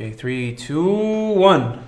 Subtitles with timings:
[0.00, 0.82] Okay, three, two,
[1.34, 1.84] one.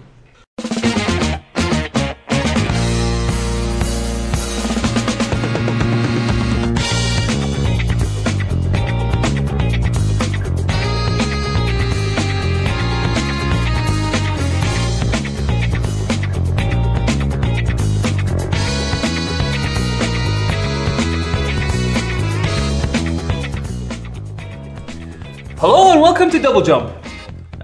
[25.57, 27.02] Hello and welcome to Double Jump,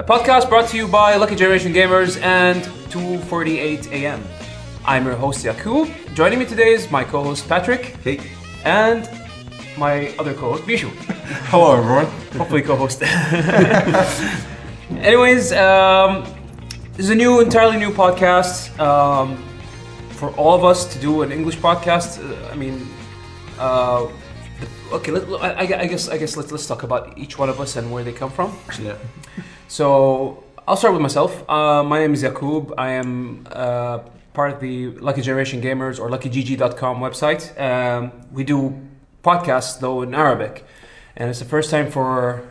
[0.09, 4.25] podcast brought to you by Lucky Generation Gamers and 248 AM.
[4.87, 5.91] I'm your host Yakub.
[6.15, 7.95] Joining me today is my co-host Patrick.
[8.03, 8.19] Hey.
[8.65, 9.07] And
[9.77, 10.89] my other co-host Bishu.
[11.52, 12.07] Hello, everyone.
[12.39, 13.02] Hopefully co-host.
[14.91, 16.25] Anyways, um,
[16.95, 19.37] this is a new, entirely new podcast um,
[20.13, 22.16] for all of us to do an English podcast.
[22.19, 22.88] Uh, I mean,
[23.59, 24.09] uh,
[24.91, 25.13] okay.
[25.13, 27.93] Let, I, I guess I guess let's let's talk about each one of us and
[27.93, 28.57] where they come from.
[28.80, 28.97] Yeah.
[29.69, 31.49] So I'll start with myself.
[31.49, 32.73] Uh, my name is Yakub.
[32.79, 33.99] I am uh,
[34.33, 37.43] part of the Lucky Generation Gamers or LuckyGG.com website.
[37.60, 38.80] Um, we do
[39.23, 40.65] podcasts though in Arabic,
[41.16, 42.49] and it's the first time for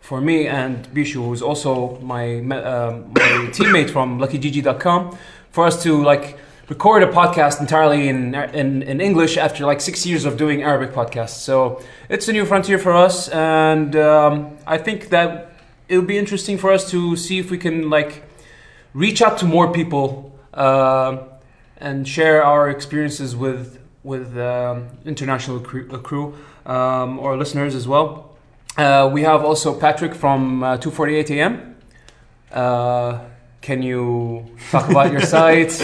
[0.00, 5.18] for me and Bishu, who's also my um, my teammate from LuckyGG.com,
[5.50, 6.38] for us to like
[6.68, 10.94] record a podcast entirely in, in in English after like six years of doing Arabic
[10.94, 11.40] podcasts.
[11.40, 15.51] So it's a new frontier for us, and um, I think that
[15.92, 18.22] it'll be interesting for us to see if we can like
[18.94, 21.18] reach out to more people uh,
[21.76, 26.34] and share our experiences with with um, international crew, uh, crew
[26.66, 28.36] um, or listeners as well.
[28.76, 31.76] Uh, we have also Patrick from uh, 248 AM.
[32.50, 33.20] Uh,
[33.60, 35.78] can you talk about your site?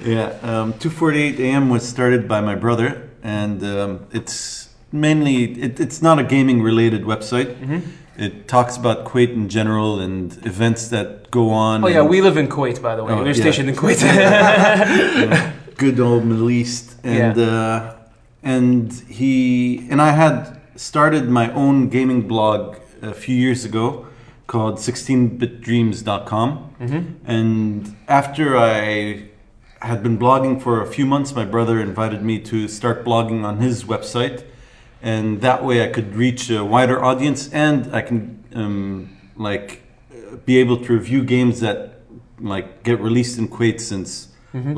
[0.00, 0.26] Yeah.
[0.42, 6.18] Um, 248 AM was started by my brother, and um, it's mainly it, it's not
[6.18, 7.56] a gaming related website.
[7.56, 8.03] Mm-hmm.
[8.16, 11.82] It talks about Kuwait in general and events that go on.
[11.84, 13.12] Oh yeah, we live in Kuwait, by the way.
[13.12, 13.32] Oh, We're yeah.
[13.32, 14.00] stationed in Kuwait.
[15.76, 17.44] good old Middle East, and Yeah.
[17.44, 17.96] uh,
[18.42, 24.06] and he and I had started my own gaming blog a few years ago
[24.46, 26.70] called 16bitdreams.com.
[27.26, 29.28] And after I
[29.80, 33.58] had been blogging for a few months, my brother invited me to start blogging on
[33.58, 34.44] his website,
[35.12, 38.18] and that way I could reach a wider audience and I can
[38.54, 39.08] um,
[39.48, 39.68] like
[40.10, 41.76] uh, be able to review games that
[42.40, 44.28] like get released in Kuwait since.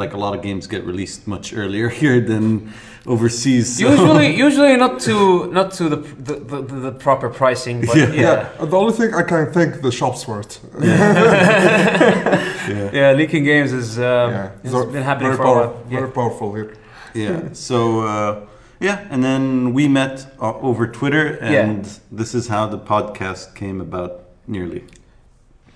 [0.03, 2.72] Like a lot of games get released much earlier here than
[3.04, 3.76] overseas.
[3.76, 5.16] so- usually, usually not to
[5.59, 5.97] not to the
[6.28, 8.12] the, the, the proper pricing, but Yeah.
[8.12, 8.22] yeah.
[8.59, 8.65] Yeah.
[8.72, 10.53] the only thing I can thank the shops for it.
[10.82, 12.91] yeah.
[12.92, 15.82] Yeah, leaking games is um, yeah, it's So, been happening very for power- a while.
[15.91, 15.98] Yeah.
[16.00, 16.75] Very powerful here.
[17.15, 17.53] Yeah.
[17.53, 18.47] So uh,
[18.81, 23.81] yeah, and then we met uh, over Twitter, and this is how the podcast came
[23.81, 24.22] about.
[24.48, 24.84] Nearly.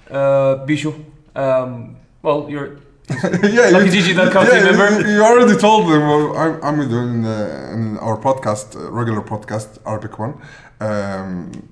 [0.08, 0.94] Uh, Bishu,
[1.34, 2.78] um, well, you're
[3.10, 5.08] yeah, LuckyGG.com team member?
[5.08, 6.02] You, you already told them.
[6.06, 10.40] Well, I'm, I'm doing uh, in our podcast, uh, regular podcast, Arabic one.
[10.80, 11.68] Um,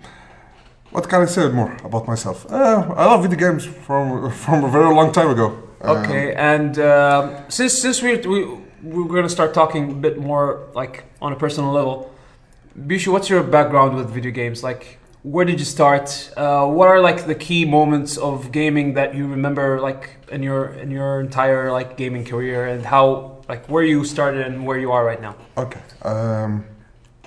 [0.90, 2.50] what can I say more about myself?
[2.50, 5.56] Uh, I love video games from from a very long time ago.
[5.80, 6.34] Um, okay.
[6.34, 11.32] And um, since since we're, we we're gonna start talking a bit more like on
[11.32, 12.14] a personal level,
[12.86, 14.62] Bishu, what's your background with video games?
[14.62, 16.32] Like, where did you start?
[16.36, 20.66] Uh, what are like the key moments of gaming that you remember, like in your
[20.68, 24.92] in your entire like gaming career, and how like where you started and where you
[24.92, 25.34] are right now?
[25.56, 25.80] Okay.
[26.02, 26.64] Um,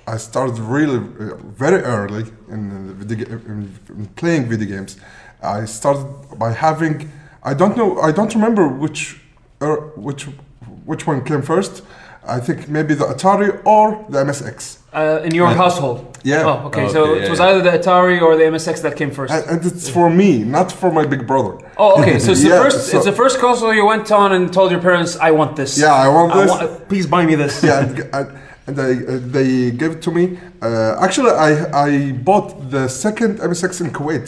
[0.07, 4.97] I started really uh, very early in, video, in, in playing video games.
[5.43, 6.05] I started
[6.39, 7.11] by having
[7.43, 9.19] I don't know I don't remember which
[9.59, 10.27] uh, which
[10.91, 11.73] which one came first.
[12.37, 14.57] I think maybe the Atari or the MSX.
[14.93, 15.99] Uh, in your Uh, household?
[16.31, 16.49] Yeah.
[16.49, 16.85] Oh, okay.
[16.85, 17.47] Oh, so okay, it was yeah.
[17.49, 19.31] either the Atari or the MSX that came first.
[19.35, 21.53] And, and it's for me, not for my big brother.
[21.83, 22.17] oh, okay.
[22.25, 22.79] So it's the first.
[22.89, 25.71] so- it's the first console you went on and told your parents, "I want this.
[25.85, 26.49] Yeah, I want I this.
[26.53, 28.27] want, please buy me this." yeah, and, and,
[28.67, 29.49] and they uh, they
[29.81, 30.23] gave it to me.
[30.67, 31.51] Uh, actually, I
[31.87, 31.89] I
[32.29, 34.27] bought the second MSX in Kuwait.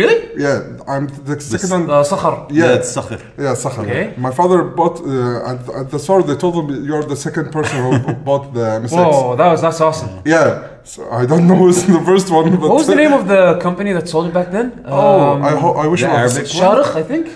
[0.00, 0.18] Really?
[0.44, 0.56] Yeah,
[0.92, 1.84] I'm the second one.
[1.88, 2.34] Uh, Sakhr.
[2.50, 2.74] Yeah.
[2.78, 3.18] it's Sakhr.
[3.44, 3.82] Yeah, Sakhr.
[3.84, 4.04] Okay.
[4.26, 6.20] My father bought uh, at, at the store.
[6.24, 8.96] They told him you're the second person who bought the MSX.
[8.96, 10.12] Whoa, that was that's awesome.
[10.24, 10.48] Yeah,
[10.82, 12.50] so I don't know who's the first one.
[12.50, 14.68] But What was the name of the company that sold it back then?
[14.84, 17.26] Oh, Um, I, ho- I wish the it was Arabic Sharikh, I think.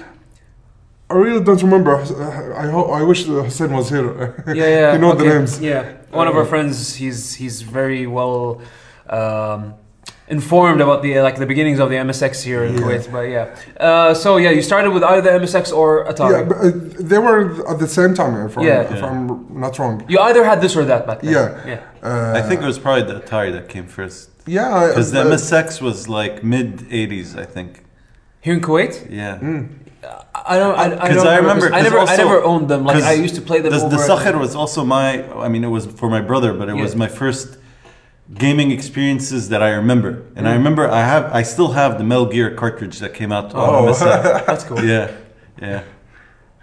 [1.11, 1.95] I really don't remember.
[2.65, 4.09] I ho- I wish Hussein was here.
[4.49, 4.93] Yeah, yeah.
[4.95, 5.53] you know the names.
[5.61, 6.77] Yeah, one of our friends.
[7.01, 8.61] He's he's very well
[9.19, 9.61] um,
[10.31, 12.81] informed about the like the beginnings of the MSX here in Yeah.
[12.81, 13.13] Kuwait.
[13.13, 13.47] But yeah,
[13.89, 16.33] uh, so yeah, you started with either the MSX or Atari.
[16.33, 16.71] Yeah, but, uh,
[17.11, 17.41] they were
[17.73, 18.33] at the same time.
[18.47, 18.95] If, I'm, Yeah.
[18.95, 20.05] if I'm not wrong.
[20.09, 21.33] You either had this or that back then.
[21.33, 21.49] Yeah.
[21.73, 21.81] Yeah.
[22.03, 24.31] Uh, I think it was probably the Atari that came first.
[24.47, 27.85] Yeah, Because the uh, MSX was like mid 80s, I think.
[28.41, 29.39] Here in Kuwait, Yeah.
[30.55, 30.77] I don't.
[30.79, 31.99] I, I Because don't I remember, I never.
[31.99, 32.85] I never owned them.
[32.85, 33.97] Like I used to play them The, over.
[33.97, 35.09] the Sakhr was also my.
[35.47, 37.59] I mean, it was for my brother, but it was my first
[38.35, 40.23] gaming experiences that I remember.
[40.37, 40.51] And Mm.
[40.51, 43.69] I remember I have, I still have the Metal Gear cartridge that came out on
[43.75, 43.87] Oh.
[43.89, 44.47] MSX.
[44.47, 44.85] That's cool.
[44.85, 45.11] yeah,
[45.63, 45.83] yeah,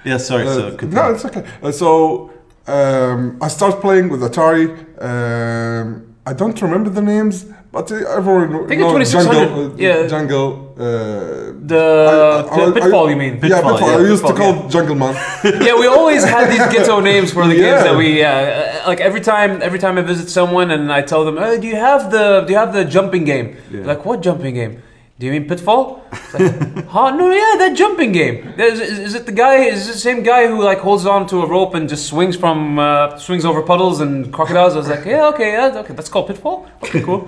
[0.03, 0.17] yeah.
[0.17, 0.95] Sorry, so Uh, continue.
[1.03, 1.44] no, it's okay.
[1.63, 2.31] Uh, so
[2.67, 4.67] um, I started playing with Atari.
[5.01, 9.71] Um, I don't remember the names, but everyone I think it's knows Jungle.
[9.71, 10.07] uh, yeah.
[10.07, 10.64] Jungle.
[10.77, 13.33] Uh, The, the pitfall, I- you mean?
[13.36, 13.89] yeah, Pitfall, Pitfall.
[13.92, 15.13] yeah, I used to Pitfall, call Jungle Man.
[15.68, 19.00] yeah, we always had these ghetto names for the games that we uh, like.
[19.00, 22.12] Every time, every time I visit someone and I tell them, hey, "Do you have
[22.12, 23.86] the Do you have the jumping game?" Yeah.
[23.92, 24.81] Like, what jumping game?
[25.18, 25.86] Do you mean Pitfall?
[26.12, 27.10] It's like, huh?
[27.19, 28.36] No, yeah, that jumping game.
[28.60, 29.56] Is, is, is it the guy?
[29.75, 32.36] Is it the same guy who like holds on to a rope and just swings
[32.36, 34.74] from uh, swings over puddles and crocodiles?
[34.75, 36.68] I was like, yeah, okay, yeah, okay, that's called Pitfall.
[36.83, 37.22] Okay, cool.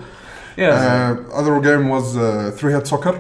[0.57, 1.15] Yeah.
[1.31, 3.15] Uh, other game was uh, three head soccer.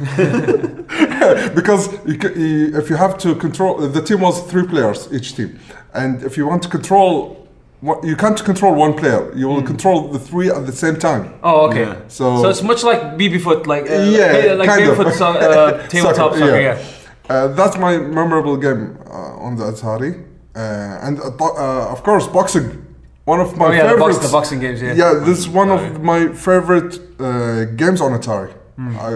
[1.54, 5.34] because you, ca- you, if you have to control, the team was three players each
[5.36, 5.58] team,
[5.94, 7.46] and if you want to control,
[7.80, 9.32] one- you can't control one player.
[9.34, 11.34] You will control the three at the same time.
[11.42, 11.82] oh, okay.
[11.82, 11.96] yeah.
[12.08, 14.96] So, So it's much like Babyfoot, like uh, Yeah, hey, like kind of.
[14.96, 16.60] Babyfoot so, uh, tabletop Soccer, soccer.
[16.60, 16.78] yeah.
[16.78, 17.34] Yeah.
[17.34, 20.12] uh, that's my memorable game uh, on the Atari,
[20.54, 22.86] uh, and uh, uh, of course boxing.
[23.26, 24.80] One of my Oh yeah, the, box, the boxing games.
[24.82, 24.94] Yeah.
[24.94, 28.52] Yeah, this is one Oh, of my favorite uh, games on Atari.
[28.80, 28.96] Hmm.
[28.96, 29.12] I,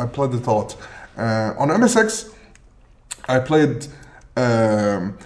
[0.00, 0.76] I, I played it a lot.
[1.16, 2.32] Uh, on MSX,
[3.28, 3.86] I played.
[4.36, 5.16] Um,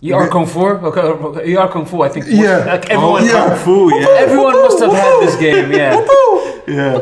[0.00, 0.28] Yie Ar Yeah.
[0.30, 0.66] Kung Fu.
[0.66, 2.00] Okay, okay, Yie Ar Kung Fu.
[2.02, 2.24] I think.
[2.28, 2.64] Yeah.
[2.64, 3.22] Like everyone.
[3.22, 3.48] oh, yeah.
[3.48, 5.70] Kung Fu, yeah, Everyone must have had this game.
[5.70, 6.06] Yeah.
[6.66, 6.98] yeah,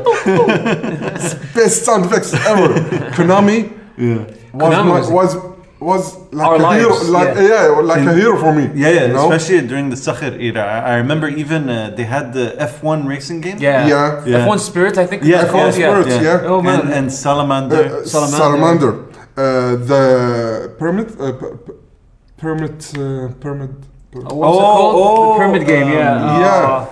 [1.55, 2.69] best sound effects ever.
[3.17, 4.25] Konami yeah.
[4.53, 7.69] was Konami my, was- was was like Our a hero, like yeah.
[7.69, 8.64] yeah, like a hero for me.
[8.75, 9.31] Yeah, yeah, you know?
[9.31, 10.62] especially during the Sakhr era.
[10.64, 13.58] I, I remember even uh, they had the F1 racing game.
[13.58, 13.87] Yeah.
[13.87, 14.25] Yeah.
[14.26, 14.46] Yeah.
[14.46, 15.23] F1 Spirit, I think.
[15.23, 15.70] Yeah, F1 yeah.
[15.70, 16.40] Spirit, yeah.
[16.50, 16.81] Oh man.
[16.81, 17.76] and, and Salamander.
[17.76, 18.37] Uh, Salamander.
[18.38, 18.93] Salamander.
[19.37, 23.75] Uh, the permit, uh, p- p- uh, pyramid.
[24.14, 24.94] Uh, what was it Oh, called?
[24.96, 25.88] oh, the Pyramid Game.
[25.93, 26.14] Yeah.
[26.17, 26.87] um, yeah.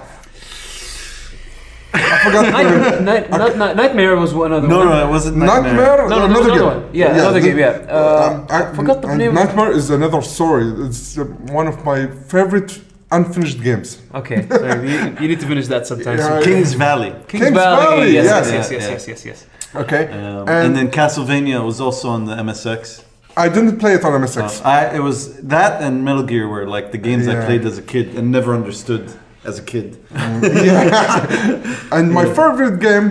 [1.95, 2.53] I forgot.
[2.53, 4.89] Night, night, night, night, Nightmare was one other no, one.
[4.89, 5.75] no, it wasn't Nightmare.
[5.75, 6.65] No, no, another there's game.
[6.67, 6.91] one.
[6.93, 7.71] Yeah, another the- game, yeah.
[7.71, 9.35] Um, uh, I forgot the name.
[9.35, 10.67] Nightmare is another story.
[10.87, 11.25] It's uh,
[11.59, 12.81] one of my favorite
[13.13, 14.01] unfinished games.
[14.15, 16.19] Okay, sorry, you, you need to finish that sometime.
[16.19, 16.45] Yeah, soon.
[16.45, 17.11] Kings Valley.
[17.29, 17.85] Kings, Kings Valley.
[17.85, 18.51] Valley, Yes, yes.
[18.53, 19.47] yes, yes, Yeah, yes, yes, yes, yes.
[19.83, 20.05] Okay.
[20.07, 23.03] Um, And- and, then Castlevania was also on the MSX.
[23.37, 24.65] I didn't play it on MSX.
[24.65, 27.77] Uh, I, it was that and Metal Gear were like the games I played as
[27.79, 29.13] a kid and never understood
[29.45, 29.99] as a kid.
[30.15, 31.77] yeah.
[31.93, 33.09] and my favorite game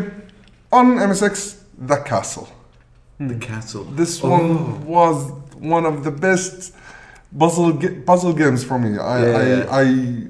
[0.71, 2.47] on MSX, The Castle.
[3.19, 3.83] The castle.
[3.99, 4.29] This Oh.
[4.29, 5.17] one was
[5.75, 6.73] one of the best
[7.41, 8.91] puzzle ga- puzzle games for me.
[8.97, 9.79] I, Yeah, I, yeah.
[9.81, 9.85] I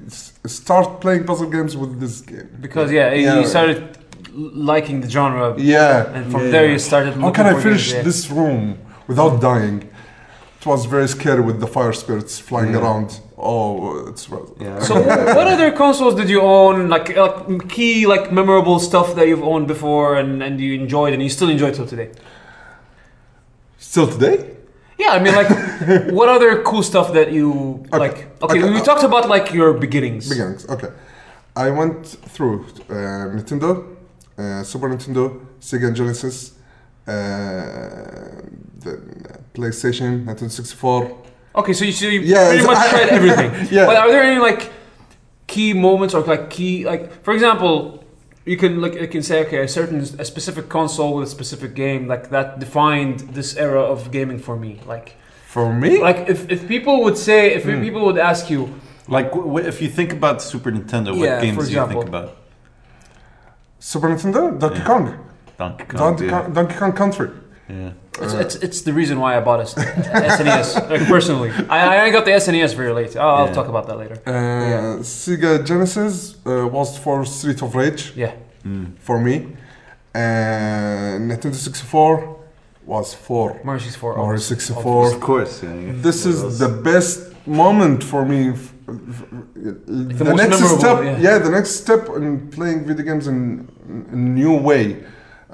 [0.06, 2.48] s- start playing puzzle games with this game.
[2.60, 3.40] Because yeah, Yeah.
[3.40, 3.80] you started
[4.72, 6.12] liking the genre, Yeah.
[6.16, 6.72] and from Yeah, there yeah.
[6.72, 7.14] you started.
[7.14, 8.02] How can I finish games, yeah.
[8.10, 8.78] this room
[9.10, 9.40] without mm.
[9.50, 9.76] dying?
[10.60, 12.80] It was very scary with the fire spirits flying Yeah.
[12.82, 13.08] around.
[13.46, 14.26] Oh, it's
[14.58, 14.80] Yeah.
[14.88, 14.94] So,
[15.36, 16.88] what other consoles did you own?
[16.88, 21.22] Like, like key, like memorable stuff that you've owned before, and, and you enjoyed, and
[21.22, 22.10] you still enjoy till today.
[23.78, 24.50] still today.
[24.98, 25.50] Yeah, I mean, like,
[26.18, 27.50] what other cool stuff that you
[27.92, 27.98] Okay.
[27.98, 28.16] like?
[28.42, 30.28] Okay, Okay, we uh, talked about like your beginnings.
[30.28, 30.66] Beginnings.
[30.68, 30.88] Okay,
[31.56, 32.94] I went through uh,
[33.36, 33.70] Nintendo,
[34.38, 35.22] uh, Super Nintendo,
[35.60, 36.52] Sega Genesis,
[37.06, 37.12] uh,
[38.84, 38.92] the
[39.54, 41.18] PlayStation, Nintendo 64.
[41.56, 43.50] Okay, so you, so you Yeah, pretty much I- tried everything.
[43.70, 43.86] Yeah.
[43.86, 44.72] But are there any like
[45.46, 48.04] key moments or like key like for example,
[48.44, 51.74] you can like you can say okay, a certain a specific console with a specific
[51.74, 54.80] game like that defined this era of gaming for me.
[54.86, 57.80] Like For me, like if, if people would say if Hmm.
[57.80, 58.68] people would ask you
[59.06, 62.06] Like, w- w- if you think about Super Nintendo, what Yeah, games do you think
[62.08, 62.28] about?
[63.78, 64.86] Super Nintendo, Donkey Yeah.
[64.90, 65.04] Kong,
[65.58, 65.98] Donkey Kong.
[66.00, 66.30] Donkey, yeah.
[66.32, 67.28] Kong, Donkey Kong Country.
[67.68, 67.90] yeah.
[68.22, 69.74] It's, Uh, it's, it's the reason why I bought a s-
[70.38, 71.50] SNES like personally.
[71.68, 73.16] I, I got the SNES very late.
[73.16, 73.52] I'll, I'll Yeah.
[73.58, 74.16] talk about that later.
[74.26, 74.98] Uh, Yeah.
[75.02, 76.14] Sega Genesis
[76.46, 78.32] uh, was for Street of Rage Yeah.
[78.64, 78.86] Mm.
[78.98, 79.34] for me,
[80.14, 82.36] and Nintendo 64
[82.86, 84.16] was for Mario 64.
[84.16, 84.56] Mario obviously.
[84.56, 85.14] 64.
[85.14, 85.62] Of course.
[85.62, 85.92] Yeah, yeah.
[86.06, 86.58] This is else?
[86.58, 88.40] the best moment for me.
[88.50, 89.24] f- f-
[90.18, 91.18] The, most next step, yeah.
[91.26, 91.38] yeah.
[91.46, 94.84] the next step in playing video games in in a new way.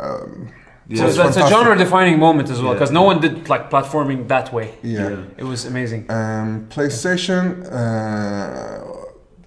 [0.05, 0.49] Um,
[0.93, 0.99] Yeah.
[1.03, 2.79] So it's that's a genre-defining moment as well, Yeah.
[2.79, 4.69] because no one did like platforming that way.
[4.83, 5.23] yeah.
[5.43, 6.01] It was amazing.
[6.19, 7.45] Um, PlayStation,
[7.81, 8.85] uh,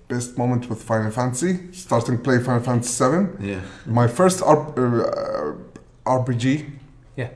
[0.07, 1.53] best moment with Final Fantasy.
[1.73, 3.37] Starting play Final Fantasy 7.
[3.41, 3.59] Yeah.
[3.85, 6.49] My first R- uh, RPG.
[7.21, 7.29] Yeah.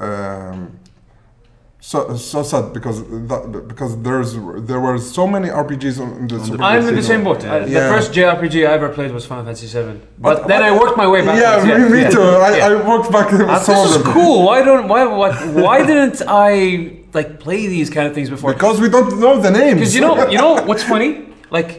[0.00, 0.78] Um,
[1.90, 2.98] so so sad because
[3.30, 4.30] that, because there's
[4.70, 7.40] there were so many RPGs on the Super I'm in the same boat.
[7.44, 7.92] Uh, The Yeah.
[7.94, 10.96] first JRPG I ever played was Final Fantasy VII, but, But- then but- I worked
[11.02, 11.36] my way back.
[11.42, 12.26] Yeah, me, me too.
[12.48, 12.68] I, Yeah.
[12.68, 14.12] I worked back with Uh, some this is them.
[14.14, 14.36] cool.
[14.48, 15.30] Why don't why why,
[15.66, 16.18] why didn't
[16.50, 16.52] I
[17.18, 18.48] like play these kind of things before?
[18.58, 19.76] Because we don't know the names.
[19.78, 21.10] Because you know you know what's funny?
[21.58, 21.70] Like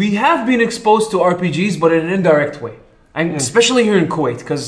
[0.00, 2.74] we have been exposed to RPGs, but in an indirect way,
[3.18, 3.42] and Hmm.
[3.44, 4.64] especially here in Kuwait, because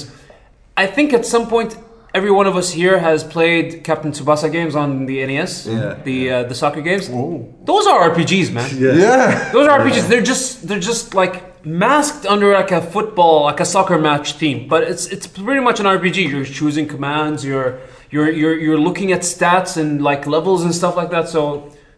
[0.85, 1.73] I think at some point.
[2.19, 5.95] Every one of us here has played Captain Tsubasa games on the NES, Yeah.
[6.09, 7.05] the uh, the soccer games.
[7.13, 7.29] Oh.
[7.71, 8.69] Those are RPGs, man.
[8.87, 9.51] yeah.
[9.55, 10.09] Those are RPGs.
[10.11, 11.35] They're just they're just like
[11.67, 14.61] masked under like a football, like a soccer match theme.
[14.73, 16.19] But it's it's pretty much an RPG.
[16.33, 17.45] You're choosing commands.
[17.51, 17.71] You're
[18.15, 21.29] you're you're you're looking at stats and like levels and stuff like that.
[21.29, 21.41] So,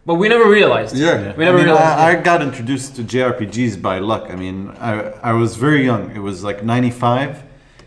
[0.07, 0.93] but we never realized.
[0.97, 1.15] Yeah.
[1.37, 1.99] We never I, mean, realized.
[2.07, 4.23] I, I got introduced to JRPGs by luck.
[4.33, 4.57] I mean,
[4.89, 4.91] I,
[5.31, 6.03] I was very young.
[6.19, 7.43] It was like 95.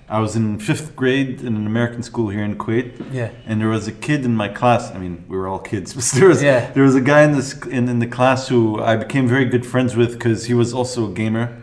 [0.08, 2.92] I was in fifth grade in an American school here in Kuwait.
[3.12, 3.30] Yeah.
[3.46, 4.90] And there was a kid in my class.
[4.94, 6.70] I mean, we were all kids, but there was Yeah.
[6.74, 9.64] there was a guy in this in, in the class who I became very good
[9.66, 11.62] friends with because he was also a gamer,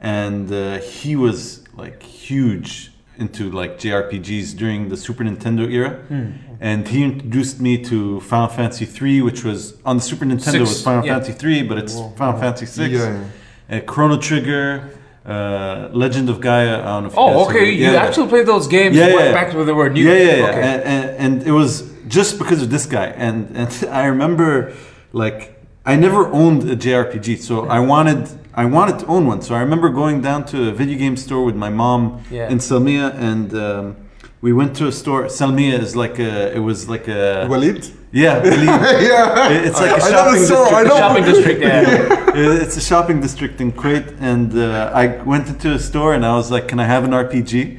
[0.00, 5.90] and uh, he was like huge into like JRPGs during the Super Nintendo era.
[6.08, 6.30] Hmm.
[6.60, 10.60] And he introduced me to Final Fantasy 3, which was on the Super Nintendo Six,
[10.60, 11.14] was Final yeah.
[11.14, 12.92] Fantasy 3, but it's Final Fantasy 6.
[12.92, 13.24] Yeah,
[13.70, 14.88] Uh, Chrono Trigger,
[15.28, 16.80] uh, Legend of Gaia.
[16.80, 17.66] I don't know if you oh, okay.
[17.66, 18.02] have- You yeah.
[18.06, 19.32] actually played those games Yeah, way yeah.
[19.38, 20.02] back when they were new.
[20.08, 20.48] Yeah, yeah, yeah.
[20.48, 20.62] Okay.
[20.70, 21.70] And, and, and it was
[22.16, 23.06] just because of this guy.
[23.26, 23.68] And, and
[24.02, 24.72] I remember,
[25.12, 25.40] like,
[25.84, 29.40] I never owned a JRPG, so I wanted I wanted to own one.
[29.40, 32.50] So I remember going down to a video game store with my mom Yeah.
[32.52, 33.96] in Salmiya, and um,
[34.40, 35.22] we went to a store.
[35.38, 37.84] Salmiya is like a, it was like a, Walid?
[38.12, 38.66] Yeah, really-
[39.08, 39.50] yeah.
[39.50, 40.72] It's like a I shopping the district.
[40.72, 41.60] I The shopping district.
[41.62, 42.62] Yeah.
[42.64, 46.34] it's a shopping district in Kuwait, and uh, I went into a store and I
[46.34, 47.78] was like, "Can I have an RPG?"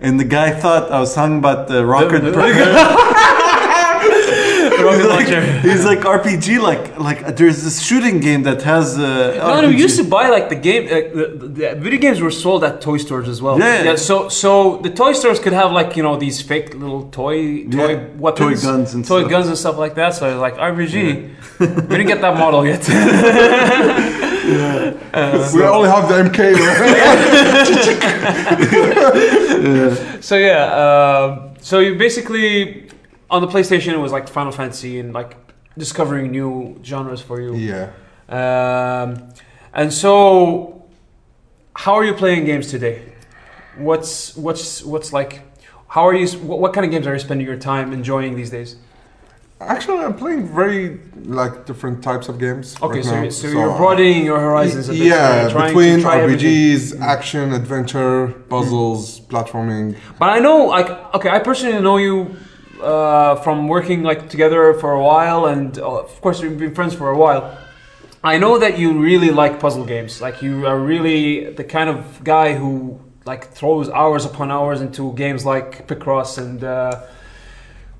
[0.00, 2.22] And the guy thought I was talking about the rocket.
[4.90, 5.42] Rocket Like, launcher.
[5.68, 8.86] he's like RPG, like like there's this shooting game that has.
[8.98, 9.02] Uh,
[9.38, 10.82] No, no, we used to buy like the game.
[10.86, 11.24] Uh, the,
[11.58, 13.56] the video games were sold at toy stores as well.
[13.58, 13.82] Yeah.
[13.84, 13.96] yeah.
[13.96, 14.50] So so
[14.86, 18.62] the toy stores could have like you know these fake little toy toy Yeah, weapons,
[18.62, 19.30] toy guns and toy stuff.
[19.34, 20.10] guns and stuff like that.
[20.14, 20.94] So like RPG.
[21.60, 21.66] we
[21.96, 22.82] didn't get that model yet.
[24.50, 26.38] We only have the MK.
[30.22, 30.64] so yeah.
[30.82, 32.86] Um, so you basically
[33.30, 35.36] on the PlayStation it was like Final Fantasy and like
[35.78, 37.54] discovering new genres for you.
[37.54, 37.92] yeah.
[38.28, 39.28] Um,
[39.72, 40.84] and so,
[41.74, 43.12] how are you playing games today?
[43.76, 45.42] What's what's what's like?
[45.88, 46.28] How are you?
[46.38, 48.76] What, what kind of games are you spending your time enjoying these days?
[49.60, 52.76] Actually, I'm playing very like different types of games.
[52.80, 53.22] Okay, right so, now.
[53.22, 55.02] you're, so, you're uh, broadening your horizons a bit.
[55.02, 56.48] Yeah, uh, you're between try everything.
[56.48, 57.00] RPGs, mm.
[57.00, 59.26] action, adventure, puzzles, mm.
[59.26, 59.96] platforming.
[60.18, 62.36] But I know, like, okay, I personally know you
[62.82, 66.94] uh, from working like together for a while, and uh, of course we've been friends
[66.94, 67.56] for a while.
[68.22, 70.20] I know that you really like puzzle games.
[70.20, 75.12] Like, you are really the kind of guy who like throws hours upon hours into
[75.14, 76.62] games like Picross and.
[76.64, 77.00] Uh,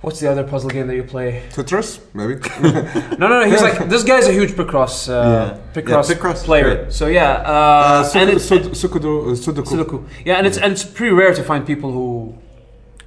[0.03, 1.43] What's the other puzzle game that you play?
[1.51, 2.37] Tetris, maybe.
[3.19, 3.51] No, no, no.
[3.51, 5.59] He's like this guy's a huge Picross, uh, Yeah.
[5.75, 6.91] Picross, Yeah, Picross player.
[6.91, 9.67] So yeah, uh, Uh, and it's Sud- Sudoku, Sudoku.
[9.67, 10.09] Sudoku.
[10.25, 12.35] Yeah, and it's and it's pretty rare to find people who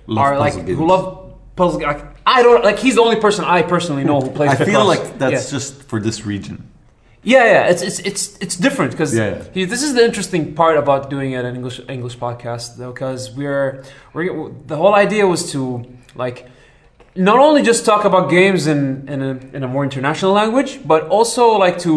[0.06, 0.77] Love are like games.
[0.77, 1.23] who love
[1.55, 1.81] puzzle.
[1.81, 2.79] Like I don't like.
[2.79, 4.51] He's the only person I personally know who plays.
[4.51, 4.86] I feel Picross.
[4.88, 5.57] like that's yeah.
[5.57, 6.69] just for this region.
[7.24, 7.72] yeah, yeah.
[7.72, 9.65] It's it's it's it's different because Yeah, yeah.
[9.65, 13.83] this is the interesting part about doing an English English podcast, though, because we're
[14.13, 16.48] we're the whole idea was to like
[17.15, 21.07] not only just talk about games in in a, in a more international language, but
[21.07, 21.93] also like to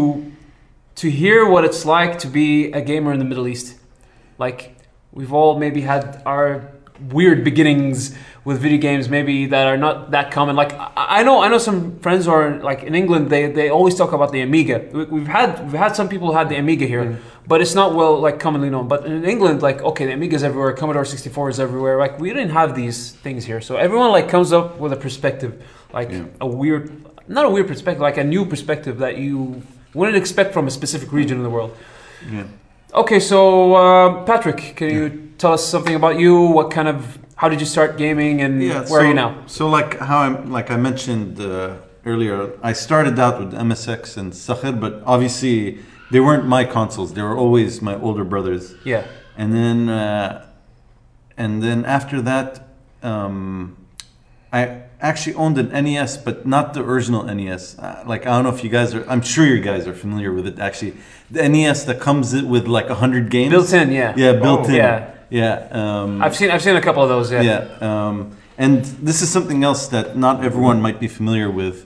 [0.97, 3.77] to hear what it's like to be a gamer in the Middle East.
[4.39, 4.77] Like
[5.13, 6.71] we've all maybe had our
[7.11, 8.15] weird beginnings
[8.47, 10.55] with video games, maybe that are not that common.
[10.55, 13.29] Like I, know, I know some friends who are like in England.
[13.29, 14.89] They, they always talk about the Amiga.
[14.93, 17.97] We, we've had we've had some people who had the Amiga here, but it's not
[17.97, 18.87] well like commonly known.
[18.87, 20.73] But in England, like okay, the Amiga's everywhere.
[20.75, 21.99] Commodore 64 is everywhere.
[21.99, 25.53] Like we didn't have these things here, so everyone like comes up with a perspective,
[25.93, 26.27] like Yeah.
[26.41, 26.85] a weird,
[27.29, 29.61] not a weird perspective, like a new perspective that you
[29.93, 31.77] wouldn't expect from a specific region in the world.
[32.31, 32.45] Yeah.
[32.95, 36.41] Okay, so uh, Patrick, can you tell us something about you?
[36.59, 39.43] What kind of, how did you start gaming, and Yeah, where are you now?
[39.47, 40.29] So like how I
[40.59, 45.79] like I mentioned uh, earlier, I started out with MSX and Sakhr, but obviously
[46.13, 47.13] they weren't my consoles.
[47.15, 48.75] They were always my older brothers.
[48.85, 49.05] Yeah,
[49.37, 50.47] And then uh,
[51.37, 52.51] and then after that,
[53.03, 53.77] um,
[54.53, 57.79] I actually owned an NES, but not the original NES.
[57.79, 59.05] Uh, like I don't know if you guys are.
[59.11, 60.59] I'm sure you guys are familiar with it.
[60.59, 60.95] Actually,
[61.31, 63.51] the NES that comes with like hundred games.
[63.51, 63.91] built in.
[63.93, 64.69] Yeah, Yeah, built Oh.
[64.71, 64.75] in.
[64.77, 65.11] Yeah.
[65.31, 65.69] Yeah.
[65.71, 67.31] Um, I've seen I've seen a couple of those.
[67.33, 67.69] Yeah, yeah.
[67.81, 71.85] Um, and this is something else that not everyone might be familiar with.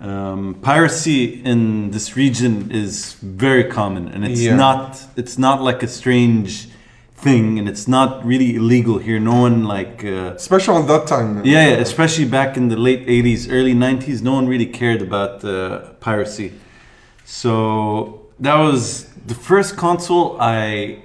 [0.00, 4.56] Um, piracy in this region is very common, and it's Yeah.
[4.56, 6.68] not it's not like a strange
[7.14, 9.18] thing, and it's not really illegal here.
[9.20, 10.04] No one like.
[10.04, 11.42] Uh, Especially at that time.
[11.44, 15.42] yeah, yeah, especially back in the late 80s, early 90s, no one really cared about
[15.44, 16.52] uh, piracy.
[17.24, 20.98] So that was the first console I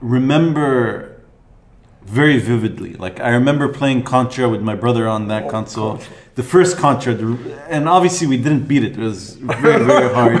[0.00, 1.10] remember
[2.02, 2.94] very vividly.
[2.94, 6.00] Like, I remember playing Contra with my brother on that console.
[6.34, 7.14] The first Contra,
[7.68, 8.92] and obviously we didn't beat it.
[8.92, 10.40] It was very, very hard.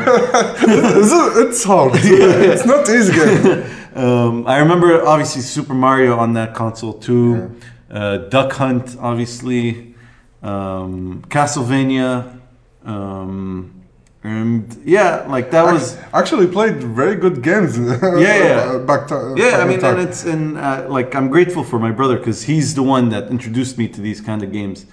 [1.42, 1.92] It's hard.
[1.96, 3.64] it's not easy game.
[3.92, 7.56] Um, I remember obviously Super Mario on that console too.
[7.90, 9.96] Uh, Duck Hunt, obviously.
[10.44, 12.38] Um, Castlevania.
[12.84, 13.79] Um,
[14.22, 15.96] and yeah, like that was.
[16.12, 17.78] Actually played very good games.
[17.78, 18.18] yeah.
[18.18, 18.78] yeah.
[18.78, 19.98] back to, Yeah, I mean, time.
[19.98, 23.28] and it's and uh, like I'm grateful for my brother because he's the one that
[23.28, 24.86] introduced me to these kind of games.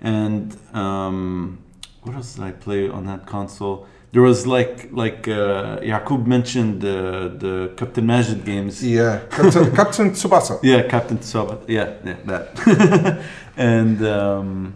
[0.00, 1.58] And um,
[2.02, 3.86] what else did I play on that console?
[4.12, 8.84] There was like like uh, Yaqub mentioned the the Captain Majid games.
[8.84, 10.58] Yeah, Captain, Captain Tsubasa.
[10.62, 11.64] Yeah, Captain Tsubasa.
[11.68, 13.24] Yeah, yeah, that.
[13.56, 14.74] and um,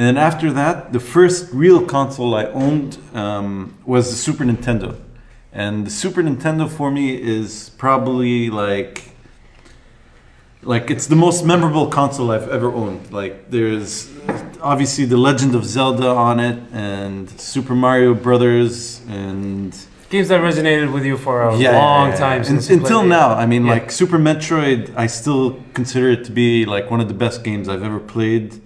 [0.00, 4.98] and then after that, the first real console I owned um, was the Super Nintendo,
[5.52, 9.12] and the Super Nintendo for me is probably like
[10.62, 13.12] like it's the most memorable console I've ever owned.
[13.12, 14.08] Like there's
[14.62, 19.76] obviously the Legend of Zelda on it, and Super Mario Brothers, and
[20.08, 22.42] Games that resonated with you for a yeah, long yeah, yeah.
[22.42, 23.34] time you until now.
[23.34, 27.18] I mean, like Super Metroid, I still consider it to be like one of the
[27.26, 28.62] best games I've ever played.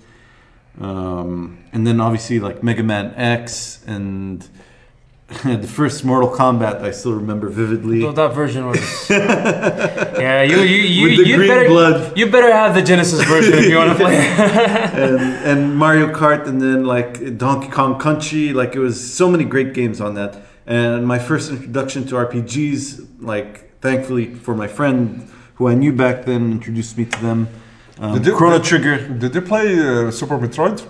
[0.81, 4.49] Um, and then obviously like Mega Man X and
[5.45, 8.03] the first Mortal Kombat, I still remember vividly.
[8.03, 9.11] So that version was.
[9.11, 12.17] yeah, you you you With the you green better blood.
[12.17, 14.17] you better have the Genesis version if you want to play.
[14.17, 18.53] and, and Mario Kart, and then like Donkey Kong Country.
[18.53, 20.43] Like it was so many great games on that.
[20.67, 26.27] And my first introduction to RPGs, like thankfully for my friend who I knew back
[26.27, 27.49] then, introduced me to them.
[28.01, 29.09] Um, Did you- Chrono did- Trigger.
[29.09, 30.85] Did you play uh, Super Metroid?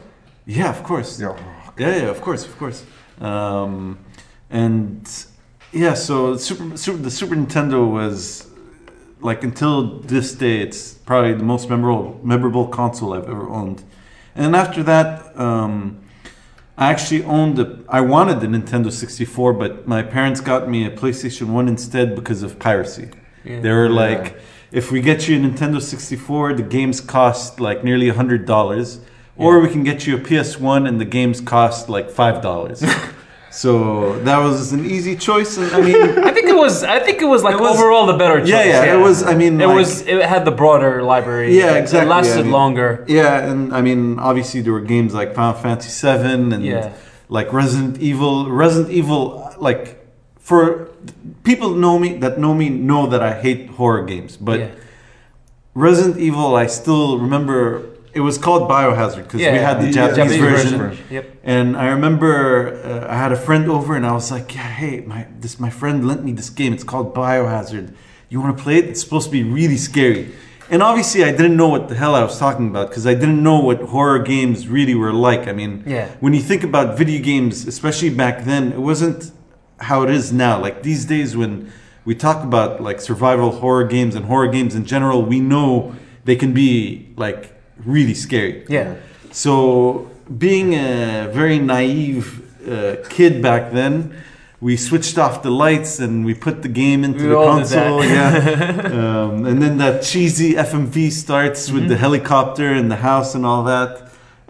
[0.46, 1.20] Yeah, of course.
[1.20, 1.36] Yeah.
[1.76, 2.84] Yeah, yeah, of course, of course.
[3.20, 3.98] Um,
[4.50, 5.08] and
[5.72, 8.46] yeah, so Super, Super, the Super Nintendo was
[9.20, 13.82] like until this day, it's probably the most memorable memorable console I've ever owned.
[14.34, 16.00] And then after that, um,
[16.76, 17.84] I actually owned the.
[17.88, 22.42] I wanted the Nintendo 64, but my parents got me a PlayStation 1 instead because
[22.42, 23.10] of piracy.
[23.44, 23.60] Yeah.
[23.60, 23.94] They were Yeah.
[24.74, 29.00] If we get you a Nintendo 64, the games cost like nearly hundred dollars,
[29.36, 32.84] or we can get you a PS1 and the games cost like five dollars.
[33.50, 35.94] so that was an easy choice, and I mean,
[36.28, 36.82] I think it was.
[36.82, 38.48] I think it was like It was- overall the better choice.
[38.48, 40.00] Yeah, yeah, it was- I mean, it like- was.
[40.06, 41.56] It had the broader library.
[41.56, 43.04] Yeah, It- exactly, It lasted I mean- longer.
[43.06, 46.90] yeah, and I mean, obviously there were games like Final Fantasy VII and Yeah.
[47.28, 48.50] like Resident Evil.
[48.50, 50.03] Resident Evil, like
[50.48, 50.62] for
[51.42, 54.58] people know me that know me know that I hate horror games, but.
[54.60, 54.70] yeah.
[55.76, 57.58] Resident Evil, I still remember
[58.12, 60.78] it was called Biohazard because we had the yeah, Japanese, Japanese version.
[60.78, 61.04] version.
[61.10, 61.24] Yep.
[61.42, 65.00] And I remember uh, I had a friend over, and I was like, "Yeah, hey,
[65.00, 66.72] my this my friend lent me this game.
[66.76, 67.86] It's called Biohazard.
[68.28, 68.84] You want to play it?
[68.90, 70.22] It's supposed to be really scary."
[70.70, 73.42] And obviously, I didn't know what the hell I was talking about because I didn't
[73.42, 75.48] know what horror games really were like.
[75.48, 76.06] I mean, Yeah.
[76.20, 79.32] when you think about video games, especially back then, it wasn't
[79.80, 80.60] how it is now.
[80.60, 81.72] Like these days, when
[82.04, 86.36] we talk about like survival horror games and horror games in general, we know they
[86.36, 87.52] can be like
[87.84, 88.64] really scary.
[88.68, 88.96] Yeah.
[89.32, 94.16] So, being a very naive uh, kid back then,
[94.60, 97.66] we switched off the lights and we put the game into We the all did
[97.66, 97.88] that.
[97.88, 98.04] console.
[98.04, 99.24] yeah.
[99.24, 101.88] um, and then that cheesy FMV starts with Mm-hmm.
[101.90, 104.03] the helicopter and the house and all that.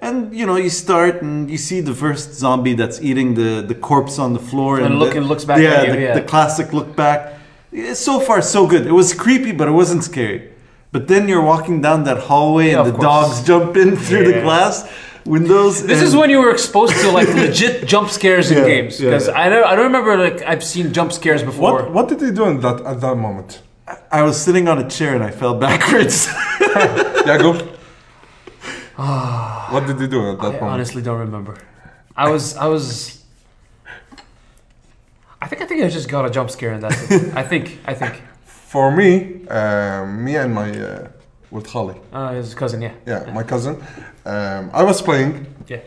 [0.06, 3.74] And you know, you start and you see the first zombie that's eating the, the
[3.88, 6.00] corpse on the floor And and look- the, and looks back yeah, at you, the,
[6.06, 6.14] yeah.
[6.20, 7.20] the classic look back.
[7.94, 8.86] So far so good.
[8.86, 10.40] It was creepy, but it wasn't scary.
[10.92, 13.04] But then you're walking down that hallway Yeah, and the course.
[13.04, 14.74] dogs jump in through the glass
[15.24, 15.74] windows.
[15.92, 19.26] This is when you were exposed to like legit jump scares in Yeah, games because
[19.28, 19.42] yeah.
[19.42, 21.72] I don't I don't remember like I've seen jump scares before.
[21.72, 23.50] What What did they do in that at that moment?
[24.18, 26.28] I was sitting on a chair and I fell backwards.
[26.60, 27.50] Yeah, go.
[28.96, 30.62] What did he do at that I moment?
[30.62, 31.56] honestly don't remember.
[32.16, 33.22] I was I was.
[35.42, 37.36] I think I think I just got a jump scare and that's it.
[37.36, 38.22] I think I think.
[38.44, 41.08] For me, uh, me and my uh,
[41.50, 42.92] with Khali, Uh, his cousin, yeah.
[43.06, 43.76] yeah, my cousin,
[44.26, 45.46] um, I was playing.
[45.68, 45.80] Yeah.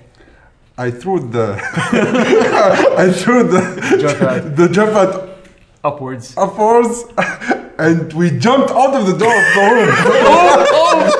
[0.78, 1.60] I threw the
[3.06, 3.62] I threw the
[4.00, 5.37] Jump the jump pad
[5.84, 6.36] upwards.
[6.38, 7.04] upwards,
[7.80, 9.90] and we jumped out of the door of the room.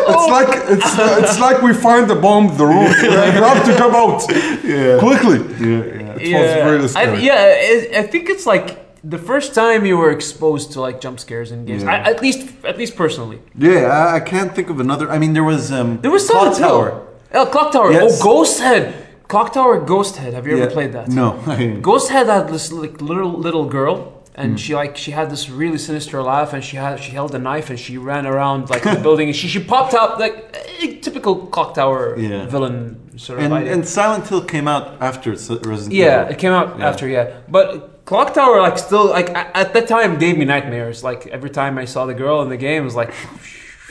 [0.14, 0.92] it's like it's
[1.24, 2.92] it's like we find the bomb the room.
[3.02, 3.12] you
[3.44, 4.22] have to come out
[4.64, 5.00] Yeah.
[5.00, 5.40] quickly.
[5.60, 5.84] Yeah,
[6.18, 6.18] yeah.
[6.20, 8.68] It was really I, yeah, I think it's like
[9.04, 11.84] the first time you were exposed to like jump scares in games.
[11.84, 11.92] Yeah.
[11.92, 13.40] I, at least, at least personally.
[13.58, 15.10] Yeah, I, I can't think of another.
[15.10, 17.08] I mean, there was um, There was Clock Silent Hill.
[17.34, 17.92] Oh, Clock Tower.
[17.92, 18.20] Yes.
[18.20, 19.08] Oh, Ghost Head.
[19.28, 20.34] Clock Tower, Ghost Head.
[20.34, 21.10] Have you ever played that?
[21.10, 21.34] No,
[21.82, 24.56] Ghost Head had this like little little girl, and Hmm.
[24.58, 27.70] she like she had this really sinister laugh, and she had she held a knife,
[27.72, 30.36] and she ran around like the building, and she she popped out like
[30.84, 32.46] a typical Clock Tower Yeah.
[32.46, 32.78] villain
[33.18, 33.74] sort of and, idea.
[33.74, 36.32] and Silent Hill came out after Resident yeah, Evil.
[36.34, 36.90] it came out Yeah.
[36.90, 39.30] after yeah, but Clock Tower like still like
[39.62, 41.04] at that time gave me nightmares.
[41.04, 43.12] Like every time I saw the girl in the game, it was like.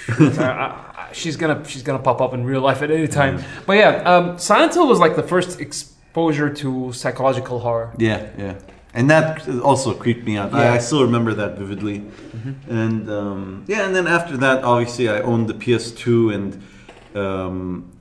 [1.12, 3.42] She's gonna she's gonna pop up in real life at any time.
[3.66, 7.92] But yeah, um, Silent Hill was like the first exposure to psychological horror.
[7.96, 8.54] Yeah, yeah.
[8.96, 10.54] And that also creeped me out.
[10.54, 10.72] I, Yeah.
[10.72, 11.98] I still remember that vividly.
[12.68, 16.48] And um, yeah, and then after that, obviously, I owned the PS2 and
[17.14, 17.92] um,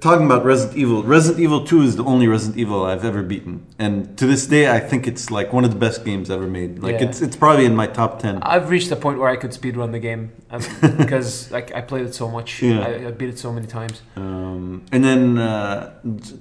[0.00, 1.02] talking about Resident Evil.
[1.02, 4.70] Resident Evil 2 is the only Resident Evil I've ever beaten, and to this day,
[4.70, 6.78] I think it's like one of the best games ever made.
[6.82, 7.06] Like Yeah.
[7.08, 8.38] it's it's probably in my top ten.
[8.42, 10.62] I've reached a point where I could speedrun the game um,
[10.98, 12.62] because like I played it so much.
[12.62, 12.80] Yeah.
[12.86, 14.02] I, I beat it so many times.
[14.16, 15.94] Um, and then uh,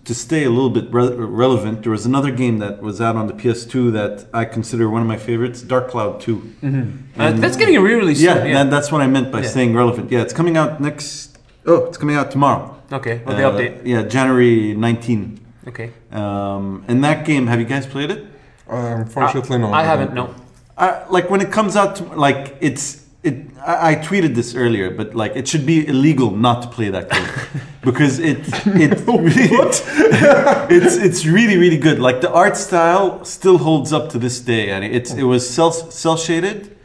[0.06, 3.28] to stay a little bit re- relevant, there was another game that was out on
[3.28, 6.34] the PS2 that I consider one of my favorites, Dark Cloud 2.
[6.36, 6.68] Uh,
[7.18, 8.22] And- that's getting a re-release.
[8.22, 9.48] Yeah, soon, and that's what I meant by Yeah.
[9.56, 10.12] saying relevant.
[10.12, 11.38] Yeah, it's coming out next.
[11.66, 12.76] Oh, it's coming out tomorrow.
[12.94, 13.22] Okay.
[13.26, 13.82] Well, the Uh, update.
[13.86, 15.40] Yeah, January 19.
[15.68, 15.90] Okay.
[16.12, 18.26] Um, and that game, have you guys played it?
[18.70, 19.74] Unfortunately, no.
[19.74, 20.14] I haven't.
[20.14, 20.34] No.
[20.78, 23.36] I, like when it comes out, to, like it's it.
[23.66, 27.10] I, I tweeted this earlier, but like it should be illegal not to play that
[27.12, 27.28] game
[27.82, 29.04] because it it
[30.72, 32.00] it's it's really really good.
[32.00, 35.72] Like the art style still holds up to this day, and it's it was cel
[35.72, 36.76] cel shaded,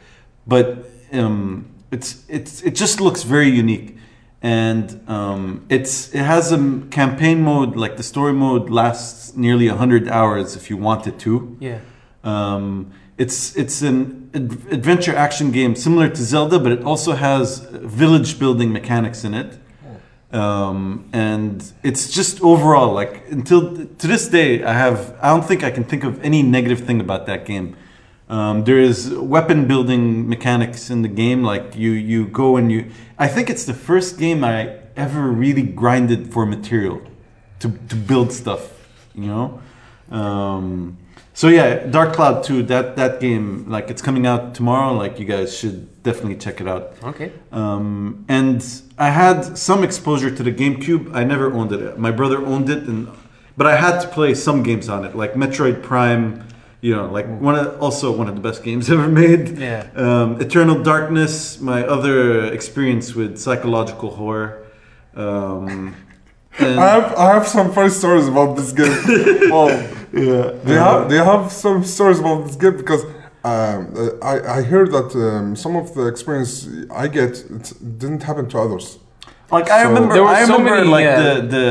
[0.45, 3.97] but um, it's it's it just looks very unique.
[4.41, 10.07] And um, it's it has a campaign mode like the story mode lasts nearly hundred
[10.07, 11.57] hours if you want it to.
[11.59, 11.79] Yeah.
[12.23, 17.59] Um, it's it's an ad- adventure action game similar to Zelda, but it also has
[17.69, 19.59] village building mechanics in it.
[20.31, 25.63] Um, and it's just overall like until to this day, I have I don't think
[25.63, 27.75] I can think of any negative thing about that game.
[28.29, 31.43] Um, there is weapon building mechanics in the game.
[31.43, 32.91] Like you you go and you.
[33.17, 37.01] I think it's the first game I ever really grinded for material
[37.59, 38.87] to to build stuff.
[39.15, 39.61] You know.
[40.11, 40.97] Um,
[41.39, 44.93] so yeah, Dark Cloud 2, that that game, like it's coming out tomorrow.
[44.93, 46.93] Like you guys should definitely check it out.
[47.01, 47.31] Okay.
[47.53, 48.61] Um, and
[48.97, 51.15] I had some exposure to the GameCube.
[51.15, 51.97] I never owned it.
[51.97, 53.07] My brother owned it, and
[53.55, 56.45] but I had to play some games on it, like Metroid Prime.
[56.81, 59.57] You know, like one of, also one of the best games ever made.
[59.57, 59.87] Yeah.
[59.95, 64.65] Um, Eternal Darkness, my other experience with psychological horror.
[65.15, 65.95] Um,
[66.59, 68.91] and- I have I have some funny stories about this game.
[69.51, 69.67] oh,
[70.13, 73.03] yeah, they have they have some stories about this game because
[73.43, 76.67] um, uh, I I hear that um, some of the experience
[77.03, 78.99] I get it didn't happen to others.
[79.51, 81.65] Like I So- remember, There were I so remember many, like uh, the the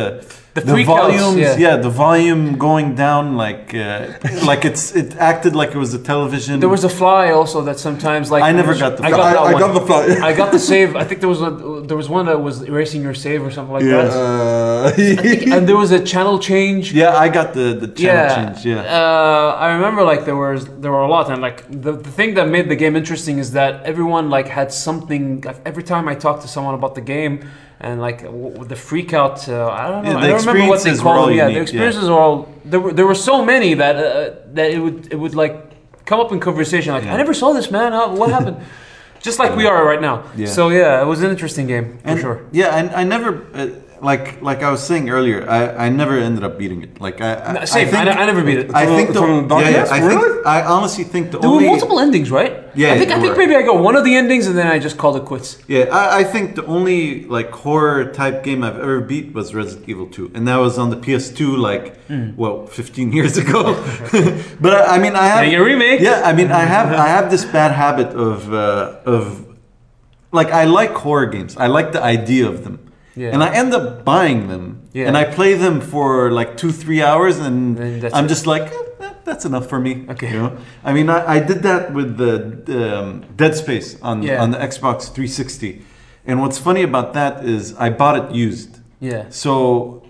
[0.61, 1.57] the the, freakouts, volumes, yeah.
[1.57, 1.77] yeah.
[1.77, 4.13] the volume going down, like uh,
[4.51, 6.61] like it's it acted like it was a television.
[6.61, 9.33] There was a fly also that sometimes like I never got the I got I,
[9.33, 9.63] that I one.
[9.65, 10.03] got the fly.
[10.29, 10.97] I got the save.
[11.03, 11.51] I think there was a
[11.89, 14.03] there was one that was erasing your save or something like Yeah.
[14.03, 14.13] that.
[14.15, 16.85] Uh, And there was a channel change.
[17.03, 18.37] yeah, I got the the channel yeah.
[18.39, 18.59] change.
[18.73, 22.13] Yeah, Uh, I remember like there was there were a lot and like the, the
[22.19, 26.05] thing that made the game interesting is that everyone like had something like, every time
[26.13, 27.35] I talked to someone about the game
[27.81, 30.67] and like w- w- the freak out uh, I don't know Yeah, I don't remember
[30.73, 31.63] what they experiences were call all them yeah the unique, yeah.
[31.63, 35.19] experiences were all there were there were so many that uh, that it would it
[35.23, 35.55] would like
[36.05, 37.15] come up in conversation like Yeah.
[37.15, 38.57] I never saw this man How, what happened
[39.27, 40.47] just like we are right now Yeah.
[40.59, 43.69] so yeah it was an interesting game for and, sure Yeah, and I never uh,
[44.01, 45.49] like like I was saying earlier.
[45.49, 47.01] I, I never ended up beating it.
[47.01, 47.93] Like I, I No, same.
[47.95, 48.71] I, I never beat it.
[48.75, 50.45] I think the Eternal yeah, yeah, I think Really?
[50.45, 52.68] I honestly think the There only were multiple endings, right?
[52.81, 54.79] Yeah, I think I think maybe I got one of the endings and then I
[54.79, 55.49] just called it quits.
[55.75, 59.89] Yeah, I, I think the only like horror type game I've ever beat was Resident
[59.93, 62.29] Evil 2, and that was on the PS2 like Hmm.
[62.43, 63.61] well 15 years ago.
[64.65, 66.01] but I, I mean, I have a remake.
[66.01, 69.23] Yeah, I mean, I have I have this bad habit of uh, of
[70.39, 71.57] like I like horror games.
[71.57, 72.77] I like the idea of them.
[73.17, 73.33] Yeah.
[73.35, 75.09] And I end up buying them, Yeah.
[75.09, 78.29] and I play them for like two, three hours, and And I'm it.
[78.35, 78.79] just like, eh,
[79.29, 79.93] that's enough for me.
[80.09, 80.33] Okay.
[80.33, 80.59] You know?
[80.83, 84.43] I mean, I, I did that with the um, Dead Space on Yeah.
[84.43, 85.83] on the Xbox 360,
[86.27, 88.81] and what's funny about that is I bought it used.
[89.01, 89.27] Yeah.
[89.31, 90.03] So,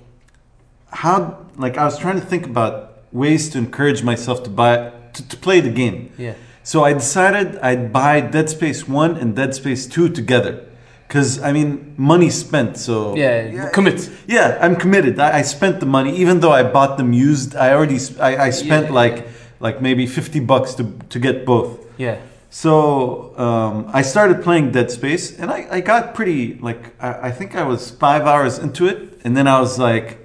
[0.91, 5.29] how like I was trying to think about ways to encourage myself to buy to,
[5.29, 6.13] to play the game.
[6.19, 6.35] Yeah.
[6.63, 10.68] So I decided I'd buy Dead Space 1 and Dead Space 2 together.
[11.09, 13.17] Because, I mean, money spent, so.
[13.17, 14.11] Yeah, commit.
[14.27, 15.19] Yeah, I'm committed.
[15.19, 17.57] I, I spent the money, even though I bought them used.
[17.57, 18.93] I already, I, I spent Yeah.
[18.93, 19.27] like,
[19.59, 21.79] like maybe 50 bucks to, to get both.
[21.97, 22.19] Yeah.
[22.51, 27.31] So um, I started playing Dead Space, and I, I got pretty like I, I
[27.31, 30.19] think I was five hours into it, and then I was like,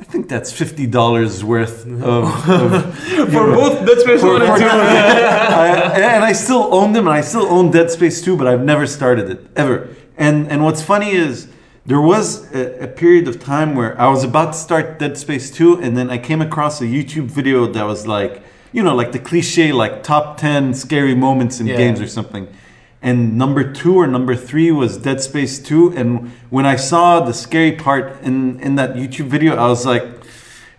[0.00, 2.98] I think that's fifty dollars worth of, of
[3.32, 4.66] For both Dead Space for- 1 and 2.
[4.68, 8.62] I- and I still own them, and I still own Dead Space 2, but I've
[8.64, 9.88] never started it ever.
[10.16, 11.48] And and what's funny is
[11.84, 15.50] there was a, a period of time where I was about to start Dead Space
[15.50, 19.12] 2, and then I came across a YouTube video that was like, you know, like
[19.12, 21.76] the cliche, like top 10 scary moments in Yeah.
[21.76, 22.46] games or something.
[23.00, 25.92] And number two or number three was Dead Space 2.
[25.96, 30.02] And when I saw the scary part in, in that YouTube video, I was like,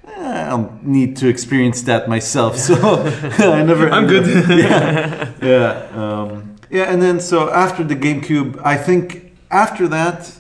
[0.05, 2.58] "Eh, I'll need to experience that myself.
[2.67, 2.75] So
[3.53, 3.89] I never.
[3.89, 4.27] I'm good.
[4.49, 6.91] yeah, yeah, um, yeah.
[6.91, 10.38] And then so after the GameCube, I think after that,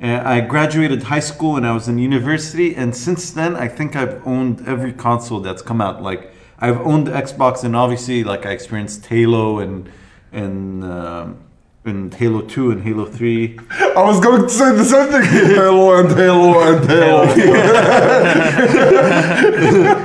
[0.00, 2.76] uh, I graduated high school and I was in university.
[2.76, 6.02] And since then, I think I've owned every console that's come out.
[6.02, 9.90] Like I've owned Xbox, and obviously, like I experienced Halo and
[10.44, 10.84] and.
[10.84, 11.36] Um,
[11.92, 13.60] and Halo 2 and Halo 3.
[13.70, 15.22] I was going to say the same thing.
[15.54, 17.26] Halo and Halo and Halo.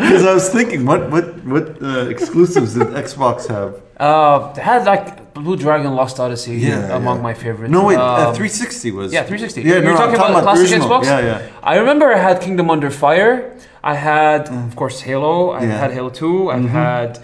[0.01, 3.81] Because I was thinking, what what what uh, exclusives did Xbox have?
[3.97, 7.23] Uh, they had like Blue Dragon Lost Odyssey Yeah, among yeah.
[7.29, 7.71] my favorites.
[7.71, 9.11] No, wait, Um, uh, 360 was.
[9.11, 9.61] Yeah, 360.
[9.61, 10.87] Yeah, You're no, talking I'm about the classic original.
[10.89, 11.03] Xbox?
[11.05, 11.41] Yeah, yeah.
[11.63, 13.57] I remember I had Kingdom Under Fire.
[13.83, 15.51] I had, of course, Halo.
[15.51, 15.67] I Mm.
[15.67, 15.77] Yeah.
[15.83, 16.51] had Halo 2.
[16.51, 16.69] I've Mhm.
[16.69, 17.19] had.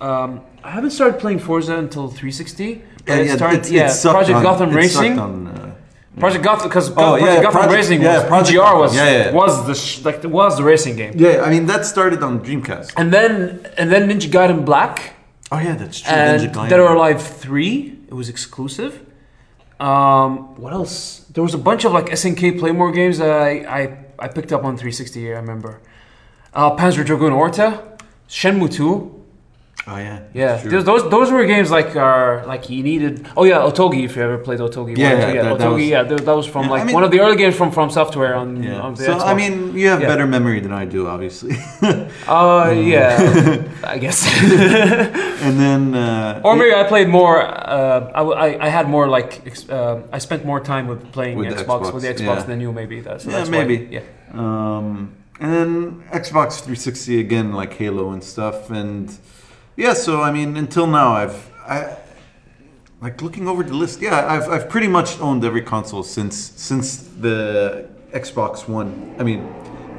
[0.00, 2.74] Um, I haven't started playing Forza until 360.
[2.74, 5.18] But Yeah, it yeah, started, yeah, Project on- Gotham Racing.
[5.18, 5.70] on, uh,
[6.20, 8.78] Project Gotham, because Oh, Project yeah, Gotham Project- Racing yeah, was Project Gotham.
[8.80, 9.32] was Yeah, yeah.
[9.32, 11.12] was the sh- like was the racing game.
[11.16, 12.92] yeah, I mean that started on Dreamcast.
[12.96, 15.14] And then and then Ninja Gaiden Black
[15.52, 16.12] Oh yeah, that's true.
[16.12, 16.68] and Ninja Gaiden.
[16.70, 17.94] Dead or Alive 3.
[18.08, 19.00] It was exclusive.
[19.80, 21.24] Um, what else?
[21.32, 24.64] There was a bunch of like SNK Playmore games that I, I, I picked up
[24.64, 25.32] on 360.
[25.32, 25.80] I remember.
[26.52, 27.80] Uh, Panzer Dragoon Orta,
[28.28, 29.14] Shenmue 2.
[29.90, 30.18] Oh yeah.
[30.34, 33.26] Yeah, those, those those were games like are like you needed.
[33.38, 34.04] Oh yeah, Otogi.
[34.04, 35.74] If you ever played Otogi, Yeah, yeah, that- that Otogi.
[35.74, 37.56] was- yeah, that, that was from Yeah, like I mean- one of the early games
[37.56, 38.80] from From Software on, Yeah.
[38.86, 39.24] on the So Xbox.
[39.30, 40.08] I mean, you have Yeah.
[40.12, 41.54] better memory than I do, obviously.
[42.28, 43.14] uh, yeah,
[43.94, 44.18] I guess.
[45.46, 45.82] and then.
[45.94, 47.36] Uh, Or maybe I played more.
[47.42, 51.38] Uh, I, I- I had more like ex- uh, I spent more time with playing
[51.38, 52.72] With the Xbox, with the Xbox, Xbox than you.
[52.72, 53.76] Maybe that's Yeah, that's why- maybe.
[53.96, 54.02] yeah.
[54.42, 59.08] Um, and then Xbox 360 again, like Halo and stuff, and
[59.78, 59.94] yeah.
[59.94, 61.96] So I mean, until now, I've I
[63.00, 64.02] like looking over the list.
[64.02, 66.88] Yeah, I've I've pretty much owned every console since since
[67.26, 69.14] the Xbox One.
[69.18, 69.40] I mean,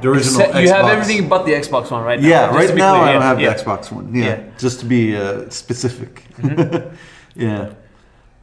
[0.00, 0.40] the original.
[0.40, 2.20] Except you have everything but the Xbox One, right?
[2.20, 3.52] now, Yeah, right now clear, I don't have yeah.
[3.52, 4.14] the Xbox One.
[4.14, 4.36] Yeah, Yeah.
[4.36, 4.58] Mm-hmm.
[4.58, 6.24] just to be uh, specific.
[7.34, 7.72] yeah,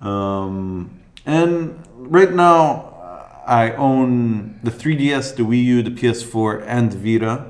[0.02, 2.94] um, and right now
[3.48, 7.46] I own the 3DS, the Wii U, the PS4, and Vita.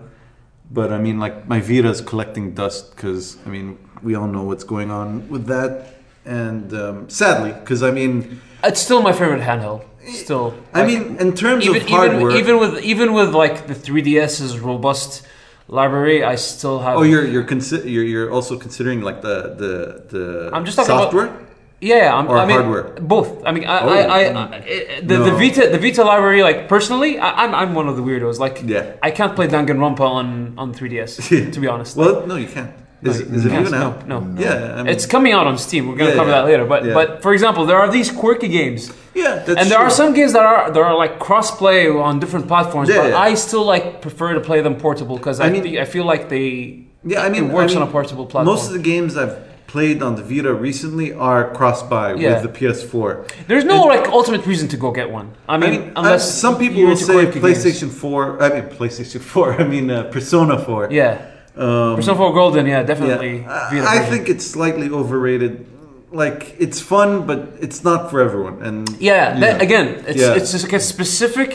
[0.69, 4.43] But I mean, like my Vita is collecting dust because I mean we all know
[4.43, 9.41] what's going on with that, and um, sadly, because I mean, It's still my favorite
[9.41, 9.83] handheld.
[10.07, 12.31] Still, I Like, mean, in terms even of hardware.
[12.31, 15.23] even even with even with like the 3DS's robust
[15.67, 16.97] library, I still have.
[16.97, 19.73] Oh, you're you're, consi- you're you're also considering like the the
[20.13, 21.46] the I'm just talking about- software.
[21.79, 22.83] Yeah, I'm, Or I mean, hardware?
[22.99, 23.45] Both.
[23.45, 24.55] I mean, I, Oh, I, I.
[24.55, 26.41] I the, the Vita, the Vita library.
[26.41, 28.39] Like personally, I, I'm, I'm one of the weirdos.
[28.39, 28.93] Like, Yeah.
[29.03, 31.51] I can't play Danganronpa on on 3DS.
[31.53, 32.71] to be honest, Well, no, you can't.
[33.03, 34.17] Is, No, is it even No, no.
[34.41, 35.87] Yeah, I mean, it's coming out on Steam.
[35.87, 36.37] We're gonna Yeah, cover yeah.
[36.41, 36.65] that later.
[36.65, 36.93] But Yeah.
[36.95, 40.33] but for example, there are these quirky games, yeah, that's and there are some games
[40.33, 42.89] that are that are like cross-play on different platforms.
[42.89, 43.27] Yeah, but yeah.
[43.29, 46.23] I still like prefer to play them portable because I, I mean- I feel like
[46.29, 48.55] they Yeah, I mean, it works I mean, on a portable platform.
[48.55, 52.33] Most of the games I've played on the Vita recently are cross-buy Yeah.
[52.33, 53.27] with the PS4.
[53.47, 55.27] There's no like ultimate reason to go get one.
[55.47, 57.45] I I mean, mean, unless uh, some people will say quirky games.
[57.45, 58.41] PlayStation 4.
[58.43, 59.53] I mean, PlayStation 4.
[59.61, 60.87] I mean, uh, Persona 4.
[60.91, 61.17] Yeah,
[61.57, 62.65] Um, Persona 4 Golden.
[62.65, 63.33] Yeah, definitely.
[63.41, 63.69] yeah.
[63.71, 64.11] Vita I, I version.
[64.13, 65.65] think it's slightly overrated.
[66.11, 68.55] Like, it's fun, but it's not for everyone.
[68.67, 70.37] And Yeah, that, again, it's Yeah.
[70.37, 71.49] it's just like a specific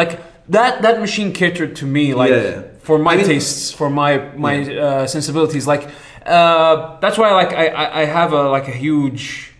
[0.00, 0.12] like
[0.48, 2.62] that that machine catered to me like Yeah, yeah.
[2.86, 4.12] for my I mean- tastes, for my
[4.46, 4.54] my
[4.86, 5.66] uh, sensibilities.
[5.66, 5.84] Like
[6.28, 9.52] uh, that's why like I, I I have a like a huge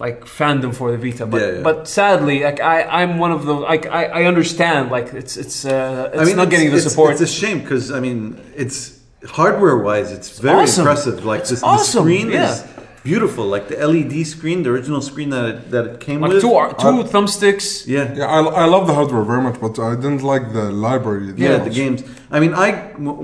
[0.00, 1.62] like fandom for the Vita, but Yeah, yeah.
[1.62, 5.64] but sadly like I I'm one of the like I, I understand like it's it's
[5.64, 7.12] uh, it's not getting the it's, support.
[7.12, 10.82] It's a shame because I mean, it's hardware-wise, it's very awesome.
[10.82, 11.24] impressive.
[11.24, 12.52] Like It's this, awesome, the screen yeah.
[12.52, 12.62] is
[13.04, 13.44] beautiful.
[13.54, 16.40] Like the LED screen, the original screen that it, that it came like with.
[16.42, 16.48] two
[16.84, 17.66] two Uh, thumbsticks.
[17.86, 18.14] yeah.
[18.18, 21.26] Yeah, I, I love the hardware very much, but I didn't like the library.
[21.32, 21.68] that Yeah, much.
[21.68, 22.00] the games.
[22.34, 22.68] I mean, I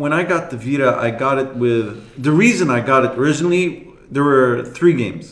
[0.06, 1.86] when I got the Vita, I got it with
[2.26, 3.86] the reason I got it originally.
[4.16, 5.24] there were three games: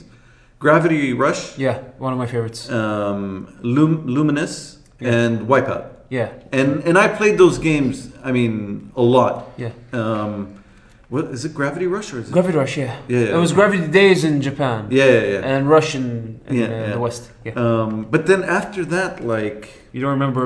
[0.65, 2.61] Gravity Rush, Yeah, one of my favorites.
[2.71, 5.85] um, Lum- Lumines, and Wipeout.
[6.11, 7.97] Yeah, And and I played those games.
[8.29, 9.35] I mean, a lot.
[9.65, 9.73] yeah.
[9.93, 10.39] Um,
[11.09, 11.55] what is it?
[11.55, 12.33] Gravity Rush or is it?
[12.33, 12.99] Gravity Rush, yeah.
[13.09, 13.35] Yeah, yeah.
[13.37, 14.89] It was Gravity Daze in Japan.
[14.91, 15.41] yeah, yeah, yeah.
[15.53, 16.91] And Rush in, Yeah, uh, yeah.
[16.93, 17.31] the West.
[17.45, 17.53] Yeah.
[17.55, 19.61] Um, but then after that, like,
[19.93, 20.45] You don't remember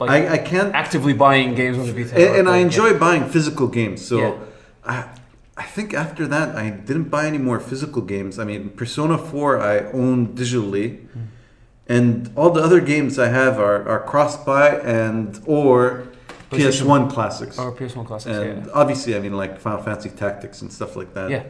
[0.00, 0.74] like I, I can't.
[0.74, 2.14] actively buying games on the Vita.
[2.16, 4.04] and, and I enjoy buying physical games.
[4.04, 4.16] So.
[4.84, 4.96] I,
[5.56, 8.38] I think after that, I didn't buy any more physical games.
[8.38, 11.26] I mean, Persona 4 I own digitally, Hmm.
[11.96, 14.68] and all the other games I have are, are cross buy
[15.00, 16.04] and or
[16.50, 17.58] PS1 classics.
[17.58, 18.36] Or PS1 classics.
[18.36, 18.72] and yeah.
[18.74, 21.30] obviously, I mean, like Final Fantasy Tactics and stuff like that.
[21.30, 21.44] Yeah.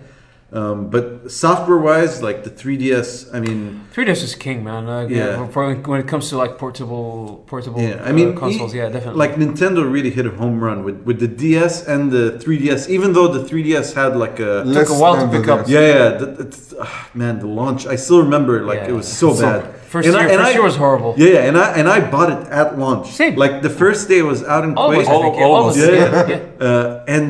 [0.52, 4.88] Um, but software wise, like the 3DS, I mean, 3DS is king, man.
[4.88, 5.38] Uh, yeah.
[5.38, 5.76] Yeah.
[5.86, 9.16] When it comes to like portable, portable Yeah, I uh, mean, consoles, e- yeah, definitely.
[9.18, 12.88] like Nintendo really hit a home run with, with the DS and the 3DS.
[12.88, 15.68] Even though the 3DS had like a Less a while to pick up.
[15.68, 17.86] Yeah, yeah, th- it's, ah, man, the launch.
[17.86, 18.88] I still remember like Yeah.
[18.88, 19.74] it was so So- bad.
[19.92, 21.12] First And year, I- and first I- year was horrible.
[21.16, 23.06] Yeah, yeah, and I and I bought it at launch.
[23.22, 23.34] Same.
[23.44, 25.18] Like the first day was out in All of us, Kuwait.
[25.18, 25.36] I think.
[25.36, 25.88] Yeah, All all of of us.
[25.88, 25.88] us.
[25.88, 26.66] Yeah, Yeah, yeah.
[26.68, 27.26] Uh, and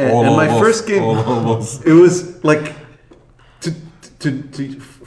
[0.00, 1.80] and, All and my of us, first game, all of us.
[1.90, 2.66] it was like
[3.62, 3.70] to,
[4.20, 4.62] to to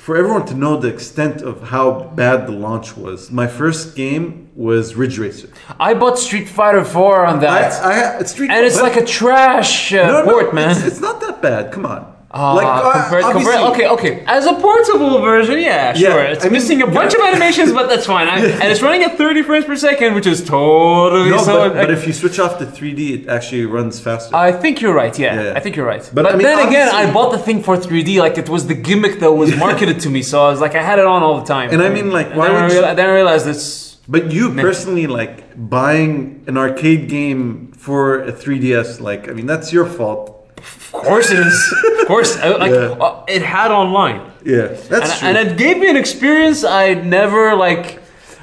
[0.05, 3.29] for everyone to know the extent of how bad the launch was.
[3.29, 5.49] My first game was Ridge Racer.
[5.79, 7.71] I bought Street Fighter 4 on that.
[7.83, 10.71] I, I, Street and it's but- like a trash uh, no, no, port, man.
[10.71, 11.71] It's, it's not that bad.
[11.71, 12.08] Come on.
[12.31, 14.23] Ah, like uh, compared, obviously- compared, okay, okay.
[14.27, 16.23] As a portable version, yeah, Yeah, sure.
[16.25, 18.27] It's I mean- missing a bunch of animations, but that's fine.
[18.27, 21.53] I, and it's running at 30 frames per second, which is totally No, so.
[21.69, 24.35] but, but if you switch off the 3D, it actually runs faster.
[24.35, 25.17] I think you're right.
[25.17, 25.53] Yeah, Yeah.
[25.55, 26.03] I think you're right.
[26.13, 28.19] But But, I mean, then again, I bought the thing for 3D.
[28.19, 30.21] Like it was the gimmick that was marketed to me.
[30.21, 31.71] So I was like, I had it on all the time.
[31.71, 33.95] And I mean, like, why then I would you- reali- then I realized it's.
[34.07, 34.63] but you Nick.
[34.63, 35.35] personally, like,
[35.69, 40.35] buying an arcade game for a 3DS, like, I mean, that's your fault.
[40.57, 41.57] Of course it is.
[42.09, 43.05] of course, I- like Yeah.
[43.05, 44.21] uh, it had online.
[44.43, 45.27] Yeah, that's and, true.
[45.27, 47.85] and it gave me an experience I never like.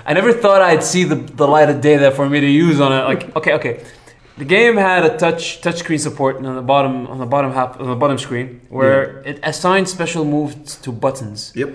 [0.09, 2.79] I never thought I'd see the, the light of day there for me to use
[2.81, 3.03] on it.
[3.13, 3.75] Like, okay, okay,
[4.39, 7.89] the game had a touch touchscreen support on the bottom on the bottom half on
[7.95, 8.99] the bottom screen where
[9.31, 11.53] it assigned special moves to buttons.
[11.57, 11.71] yep.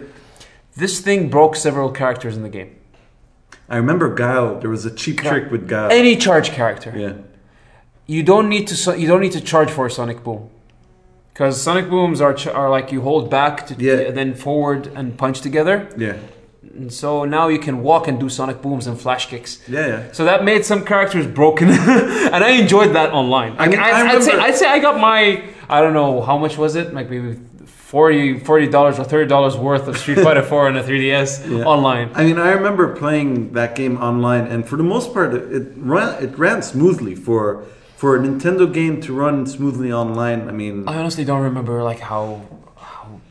[0.83, 2.71] This thing broke several characters in the game.
[3.67, 4.59] I remember Guile.
[4.61, 5.91] There was a cheap trick with Guile.
[5.91, 7.13] Any charge character, yeah.
[8.15, 10.41] you don't need to you don't need to charge for a Sonic Boom.
[11.33, 14.11] Because Sonic Booms are, ch- are like you hold back to Yeah.
[14.11, 15.87] then forward and punch together.
[15.97, 16.15] Yeah.
[16.75, 19.59] And so now you can walk and do Sonic Booms and flash kicks.
[19.67, 20.11] Yeah, yeah.
[20.13, 21.69] So that made some characters broken,
[22.35, 23.55] and I enjoyed that online.
[23.57, 26.37] I mean, I, I would say I'd say I got my I don't know how
[26.37, 30.67] much was it, like maybe 40 dollars or thirty dollars worth of Street Fighter Four
[30.67, 31.65] on a 3DS Yeah.
[31.65, 32.09] online.
[32.13, 35.63] I mean, I remember playing that game online, and for the most part, it it
[35.75, 37.63] ran it ran smoothly for
[38.01, 40.49] for a Nintendo game to run smoothly online.
[40.49, 42.41] I mean, I honestly don't remember like how
[42.75, 43.21] how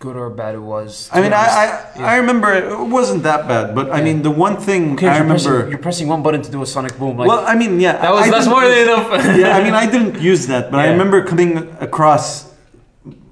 [0.00, 1.08] good or bad it was.
[1.10, 2.00] I mean, be I, honest.
[2.00, 5.16] I, I remember it wasn't that bad, but I mean, the one thing Okay, I
[5.16, 5.70] you're, pressing, remember.
[5.70, 7.16] you're pressing one button to do a Sonic Boom.
[7.16, 9.08] Like well, I mean, yeah, that was I that's more than enough.
[9.42, 12.52] yeah, I mean, I didn't use that, but I remember coming across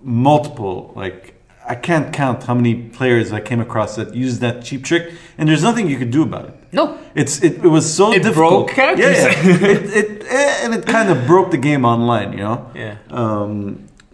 [0.02, 1.34] multiple like.
[1.68, 5.48] I can't count how many players I came across that used that cheap trick, and
[5.48, 6.54] there's nothing you could do about it.
[6.76, 6.84] No,
[7.14, 8.50] It's it, it was so It difficult.
[8.66, 9.16] broke characters.
[9.18, 9.74] Yeah, yeah.
[9.74, 12.58] it, it, eh, and it kind of broke the game online, you know.
[12.74, 12.96] yeah.
[13.10, 13.54] Um,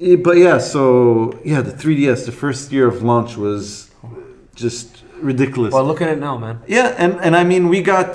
[0.01, 0.83] eh, but yeah, so
[1.45, 3.91] yeah, the 3DS, the first year of launch was
[4.55, 4.87] just
[5.21, 5.73] ridiculous.
[5.75, 6.57] Well, look at it now, man.
[6.67, 8.09] yeah, and and I mean, we got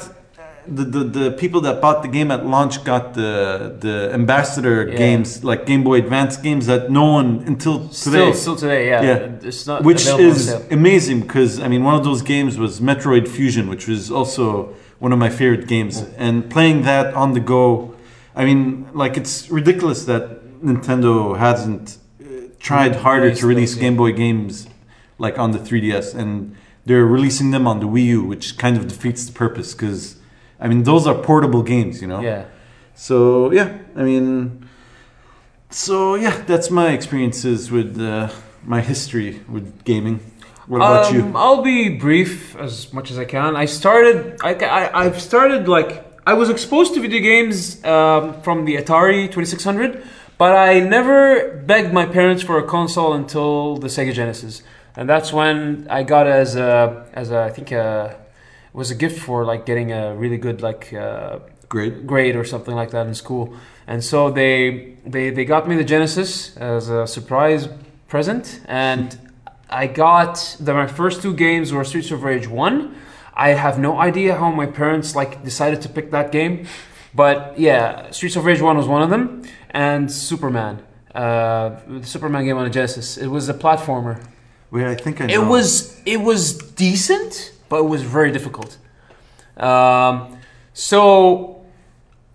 [0.70, 4.98] the, the the people that bought the game at launch got the the ambassador Yeah.
[4.98, 7.92] games like Game Boy Advance games that no one until today.
[7.92, 9.02] Still, still today, yeah.
[9.02, 9.48] Yeah.
[9.50, 13.68] It's not which is amazing because I mean one of those games was Metroid Fusion,
[13.70, 17.94] which was also one of my favorite games, and playing that on the go.
[18.36, 20.24] I mean, like it's ridiculous that
[20.62, 22.26] Nintendo hasn't uh,
[22.60, 24.68] tried harder to release Game Boy games
[25.20, 28.88] like on the 3DS, and they're releasing them on the Wii U, which kind of
[28.88, 30.16] defeats the purpose because
[30.60, 32.22] I mean those are portable games, you know.
[32.22, 32.46] Yeah.
[32.96, 34.68] So yeah, I mean,
[35.70, 38.30] so yeah, that's my experiences with uh,
[38.64, 40.20] my history with gaming.
[40.68, 41.32] What about um, you?
[41.36, 43.56] I'll be brief as much as I can.
[43.56, 44.38] I started.
[44.44, 49.32] I, I I've started like I was exposed to video games um, from the Atari
[49.32, 50.04] 2600,
[50.38, 54.62] but I never begged my parents for a console until the Sega Genesis,
[54.96, 58.20] and that's when I got as a as a I think a
[58.78, 60.94] was a gift for like getting a really good like.
[60.94, 62.08] Uh, Great.
[62.08, 63.54] grade or something like that in school.
[63.88, 67.68] And so they they they got me the Genesis as a surprise
[68.08, 69.08] present, and
[69.70, 70.34] I got
[70.66, 72.96] the, my first two games were Streets of Rage one.
[73.34, 76.68] I have no idea how my parents like decided to pick that game,
[77.14, 80.76] but yeah, Streets of Rage one was one of them, and Superman.
[81.14, 83.18] Uh, the Superman game on the Genesis.
[83.18, 84.16] It was a platformer.
[84.72, 85.34] Wait, I think I know.
[85.34, 88.78] It was it was decent, but it was very difficult.
[89.58, 90.38] Um,
[90.74, 91.66] so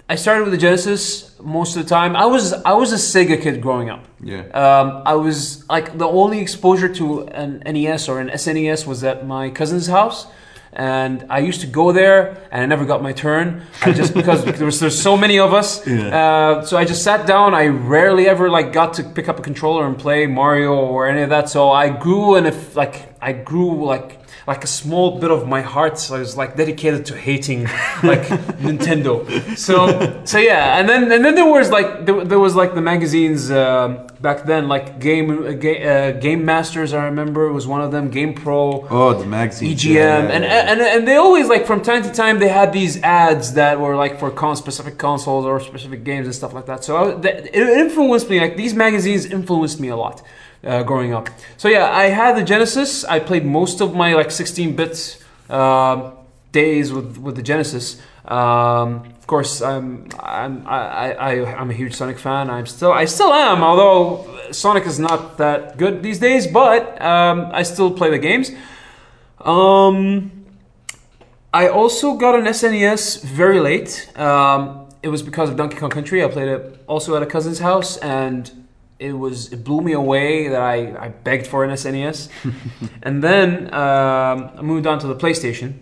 [0.08, 2.16] I started with the Genesis most of the time.
[2.16, 4.04] I was I was a Sega kid growing up.
[4.20, 4.40] Yeah.
[4.48, 9.26] Um, I was like the only exposure to an NES or an SNES was at
[9.26, 10.26] my cousin's house,
[10.72, 13.62] and I used to go there, and I never got my turn.
[13.82, 15.86] I just because there was there's so many of us.
[15.86, 16.16] Yeah.
[16.18, 17.54] Uh, so I just sat down.
[17.54, 21.22] I rarely ever like got to pick up a controller and play Mario or any
[21.22, 21.48] of that.
[21.48, 25.60] So I grew and if like I grew like like a small bit of my
[25.60, 27.64] heart so I was like dedicated to hating
[28.02, 28.22] like
[28.66, 29.56] Nintendo.
[29.56, 32.80] So so yeah, and then and then there was like there, there was like the
[32.80, 36.92] magazines um back then like Game uh, uh, Game Masters.
[36.92, 38.10] I remember was one of them.
[38.10, 38.86] Game Pro.
[38.90, 39.76] Oh, the magazine.
[39.76, 43.54] EGM and, and and they always like from time to time they had these ads
[43.54, 46.84] that were like for con- specific consoles or specific games and stuff like that.
[46.84, 48.40] So I, it influenced me.
[48.40, 50.22] Like these magazines influenced me a lot
[50.64, 51.28] uh, growing up.
[51.56, 53.04] So yeah, I had the Genesis.
[53.04, 56.12] I played most of my like 16-bit uh,
[56.52, 58.00] days with with the Genesis.
[58.24, 62.50] Um, of course, I'm I'm I, I I'm a huge Sonic fan.
[62.50, 66.46] I'm still I still am, although Sonic is not that good these days.
[66.46, 68.52] But um, I still play the games.
[69.40, 70.30] Um,
[71.52, 74.10] I also got an SNES very late.
[74.18, 76.24] Um, it was because of Donkey Kong Country.
[76.24, 78.61] I played it also at a cousin's house, and
[79.02, 82.28] it was it blew me away that I, I begged for an SNES.
[83.02, 85.74] and then um, I moved on to the PlayStation.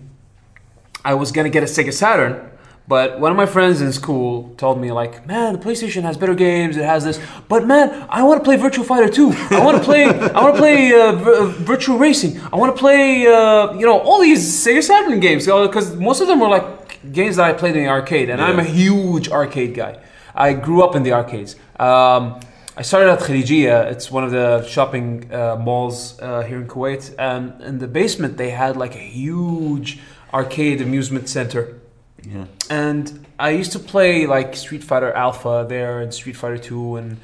[1.04, 2.50] I was gonna get a Sega Saturn,
[2.88, 6.34] but one of my friends in school told me like, "Man, the PlayStation has better
[6.34, 6.76] games.
[6.76, 9.32] It has this, but man, I want to play Virtual Fighter 2.
[9.50, 10.04] I want to play.
[10.04, 12.40] I want to play uh, v- uh, Virtual Racing.
[12.52, 16.26] I want to play, uh, you know, all these Sega Saturn games because most of
[16.26, 19.74] them were like games that I played in the arcade, and I'm a huge arcade
[19.74, 19.98] guy.
[20.34, 21.56] I grew up in the arcades.
[21.78, 22.40] Um,
[22.76, 23.90] I started at Khadijia.
[23.90, 28.36] It's one of the shopping uh, malls uh, here in Kuwait, and in the basement
[28.36, 29.98] they had like a huge
[30.32, 31.80] arcade amusement center
[32.22, 32.44] Yeah.
[32.70, 37.16] and I used to play like Street Fighter Alpha there and Street Fighter 2 and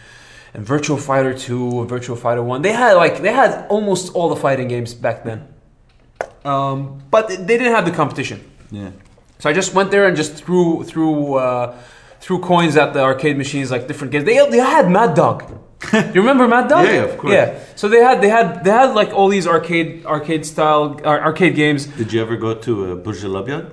[0.54, 2.62] and Virtual Fighter 2 and Virtual Fighter 1.
[2.62, 5.46] They had like they had almost all the fighting games back then.
[6.44, 8.40] Um, but they didn't have the competition.
[8.70, 8.90] Yeah.
[9.38, 11.76] So I just went there and just threw threw uh,
[12.26, 14.24] threw coins at the arcade machines like different games.
[14.30, 15.36] They they had Mad Dog.
[16.14, 16.84] you remember Mad Dog?
[16.86, 17.32] Yeah, of course.
[17.36, 17.46] Yeah.
[17.80, 21.54] So they had they had they had like all these arcade arcade style ar- arcade
[21.62, 21.80] games.
[22.00, 23.64] Did you ever go to uh, Burj Al?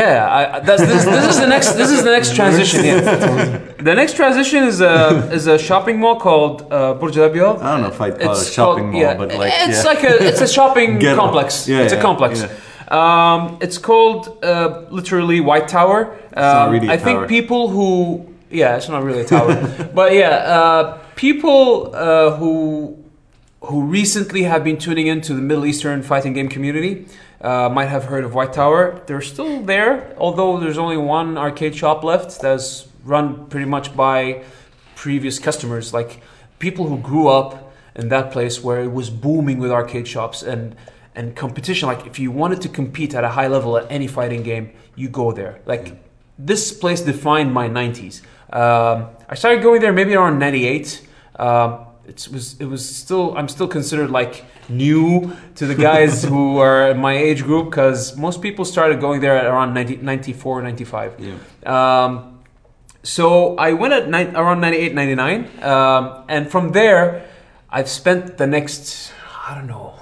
[0.00, 1.68] Yeah, I, I- that's, this, this is the next.
[1.80, 2.80] This is the next transition.
[2.84, 3.58] Yeah.
[3.90, 4.96] The next transition is a
[5.38, 7.28] is a shopping mall called uh, Burj Al.
[7.28, 9.52] I don't know if I'd call it a It's shopping called- mall, yeah, but like
[9.68, 9.90] it's yeah.
[9.92, 10.90] like a it's a shopping
[11.22, 11.50] complex.
[11.68, 12.34] Yeah, it's a complex.
[12.90, 16.16] Um, it's called uh, literally White Tower.
[16.34, 20.12] not Um, really a I think people who yeah, it's not really a tower, but
[20.12, 22.98] yeah, uh, people uh, who
[23.62, 27.06] who recently have been tuning into the Middle Eastern fighting game community
[27.40, 29.02] uh, might have heard of White Tower.
[29.06, 34.42] They're still there, although there's only one arcade shop left that's run pretty much by
[34.94, 36.22] previous customers, like
[36.58, 40.74] people who grew up in that place where it was booming with arcade shops and
[41.14, 41.88] and competition.
[41.88, 45.08] Like if you wanted to compete at a high level at any fighting game, you
[45.08, 45.60] go there.
[45.66, 45.96] Like
[46.38, 48.22] this place defined my 90s.
[48.52, 51.06] Um, I started going there maybe around 98.
[51.38, 56.58] Um, it was it was still I'm still considered like new to the guys who
[56.58, 60.62] are in my age group because most people started going there at around 90, 94
[60.62, 62.04] 95 Yeah.
[62.04, 62.40] um,
[63.02, 67.26] so I went at ni- around 98 99 um, and from there
[67.70, 69.12] I've spent the next
[69.46, 69.94] I don't know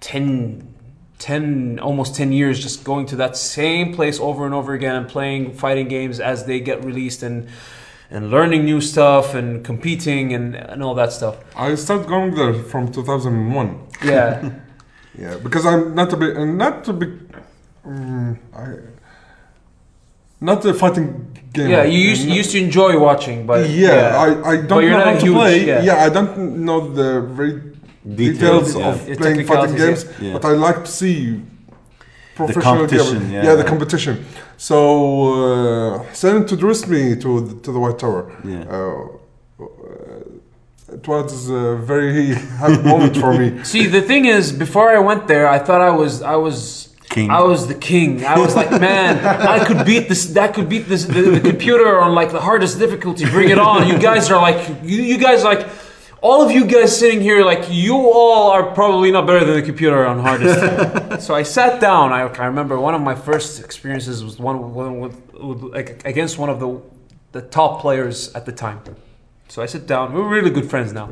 [0.00, 0.74] 10
[1.18, 5.08] 10 almost 10 years just going to that same place over and over again and
[5.08, 7.48] playing fighting games as they get released and
[8.10, 12.54] and learning new stuff and competing and, and all that stuff I started going there
[12.54, 13.86] from 2001.
[14.04, 14.50] yeah
[15.18, 17.06] Yeah, because I'm not a uh, not to be
[17.84, 18.66] um, I,
[20.40, 21.70] not a fighting game.
[21.70, 25.12] yeah you used, you used to enjoy watching but yeah, I, I don't know how
[25.14, 25.66] to huge- play.
[25.66, 25.82] yeah.
[25.82, 26.04] Yeah.
[26.04, 27.54] I don't know the very
[28.14, 28.88] Details, details, yeah.
[28.88, 30.32] of Yeah, playing fighting games, yeah.
[30.32, 31.42] but I like to see
[32.34, 33.44] professional competition, yeah.
[33.44, 34.24] yeah, the competition.
[34.56, 34.76] So
[35.98, 38.22] uh, Sam introduced me to the, to the White Tower.
[38.44, 38.64] Yeah.
[38.76, 43.62] Uh, uh, it was a very happy moment for me.
[43.72, 47.30] See, the thing is, before I went there, I thought I was, I was, King.
[47.30, 48.24] I was the king.
[48.26, 50.26] I was like, man, I could beat this.
[50.26, 51.06] That could beat this.
[51.06, 53.24] The, the computer on like the hardest difficulty.
[53.24, 53.88] Bring it on!
[53.88, 55.66] You guys are like, you, you guys are like,
[56.20, 59.62] all of you guys sitting here, like, you all are probably not better than the
[59.62, 61.20] computer on hardest.
[61.26, 62.12] so I sat down.
[62.12, 66.38] I, I remember one of my first experiences was one, one with, with like against
[66.38, 66.80] one of the
[67.32, 68.80] the top players at the time.
[69.48, 70.12] So I sit down.
[70.12, 71.10] We're really good friends now.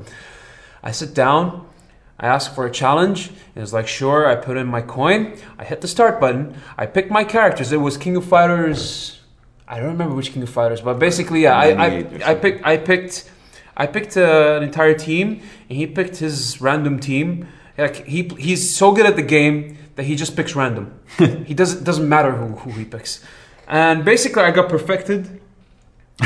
[0.83, 1.69] I sit down.
[2.19, 3.31] I ask for a challenge.
[3.55, 4.27] It was like, sure.
[4.27, 5.37] I put in my coin.
[5.59, 6.55] I hit the start button.
[6.79, 7.73] I picked my characters.
[7.73, 9.21] It was King of Fighters.
[9.69, 12.65] I don't remember which King of Fighters, but basically, yeah, I, I, I picked.
[12.65, 13.31] I picked.
[13.77, 17.49] I picked uh, an entire team, and he picked his random team.
[17.77, 20.99] Like he he's so good at the game that he just picks random.
[21.19, 23.23] he doesn't doesn't matter who, who he picks.
[23.69, 25.41] And basically, I got perfected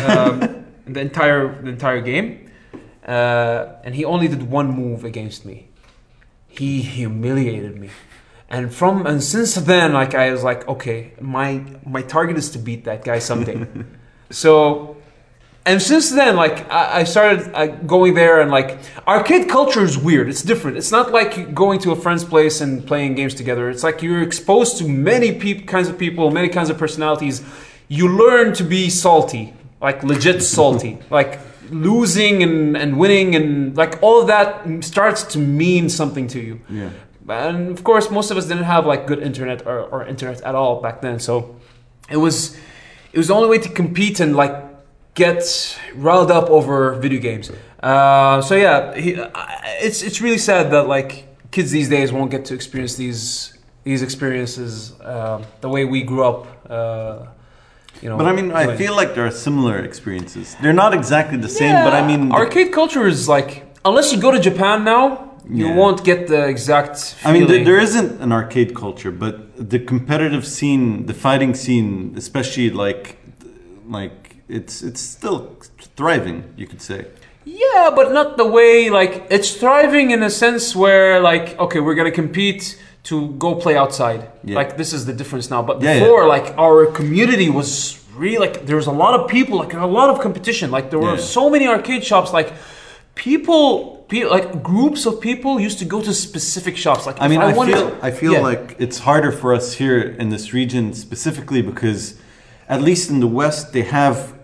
[0.07, 2.51] um, the entire the entire game,
[3.07, 5.69] uh, and he only did one move against me.
[6.47, 7.91] He humiliated me,
[8.49, 12.59] and from and since then, like I was like, okay, my my target is to
[12.59, 13.67] beat that guy someday.
[14.31, 15.00] so
[15.67, 19.99] and since then, like I, I started uh, going there, and like arcade culture is
[19.99, 20.29] weird.
[20.29, 20.79] It's different.
[20.79, 23.69] It's not like going to a friend's place and playing games together.
[23.69, 27.45] It's like you're exposed to many peop- kinds of people, many kinds of personalities.
[27.89, 29.53] You learn to be salty,
[29.83, 31.41] like legit salty, like
[31.71, 36.61] losing and, and winning, and like all of that starts to mean something to you.
[36.71, 36.91] Yeah.
[37.29, 40.55] And of course, most of us didn't have like good internet or, or internet at
[40.55, 41.21] all back then.
[41.21, 41.57] So
[42.11, 42.57] it was
[43.13, 44.70] it was the only way to compete and like
[45.27, 45.41] get
[46.07, 47.47] riled up over video games.
[47.91, 49.11] Uh, so yeah, he,
[49.87, 51.11] it's it's really sad that like
[51.55, 53.23] kids these days won't get to experience these
[53.89, 54.73] these experiences
[55.13, 56.41] uh, the way we grew up.
[56.69, 57.27] Uh,
[58.03, 60.47] you know, But I mean, I feel like there are similar experiences.
[60.63, 63.51] They're not exactly the same, but I Yeah, mean, the- arcade culture is like
[63.89, 65.03] unless you go to Japan now,
[65.59, 65.81] you Yeah.
[65.81, 66.95] won't get the exact.
[67.29, 69.35] I mean, there, there isn't an arcade culture, but
[69.75, 71.89] the competitive scene, the fighting scene,
[72.23, 73.03] especially like,
[73.99, 74.20] like
[74.59, 75.57] it's it's still
[75.97, 76.39] thriving.
[76.57, 77.07] You could say.
[77.45, 81.95] Yeah, but not the way like it's thriving in a sense where like okay, we're
[82.01, 82.63] gonna compete
[83.05, 84.21] to go play outside.
[84.45, 84.57] Yeah.
[84.61, 85.63] Like this is the difference now.
[85.63, 86.01] But Yeah, yeah.
[86.01, 87.71] before, like our community was
[88.15, 90.71] really like there was a lot of people, like a lot of competition.
[90.71, 91.37] Like there were Yeah.
[91.39, 92.31] so many arcade shops.
[92.33, 92.53] Like
[93.15, 97.07] people, pe- like groups of people used to go to specific shops.
[97.07, 98.41] Like I mean, I, wanted- feel I feel Yeah.
[98.51, 102.15] like it's harder for us here in this region specifically because,
[102.69, 104.35] at least in the West, they have.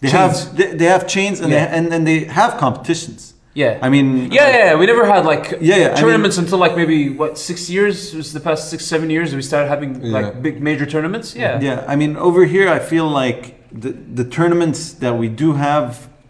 [0.00, 0.44] They Chains.
[0.44, 1.66] have they, they have chains and, Yeah.
[1.66, 3.34] they, and and they have competitions.
[3.54, 3.78] yeah.
[3.86, 6.74] I mean, Yeah, yeah, yeah, we never had like Yeah, yeah, I tournaments until like
[6.76, 8.12] maybe what six years?
[8.12, 10.12] It was the past six, seven years we started having Yeah.
[10.18, 11.34] like big major tournaments.
[11.34, 13.40] Yeah, Yeah, I mean, over here, I feel like
[13.82, 13.90] the
[14.20, 15.88] the tournaments that we do have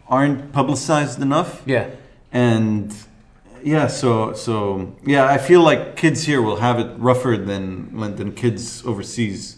[0.09, 1.85] aren't publicized enough, yeah.
[2.33, 2.95] and
[3.65, 7.65] yeah, so so yeah, I feel like kids here will have it rougher than
[8.17, 9.56] than kids overseas.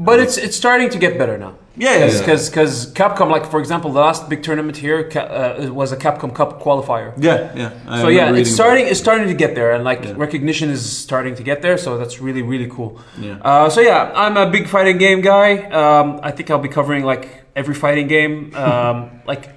[0.00, 1.54] But it's it's starting to get better now.
[1.76, 2.18] Yeah, yeah, yeah.
[2.20, 6.32] because because Capcom, like for example, the last big tournament here uh, was a Capcom
[6.32, 7.12] Cup qualifier.
[7.18, 7.72] Yeah, yeah.
[7.88, 10.14] I so yeah, it's starting it's starting to get there, and like Yeah.
[10.16, 11.76] recognition is starting to get there.
[11.78, 13.00] So that's really really cool.
[13.18, 13.38] Yeah.
[13.42, 15.64] Uh, so yeah, I'm a big fighting game guy.
[15.70, 18.52] Um, I think I'll be covering like every fighting game.
[18.68, 19.48] Um, like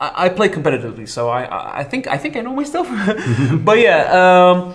[0.00, 2.86] I, I play competitively, so I, I I think I think I know my stuff.
[3.64, 4.74] but yeah, um,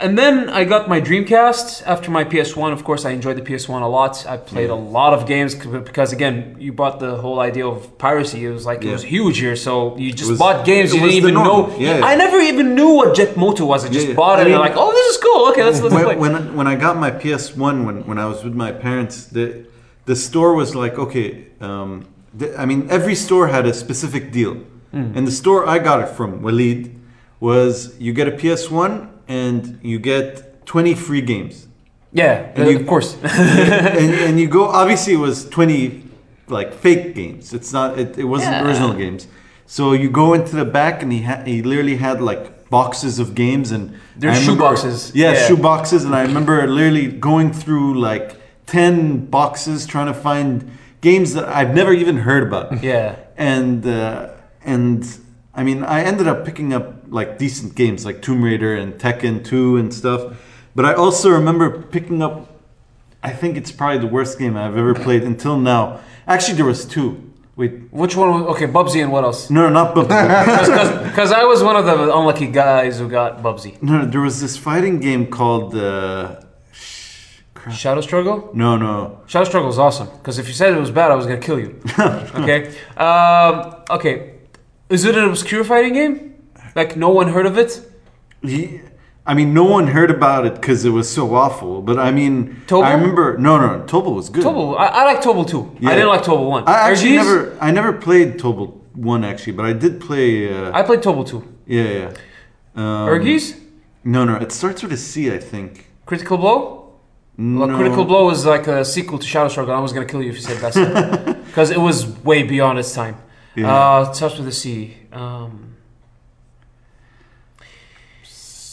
[0.00, 2.72] and then I got my Dreamcast after my PS1.
[2.72, 4.24] Of course, I enjoyed the PS1 a lot.
[4.26, 8.44] I played a lot of games because again, you bought the whole idea of piracy.
[8.46, 11.14] It was like it was huge here, so you just was- bought games you didn't
[11.22, 11.46] even norm.
[11.46, 11.76] know.
[11.78, 12.06] Yeah, yeah.
[12.06, 13.84] I never even knew what Jet Moto was.
[13.84, 14.16] I just Yeah, yeah.
[14.22, 15.48] bought it I and mean- like, oh, this is cool.
[15.50, 16.04] Okay, let's let's play.
[16.16, 19.46] when, when when I got my PS1 when when I was with my parents, the
[20.10, 21.28] the store was like okay.
[21.60, 21.90] Um,
[22.38, 24.54] the, I mean, every store had a specific deal,
[24.92, 25.16] Hmm.
[25.16, 26.82] and the store I got it from, Walid,
[27.40, 31.66] was you get a PS1 and you get 20 free games.
[32.12, 33.16] yeah, And uh, you- of course.
[33.22, 36.04] and, and you go obviously it was 20
[36.48, 38.64] like fake games it's not it, it wasn't Yeah.
[38.66, 39.26] original games
[39.66, 43.34] so you go into the back and he had he literally had like boxes of
[43.34, 43.82] games and
[44.16, 45.12] They're shoe remember- boxes.
[45.14, 45.46] yeah, Yeah.
[45.46, 48.36] shoe boxes and i remember literally going through like
[48.66, 50.70] 10 boxes trying to find
[51.02, 53.16] games that i've never even heard about yeah.
[53.36, 54.30] and uh,
[54.64, 55.04] and
[55.54, 59.44] I mean, I ended up picking up like decent games like Tomb Raider and Tekken
[59.44, 60.36] 2 and stuff.
[60.74, 62.46] But I also remember picking up.
[63.22, 66.00] I think it's probably the worst game I've ever played until now.
[66.26, 67.24] Actually, there was two.
[67.56, 68.30] Wait, Which one?
[68.30, 69.50] was- Okay, Bubsy and what else?
[69.50, 71.04] no, not Bubsy.
[71.10, 73.82] Because I was one of the unlucky guys who got Bubsy.
[73.82, 75.74] no, there was this fighting game called.
[75.74, 76.40] Uh,
[77.54, 77.74] crap.
[77.74, 78.50] Shadow Struggle?
[78.54, 79.20] No, no.
[79.26, 80.06] Shadow Struggle is awesome.
[80.18, 81.80] Because if you said it was bad, I was going to kill you.
[82.40, 82.72] okay?
[82.96, 84.34] Um, okay.
[84.88, 86.27] Is it an obscure fighting game?
[86.78, 87.72] Like, no one heard of it?
[88.40, 88.80] He,
[89.26, 91.82] I mean, no one heard about it because it was so awful.
[91.82, 92.62] But I mean?
[92.70, 93.36] I remember.
[93.36, 94.44] No, no, Tobal was good.
[94.44, 94.78] Tobal.
[94.78, 95.78] I, I like Tobal 2.
[95.80, 95.90] Yeah.
[95.90, 96.64] I didn't like Tobal 1.
[96.68, 97.16] I actually Ehrgeiz?
[97.16, 100.52] never, I never played Tobal one actually, but I did play.
[100.54, 101.44] Uh, I played Tobal 2.
[101.66, 102.06] yeah, yeah.
[102.76, 103.60] Um, Ehrgeiz?
[104.04, 105.88] No, no, it starts with a C, I think.
[106.06, 106.94] Critical Blow?
[107.36, 107.66] No.
[107.66, 109.74] Well, Critical Blow is like a sequel to Shadow Struggle.
[109.74, 111.36] I was going to kill you if you said that.
[111.48, 113.16] Because it was way beyond its time.
[113.56, 113.74] Yeah.
[113.74, 114.96] Uh, it starts with a C.
[115.12, 115.67] Um,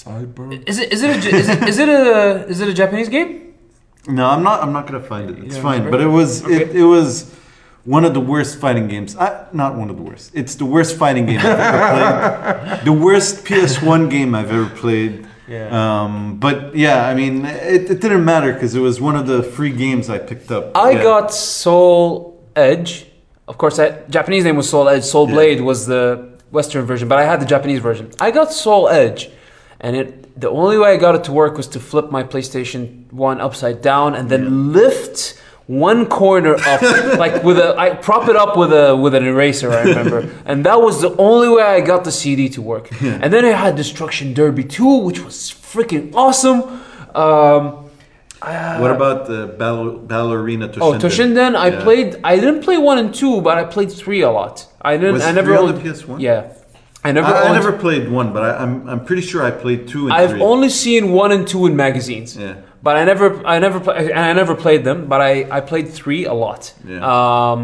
[0.05, 0.67] Cyber.
[0.67, 3.53] is it is it a, is it is it a is it a Japanese game?
[4.07, 4.61] no, I'm not.
[4.61, 5.37] I'm not gonna find it.
[5.45, 5.79] It's Yeah, fine.
[5.85, 5.97] remember?
[5.97, 6.41] But it was.
[6.41, 6.79] It, Okay.
[6.81, 7.33] it was
[7.85, 9.15] one of the worst fighting games.
[9.17, 10.31] I, not one of the worst.
[10.35, 12.85] It's the worst fighting game I've ever played.
[12.85, 15.25] The worst PS1 game I've ever played.
[15.47, 15.69] Yeah.
[15.79, 19.41] Um, but yeah, I mean, it, it didn't matter because it was one of the
[19.43, 20.63] free games I picked up.
[20.75, 21.03] I Yeah.
[21.03, 23.07] got Soul Edge.
[23.47, 25.03] Of course, that Japanese name was Soul Edge.
[25.03, 25.33] Soul Yeah.
[25.35, 26.03] Blade was the
[26.51, 28.09] Western version, but I had the Japanese version.
[28.19, 29.29] I got Soul Edge,
[29.81, 33.11] and it the only way I got it to work was to flip my PlayStation
[33.13, 36.81] One upside down and then lift one corner up,
[37.17, 39.71] like with a I prop it up with a with an eraser.
[39.71, 42.89] I remember, and that was the only way I got the CD to work.
[43.01, 46.61] And then I had Destruction Derby 2, which was freaking awesome.
[47.15, 47.63] Um,
[48.81, 50.81] What about the Ball- Battle Arena Toshinden?
[50.81, 51.81] Oh, Toshinden, I Yeah.
[51.83, 52.09] played.
[52.23, 54.65] I didn't play one and two, but I played three a lot.
[54.81, 55.13] I didn't.
[55.13, 55.77] Was I never three on owned.
[55.77, 56.19] the PS1?
[56.19, 56.41] Yeah,
[57.07, 57.27] I never.
[57.27, 60.13] I, I never played one, but I, I'm I'm pretty sure I played two and
[60.19, 60.41] I've three.
[60.51, 62.29] only seen one and two in magazines.
[62.35, 62.55] Yeah.
[62.85, 63.27] But I never.
[63.53, 63.79] I never.
[63.79, 64.99] Play, and I never played them.
[65.11, 65.31] But I.
[65.57, 66.61] I played three a lot.
[66.87, 67.01] Yeah.
[67.15, 67.59] Um,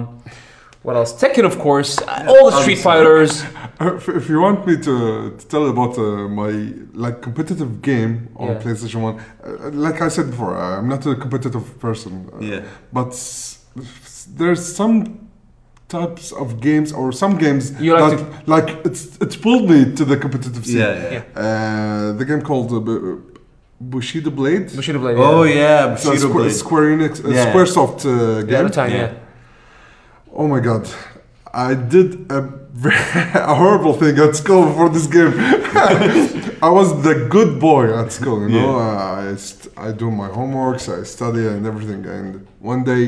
[0.83, 1.11] what else?
[1.21, 1.91] Tekken, of course.
[2.31, 2.83] all the Street obviously.
[2.89, 3.33] Fighters.
[3.81, 6.51] If, if you want me to, to tell about uh, my
[6.93, 8.61] like competitive game on Yeah.
[8.63, 12.29] PlayStation One, uh, like I said before, I'm not a competitive person.
[12.31, 12.61] uh, Yeah.
[12.93, 15.20] But s- s- there's some
[15.97, 20.03] types of games or some games You like that like it's it pulled me to
[20.11, 20.79] the competitive scene.
[20.83, 21.11] Yeah, yeah.
[21.17, 21.43] Yeah.
[21.45, 22.81] Uh, the game called uh,
[23.93, 24.65] Bushido Blade.
[24.79, 25.17] Bushido Blade.
[25.17, 25.55] Oh yeah.
[25.55, 26.55] yeah, So Square, Blade.
[26.63, 27.45] Square Enix, uh, Yeah.
[27.53, 28.13] SquareSoft uh,
[28.49, 28.59] game.
[28.61, 28.91] at the time.
[28.91, 28.97] Yeah.
[29.11, 30.39] Yeah.
[30.39, 30.83] Oh my god.
[31.53, 32.39] I did a,
[33.51, 35.33] a horrible thing at school for this game.
[36.67, 38.71] I was the good boy at school, you know.
[38.79, 42.01] Uh, I, st- I do my homeworks, I study and everything.
[42.05, 43.03] And one day,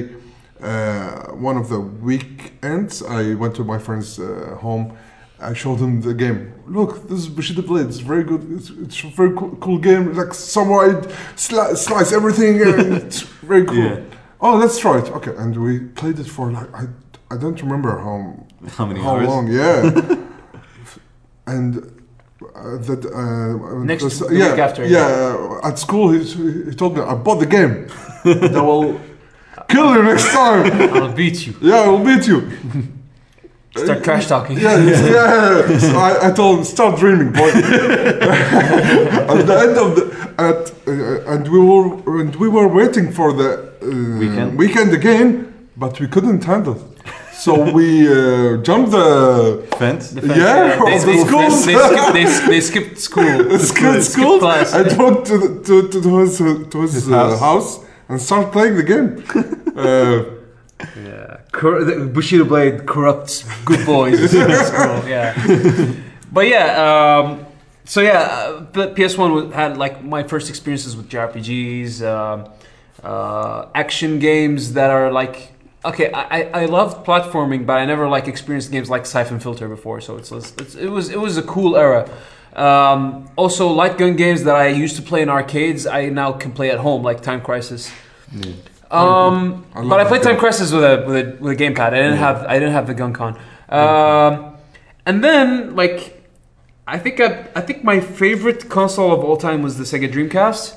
[0.68, 4.96] one of the weekends, I went to my friend's uh, home.
[5.40, 6.54] I showed him the game.
[6.68, 7.88] Look, this is Bushido Blade.
[7.88, 8.42] It's very good.
[8.52, 10.14] It's, it's a very cool, cool game.
[10.14, 11.02] Like samurai
[11.36, 12.62] sli- slice everything.
[12.62, 13.78] And it's very cool.
[13.78, 14.00] Yeah.
[14.40, 15.10] Oh, let's try it.
[15.18, 16.84] Okay, and we played it for like I,
[17.32, 18.46] I don't remember how
[18.78, 19.28] How many how hours?
[19.28, 19.48] long.
[19.52, 19.82] Yeah,
[21.48, 21.76] and
[22.56, 26.20] uh, that uh, Next- the yeah, week after, Yeah, at school he,
[26.70, 27.88] he told me I bought the game.
[28.24, 29.00] that will
[29.74, 30.64] kill you next time.
[30.98, 31.54] I'll beat you.
[31.70, 32.40] Yeah, I will beat you.
[33.76, 34.56] Start trash talking.
[34.60, 35.78] Yeah, yeah.
[35.90, 37.50] So I, I told him, start dreaming, boy.
[39.34, 40.04] at the end of the
[40.50, 41.88] at uh, and we were
[42.22, 43.50] and we were waiting for the
[43.82, 44.58] uh, Weekend?
[44.62, 45.30] weekend again,
[45.76, 46.76] but we couldn't handle.
[46.76, 46.82] it.
[47.46, 48.14] So we uh,
[48.68, 49.08] jumped the
[49.80, 50.04] Fence.
[50.12, 51.20] The fact Yeah, that they, of the they.
[51.68, 53.60] They, skipped, they, they skipped school.
[53.60, 54.74] school, Skip school class.
[54.74, 57.40] and walked to, the, to, to, to his, uh, to his, His uh, house.
[57.40, 57.70] house.
[58.10, 59.24] And start playing the game.
[59.78, 60.24] uh,
[60.98, 64.34] Yeah, Cor- the Bushido Blade corrupts good boys.
[65.08, 65.34] yeah,
[66.32, 67.46] but yeah, um,
[67.86, 72.52] so yeah, uh, PS1 had like my first experiences with JRPGs, um,
[73.04, 75.52] uh, action games that are like.
[75.86, 79.68] Okay, I, I I loved platforming, but I never like experienced games like Siphon Filter
[79.68, 82.10] before, so it's, it's it was it was a cool era.
[82.56, 86.52] Um, also, light gun games that I used to play in arcades, I now can
[86.52, 87.92] play at home, like Time Crisis.
[88.92, 90.38] Um, I but I played Time.
[90.38, 91.80] Crisis with a with a, with a gamepad.
[91.80, 92.16] I didn't Yeah.
[92.18, 93.38] have I didn't have the GunCon.
[93.74, 94.56] Um,
[95.06, 96.24] and then like
[96.86, 100.76] I think I, I think my favorite console of all time was the Sega Dreamcast.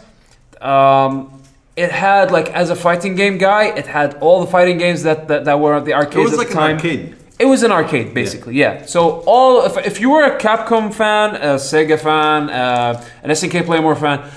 [0.65, 1.43] Um,
[1.77, 5.29] it had like as a fighting game guy, it had all the fighting games that
[5.29, 6.77] that, that were at the It arcades was at like the an time.
[6.77, 7.17] arcade.
[7.39, 8.87] It was an arcade, basically, yeah.
[8.87, 13.67] So all if, if you were a Capcom fan, a Sega fan, uh, an SNK
[13.67, 14.31] Playmore fan,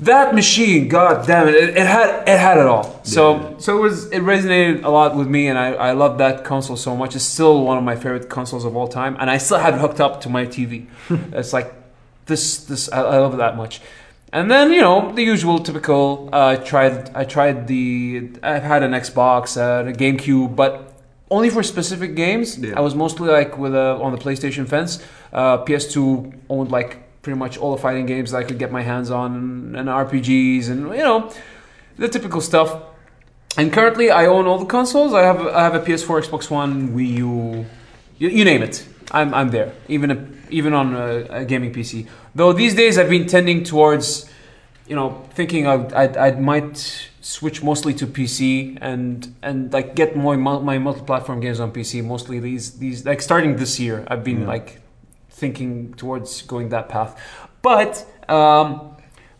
[0.00, 3.00] that machine, god damn it, it, it had it had it all.
[3.04, 3.58] So Yeah.
[3.58, 6.76] so it was it resonated a lot with me, and I I love that console
[6.76, 7.14] so much.
[7.14, 9.80] It's still one of my favorite consoles of all time, and I still have it
[9.80, 10.86] hooked up to my TV.
[11.32, 11.72] it's like
[12.26, 13.80] this this I, I love it that much.
[14.32, 16.28] And then you know the usual typical.
[16.32, 20.91] Uh, I tried I tried the I've had an Xbox, uh, a GameCube, but
[21.32, 22.58] only for specific games.
[22.58, 22.78] Yeah.
[22.78, 25.02] I was mostly like with a, on the PlayStation fence.
[25.32, 26.90] Uh, PS2 owned like
[27.22, 30.68] pretty much all the fighting games that I could get my hands on, and RPGs,
[30.68, 31.32] and you know
[31.96, 32.68] the typical stuff.
[33.56, 35.14] And currently, I own all the consoles.
[35.14, 37.66] I have I have a PS4, Xbox One, Wii U,
[38.18, 38.86] you, you name it.
[39.10, 42.06] I'm, I'm there, even a, even on a, a gaming PC.
[42.34, 44.30] Though these days I've been tending towards,
[44.86, 50.16] you know, thinking I I, I might switch mostly to PC and and like get
[50.16, 52.04] more my multi-platform games on PC.
[52.04, 54.48] Mostly these these like starting this year, I've been Yeah.
[54.54, 54.80] like
[55.30, 57.16] thinking towards going that path.
[57.62, 58.96] But um,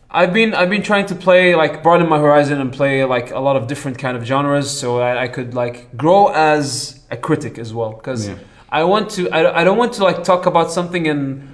[0.09, 3.39] I've been I've been trying to play like broaden my horizon and play like a
[3.39, 7.57] lot of different kind of genres, so I, I could like grow as a critic
[7.59, 7.91] as well.
[7.93, 8.35] Because Yeah.
[8.69, 9.29] I want to.
[9.29, 11.52] I, I don't want to like talk about something and.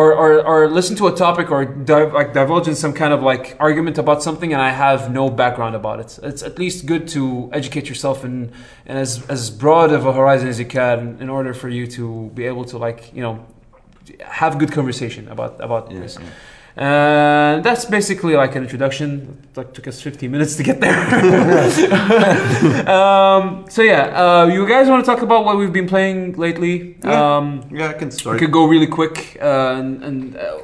[0.00, 3.20] Or, or, or listen to a topic or dive, like divulge in some kind of
[3.30, 6.10] like argument about something and I have no background about it.
[6.30, 8.34] It's at least good to educate yourself in,
[8.90, 12.04] in as, as broad of a horizon as you can in order for you to
[12.38, 13.34] be able to like you know
[14.40, 16.14] have good conversation about about Yeah, this.
[16.20, 16.26] yeah.
[16.78, 19.36] And that's basically like an introduction.
[19.50, 20.94] It like, took us 15 minutes to get there.
[22.88, 26.96] um, so yeah, uh, you guys want to talk about what we've been playing lately?
[27.02, 27.36] Yeah.
[27.36, 28.34] Um, Yeah, I can start.
[28.34, 29.36] we could go really quick.
[29.42, 30.58] Uh, and and uh,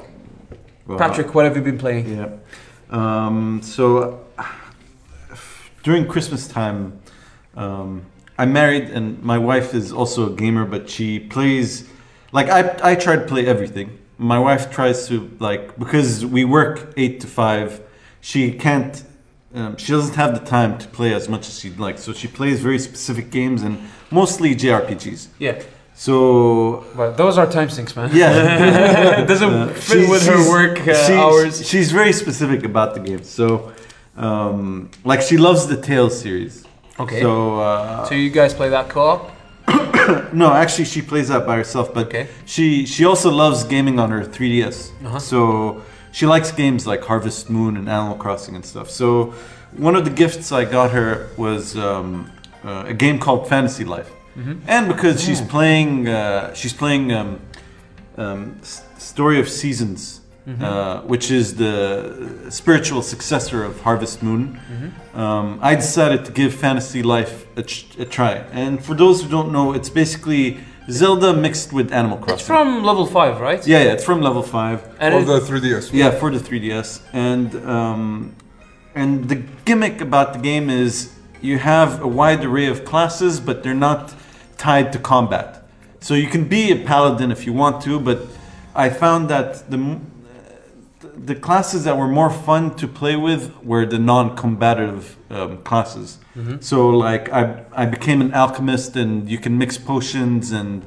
[0.86, 2.16] Well, Patrick, what have you been playing?
[2.16, 2.28] Yeah.
[2.90, 4.44] Um, so uh,
[5.82, 7.00] during Christmas time,
[7.56, 8.02] um,
[8.38, 11.88] I'm married and my wife is also a gamer, but she plays
[12.30, 13.98] like I I try to play everything.
[14.32, 15.14] My wife tries to
[15.48, 17.68] like because we work eight to five.
[18.20, 18.94] She can't.
[19.54, 22.26] Um, she doesn't have the time to play as much as she'd like, so she
[22.38, 23.74] plays very specific games and
[24.10, 25.20] mostly JRPGs.
[25.38, 25.62] Yeah,
[25.94, 28.10] So but those are time sinks, man.
[28.12, 31.52] yeah, it doesn't Uh, fit with her work uh, she- hours.
[31.70, 33.22] She's very specific about the game.
[33.22, 33.72] So,
[34.16, 36.64] um, like, she loves the Tales series.
[36.98, 37.20] Okay.
[37.20, 39.30] So, uh, So you guys play that co-op?
[40.32, 41.92] no, actually, she plays that by herself.
[41.94, 42.28] But Okay.
[42.46, 44.90] she she also loves gaming on her 3DS.
[45.04, 45.18] Uh-huh.
[45.18, 45.82] So
[46.12, 48.88] she likes games like Harvest Moon and Animal Crossing and stuff.
[48.90, 49.34] So
[49.76, 52.30] one of the gifts I got her was um,
[52.64, 54.10] uh, a game called Fantasy Life.
[54.36, 54.66] Mm-hmm.
[54.66, 57.38] and because she's playing uh, she's playing um,
[58.16, 60.62] um, S- story of seasons Mm-hmm.
[60.62, 65.18] uh, which is the spiritual successor of harvest moon Mm-hmm.
[65.24, 68.32] um, i decided to give fantasy life a, ch- a try
[68.62, 70.58] and for those who don't know it's basically
[70.90, 73.66] zelda mixed with animal crossing It's from level five, right?
[73.66, 75.84] yeah yeah it's from level 5 And Or it- the 3DS.
[75.94, 78.34] yeah, for the 3DS, and um,
[79.00, 80.92] and the gimmick about the game is
[81.40, 84.02] you have a wide array of classes, but they're not
[84.66, 85.48] tied to combat.
[86.00, 88.18] So you can be a paladin if you want to, but
[88.74, 90.00] I found that the m-
[91.16, 96.18] the classes that were more fun to play with were the non-combative um, classes.
[96.60, 100.82] So like I I became an alchemist, and you can mix potions and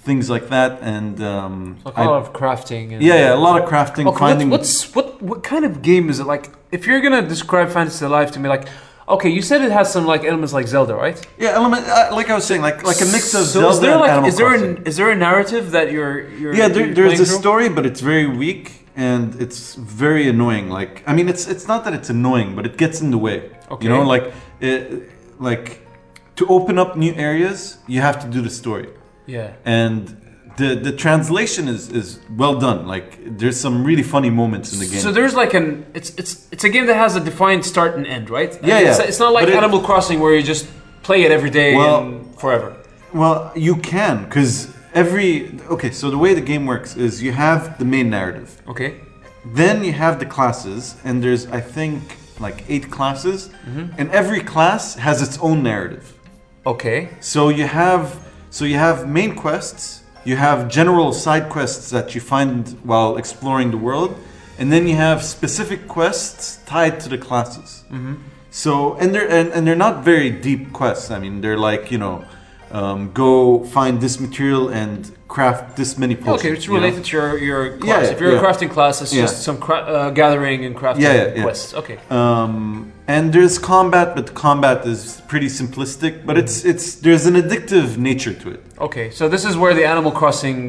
[0.00, 2.92] things like that, and um, I- a lot of crafting.
[2.92, 4.50] And yeah, yeah, a lot of crafting, Okay, finding.
[4.50, 6.50] what's, what what kind of game is it like?
[6.70, 8.68] If you're gonna describe Fantasy Life to me, like,
[9.08, 11.18] okay, you said it has some like elements like Zelda, right?
[11.38, 13.80] Yeah, element uh, like I was saying, like like a mix of so Zelda is
[13.80, 14.76] there and like Animal is there Crossing.
[14.76, 17.38] an, is there a narrative that you're you're yeah, there, you're there's a through?
[17.38, 20.68] story, but it's very weak and it's very annoying.
[20.68, 23.50] Like I mean, it's it's not that it's annoying, but it gets in the way.
[23.70, 23.84] Okay.
[23.84, 25.86] You know, like it, like
[26.36, 28.88] to open up new areas, you have to do the story,
[29.26, 29.52] Yeah.
[29.64, 30.16] and
[30.58, 32.86] the the translation is is well done.
[32.86, 35.00] Like there's some really funny moments in the game.
[35.00, 38.06] So there's like an it's it's it's a game that has a defined start and
[38.06, 38.52] end, right?
[38.62, 39.04] Yeah, It's, yeah.
[39.08, 40.66] it's not like But it- Animal Crossing where you just
[41.02, 42.76] play it every day Well- and forever.
[43.14, 45.90] Well, you can because every okay.
[45.90, 48.60] So the way the game works is you have the main narrative.
[48.68, 49.00] Okay.
[49.44, 52.02] Then you have the classes, and there's I think
[52.40, 53.94] like eight classes, Mm-hmm.
[53.98, 56.04] and every class has its own narrative.
[56.66, 57.08] Okay.
[57.20, 58.18] So you have
[58.50, 63.70] so you have main quests, you have general side quests that you find while exploring
[63.70, 64.14] the world,
[64.58, 67.84] and then you have specific quests tied to the classes.
[67.90, 68.14] Mm-hmm.
[68.50, 71.10] So and they're and, and they're not very deep quests.
[71.10, 72.24] I mean, they're like you know,
[72.72, 76.40] um, go find this material and craft this many potions.
[76.40, 76.78] Okay, it's you know?
[76.80, 78.04] related to your your class.
[78.06, 78.40] Yeah, if you're yeah.
[78.40, 79.22] a crafting class, it's Yeah.
[79.22, 81.42] just some cra- uh, gathering and crafting Yeah, yeah, yeah.
[81.42, 81.74] quests.
[81.74, 81.98] Okay.
[82.10, 86.24] Um, and there's combat, but the combat is pretty simplistic.
[86.24, 88.62] But it's it's there's an addictive nature to it.
[88.80, 89.10] Okay.
[89.10, 90.62] So this is where the Animal Crossing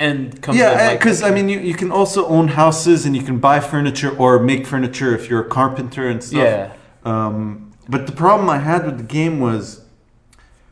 [0.00, 0.62] end comes in.
[0.62, 3.60] Yeah, like- because I mean, you, you can also own houses and you can buy
[3.60, 6.42] furniture or make furniture if you're a carpenter and stuff.
[6.42, 6.72] Yeah.
[7.04, 9.81] Um, but the problem I had with the game was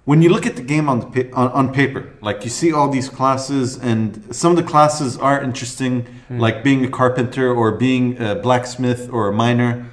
[0.05, 2.73] when you look at the game on the pa- on, on paper, like you see
[2.73, 7.73] all these classes, and some of the classes are interesting, like being a carpenter or
[7.73, 9.87] being a blacksmith or a miner.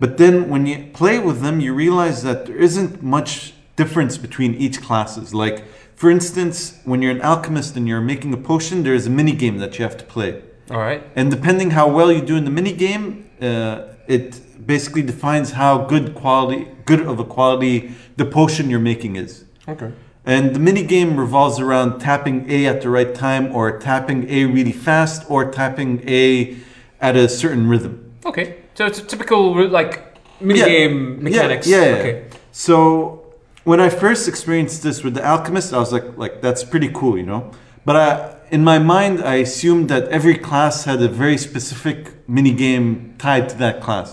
[0.00, 4.54] But then when you play with them, you realize that there isn't much difference between
[4.54, 5.32] each classes.
[5.32, 9.32] Like, for instance, when you're an alchemist and you're making a potion, there's a mini
[9.32, 10.42] game that you have to play.
[10.70, 11.02] All right.
[11.14, 15.78] And depending how well you do in the mini game, uh, it basically defines how
[15.78, 19.44] good quality, good of a quality the potion you're making is.
[19.68, 19.92] Okay.
[20.26, 24.46] And the mini game revolves around tapping A at the right time, or tapping A
[24.46, 26.56] really fast, or tapping A
[27.00, 28.12] at a certain rhythm.
[28.24, 28.56] Okay.
[28.74, 30.66] So it's a typical like mini Yeah.
[30.66, 31.66] game mechanics.
[31.66, 31.96] Yeah, yeah, yeah.
[31.96, 32.24] Okay.
[32.52, 33.24] So
[33.64, 37.18] when I first experienced this with the alchemist, I was like, like that's pretty cool,
[37.18, 37.50] you know.
[37.84, 41.98] But I, in my mind, I assumed that every class had a very specific
[42.28, 44.10] mini game tied to that class.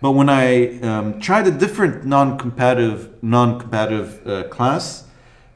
[0.00, 4.84] But when I um, tried a different non-competitive non-competitive uh, class,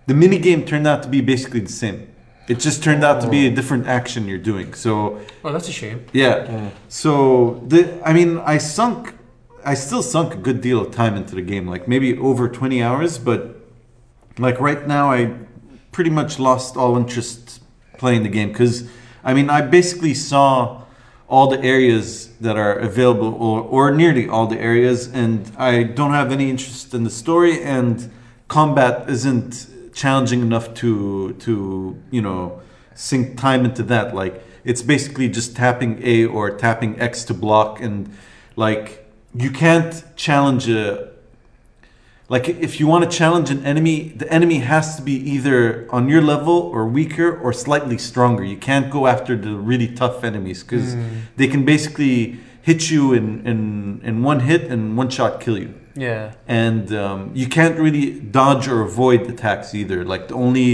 [0.08, 1.98] the mini game turned out to be basically the same.
[2.48, 4.74] It just turned out to be a different action you're doing.
[4.74, 4.92] So
[5.44, 5.98] Oh, that's a shame.
[6.12, 6.70] yeah.
[6.88, 7.12] So
[7.72, 9.14] the I mean I sunk
[9.64, 12.82] I still sunk a good deal of time into the game, like maybe over 20
[12.82, 13.40] hours, but
[14.38, 15.20] like right now I
[15.92, 17.61] pretty much lost all interest
[18.02, 18.72] playing the game cuz
[19.28, 20.82] I mean I basically saw
[21.32, 22.06] all the areas
[22.46, 26.92] that are available or, or nearly all the areas and I don't have any interest
[26.96, 28.10] in the story and
[28.48, 29.52] combat isn't
[29.94, 32.60] challenging enough to to you know
[32.94, 34.14] sink time into that.
[34.14, 38.14] Like it's basically just tapping A or tapping X to block and
[38.56, 41.11] like you can't challenge a
[42.34, 45.58] like if you want to challenge an enemy the enemy has to be either
[45.96, 50.18] on your level or weaker or slightly stronger you can't go after the really tough
[50.30, 50.88] enemies because
[51.38, 52.16] they can basically
[52.68, 53.58] hit you in, in
[54.08, 55.70] in one hit and one shot kill you
[56.08, 56.24] Yeah.
[56.64, 58.06] and um, you can't really
[58.38, 59.98] dodge or avoid attacks either.
[60.12, 60.68] Like the only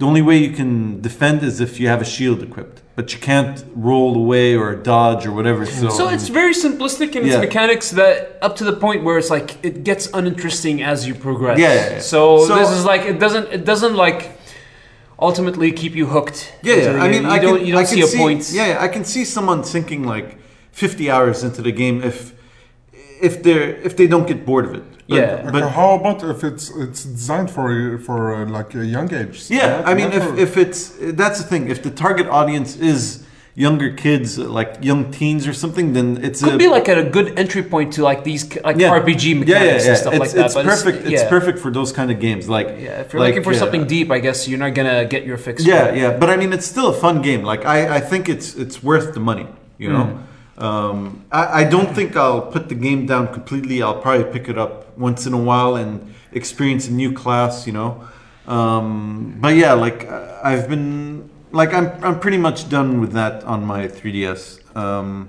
[0.00, 0.72] the only way you can
[1.08, 5.26] defend is if you have a shield equipped, but you can't roll away or dodge
[5.26, 5.66] or whatever.
[5.66, 7.40] So, So it's very simplistic in its Yeah.
[7.40, 11.58] mechanics that up to the point where it's like it gets uninteresting as you progress.
[11.58, 11.98] Yeah, yeah, yeah.
[12.00, 14.38] So, So- this is like it doesn't it doesn't like
[15.20, 16.52] ultimately keep you hooked.
[16.62, 17.02] yeah, yeah.
[17.02, 18.50] I mean, you I don't can, you don't I see a see, point.
[18.52, 20.36] Yeah, yeah, I can see someone sinking like
[20.70, 22.33] fifty hours into the game if
[23.20, 24.82] if they're if they don't get bored of it.
[25.06, 25.42] Yeah.
[25.44, 29.44] But but how about if it's it's designed for for uh, like a young age?
[29.50, 31.68] Yeah, I mean, if, if it's that's the thing.
[31.68, 36.54] If the target audience is younger kids, like young teens or something, then it's Could
[36.54, 38.98] a, be like at a good entry point to like these like yeah.
[38.98, 39.88] RPG Yeah, mechanics yeah, yeah.
[39.88, 40.44] and stuff it's, like that.
[40.46, 40.98] It's but perfect.
[41.04, 41.28] It's, yeah.
[41.28, 42.48] perfect for those kind of games.
[42.48, 45.04] Like Yeah, if you're like, looking for uh, something deep, I guess you're not gonna
[45.04, 45.64] get your fix.
[45.64, 46.16] Yeah, for yeah.
[46.18, 47.42] But I mean, it's still a fun game.
[47.42, 49.46] Like I, I think it's it's worth the money.
[49.78, 50.04] You know.
[50.04, 50.22] Mm.
[50.58, 53.82] Um, I, I don't think I'll put the game down completely.
[53.82, 57.66] I'll probably pick it up once in a while and experience a new class.
[57.66, 58.08] You know.
[58.46, 63.64] Um, but yeah, like I've been like I'm I'm pretty much done with that on
[63.64, 64.76] my 3DS.
[64.76, 65.28] Um,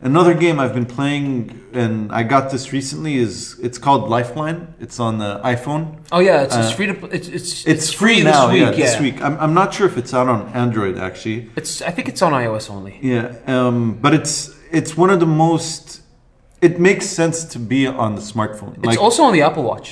[0.00, 4.74] another game I've been playing and I got this recently is it's called Lifeline.
[4.80, 6.00] It's on the iPhone.
[6.10, 7.06] Oh yeah, it's, it's Uh, free to.
[7.14, 8.48] It's it's, It's, free, now.
[8.48, 8.76] this yeah, week.
[8.76, 9.22] this week.
[9.22, 11.50] I'm, I'm not sure if it's out on Android actually.
[11.56, 12.98] It's I think it's on iOS only.
[13.00, 15.82] Yeah, um, but it's it's one of the most.
[16.60, 18.72] It makes sense to be on the smartphone.
[18.86, 19.88] It's also on the Apple Watch.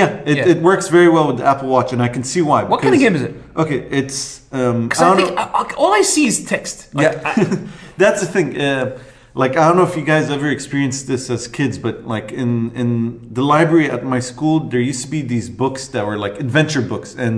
[0.00, 0.52] yeah, it, Yeah.
[0.52, 2.60] it works very well with the Apple Watch, and I can see why.
[2.72, 3.32] What kind of game is it?
[3.62, 4.18] Okay, it's.
[4.52, 6.76] Um, I I, think I- all I see is text.
[6.94, 7.58] Like, yeah,
[8.02, 8.48] that's the thing.
[8.60, 8.98] Uh,
[9.34, 12.50] like I don't know if you guys ever experienced this as kids, but like in
[12.80, 12.90] in
[13.38, 16.82] the library at my school, there used to be these books that were like adventure
[16.92, 17.36] books, and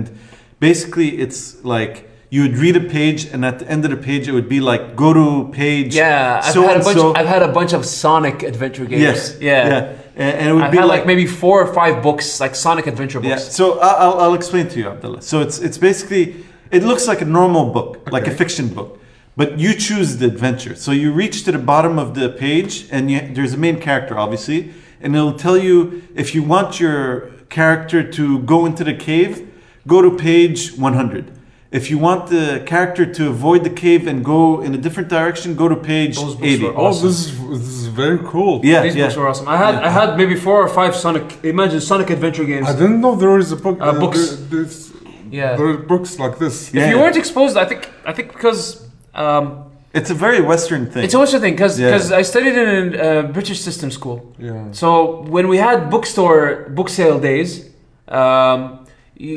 [0.59, 1.95] basically it's like
[2.35, 4.59] you would read a page, and at the end of the page, it would be
[4.59, 5.95] like go to page.
[5.95, 6.97] Yeah, I've so had a bunch.
[6.97, 7.15] so.
[7.15, 9.01] I've had a bunch of Sonic adventure games.
[9.01, 9.37] Yes.
[9.39, 9.67] yeah.
[9.67, 9.97] Yeah.
[10.17, 12.87] And, and it would I've be like, like, maybe four or five books, like Sonic
[12.87, 13.43] adventure books.
[13.43, 13.57] Yeah.
[13.59, 15.21] So I'll, I'll explain to you, Abdullah.
[15.21, 18.99] So it's it's basically it looks like a normal book, like a fiction book,
[19.37, 20.75] but you choose the adventure.
[20.75, 24.19] So you reach to the bottom of the page, and you, there's a main character,
[24.19, 29.47] obviously, and it'll tell you if you want your character to go into the cave,
[29.87, 31.34] go to page 100.
[31.79, 35.47] If you want the character to avoid the cave and go in a different direction,
[35.63, 36.63] go to page Those books 80.
[36.63, 37.07] were oh, awesome.
[37.07, 37.29] this is
[37.65, 38.53] this is very cool.
[38.63, 39.03] Yeah, These yeah.
[39.05, 39.47] books were awesome.
[39.55, 41.25] I had I had maybe four or five Sonic.
[41.53, 42.65] Imagine Sonic adventure games.
[42.71, 43.77] I didn't know there is a book.
[43.81, 44.19] Uh, books.
[44.21, 44.81] there- there's-
[45.39, 45.57] Yeah.
[45.57, 46.55] there are books like this.
[46.69, 46.89] If Yeah.
[46.91, 48.59] you weren't exposed, I think I think because
[49.23, 49.45] um,
[49.99, 51.03] It's a very Western thing.
[51.05, 52.19] it's also a thing because Yeah.
[52.21, 54.17] I studied in a uh, British system school.
[54.47, 54.53] Yeah.
[54.81, 54.87] So
[55.35, 56.41] when we had bookstore
[56.77, 57.49] book sale days,
[58.19, 58.59] um,
[59.25, 59.33] you,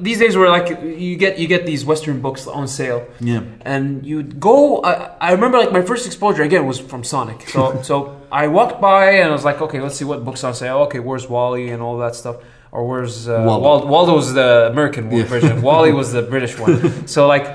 [0.00, 3.42] these days where like you get you get these Western books on sale, yeah.
[3.62, 4.82] and you'd go.
[4.82, 7.48] I, I remember like my first exposure again was from Sonic.
[7.48, 10.54] So so I walked by and I was like, okay, let's see what books on
[10.54, 10.78] sale.
[10.86, 12.36] Okay, where's Wally and all that stuff.
[12.72, 13.62] Or where's uh, Waldo.
[13.64, 15.24] Wal- Waldo's the American Yeah.
[15.24, 15.62] version.
[15.68, 17.06] Wally was the British one.
[17.06, 17.46] So like,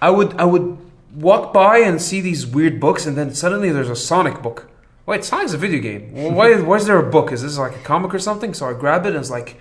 [0.00, 0.78] I would I would
[1.14, 4.68] walk by and see these weird books, and then suddenly there's a Sonic book.
[5.06, 6.12] Wait, Sonic's a video game.
[6.34, 7.32] Why, why is there a book?
[7.32, 8.54] Is this like a comic or something?
[8.54, 9.58] So I grab it and it's like,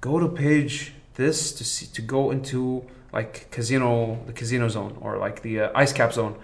[0.00, 5.18] go to page this to see to go into like casino, the casino zone or
[5.18, 6.36] like the uh, ice cap zone.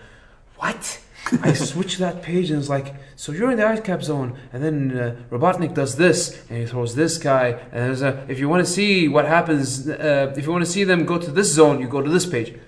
[0.56, 1.00] What?
[1.42, 4.64] I switch that page and it's like, so you're in the ice cap zone, and
[4.64, 8.48] then uh, Robotnik does this, and he throws this guy, and there's a, if you
[8.48, 11.52] want to see what happens, uh, if you want to see them go to this
[11.52, 12.58] zone, you go to this page.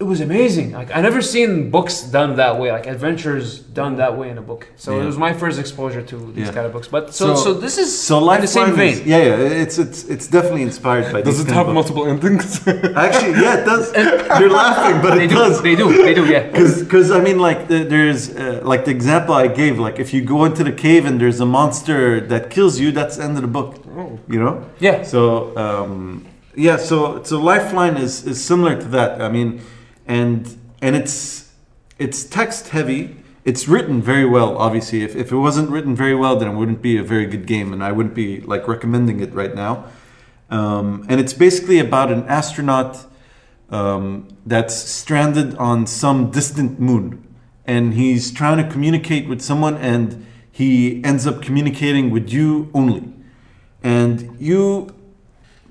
[0.00, 0.72] It was amazing.
[0.80, 3.46] Like I never seen books done that way, like adventures
[3.80, 4.62] done that way in a book.
[4.84, 6.54] So it was my first exposure to these Yeah.
[6.56, 6.88] kind of books.
[6.88, 8.94] But so so, So- this is So in the same vein.
[8.94, 11.20] is- yeah, yeah, it's it's it's definitely inspired by.
[11.20, 11.78] Does these it have books.
[11.80, 12.46] multiple endings?
[13.06, 13.84] Actually, yeah, it does.
[14.40, 15.54] You're laughing, but they it do, does.
[15.66, 16.44] they do, they do, yeah.
[16.84, 19.74] Because I mean, like the, there's uh, like the example I gave.
[19.86, 22.00] Like if you go into the cave and there's a monster
[22.32, 23.70] that kills you, that's the end of the book.
[24.00, 24.12] oh.
[24.32, 24.54] You know.
[24.86, 24.96] Yeah.
[25.12, 25.20] So
[25.64, 26.24] um,
[26.68, 26.96] Yeah, so
[27.28, 29.10] so Lifeline is is similar to that.
[29.28, 29.48] I mean,
[30.10, 31.52] and and it's
[31.98, 33.16] it's text heavy.
[33.44, 34.58] It's written very well.
[34.58, 37.46] Obviously, if if it wasn't written very well, then it wouldn't be a very good
[37.46, 39.84] game, and I wouldn't be like recommending it right now.
[40.50, 43.06] Um, and it's basically about an astronaut
[43.70, 47.24] um, that's stranded on some distant moon,
[47.64, 53.14] and he's trying to communicate with someone, and he ends up communicating with you only,
[53.80, 54.92] and you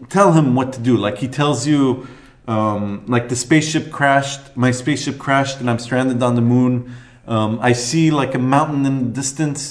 [0.07, 0.95] tell him what to do.
[0.95, 2.07] Like he tells you,
[2.49, 6.73] um, like the spaceship crashed, my spaceship crashed, and I'm stranded on the moon.
[7.27, 9.61] Um, I see like a mountain in the distance.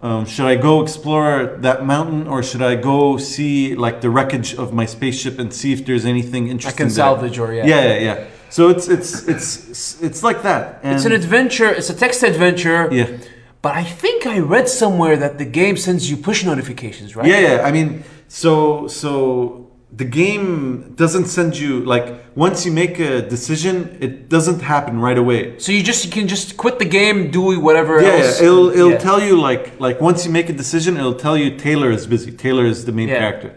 [0.00, 4.54] Um, should I go explore that mountain, or should I go see like the wreckage
[4.54, 6.74] of my spaceship and see if there's anything interesting?
[6.74, 7.04] I can there?
[7.04, 7.66] salvage or yeah.
[7.66, 8.26] Yeah, yeah, yeah.
[8.48, 10.80] So it's it's it's it's like that.
[10.82, 11.68] And It's an adventure.
[11.68, 12.88] It's a text adventure.
[12.92, 13.08] yeah.
[13.62, 17.26] But I think I read somewhere that the game sends you push notifications, right?
[17.26, 17.68] Yeah, yeah.
[17.68, 23.96] I mean, so so the game doesn't send you like once you make a decision,
[24.00, 25.58] it doesn't happen right away.
[25.58, 28.40] So you just you can just quit the game, do whatever Yeah, else.
[28.40, 28.98] yeah, it'll it'll Yeah.
[28.98, 32.30] tell you like like once you make a decision, it'll tell you Taylor is busy.
[32.30, 33.18] Taylor is the main Yeah.
[33.18, 33.50] character,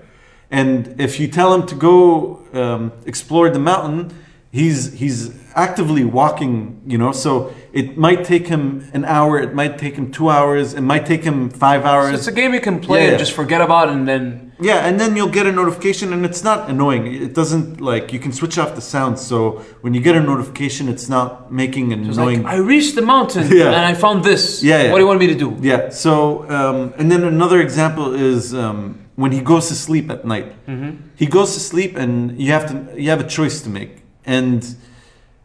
[0.50, 4.12] and if you tell him to go um, explore the mountain,
[4.58, 5.20] he's he's
[5.66, 6.54] actively walking.
[6.92, 7.34] You know, so
[7.80, 8.64] it might take him
[8.98, 9.34] an hour.
[9.48, 10.68] It might take him two hours.
[10.80, 12.12] It might take him five So hours.
[12.18, 13.24] it's a game you can play Yeah, and yeah.
[13.26, 14.24] just forget about, and then
[14.70, 17.04] Yeah, and then you'll get a notification, and it's not annoying.
[17.28, 19.38] It doesn't like you can switch off the sound, so
[19.84, 22.44] when you get a notification, it's not making an it's annoying.
[22.44, 23.68] like I reached the mountain Yeah.
[23.78, 24.44] and I found this.
[24.64, 24.92] Yeah, yeah.
[24.92, 25.50] What do you want me to do?
[25.72, 25.90] yeah.
[25.90, 26.14] So,
[26.58, 28.80] um, and then another example is um,
[29.16, 30.48] when he goes to sleep at night.
[30.68, 30.92] Mm-hmm.
[31.22, 33.92] He goes to sleep, and you have to you have a choice to make,
[34.26, 34.76] and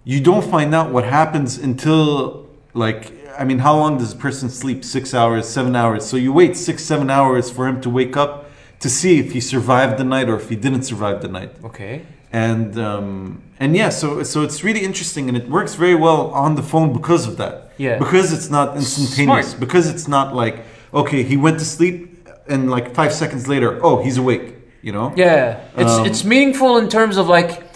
[0.05, 4.49] you don't find out what happens until like I mean, how long does a person
[4.49, 4.85] sleep?
[4.85, 6.05] Six hours, seven hours.
[6.05, 8.51] So you wait six, seven hours for him to wake up
[8.81, 11.53] to see if he survived the night or if he didn't survive the night.
[11.65, 12.05] Okay.
[12.33, 16.55] and um, and yeah, so so it's really interesting, and it works very well on
[16.57, 17.73] the phone because of that.
[17.79, 17.99] Yeah.
[17.99, 19.49] Because it's not instantaneous.
[19.51, 19.61] Smart.
[19.61, 24.03] Because it's not like okay, he went to sleep, and like five seconds later, oh,
[24.03, 24.55] he's awake.
[24.83, 25.13] You know.
[25.17, 27.68] Yeah, it's Um, it's meaningful in terms of like.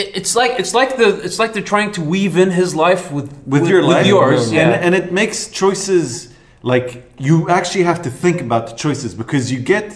[0.00, 3.04] It- It's like it's like the it's like they're trying to weave in his life
[3.16, 4.62] with With, your life, with yours, yeah.
[4.64, 6.28] and, and it makes choices
[6.62, 6.88] like
[7.28, 9.86] you actually have to think about the choices because you get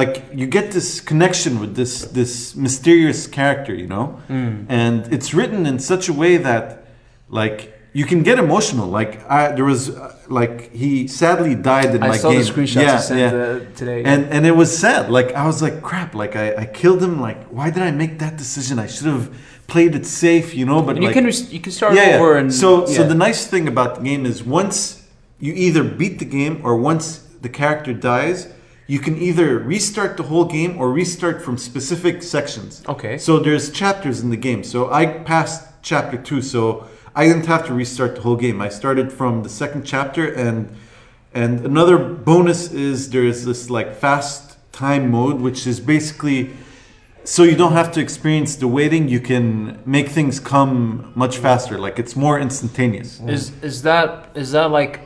[0.00, 4.66] like you get this connection with this this mysterious character, you know, Mm.
[4.68, 6.64] and it's written in such a way that
[7.40, 7.60] like
[7.92, 8.86] you can get emotional.
[8.88, 12.40] Like I, there was uh, like he sadly died in I my saw game.
[12.40, 13.40] the screenshots yeah, you sent yeah.
[13.40, 14.04] uh, today.
[14.04, 15.10] And and it was sad.
[15.10, 16.14] Like I was like, crap.
[16.14, 17.20] Like I, I killed him.
[17.20, 18.78] Like why did I make that decision?
[18.78, 19.34] I should have
[19.66, 20.82] played it safe, you know.
[20.82, 22.40] But And you like, can res- you can start yeah, over yeah.
[22.40, 25.06] and so so the nice thing about the game is once
[25.38, 28.52] you either beat the game or once the character dies,
[28.86, 32.82] you can either restart the whole game or restart from specific sections.
[32.88, 33.18] Okay.
[33.18, 34.62] So there's chapters in the game.
[34.64, 38.60] So I passed chapter two, so I didn't have to restart the whole game.
[38.60, 40.74] I started from the second chapter and
[41.32, 46.50] and another bonus is there's this like fast time mode, which is basically
[47.24, 49.08] so you don't have to experience the waiting.
[49.08, 51.78] You can make things come much faster.
[51.78, 53.20] Like it's more instantaneous.
[53.20, 55.00] Is is that is that like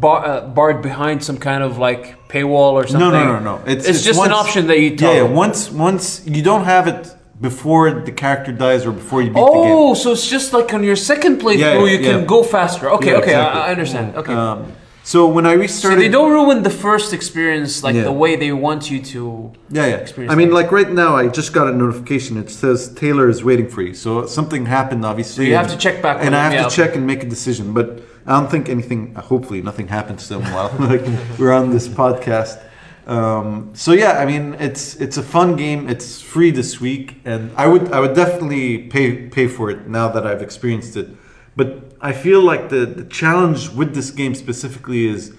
[0.00, 3.10] bar, uh, barred behind some kind of like paywall or something?
[3.10, 3.64] No, no, no, no.
[3.66, 5.14] It's, it's just an option that you tell.
[5.14, 9.30] Yeah, yeah, once once you don't have it before the character dies or before you
[9.30, 9.72] beat the game.
[9.72, 12.26] Oh, so it's just like on your second playthrough Yeah, yeah, you can yeah.
[12.26, 12.90] go faster.
[12.90, 13.60] Okay, okay, exactly.
[13.60, 14.16] I, I understand.
[14.16, 14.32] Okay.
[14.32, 14.72] Um,
[15.02, 18.52] so when I restart so they don't ruin the first experience like the way they
[18.52, 19.52] want you to.
[19.70, 19.94] Yeah, yeah.
[19.96, 22.36] experience I mean, like right now, I just got a notification.
[22.36, 23.94] It says Taylor is waiting for you.
[23.94, 25.46] So something happened, obviously.
[25.46, 27.72] So you have to check back and I have to check and make a decision.
[27.72, 29.14] But I don't think anything.
[29.14, 31.02] Hopefully, nothing happens to them while like
[31.38, 32.62] we're on this podcast.
[33.10, 35.88] Um, so yeah, I mean, it's it's a fun game.
[35.88, 40.08] It's free this week, and I would I would definitely pay pay for it now
[40.08, 41.08] that I've experienced it.
[41.56, 45.34] But I feel like the the challenge with this game specifically is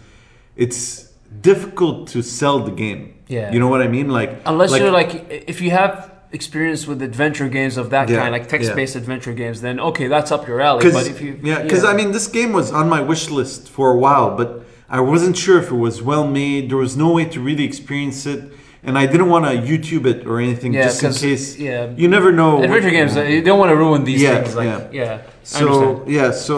[0.58, 3.16] it's difficult to sell the game.
[3.28, 3.54] Yeah.
[3.54, 4.10] You know what I mean?
[4.10, 5.12] Like Unless you're like,
[5.48, 9.62] if you have experience with adventure games of that Yeah, kind, like text-based adventure games,
[9.62, 10.92] then okay, that's up your alley.
[10.92, 13.92] But if you, yeah, because I mean, this game was on my wish list for
[13.92, 14.66] a while, but
[14.98, 16.62] I wasn't sure if it was well made.
[16.70, 18.42] There was no way to really experience it,
[18.84, 21.46] and I didn't want to YouTube it or anything Yeah, just in case.
[21.58, 21.90] yeah.
[22.02, 22.52] you never know.
[22.56, 24.54] what- adventure games, you don't want to ruin these Yeah, things.
[24.60, 25.00] Like, yeah.
[25.02, 26.56] yeah, So yeah, so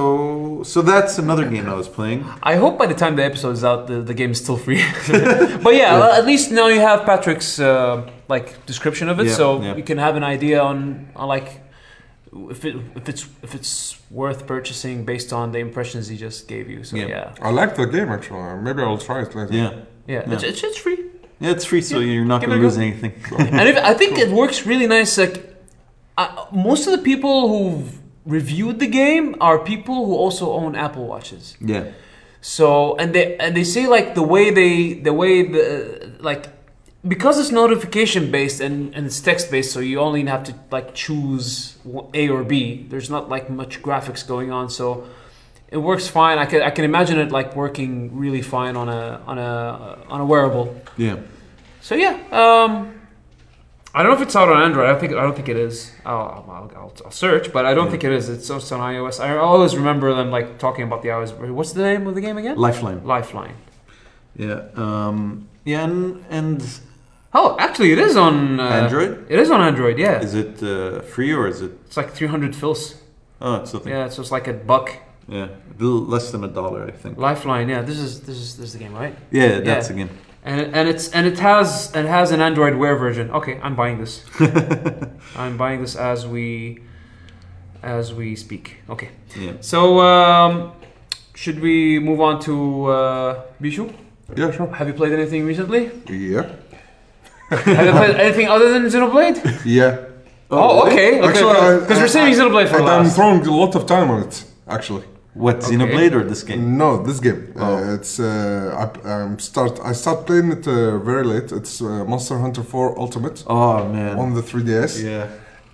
[0.72, 2.20] so that's another game I was playing.
[2.52, 4.82] I hope by the time the episode is out, the, the game is still free.
[5.66, 9.34] but yeah, well, at least now you have Patrick's uh, like description of it, Yeah,
[9.42, 9.76] so yeah.
[9.80, 11.50] you can have an idea on, on like
[12.50, 16.70] if it if it's if it's worth purchasing based on the impressions he just gave
[16.70, 16.84] you.
[16.84, 17.08] So Yeah.
[17.08, 18.60] yeah, I like the game actually.
[18.62, 19.54] Maybe I'll try it later.
[19.54, 19.72] Yeah,
[20.14, 21.00] yeah, It's, it's it's free.
[21.40, 22.84] Yeah, it's free, so you're not Give going to lose go.
[22.84, 23.14] anything.
[23.60, 25.18] and if, I think it works really nice.
[25.18, 25.36] Like
[26.18, 31.06] uh, most of the people who've reviewed the game are people who also own Apple
[31.08, 31.58] watches.
[31.60, 31.86] yeah.
[32.42, 35.66] So and they and they say like the way they the way the
[36.20, 36.44] like
[37.08, 40.94] because it's notification based and, and it's text based, so you only have to like
[40.96, 41.78] choose
[42.14, 42.86] A or B.
[42.90, 45.06] There's not like much graphics going on, so
[45.70, 46.38] it works fine.
[46.38, 50.22] I can I can imagine it like working really fine on a on a on
[50.22, 50.76] a wearable.
[50.98, 51.18] Yeah.
[51.82, 53.02] So yeah, um,
[53.94, 54.90] I don't know if it's out on Android.
[54.90, 55.92] I think I don't think it is.
[56.06, 57.92] I'll I'll, I'll, I'll search, but I don't Yeah.
[57.92, 58.30] think it is.
[58.30, 59.20] It's also on iOS.
[59.20, 61.32] I always remember them like talking about the iOS.
[61.52, 62.56] What's the name of the game again?
[62.58, 63.04] Lifeline.
[63.04, 63.56] Lifeline.
[64.38, 64.62] Yeah.
[64.76, 66.80] Um, yeah, and, and
[67.34, 69.26] Oh, actually, it is on uh, Android?
[69.30, 69.98] It is on Android.
[69.98, 71.72] Yeah, is it uh, free or is it?
[71.86, 72.96] it's like 300 fils.
[73.42, 73.92] Oh, it's something.
[73.92, 74.92] Yeah, so it's like a buck.
[75.28, 77.18] Yeah, a little less than a dollar, I think.
[77.18, 77.70] Lifeline.
[77.70, 79.16] Yeah, this is this is this is the game, right?
[79.32, 79.96] Yeah, that's Yeah.
[79.96, 80.10] game.
[80.46, 83.32] And it, and it's and it has it has an Android Wear version.
[83.32, 84.24] Okay, I'm buying this.
[85.36, 86.80] I'm buying this as we
[87.82, 88.78] as we speak.
[88.90, 89.10] Okay.
[89.40, 89.54] Yeah.
[89.62, 90.74] So um,
[91.34, 93.94] should we move on to uh, Bishu?
[94.36, 94.68] Yeah, sure.
[94.68, 95.92] Have you played anything recently?
[96.10, 96.50] Yeah.
[97.58, 99.38] Have you played anything other than Xenoblade?
[99.66, 99.98] Yeah.
[100.52, 101.20] Oh, okay.
[101.20, 103.16] Actually, I- Because we're saving I- Xenoblade for And I'm last.
[103.16, 105.04] throwing a lot of time on it, actually.
[105.34, 105.76] What Okay.
[105.76, 106.78] Xenoblade or this game?
[106.78, 107.42] No, this game.
[107.56, 107.64] Oh.
[107.66, 109.80] Uh, it's uh, I um, start.
[109.84, 111.52] I start playing it uh, very late.
[111.60, 114.20] It's uh, Monster Hunter 4 Ultimate Oh man.
[114.20, 114.94] on the 3DS.
[115.04, 115.26] yeah.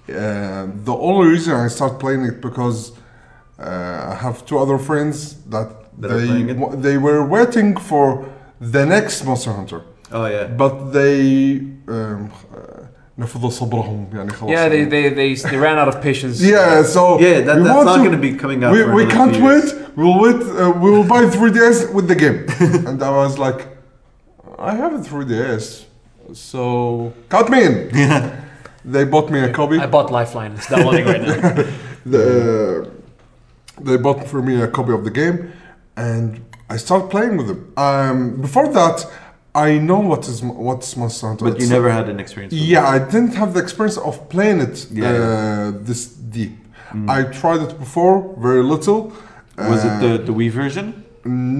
[0.09, 2.93] Uh, the only reason I start playing it because
[3.59, 5.67] uh, I have two other friends that,
[6.01, 6.57] That are they playing it?
[6.57, 8.25] wa- they were waiting for
[8.61, 9.82] the next Monster Hunter,
[10.12, 10.45] Oh yeah.
[10.47, 12.84] but they um, uh,
[13.18, 14.51] نفضوا صبرهم يعني خلاص.
[14.51, 16.42] Yeah, they, they, they, they ran out of patience.
[16.42, 18.72] Yeah, so Yeah, that, we that's want not to- going to be coming out.
[18.72, 19.72] we, for we another can't few years.
[19.74, 19.97] wait.
[19.97, 20.36] We'll wait.
[20.42, 22.38] Uh, we will buy 3DS with the game.
[22.88, 23.61] and I was like,
[24.59, 25.84] I have a 3DS,
[26.32, 27.74] so count me in.
[27.95, 28.40] Yeah.
[28.84, 29.78] They bought me a copy.
[29.78, 30.53] I bought Lifeline.
[30.57, 31.64] It's downloading right now.
[32.05, 32.90] The,
[33.80, 35.53] they bought for me a copy of the game,
[35.97, 36.26] and
[36.68, 37.72] I started playing with them.
[37.76, 38.97] Um, before that,
[39.68, 40.38] I know what is
[40.68, 41.45] what's Monster Hunter.
[41.45, 42.53] But you It's- never had an experience.
[42.53, 46.01] with Yeah, I didn't have the experience of playing it Yeah, uh, this
[46.38, 46.55] deep.
[47.18, 48.16] I tried it before,
[48.47, 49.01] very little.
[49.72, 50.88] Was Uh, it the, the Wii version?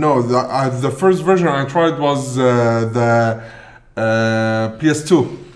[0.04, 2.44] No, the, uh, the first version I tried was uh,
[2.98, 3.12] the
[4.06, 5.14] uh, PS2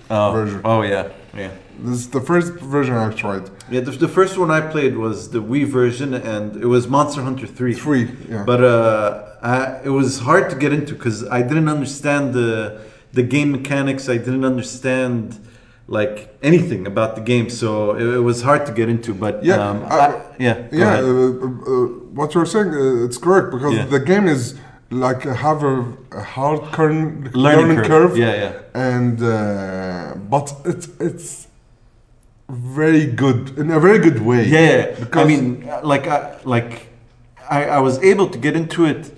[0.10, 0.32] Oh.
[0.38, 0.60] version.
[0.72, 1.06] Oh yeah.
[1.41, 1.50] Yeah.
[1.80, 3.49] This is the first version I tried.
[3.69, 7.21] Yeah, the, the first one I played was the Wii version, and it was Monster
[7.24, 7.74] Hunter 3.
[7.74, 8.43] Three, yeah.
[8.45, 12.80] But uh, I, it was hard to get into because I didn't understand the
[13.13, 14.07] the game mechanics.
[14.09, 15.39] I didn't understand
[15.88, 19.13] like anything about the game, so it, it was hard to get into.
[19.13, 21.88] But Yeah, um, I- I- yeah, yeah, uh, uh,
[22.19, 23.86] what you're saying, uh, it's correct because Yeah.
[23.86, 24.55] the game is
[24.89, 25.76] like have a,
[26.11, 28.11] a hard current learning, learning, curve.
[28.11, 28.91] curve, Yeah, yeah.
[28.91, 31.47] and uh, but it's it's
[32.50, 34.46] very good in a very good way.
[34.46, 35.06] Yeah, yeah.
[35.14, 36.88] I mean, uh, like, I, like,
[37.50, 39.12] I, I was able to get into it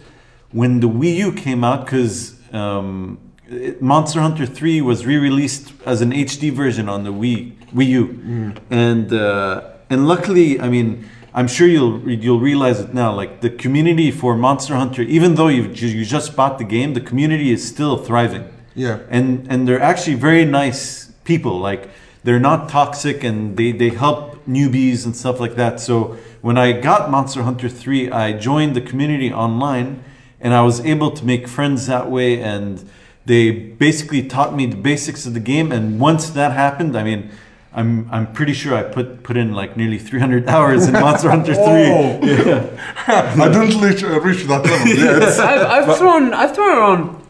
[0.52, 3.18] when the Wii U came out because um,
[3.50, 8.08] it- Monster Hunter Three was re-released as an HD version on the Wii Wii U,
[8.08, 8.58] Mm.
[8.70, 13.14] and uh, and luckily, I mean, I'm sure you'll you'll realize it now.
[13.14, 17.02] Like the community for Monster Hunter, even though you you just bought the game, the
[17.02, 18.46] community is still thriving
[18.76, 19.00] yeah.
[19.10, 21.90] and and they're actually very nice people like
[22.26, 26.72] they're not toxic and they they help newbies and stuff like that so when i
[26.72, 30.04] got monster hunter 3 i joined the community online
[30.42, 32.90] and i was able to make friends that way and
[33.26, 37.32] they basically taught me the basics of the game and once that happened i mean
[37.78, 41.54] I'm, I'm pretty sure I put put in like nearly 300 hours in Monster Hunter
[41.66, 41.66] 3.
[41.66, 42.20] Oh.
[43.06, 43.36] Yeah.
[43.38, 45.22] I didn't reach, uh, reach that level yet.
[45.52, 47.22] I've, I've thrown I've thrown around.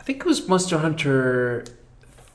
[0.00, 1.66] I think it was Monster Hunter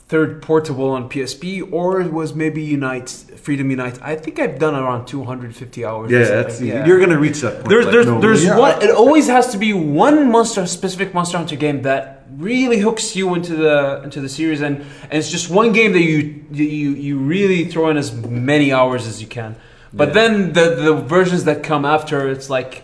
[0.09, 3.99] third portable on PSP, or it was maybe Unite Freedom Unite.
[4.01, 6.11] I think I've done around 250 hours.
[6.11, 6.85] Yeah, that's yeah.
[6.85, 7.69] you're gonna reach that point.
[7.69, 8.81] There's there's no there's one.
[8.81, 13.33] It always has to be one monster specific Monster Hunter game that really hooks you
[13.35, 17.19] into the into the series, and, and it's just one game that you you you
[17.19, 19.55] really throw in as many hours as you can.
[19.93, 20.13] But Yeah.
[20.15, 22.83] then the the versions that come after, it's like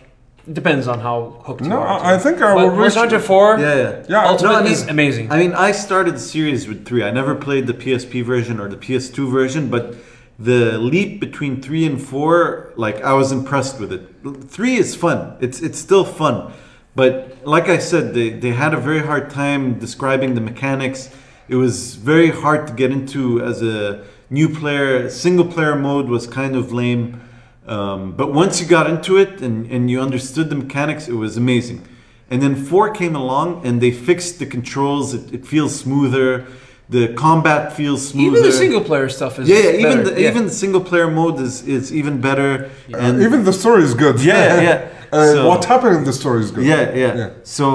[0.51, 1.99] depends on how hooked you No, are.
[1.99, 2.21] to I, I it.
[2.21, 2.79] think I But will reach.
[2.79, 4.03] Monster Hunter Four, yeah, yeah.
[4.09, 5.31] Yeah, Ultimate No, I mean- is amazing.
[5.31, 7.03] I mean, I started the series with three.
[7.03, 9.95] I never played the PSP version or the PS2 version, but
[10.37, 14.01] the leap between three and four, like I was impressed with it.
[14.49, 15.37] Three is fun.
[15.39, 16.51] It's it's still fun,
[16.95, 21.09] but like I said, they they had a very hard time describing the mechanics.
[21.47, 25.09] It was very hard to get into as a new player.
[25.09, 27.21] Single player mode was kind of lame,
[27.67, 31.37] um, but once you got into it and and you understood the mechanics, it was
[31.37, 31.87] amazing.
[32.29, 35.13] And then four came along and they fixed the controls.
[35.13, 36.45] It, it feels smoother.
[36.89, 38.37] The combat feels smoother.
[38.37, 40.03] Even the single player stuff is yeah, yeah, even better.
[40.03, 40.29] the, Yeah.
[40.29, 42.69] even the single player mode is, is even better.
[42.97, 44.21] And even the story is good.
[44.21, 44.89] Yeah, yeah.
[45.15, 46.65] uh, So- what happened in the story is good.
[46.65, 47.29] yeah, yeah, Yeah.
[47.43, 47.65] So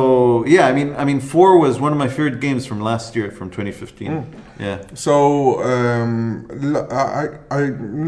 [0.55, 3.29] yeah, I mean, I mean, four was one of my favorite games from last year,
[3.39, 4.09] from 2015.
[4.11, 4.25] Mm.
[4.67, 5.15] Yeah, So
[5.73, 6.47] um,
[6.91, 7.25] I
[7.59, 7.61] I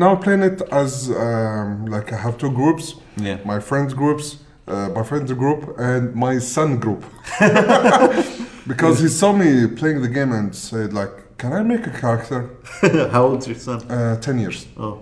[0.05, 2.85] now playing it as um, like I have two groups.
[3.29, 3.39] yeah.
[3.53, 4.27] My friends groups,
[4.69, 7.03] uh, my friends group, and my son group.
[8.67, 12.41] because he saw me playing the game and said like, "Can I make a character?"
[13.13, 13.79] How old's your son?
[13.91, 14.67] Uh, Ten years.
[14.77, 14.95] Oh,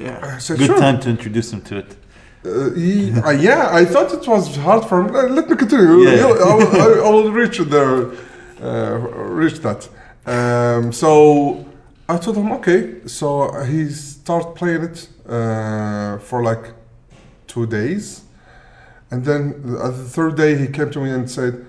[0.00, 0.38] yeah.
[0.38, 1.96] Said, Good "Sure." time to introduce him to it.
[2.44, 5.14] Uh, he, uh, yeah, I thought it was hard for him.
[5.16, 6.02] Uh, let me continue.
[6.02, 6.26] Yeah.
[6.26, 8.10] I, will, I, I will reach there,
[8.62, 8.98] uh,
[9.42, 9.88] reach that.
[10.26, 11.64] Um, so
[12.08, 13.06] I told him okay.
[13.06, 16.74] So he started playing it uh, for like
[17.46, 18.22] two days,
[19.10, 21.64] and then the third day he came to me and said.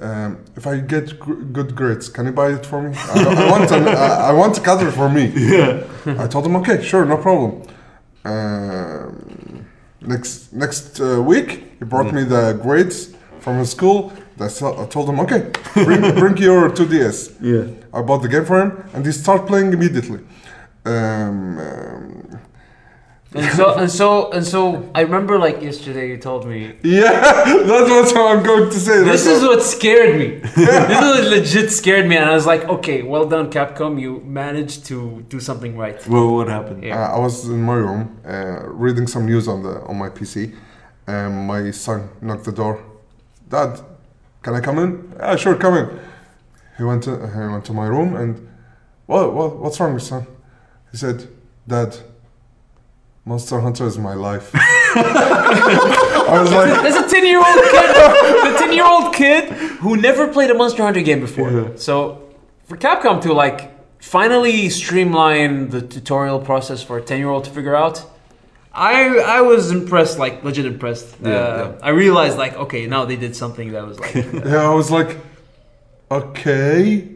[0.00, 2.94] Um, if I get gr- good grades, can you buy it for me?
[2.96, 5.24] I, I want an, I, I want a cutter for me.
[5.36, 5.82] Yeah.
[6.06, 7.64] I told him, okay, sure, no problem.
[8.24, 9.47] Um,
[10.08, 11.48] next next uh, week,
[11.78, 14.12] he brought me the grades from his school.
[14.36, 17.18] That's I told him, okay, bring, bring your 2DS.
[17.40, 17.74] Yeah.
[17.92, 20.20] I bought the game for him, and he started playing immediately.
[20.84, 22.27] Um, um,
[23.34, 27.10] And so and so and so I remember like yesterday you told me yeah,
[27.44, 29.04] that's what I'm going to say.
[29.04, 30.28] this That's is what scared me.
[30.56, 34.20] this is what legit scared me and I was like, okay, well done Capcom, you
[34.20, 35.98] managed to do something right.
[36.08, 36.82] Well, what happened?
[36.82, 36.98] Yeah.
[36.98, 40.54] Uh, I was in my room uh, reading some news on the on my PC,
[41.06, 42.82] and my son knocked the door.
[43.50, 43.78] Dad,
[44.42, 45.12] can I come in?
[45.18, 46.00] Yeah, sure, come in.
[46.78, 48.48] He went to he went to my room and,
[49.04, 50.26] what what what's wrong, with son?
[50.92, 51.28] He said,
[51.66, 51.96] Dad,
[53.28, 54.50] Monster Hunter is my life.
[54.54, 57.88] I was like, There's a 10 year old kid,
[58.52, 59.44] the 10 year old kid
[59.82, 61.50] who never played a Monster Hunter game before.
[61.50, 61.68] Yeah.
[61.76, 62.22] So
[62.64, 63.58] for Capcom to like
[64.00, 68.02] finally streamline the tutorial process for a 10 year old to figure out,
[68.72, 71.08] I I was impressed, like legit impressed.
[71.22, 74.14] Yeah, uh, I realized like okay, now they did something that was like
[74.52, 75.18] yeah, I was like,
[76.10, 77.06] okay,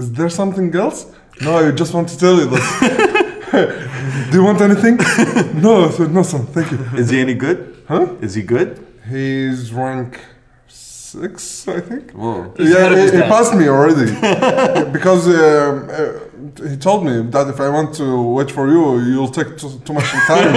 [0.00, 1.06] is there something else?
[1.40, 3.27] No, I just want to tell you this.
[4.30, 4.96] Do you want anything?
[5.62, 6.78] no, I said, no, son, thank you.
[6.98, 7.82] Is he any good?
[7.88, 8.14] Huh?
[8.20, 8.84] Is he good?
[9.08, 10.20] He's rank
[10.66, 12.10] six, I think.
[12.12, 12.52] Whoa.
[12.58, 14.12] Yeah, he, he passed me already
[14.92, 19.30] because um, uh, he told me that if I want to wait for you, you'll
[19.30, 20.54] take too, too much time.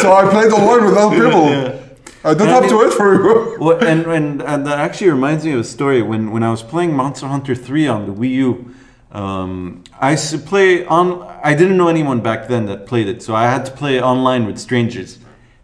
[0.00, 1.86] so I played alone with other people.
[2.22, 3.56] I don't have to wait for you.
[3.58, 6.62] Well, and, and and that actually reminds me of a story when when I was
[6.62, 8.74] playing Monster Hunter 3 on the Wii U.
[9.12, 11.22] Um, I used to play on.
[11.42, 14.46] I didn't know anyone back then that played it, so I had to play online
[14.46, 15.18] with strangers.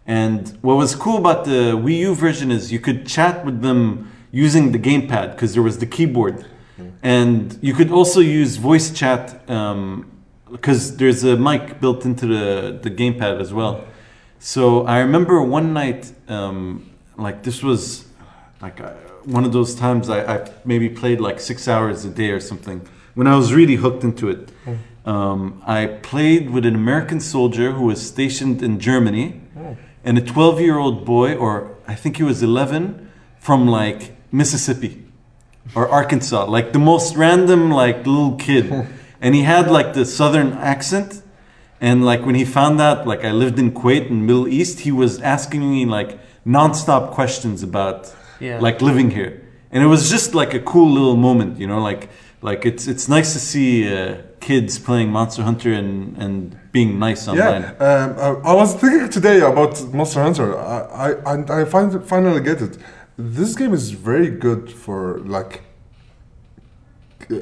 [0.05, 4.11] And what was cool about the Wii U version is you could chat with them
[4.31, 6.45] using the gamepad because there was the keyboard,
[7.01, 9.45] and you could also use voice chat
[10.51, 13.85] because there's a mic built into the the gamepad as well.
[14.39, 18.05] So I remember one night, um, like this was
[18.61, 18.91] like uh,
[19.25, 22.81] one of those times I, I maybe played like six hours a day or something
[23.15, 24.49] when I was really hooked into it.
[25.05, 29.41] Um, I played with an American soldier who was stationed in Germany
[30.03, 35.03] and a 12 year old boy, or I think he was 11, from like Mississippi
[35.75, 38.87] or Arkansas, like the most random like little kid.
[39.21, 41.21] and he had like the southern accent.
[41.81, 44.91] And like when he found out like I lived in Kuwait in Middle East, he
[44.91, 48.59] was asking me like nonstop questions about Yeah.
[48.59, 49.41] like living here.
[49.71, 52.09] And it was just like a cool little moment, you know, like
[52.43, 57.27] like it's it's nice to see uh, kids playing Monster Hunter and and being nice
[57.31, 57.61] online.
[57.61, 58.09] Yeah, um,
[58.45, 60.47] I, I was thinking today about Monster Hunter.
[60.57, 62.77] I I, I find, finally get it.
[63.17, 65.61] This game is very good for like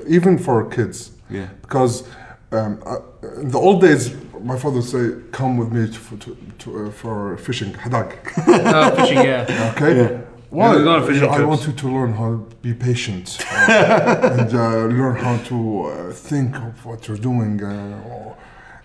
[0.08, 1.48] even for kids Yeah.
[1.62, 2.04] because
[2.52, 2.98] um, uh,
[3.42, 4.14] in the old days
[4.44, 8.10] my father would say come with me to, to, to, uh, for fishing hadag
[8.48, 9.72] uh, fishing, yeah.
[9.78, 10.31] okay Yeah.
[10.52, 11.50] Why Yeah, we're going on fishing I trips.
[11.52, 15.90] want you to learn how to be patient uh, and uh, learn how to uh,
[16.30, 17.74] think of what you're doing uh,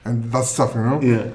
[0.07, 1.27] and that stuff you know Yeah.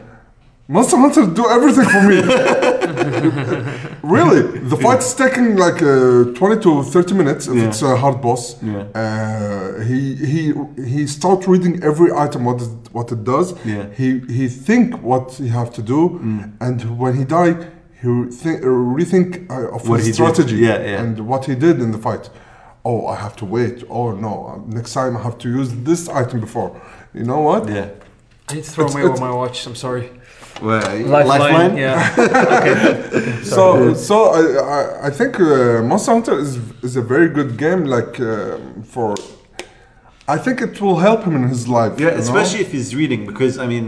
[0.75, 2.17] Monster Hunter do everything for me.
[4.17, 4.41] really,
[4.71, 7.67] the fight's taking like uh, 20 to 30 minutes if Yeah.
[7.67, 8.55] it's a hard boss.
[8.63, 8.83] Yeah.
[8.95, 10.53] Uh, he he
[10.93, 13.53] he starts reading every item what it, what it does.
[13.65, 13.85] Yeah.
[13.99, 16.51] He he think what he have to do, Mm.
[16.61, 17.53] and when he die,
[18.01, 18.07] he
[18.41, 21.01] think, rethink uh, of What his strategy Yeah, yeah.
[21.01, 22.29] and what he did in the fight.
[22.83, 23.83] Oh, I have to wait.
[23.89, 26.69] Oh no, next time I have to use this item before.
[27.13, 27.69] You know what?
[27.69, 27.89] Yeah.
[28.49, 29.67] I need to throw It's- away it's- my watch.
[29.67, 30.09] I'm sorry.
[30.61, 31.77] Well, Lifeline.
[31.77, 32.15] Yeah.
[32.17, 33.41] okay.
[33.43, 34.41] So, so I,
[34.77, 36.51] I, I think uh, Monster Hunter is
[36.87, 37.81] is a very good game.
[37.85, 39.15] Like um for,
[40.27, 41.93] I think it will help him in his life.
[41.99, 42.21] Yeah, you know?
[42.25, 43.85] especially if he's reading, because I mean,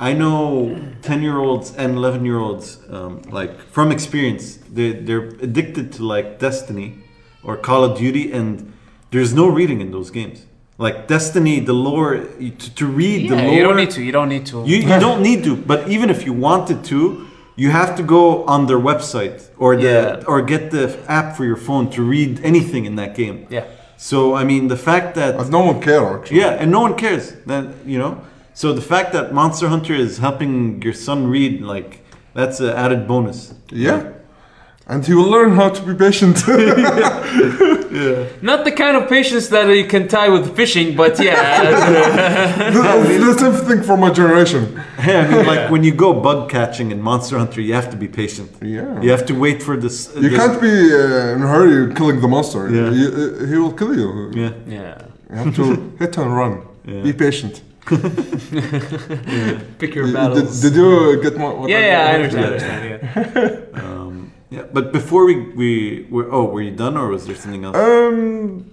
[0.00, 6.98] I know ten-year-olds and eleven-year-olds, um, like from experience, they they're addicted to like Destiny
[7.42, 8.72] or Call of Duty, and
[9.10, 10.44] there's no reading in those games.
[10.78, 13.54] Like Destiny, the lore to, to read the Yeah, lore.
[13.54, 14.02] you don't need to.
[14.02, 14.64] You don't need to.
[14.64, 17.26] You, you don't need to, but even if you wanted to,
[17.56, 20.24] you have to go on their website or the Yeah.
[20.28, 23.46] or get the app for your phone to read anything in that game.
[23.50, 23.64] yeah.
[23.96, 26.20] So I mean, the fact that But no one cares.
[26.20, 26.38] actually.
[26.40, 27.32] yeah, and no one cares.
[27.46, 28.12] That you know.
[28.60, 32.00] So the fact that Monster Hunter is helping your son read, like,
[32.34, 33.54] that's an added bonus.
[33.70, 34.14] Yeah.
[34.88, 36.42] And he will learn how to be patient.
[36.48, 38.26] yeah.
[38.42, 41.70] Not the kind of patience that you can tie with fishing, but yeah.
[42.72, 44.74] the same thing for my generation.
[44.96, 47.96] Hey, I mean, like when you go bug catching in Monster Hunter, you have to
[47.96, 48.50] be patient.
[48.60, 49.00] Yeah.
[49.00, 50.12] You have to wait for this.
[50.16, 52.68] You can't be uh, in a hurry killing the monster.
[52.68, 52.90] Yeah.
[52.90, 54.32] You- uh, he will kill you.
[54.34, 54.52] Yeah.
[54.66, 55.02] yeah.
[55.30, 55.64] You have to
[56.00, 56.66] hit and run.
[56.84, 57.02] Yeah.
[57.02, 57.62] Be patient.
[59.78, 60.60] Pick your battles.
[60.60, 61.48] did you get my?
[61.52, 62.46] What yeah, yeah, I what- understand.
[62.46, 63.66] I understand.
[63.74, 63.82] Yeah.
[63.88, 64.64] Um, yeah.
[64.72, 65.70] But before we we
[66.10, 67.76] were oh were you done or was there something else?
[67.76, 68.70] Um,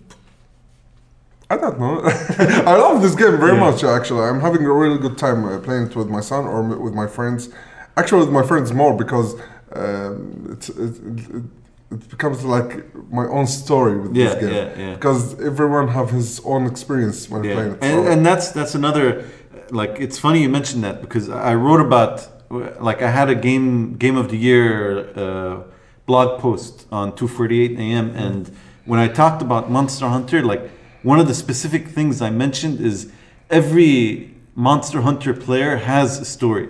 [1.49, 2.01] I don't know.
[2.71, 3.59] I love this game very Yeah.
[3.71, 3.83] much.
[3.83, 6.93] Actually, I'm having a really good time uh, playing it with my son or with
[6.93, 7.49] my friends.
[7.97, 9.35] Actually, with my friends more because
[9.73, 10.93] um, it's, it,
[11.37, 11.43] it,
[11.91, 12.71] it becomes like
[13.11, 14.53] my own story with Yeah, this game.
[14.53, 14.93] yeah, yeah.
[14.95, 17.83] Because everyone have his own experience when playing Yeah, it.
[17.83, 19.25] and, so- and that's that's another
[19.71, 22.13] like it's funny you mentioned that because I wrote about
[22.79, 24.69] like I had a game game of the year
[25.15, 25.63] uh,
[26.05, 28.07] blog post on 2:48 a.m.
[28.15, 28.51] and
[28.85, 30.63] when I talked about Monster Hunter, like
[31.01, 33.11] one of the specific things I mentioned is
[33.49, 36.69] every Monster Hunter player has a story.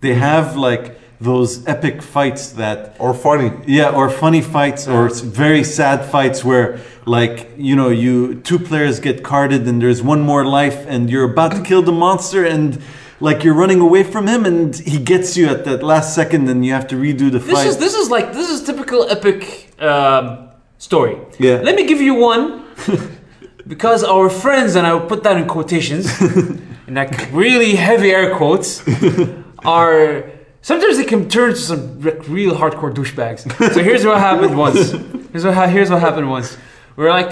[0.00, 3.52] They have like those epic fights that or funny.
[3.66, 9.00] yeah, or funny fights, or very sad fights where, like, you know, you two players
[9.00, 12.82] get carted and there's one more life, and you're about to kill the monster, and
[13.20, 16.64] like you're running away from him, and he gets you at that last second, and
[16.66, 19.72] you have to redo the fight This is this is like this is typical epic
[19.80, 20.48] um,
[20.78, 21.16] story.
[21.38, 21.60] Yeah.
[21.62, 22.64] Let me give you one
[23.66, 26.20] because our friends and I will put that in quotations
[26.86, 28.82] in like really heavy air quotes
[29.64, 30.30] are
[30.66, 32.00] sometimes they can turn to some
[32.36, 33.40] real hardcore douchebags.
[33.74, 34.90] So here's what happened once.
[35.32, 36.56] Here's what ha- here's what happened once.
[36.96, 37.30] We're like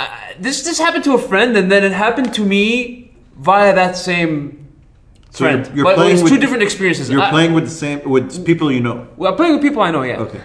[0.00, 0.08] uh,
[0.40, 2.64] this this happened to a friend and then it happened to me
[3.36, 4.32] via that same
[5.30, 7.08] so you're, you're but playing it's with two different experiences.
[7.10, 9.06] You're I- playing with the same with people you know.
[9.16, 10.26] well, I'm playing with people I know, yeah.
[10.26, 10.40] Okay.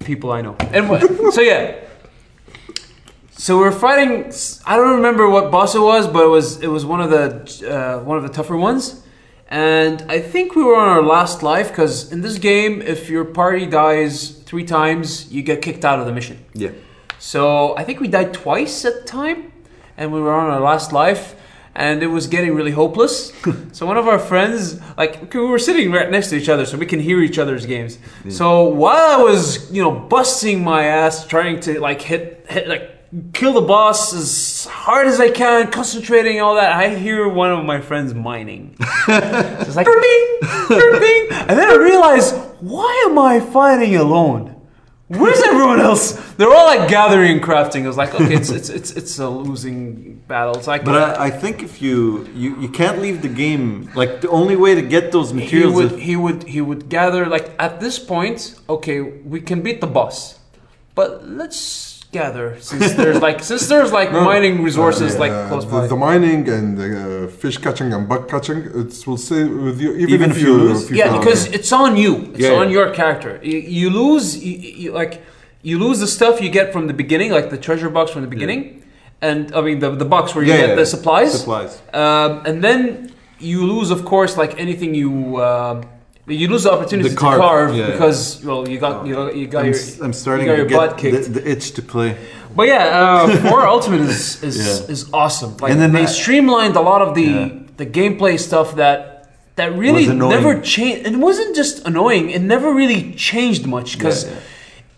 [0.00, 0.56] People I know.
[0.76, 1.84] And so yeah.
[3.30, 4.32] So we are fighting.
[4.64, 7.28] I don't remember what boss it was, but it was it was one of the
[7.70, 9.02] uh, one of the tougher ones.
[9.48, 13.24] And I think we were on our last life because in this game, if your
[13.24, 16.44] party dies three times, you get kicked out of the mission.
[16.52, 16.70] Yeah.
[17.18, 19.52] So I think we died twice at the time,
[19.96, 21.36] and we were on our last life,
[21.74, 23.32] and it was getting really hopeless.
[23.72, 26.76] so one of our friends, like we were sitting right next to each other, so
[26.76, 27.98] we can hear each other's games.
[28.28, 32.95] So while I was, you know, busting my ass trying to like hit, hit like
[33.32, 37.64] kill the boss as hard as I can, concentrating all that, I hear one of
[37.64, 38.76] my friends mining.
[38.80, 40.38] it's like ding,
[40.68, 44.52] ding, and then I realize, why am I fighting alone?
[45.08, 46.12] Where's everyone else?
[46.34, 47.84] They're all like gathering and crafting.
[47.84, 50.56] I was like, okay, it's it's it's, it's a losing battle.
[50.56, 54.20] It's like, But I, I think if you, you you can't leave the game like
[54.20, 57.26] the only way to get those materials, he would is- he would he would gather
[57.26, 60.40] like at this point, okay, we can beat the boss,
[60.96, 65.70] but let's gather since there's like since there's like mining resources like Uh, close the,
[65.72, 65.86] by.
[65.86, 66.90] the mining and the
[67.24, 70.42] uh, fish catching and bug catching, it will stay with you even, Even if, if
[70.42, 70.84] you lose?
[70.84, 71.18] if you yeah, fail.
[71.18, 72.12] because it's on you.
[72.34, 72.76] It's Yeah, on yeah.
[72.78, 73.32] your character.
[73.42, 74.52] You, you lose, you,
[74.82, 75.14] you, like,
[75.62, 78.28] you lose the stuff you get from the beginning, like the treasure box from the
[78.36, 78.82] beginning,
[79.20, 81.30] and I mean the the box where you Yeah, get yeah, the supplies.
[81.40, 81.72] supplies.
[82.02, 83.12] Um, and then
[83.50, 85.12] you lose, of course, like anything you.
[85.50, 85.76] um
[86.26, 87.92] you lose the opportunity The to carve, carve yeah, yeah.
[87.92, 90.74] because well you got you got, you got I'm, your I'm starting you got to
[90.74, 91.24] your get kicked.
[91.34, 92.16] the, the itch to play.
[92.54, 94.92] But yeah, uh, Four Ultimate is is, Yeah.
[94.94, 95.56] is awesome.
[95.58, 97.48] Like And then they I- streamlined a lot of the Yeah.
[97.76, 99.12] the gameplay stuff that
[99.56, 101.06] that really never changed.
[101.06, 104.24] It wasn't just annoying; it never really changed much because.
[104.24, 104.34] Yeah,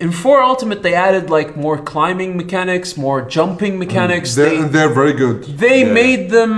[0.00, 4.34] In 4 Ultimate, they added like more climbing mechanics, more jumping mechanics.
[4.36, 5.42] they're, they they're very good.
[5.58, 5.92] they Yeah.
[6.02, 6.52] made them.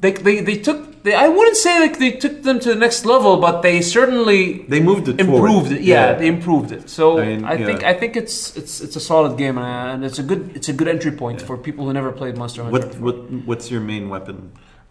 [0.00, 0.78] They, they, they took.
[1.04, 4.64] They, I wouldn't say like they took them to the next level, but they certainly
[4.68, 5.38] They moved it forward.
[5.50, 5.80] improved it.
[5.82, 6.90] Yeah, they improved it.
[6.90, 7.26] So I I,
[7.56, 7.84] mean, think.
[7.84, 10.72] I think it's it's it's a solid game uh, and it's a good it's a
[10.72, 12.78] good entry point for people who never played Monster Hunter.
[12.78, 13.16] What what
[13.48, 14.36] what's your main weapon?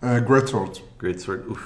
[0.01, 0.79] Uh, great sword.
[0.97, 1.41] Great sword.
[1.51, 1.61] Oof.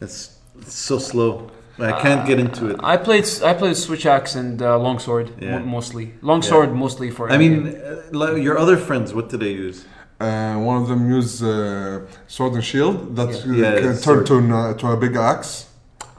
[0.00, 1.50] It's, it's so slow.
[1.78, 2.76] I can't get into it.
[2.82, 5.58] I played I played Switch Axe and uh, Longsword Yeah.
[5.58, 6.12] mo- mostly.
[6.20, 7.30] Longsword mostly for.
[7.30, 8.20] I mean, endgame.
[8.20, 9.86] uh, your other friends, what do they use?
[10.20, 13.68] Uh, one of them use uh, sword and shield that Yeah.
[13.68, 15.50] uh, Yeah, can turn to, an, uh, to a big axe.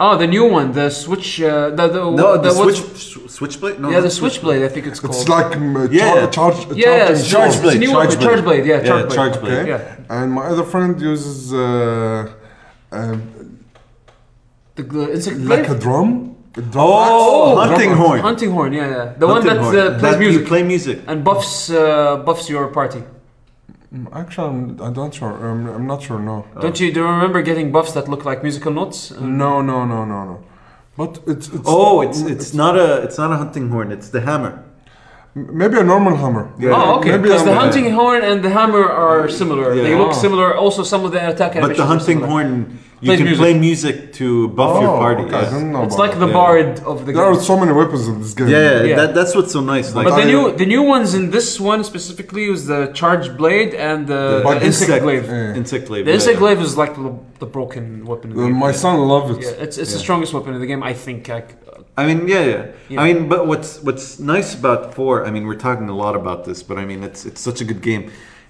[0.03, 3.78] oh, the new one, the Switch, uh, the the, No, the, what's- switch switchblade.
[3.80, 5.14] No, yeah, the not Switchblade, I think it's called.
[5.15, 6.02] It's like um, a Yeah.
[6.11, 7.73] char- charge, yeah, yeah, charging it's Charge sword.
[7.76, 8.28] It's new one, Charge blade.
[8.28, 9.18] Charge Blade, yeah, Yeah, Charge Blade.
[9.19, 9.60] Charge blade.
[9.60, 9.69] Okay.
[9.69, 11.68] Yeah, And my other friend uses uh,
[12.98, 13.18] um,
[14.76, 16.10] the, the insect like a drum.
[16.57, 17.69] A drum Oh, axe.
[17.69, 18.19] hunting Drum horn.
[18.30, 20.98] hunting horn, yeah, yeah, the one that uh, plays That music play music.
[21.10, 23.02] and buffs uh, buffs your party.
[23.93, 25.34] Mm, Actually, I'm, I don't sure.
[25.47, 26.19] Um, I'm not sure.
[26.19, 26.45] No.
[26.61, 29.11] Don't you do you remember getting buffs that look like musical notes?
[29.11, 30.43] Uh, No, no, no, no, no.
[30.97, 33.91] But it's, it's Oh, it's it's not a it's not a hunting horn.
[33.91, 34.53] It's the hammer.
[35.35, 36.45] maybe a normal hammer.
[36.59, 36.72] Yeah.
[36.76, 37.11] Oh, okay.
[37.11, 39.73] Maybe Because the I'm- hunting horn and the hammer are similar.
[39.73, 39.84] Yeah.
[39.88, 40.26] They look Oh.
[40.26, 40.47] similar.
[40.63, 42.27] Also, some of the attack But animations the are hunting similar.
[42.31, 43.38] horn, you can music.
[43.44, 45.23] play music to buff your Oh, party.
[45.23, 45.49] okay, I yeah.
[45.53, 46.19] didn't know It's like that.
[46.26, 46.41] the Yeah.
[46.41, 47.38] bard of the There game.
[47.38, 48.48] are so many weapons in this game.
[48.49, 48.95] Yeah, yeah, Yeah.
[48.99, 49.88] That, that's what's so nice.
[49.95, 53.26] Like But the I- new the new ones in this one specifically is the charge
[53.40, 55.26] blade and the, The the insect, glaive.
[55.28, 55.60] Yeah.
[55.61, 56.06] insect glaive.
[56.06, 57.11] The insect glaive is like the,
[57.44, 58.28] the broken weapon.
[58.32, 58.57] In the Uh, game.
[58.68, 59.40] my son loves it.
[59.44, 61.22] Yeah, it's it's the strongest weapon in the game, I think.
[61.38, 61.49] Like,
[62.02, 63.02] I mean, yeah, yeah, Yeah.
[63.02, 65.14] I mean, but what's what's nice about four?
[65.28, 67.65] I mean, we're talking a lot about this, but I mean, it's it's such a
[67.65, 68.03] good game.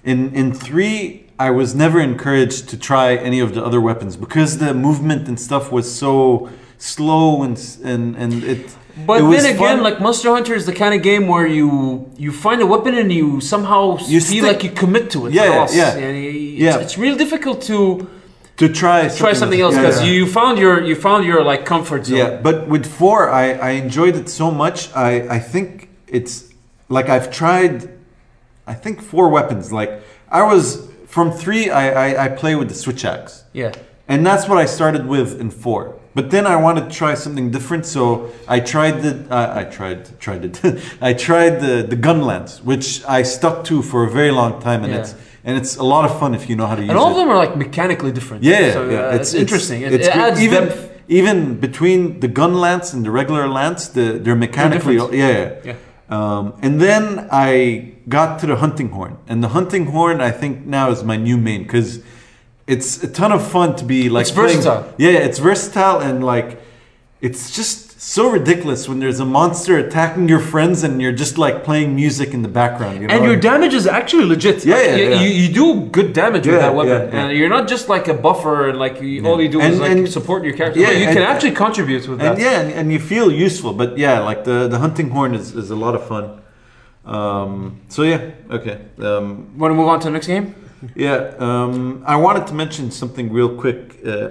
[0.04, 4.58] In in three, I was never encouraged to try any of the other weapons because
[4.58, 8.76] the movement and stuff was so slow and and and it.
[9.06, 9.82] But it then again, fun.
[9.82, 13.10] like Monster Hunter is the kind of game where you you find a weapon and
[13.10, 15.32] you somehow you feel like you commit to it.
[15.32, 15.96] Yeah, yeah, yeah.
[15.96, 16.78] It's, yeah.
[16.80, 18.08] It's real difficult to
[18.58, 20.12] to try something try something else because yeah, yeah.
[20.12, 22.18] you found your you found your like comfort zone.
[22.18, 24.92] Yeah, but with four, I I enjoyed it so much.
[24.94, 26.52] I I think it's
[26.88, 27.88] like I've tried,
[28.66, 29.72] I think four weapons.
[29.72, 33.72] Like I was from three, I, I, I play with the switch axe, Yeah.
[34.08, 35.82] and that's what I started with in four.
[36.14, 38.02] But then I wanted to try something different, so
[38.56, 40.56] I tried the uh, I tried tried it.
[41.10, 42.86] I tried the the gun lance, which
[43.18, 45.00] I stuck to for a very long time, and Yeah.
[45.02, 45.12] it's
[45.46, 46.92] and it's a lot of fun if you know how to use it.
[46.92, 47.12] And all it.
[47.14, 48.40] of them are like mechanically different.
[48.44, 48.98] Yeah, so, yeah.
[49.12, 49.78] uh, it's, interesting.
[49.82, 50.24] It, it's it great.
[50.26, 50.80] adds even depth.
[51.08, 51.36] even
[51.66, 55.14] between the gun lance and the regular lance, the, they're mechanically different.
[55.14, 55.28] yeah.
[55.28, 55.68] yeah.
[55.68, 55.76] Yeah.
[56.12, 60.66] Um, and then I got to the hunting horn, and the hunting horn I think
[60.66, 62.00] now is my new main because
[62.66, 64.94] it's a ton of fun to be like It's playing- versatile.
[64.98, 66.60] Yeah, it's versatile and like
[67.20, 71.62] it's just so ridiculous when there's a monster attacking your friends and you're just like
[71.62, 73.00] playing music in the background.
[73.00, 73.14] You know?
[73.14, 74.64] And your damage is actually legit.
[74.64, 75.20] Yeah, yeah, you, yeah.
[75.22, 77.28] You, you do good damage with that weapon, yeah, yeah.
[77.28, 79.78] and you're not just like a buffer and like you, all you do And- is
[79.80, 80.80] like and- support your character.
[80.80, 82.32] yeah, No, you and- can actually contribute with that.
[82.32, 83.72] and yeah, and, and you feel useful.
[83.72, 86.24] But yeah, like the the hunting horn is, is a lot of fun.
[87.04, 88.76] Um, so yeah, okay.
[88.98, 90.46] Um, Want to move on to the next game?
[90.96, 94.00] yeah, um, I wanted to mention something real quick.
[94.04, 94.28] Uh,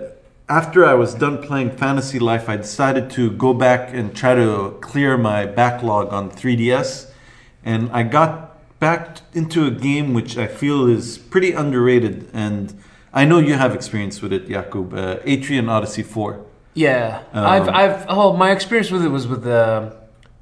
[0.52, 4.78] after I was done playing Fantasy Life, I decided to go back and try to
[4.82, 7.10] clear my backlog on 3DS,
[7.64, 8.32] and I got
[8.80, 12.78] back into a game which I feel is pretty underrated, and
[13.14, 14.94] I know you have experience with it, Jakub.
[14.94, 16.46] Uh, Etrian Odyssey 4.
[16.74, 19.96] Yeah, Um, I've, I've, oh, my experience with it was with the,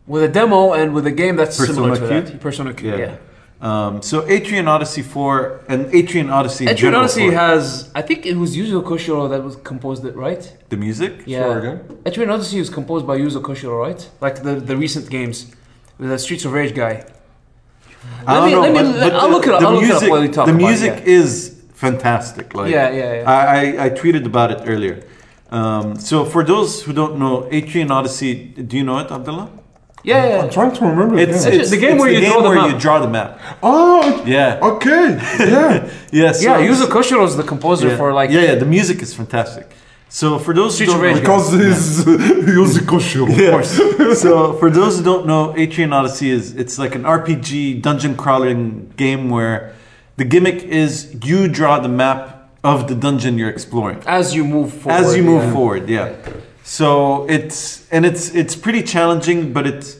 [0.08, 2.32] with a demo and with a game that's Persona similar to Q?
[2.32, 2.42] that.
[2.42, 2.98] Persona Q.
[2.98, 3.16] Yeah.
[3.62, 7.32] Um, so Etrian Odyssey 4 and Etrian Odyssey in Etrian Odyssey 4.
[7.34, 10.44] has, I think it was Yuzo Koshiro that was composed it, right?
[10.70, 11.24] the music.
[11.26, 11.42] Yeah.
[11.42, 11.80] Sorry again?
[12.06, 14.10] Etrian Odyssey was composed by Yuzo Koshiro, right?
[14.22, 15.52] Like the, the recent games
[15.98, 17.04] with the Streets of Rage guy.
[18.26, 19.74] I Let don't me- know, let me- but, but I'll look it up- the I'll
[19.74, 21.20] look it up music, while you talk the about it, music yeah.
[21.20, 22.54] is fantastic.
[22.56, 23.30] Like yeah, yeah, yeah.
[23.30, 25.04] I, I, I tweeted about it earlier.
[25.52, 28.36] Um, so for those who don't know, Etrian Odyssey,
[28.70, 29.50] do you know it, Abdullah?
[30.04, 30.42] Yeah, yeah.
[30.44, 31.60] I'm trying to remember the It's, game.
[31.60, 32.72] it's the game where you draw the where map.
[32.74, 33.40] you draw the map.
[33.62, 34.60] Oh, Yeah.
[34.62, 35.18] okay.
[35.40, 35.92] Yeah.
[36.12, 36.32] Yeah.
[36.32, 37.98] So yeah, Yuzo Koshiro is the composer yeah.
[37.98, 38.56] for like yeah, yeah.
[38.56, 39.68] The music is fantastic.
[40.12, 43.30] So for those who don't know, Rage because he's using Koshiro.
[43.30, 44.22] Of course.
[44.22, 48.92] so for those who don't know, Etrian Odyssey is it's like an RPG dungeon crawling
[48.98, 49.76] game where
[50.18, 54.74] the gimmick is you draw the map of the dungeon you're exploring as you move
[54.74, 55.00] forward.
[55.06, 55.54] as you move yeah.
[55.54, 55.90] forward.
[55.90, 56.16] Yeah.
[56.70, 60.00] So it's and it's it's pretty challenging, but it's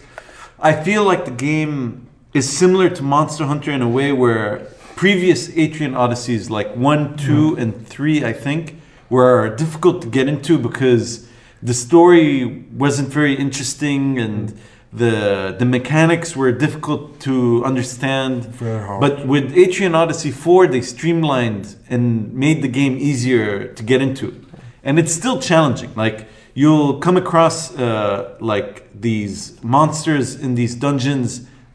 [0.60, 5.48] I feel like the game is similar to Monster Hunter in a way where previous
[5.50, 7.62] Etrian Odysseys like one, two, mm-hmm.
[7.62, 8.80] and three, I think,
[9.10, 11.28] were difficult to get into because
[11.64, 14.56] the story wasn't very interesting and
[14.94, 18.46] the the mechanics were difficult to understand.
[18.46, 19.02] Very hard.
[19.02, 24.46] But with Etrian Odyssey 4, they streamlined and made the game easier to get into.
[24.84, 25.94] And it's still challenging.
[25.96, 26.28] Like,
[26.62, 28.74] you'll come across, uh, like,
[29.08, 31.30] these monsters in these dungeons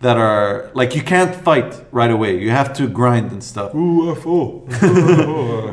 [0.04, 1.70] that are, like, you can't fight
[2.00, 2.32] right away.
[2.44, 3.70] You have to grind and stuff.
[3.72, 4.40] UFO.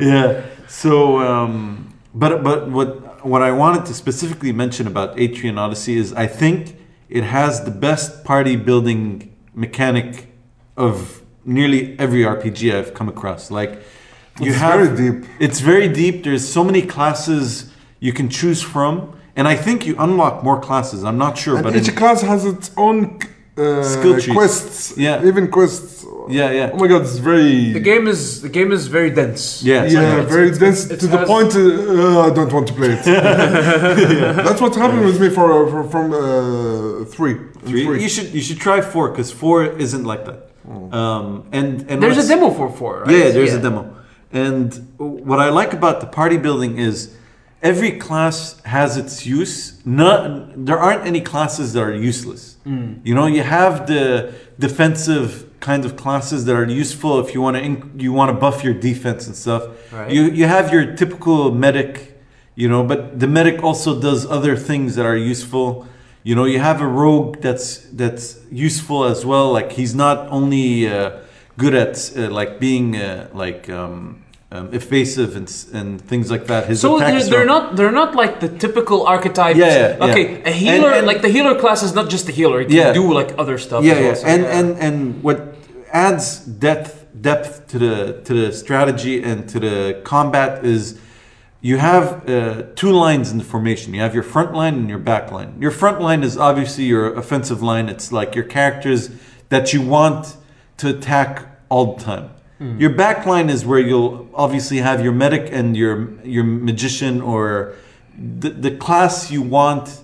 [0.12, 0.42] Yeah.
[0.82, 0.92] So,
[1.30, 1.54] um,
[2.22, 2.90] but but what
[3.32, 6.58] what I wanted to specifically mention about Etrian Odyssey is I think
[7.18, 9.02] it has the best party building
[9.54, 10.10] mechanic
[10.86, 13.42] of nearly every RPG I've come across.
[13.58, 13.72] Like
[14.40, 15.18] you It's have very deep.
[15.44, 16.24] It's very deep.
[16.24, 17.46] There's so many classes
[18.06, 18.92] you can choose from,
[19.36, 20.98] and I think you unlock more classes.
[21.08, 22.98] I'm not sure, And but each in- class has its own
[23.56, 24.36] uh, Skill trees.
[24.38, 24.78] quests.
[25.06, 25.28] Yeah.
[25.30, 25.90] Even quests.
[26.38, 27.52] yeah, yeah, Oh my god, it's very.
[27.78, 29.42] The game is the game is very dense.
[29.62, 30.34] yeah, yeah, yeah.
[30.36, 33.04] very it's- dense it's- to the point uh, I don't want to play it.
[34.46, 36.20] That's what happened with me for, for from uh,
[37.14, 37.34] three.
[37.68, 38.02] Three.
[38.04, 39.56] You should you should try four because four
[39.86, 40.38] isn't like that.
[41.00, 41.26] Um,
[41.58, 43.10] and and There's a demo for four, right?
[43.16, 43.82] Yeah, there's a demo.
[44.44, 44.68] And
[45.28, 46.96] what I like about the party building is
[47.62, 49.80] every class has its use.
[49.84, 52.56] Not there aren't any classes that are useless.
[52.64, 52.94] Hmm.
[53.04, 57.56] You know, you have the defensive kind of classes that are useful if you want
[57.56, 59.62] to inc- you want to buff your defense and stuff.
[59.92, 60.10] Right.
[60.10, 62.20] You you have your typical medic,
[62.54, 65.86] you know, but the medic also does other things that are useful.
[66.24, 69.52] You know, you have a rogue that's that's useful as well.
[69.52, 71.18] Like he's not only uh,
[71.56, 74.21] good at uh, like being uh, like um,
[74.52, 75.48] um, evasive and
[75.78, 76.62] and things like that.
[76.68, 79.56] His So they're, they're not they're not like the typical archetype.
[79.56, 79.66] Yeah,
[79.98, 80.48] yeah, Okay, yeah.
[80.50, 82.60] a healer And- and- like the healer class is not just a healer.
[82.60, 82.92] It can Yeah.
[82.92, 83.80] do like other stuff.
[83.84, 84.14] yeah, as well, yeah.
[84.22, 85.38] so, and and and what
[85.92, 86.24] adds
[86.66, 86.92] depth
[87.28, 87.94] depth to the
[88.26, 90.98] to the strategy and to the combat is
[91.70, 93.94] you have uh, two lines in the formation.
[93.94, 95.50] You have your front line and your back line.
[95.60, 97.88] Your front line is obviously your offensive line.
[97.88, 99.10] It's like your characters
[99.48, 100.36] that you want
[100.78, 101.32] to attack
[101.68, 102.30] all the time.
[102.62, 102.78] Hmm.
[102.80, 107.74] Your back line is where you'll obviously have your medic and your your magician or
[108.16, 110.00] the, the class you want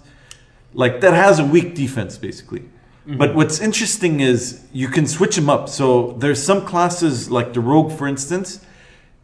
[0.75, 2.63] like that has a weak defense basically.
[2.63, 3.17] Mm-hmm.
[3.17, 5.69] But what's interesting is you can switch them up.
[5.69, 8.61] So there's some classes like the rogue, for instance.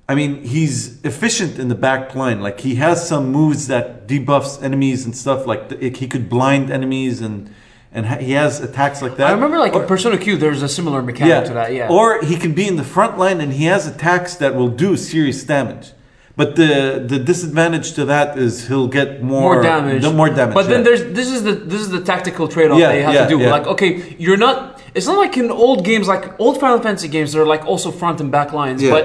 [0.09, 2.41] I mean, he's efficient in the back line.
[2.41, 5.45] Like he has some moves that debuffs enemies and stuff.
[5.45, 7.53] Like the, he could blind enemies and
[7.95, 9.29] and ha- he has attacks like that.
[9.29, 11.73] I remember like Or- in Persona Q, there's a similar mechanic to that.
[11.73, 11.89] Yeah.
[11.89, 14.97] or he can be in the front line and he has attacks that will do
[14.97, 15.93] serious damage.
[16.37, 20.03] But the the disadvantage to that is he'll get more, more damage.
[20.23, 20.55] More damage.
[20.61, 23.15] But then there's this is the this is the tactical trade-off Yeah, that you have
[23.15, 23.39] yeah, to do.
[23.39, 23.51] yeah.
[23.57, 24.83] Like, okay, you're not.
[24.97, 28.21] It's not like in old games, like old Final Fantasy games, they're like also front
[28.21, 28.83] and back lines.
[28.83, 28.91] Yeah.
[28.97, 29.05] But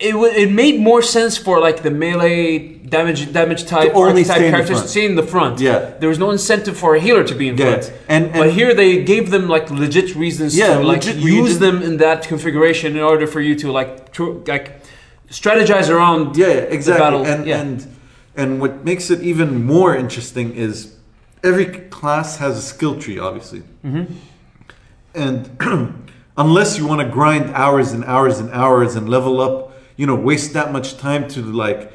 [0.00, 2.58] it w- it made more sense for like the melee
[2.96, 5.60] damage damage type only archetype stay in the characters to stay in the front.
[5.60, 5.78] Yeah.
[6.00, 7.66] There was no incentive for a healer to be in Yeah.
[7.70, 7.92] front.
[8.08, 11.42] And- but here they gave them like legit reasons Yeah, to like legit where you
[11.44, 14.66] use them in that configuration in order for you to like tr- like
[15.30, 17.04] strategize around yeah, yeah, exactly.
[17.04, 17.60] battle, And yeah.
[17.60, 17.86] and
[18.36, 20.94] and what makes it even more interesting is
[21.44, 23.62] every class has a skill tree, obviously.
[23.84, 24.04] Mm-hmm.
[25.14, 25.50] And
[26.36, 29.69] unless you want to grind hours and hours and hours and level up,
[30.00, 31.92] you know, waste that much time to like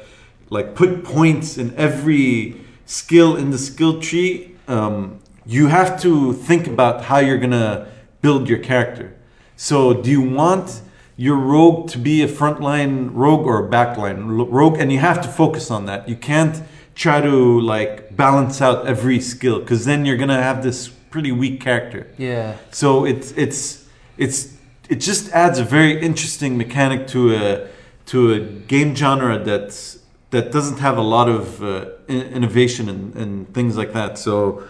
[0.48, 2.54] like put points in every
[2.84, 7.88] skill in the skill tree, um, you have to think about how you're gonna
[8.22, 9.12] build your character.
[9.56, 10.82] So, do you want
[11.16, 14.18] your rogue to be a frontline rogue or a backline
[14.52, 14.78] rogue?
[14.78, 16.08] And you have to focus on that.
[16.08, 16.62] You can't
[16.94, 21.60] try to like balance out every skill because then you're gonna have this pretty weak
[21.60, 22.06] character.
[22.18, 22.56] yeah.
[22.70, 23.84] So it's it's
[24.16, 24.54] it's
[24.88, 27.75] it just adds a very interesting mechanic to a
[28.06, 29.98] to a game genre that's
[30.30, 34.18] that doesn't have a lot of uh, in- innovation and, and things like that.
[34.18, 34.62] So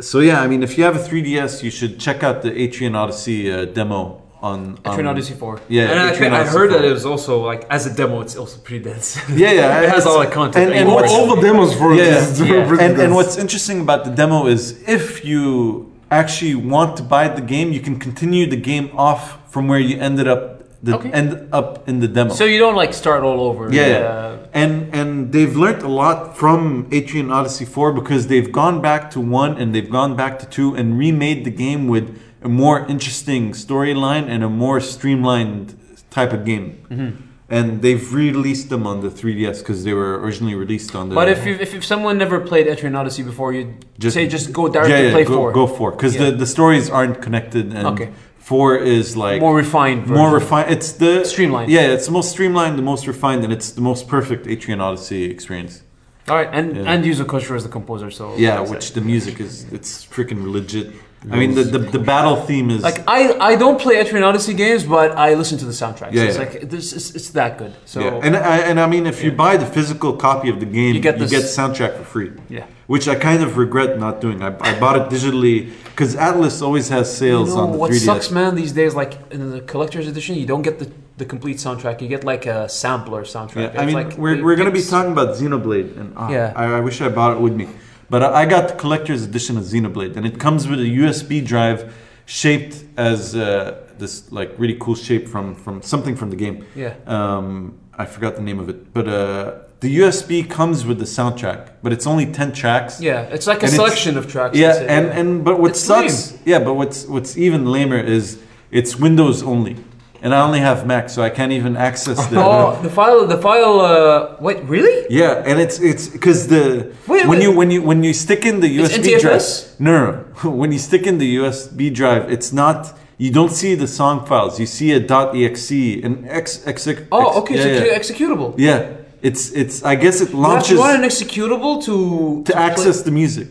[0.00, 2.94] so yeah, I mean, if you have a 3DS, you should check out the Etrian
[2.94, 5.60] Odyssey uh, demo on, on Etrian Odyssey 4.
[5.68, 6.78] Yeah, and I, Etrian I heard 4.
[6.78, 9.16] that it was also like as a demo, it's also pretty dense.
[9.30, 10.70] Yeah, yeah, it has all the content.
[10.70, 11.28] and- and you all, what's- want.
[11.30, 12.40] all the demos for Yeah, this.
[12.40, 12.66] yeah.
[12.68, 17.28] pretty and, and what's interesting about the demo is if you actually want to buy
[17.28, 21.10] the game, you can continue the game off from where you ended up the Okay.
[21.12, 22.32] end up in the demo.
[22.32, 23.64] so you don't like start all over.
[23.72, 24.36] yeah, yeah.
[24.62, 29.20] and and they've learned a lot from Etrian Odyssey 4 because they've gone back to
[29.20, 32.06] 1 and they've gone back to 2 and remade the game with
[32.42, 35.66] a more interesting storyline and a more streamlined
[36.10, 36.68] type of game.
[36.90, 37.10] Mm-hmm.
[37.52, 41.28] And they've re-released them on the 3DS because they were originally released on the But
[41.28, 43.62] if, you, if if someone never played Etrian Odyssey before, you
[43.98, 45.48] Just- say just go directly play go, four.
[45.52, 46.24] Go for because Yeah.
[46.30, 48.08] the, the stories aren't connected and Okay.
[48.50, 50.00] Four is like more refined.
[50.06, 50.16] Version.
[50.16, 50.72] more refined.
[50.72, 51.70] It's the Streamlined.
[51.70, 55.22] Yeah, it's the most streamlined, the most refined, and it's the most perfect Etrian Odyssey
[55.30, 55.82] experience.
[56.28, 56.90] All right, and Yeah.
[56.92, 58.10] and Yuzo Koshiro is the composer.
[58.10, 60.88] So Yeah, which the music is it's freaking legit.
[61.30, 64.54] I mean, the, the the battle theme is like I I don't play Etrian Odyssey
[64.54, 66.12] games, but I listen to the soundtrack.
[66.12, 66.44] Yeah, so it's yeah.
[66.60, 67.74] like this it's, it's that good.
[67.84, 68.20] So yeah.
[68.26, 71.00] and I and I mean, if you buy the physical copy of the game, You
[71.02, 72.32] get this- soundtrack for free.
[72.48, 72.64] yeah.
[72.86, 74.42] Which I kind of regret not doing.
[74.42, 77.90] I, I bought it digitally because Atlus always has sales You know, on the what
[77.90, 77.94] 3DS.
[77.94, 81.26] What sucks, man, these days, like in the collector's edition, you don't get the the
[81.26, 82.00] complete soundtrack.
[82.00, 83.74] You get like a sampler soundtrack.
[83.74, 86.54] Yeah, I mean, like- we're, we're gonna be talking about Xenoblade, and ah, Yeah.
[86.56, 87.68] I, I wish I bought it with me,
[88.10, 91.94] but I, got the collector's edition of Xenoblade, and it comes with a USB drive
[92.26, 96.66] shaped as uh, this like really cool shape from from something from the game.
[96.74, 96.94] Yeah.
[97.06, 101.72] Um, I forgot the name of it, but uh, the USB comes with the soundtrack,
[101.82, 103.00] but it's only ten tracks.
[103.00, 104.56] Yeah, it's like a selection of tracks.
[104.56, 105.18] Yeah, and, yeah.
[105.18, 109.76] and but what It's sucks, yeah, but what's what's even lamer is it's Windows only,
[110.22, 112.36] and I only have Mac, so I can't even access the.
[112.44, 113.80] oh, the file, the file.
[113.80, 115.06] Uh, wait, really?
[115.10, 117.42] Yeah, and it's it's because the Wait, when wait.
[117.42, 119.42] you when you when you stick in the USB drive.
[119.78, 122.96] No, no, when you stick in the USB drive, it's not.
[123.18, 124.58] You don't see the song files.
[124.58, 125.70] You see a .exe
[126.04, 126.86] and x x.
[126.86, 127.98] x Oh, okay, yeah, so yeah.
[127.98, 128.54] executable.
[128.56, 129.82] yeah, it's it's.
[129.84, 133.48] I guess it launches You want an executable to to access the music.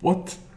[0.00, 0.36] What?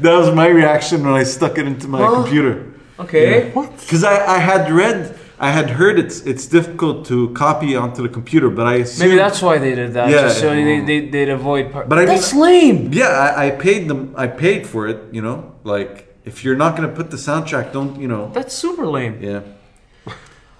[0.00, 2.22] That was my reaction when I stuck it into my Huh?
[2.22, 2.71] computer.
[3.06, 3.20] Play.
[3.44, 3.50] Okay.
[3.50, 3.70] What?
[3.80, 8.08] Because I, I had read, I had heard it's it's difficult to copy onto the
[8.08, 10.08] computer, but I assumed, Maybe that's why they did that.
[10.10, 10.22] Yeah.
[10.22, 11.72] just so they they they'd avoid.
[11.72, 11.88] Part.
[11.88, 12.92] But I mean- that's lame.
[12.92, 14.98] yeah, I, I paid them, I paid for it.
[15.12, 18.30] You know, like if you're not gonna put the soundtrack, don't you know?
[18.32, 19.18] That's super lame.
[19.20, 19.40] Yeah,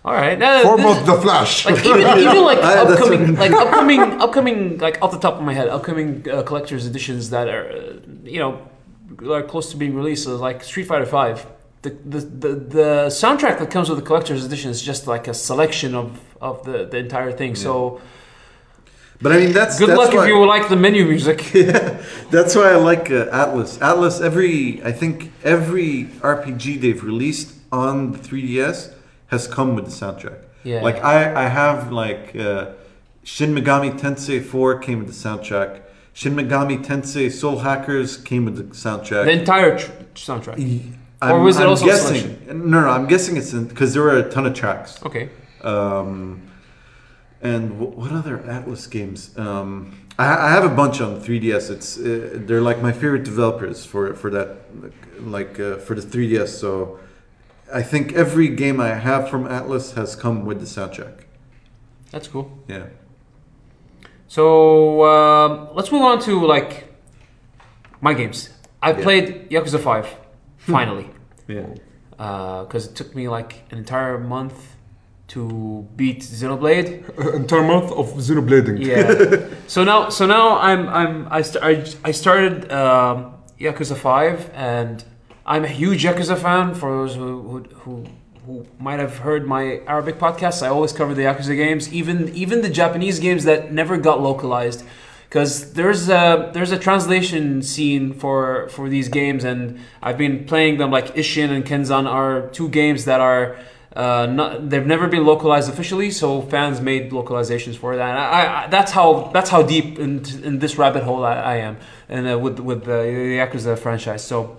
[0.04, 0.36] All right.
[0.36, 1.64] Now, Format this- the Flash.
[1.64, 5.42] like even, even like I- that's upcoming like upcoming upcoming like off the top of
[5.42, 7.92] my head upcoming uh, collector's editions that are uh,
[8.24, 8.52] you know
[9.30, 11.46] are close to being released so like Street Fighter Five.
[11.82, 15.34] The, the, the, the soundtrack that comes with the collector's edition is just like a
[15.34, 17.56] selection of, of the, the entire thing.
[17.56, 18.00] So
[19.22, 21.38] but I mean that's good that's luck why, if you like the menu music.
[22.30, 23.78] That's why I like uh, Atlus.
[23.78, 28.92] Atlus every I think every RPG they've released on the 3DS
[29.28, 30.40] has come with the soundtrack.
[30.64, 30.82] Yeah.
[30.82, 32.72] Like I I have like uh,
[33.22, 35.82] Shin Megami Tensei 4 came with the soundtrack.
[36.12, 39.24] Shin Megami Tensei Soul Hackers came with the soundtrack.
[39.26, 40.92] the entire tr- soundtrack.
[41.22, 42.44] I'm, or was it I'm also guessing?
[42.48, 45.02] No, no, I'm guessing it's because there were a ton of tracks.
[45.04, 45.28] Okay.
[45.62, 46.42] Um,
[47.40, 49.36] and wh- what other Atlus games?
[49.38, 51.70] Um, I, I have a bunch on 3DS.
[51.70, 54.48] It's uh, they're like my favorite developers for for that,
[55.20, 56.48] like uh, for the 3DS.
[56.48, 56.98] So
[57.72, 61.24] I think every game I have from Atlus has come with the soundtrack.
[62.10, 62.46] That's cool.
[62.68, 62.86] Yeah.
[64.28, 66.84] So um, let's move on to like
[68.00, 68.50] my games.
[68.82, 69.02] I Yeah.
[69.02, 70.06] played Yakuza Five
[70.58, 71.08] finally
[71.48, 71.66] Yeah.
[72.16, 74.76] because it took me like an entire month
[75.28, 77.34] to beat Xenoblade.
[77.34, 78.84] Entire month of Xenoblading.
[78.84, 79.46] Yeah.
[79.66, 85.02] so now, so now I'm I'm I st- I, I started um, Yakuza Five, and
[85.46, 86.74] I'm a huge Yakuza fan.
[86.74, 88.04] For those who who, who
[88.44, 92.60] who might have heard my Arabic podcast, I always cover the Yakuza games, even even
[92.60, 94.84] the Japanese games that never got localized.
[95.32, 100.76] Because there's a there's a translation scene for for these games, and I've been playing
[100.76, 100.90] them.
[100.90, 103.56] Like Ishin and Kenzan are two games that are
[103.96, 108.14] uh, not, they've never been localized officially, so fans made localizations for that.
[108.14, 111.78] I, I, that's how that's how deep in, in this rabbit hole I, I am,
[112.10, 114.22] and uh, with with the, the Yakuza franchise.
[114.22, 114.58] So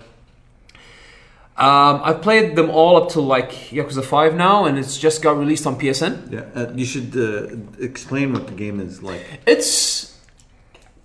[1.56, 5.38] um, I've played them all up to like Yakuza Five now, and it's just got
[5.38, 6.32] released on PSN.
[6.32, 6.40] Yeah.
[6.52, 9.22] Uh, you should uh, explain what the game is like.
[9.46, 10.13] It's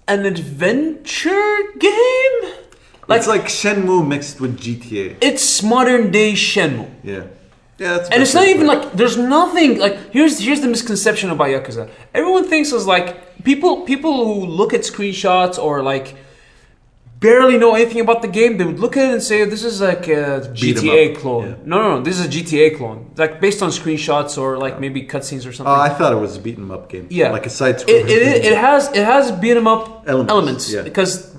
[0.09, 2.37] an adventure game.
[3.07, 5.17] Like it's like Shenmue mixed with GTA.
[5.21, 6.89] it's modern day Shenmue.
[7.03, 7.23] Yeah.
[7.77, 7.97] Yeah.
[7.97, 11.47] That's And it's not even like like there's nothing like here's here's the misconception about
[11.47, 11.89] Yakuza.
[12.13, 16.15] Everyone thinks it's like people people who look at screenshots or like
[17.19, 19.81] barely know anything about the game, they would look at it and say this is
[19.81, 21.49] like a GTA clone.
[21.49, 21.55] yeah.
[21.65, 23.11] No, no, no, this is a GTA clone.
[23.17, 25.67] Like based on screenshots or like maybe cutscenes or Oh, something.
[25.67, 27.07] I thought it was a beat 'em up game.
[27.09, 27.31] Yeah.
[27.31, 28.09] Like a side it, scroller.
[28.09, 30.81] it, it has it has beat 'em up Elements, elements, yeah.
[30.81, 31.35] because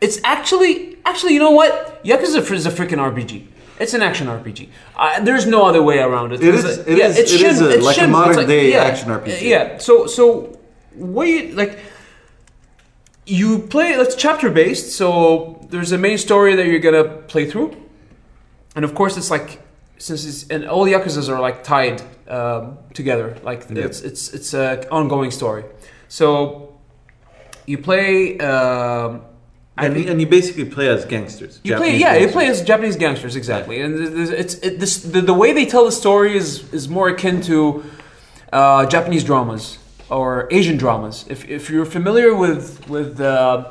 [0.00, 3.46] it's actually actually you know what Yakuza is a freaking RPG.
[3.80, 4.68] It's an action RPG.
[4.96, 6.40] Uh, there's no other way around it.
[6.40, 8.84] It is- a- it is- it's it is a- like a modern it's day yeah,
[8.84, 9.42] action RPG.
[9.42, 9.78] Yeah.
[9.78, 10.24] So so
[10.94, 11.72] what you like
[13.26, 17.74] you play it's chapter based so there's a main story that you're gonna play through.
[18.76, 19.60] And of course it's like
[19.98, 23.36] since it's and all the yakuzas are like tied um, together.
[23.42, 23.84] Like Yeah.
[23.84, 25.64] it's it's it's a ongoing story.
[26.08, 26.74] So
[27.66, 29.22] you play um,
[29.78, 31.60] and, think- and you basically play as gangsters.
[31.64, 34.98] you play, yeah, you play as Japanese gangsters exactly, and th- th- it's it, this
[35.02, 37.82] the, the way they tell the story is is more akin to
[38.52, 39.78] uh, Japanese dramas
[40.10, 41.24] or Asian dramas.
[41.28, 43.70] If, if you're familiar with with uh,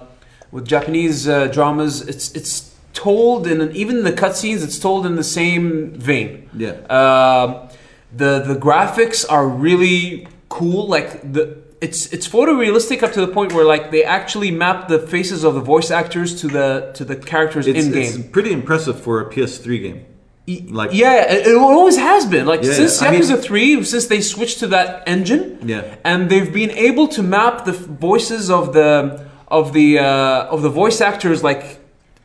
[0.51, 5.15] with Japanese uh, dramas, it's it's told in an, even the cutscenes, it's told in
[5.15, 6.49] the same vein.
[6.55, 6.71] Yeah.
[6.89, 7.69] Um,
[8.15, 10.87] the the graphics are really cool.
[10.87, 14.99] Like the it's it's photorealistic up to the point where like they actually map the
[14.99, 18.03] faces of the voice actors to the to the characters It's, in game.
[18.03, 20.05] it's pretty impressive for a PS3 game.
[20.47, 22.45] Like yeah, it, it always has been.
[22.45, 25.83] Like Yeah, since I mean- Yakuza Three, since they switched to that engine, Yeah.
[26.03, 30.69] and they've been able to map the voices of the of the uh, of the
[30.69, 31.79] voice actors, like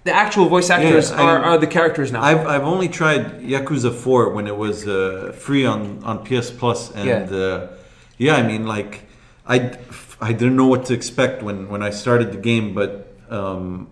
[0.05, 2.23] the actual voice actors I are, mean, are the characters now.
[2.23, 6.91] I've, I've only tried Yakuza 4 when it was uh, free on, on PS Plus,
[6.93, 7.37] and Yeah.
[7.37, 7.69] uh,
[8.17, 9.03] yeah, I mean, like,
[9.47, 9.77] I,
[10.21, 12.91] I didn't know what to expect when, when I started the game, but
[13.29, 13.89] um,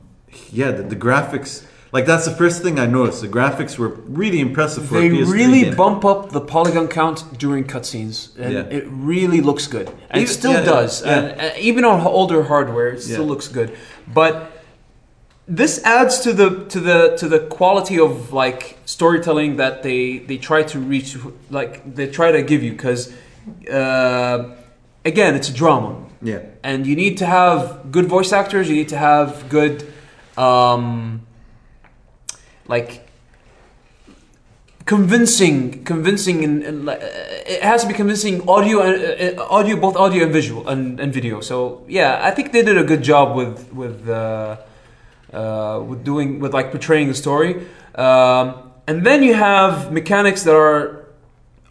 [0.50, 1.66] yeah, the, the graphics,
[1.96, 3.18] like, that's the first thing I noticed.
[3.28, 3.92] The graphics were
[4.22, 5.76] really impressive for they a PS3 really game.
[5.82, 8.78] bump up the polygon count during cutscenes, and Yeah.
[8.78, 9.88] it really looks good.
[10.10, 11.08] And it still yeah, does, yeah.
[11.16, 13.68] and uh, even on older hardware, it still looks good.
[14.20, 14.34] But
[15.60, 18.12] this adds to the to the to the quality of
[18.42, 21.08] like storytelling that they they try to reach,
[21.58, 23.00] like they try to give you, because
[23.80, 24.38] uh,
[25.04, 25.90] again, it's a drama
[26.22, 26.40] Yeah.
[26.68, 27.58] and you need to have
[27.96, 28.64] good voice actors.
[28.70, 29.28] You need to have
[29.58, 29.74] good,
[30.36, 31.25] um,
[32.68, 33.06] like
[34.86, 39.76] convincing, convincing, and, and uh, it has to be convincing audio and uh, uh, audio,
[39.76, 41.40] both audio and visual and, and video.
[41.40, 44.56] So yeah, I think they did a good job with with uh,
[45.32, 47.66] uh, with doing with like portraying the story.
[47.94, 51.06] Um, and then you have mechanics that are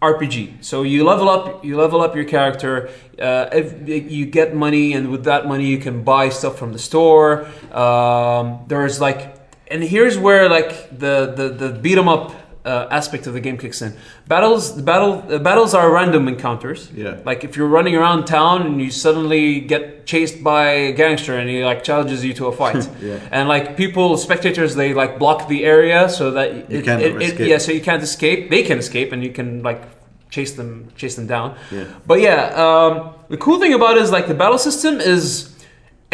[0.01, 0.63] RPG.
[0.63, 2.89] So you level up, you level up your character.
[3.17, 6.79] Uh, if you get money, and with that money you can buy stuff from the
[6.79, 7.45] store.
[7.71, 9.34] Um, there's like,
[9.71, 12.31] and here's where like the the the beat 'em up
[12.65, 13.93] uh, aspect of the game kicks in.
[14.27, 16.89] Battles, the battle, uh, battles are random encounters.
[16.95, 17.17] Yeah.
[17.23, 21.47] Like if you're running around town and you suddenly get chased by a gangster and
[21.47, 22.89] he like challenges you to a fight.
[23.01, 23.19] Yeah.
[23.31, 27.15] And like people, spectators, they like block the area so that You it, can't it-
[27.15, 27.47] it- escape.
[27.47, 28.49] yeah, so you can't escape.
[28.49, 29.81] They can escape, and you can like
[30.31, 31.55] chase them, chase them down.
[31.71, 31.83] Yeah.
[32.07, 35.54] But yeah, um, the cool thing about it is like the battle system is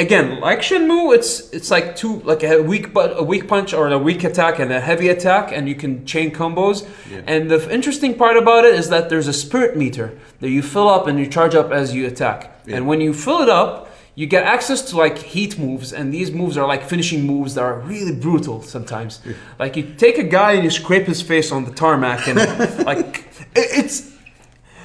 [0.01, 1.15] again like Shenmue.
[1.17, 4.59] It's it's like two like a weak but a weak punch or a weak attack
[4.59, 6.77] and a heavy attack, and you can chain combos.
[7.09, 7.21] Yeah.
[7.33, 10.07] And the interesting part about it is that there's a spirit meter
[10.41, 12.39] that you fill up and you charge up as you attack.
[12.65, 12.75] Yeah.
[12.77, 13.87] And when you fill it up.
[14.13, 17.63] You get access to like heat moves, and these moves are like finishing moves that
[17.63, 19.21] are really brutal sometimes.
[19.57, 22.37] Like you take a guy and you scrape his face on the tarmac, and
[22.91, 23.23] like
[23.55, 24.11] it- it's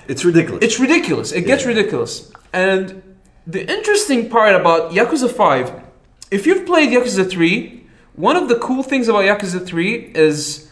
[0.07, 0.63] It's ridiculous.
[0.67, 1.33] it's ridiculous.
[1.33, 2.31] It gets ridiculous.
[2.53, 3.03] And
[3.47, 5.83] the interesting part about Yakuza 5,
[6.31, 10.69] if you've played Yakuza 3, one of the cool things about Yakuza 3 is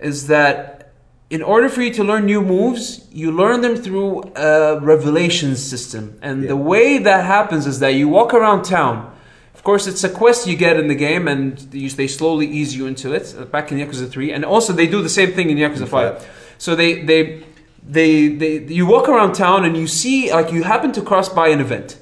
[0.00, 0.92] is that
[1.30, 6.16] in order for you to learn new moves, you learn them through a revelation system.
[6.22, 6.48] And Yeah.
[6.48, 9.10] the way that happens is that you walk around town.
[9.54, 12.76] Of course, it's a quest you get in the game, and you, they slowly ease
[12.76, 13.34] you into it.
[13.38, 16.26] uh, Back in Yakuza 3, and also they do the same thing in Yakuza 5.
[16.58, 17.42] So they they
[17.96, 21.48] they they you walk around town and you see like you happen to cross by
[21.48, 21.96] an event,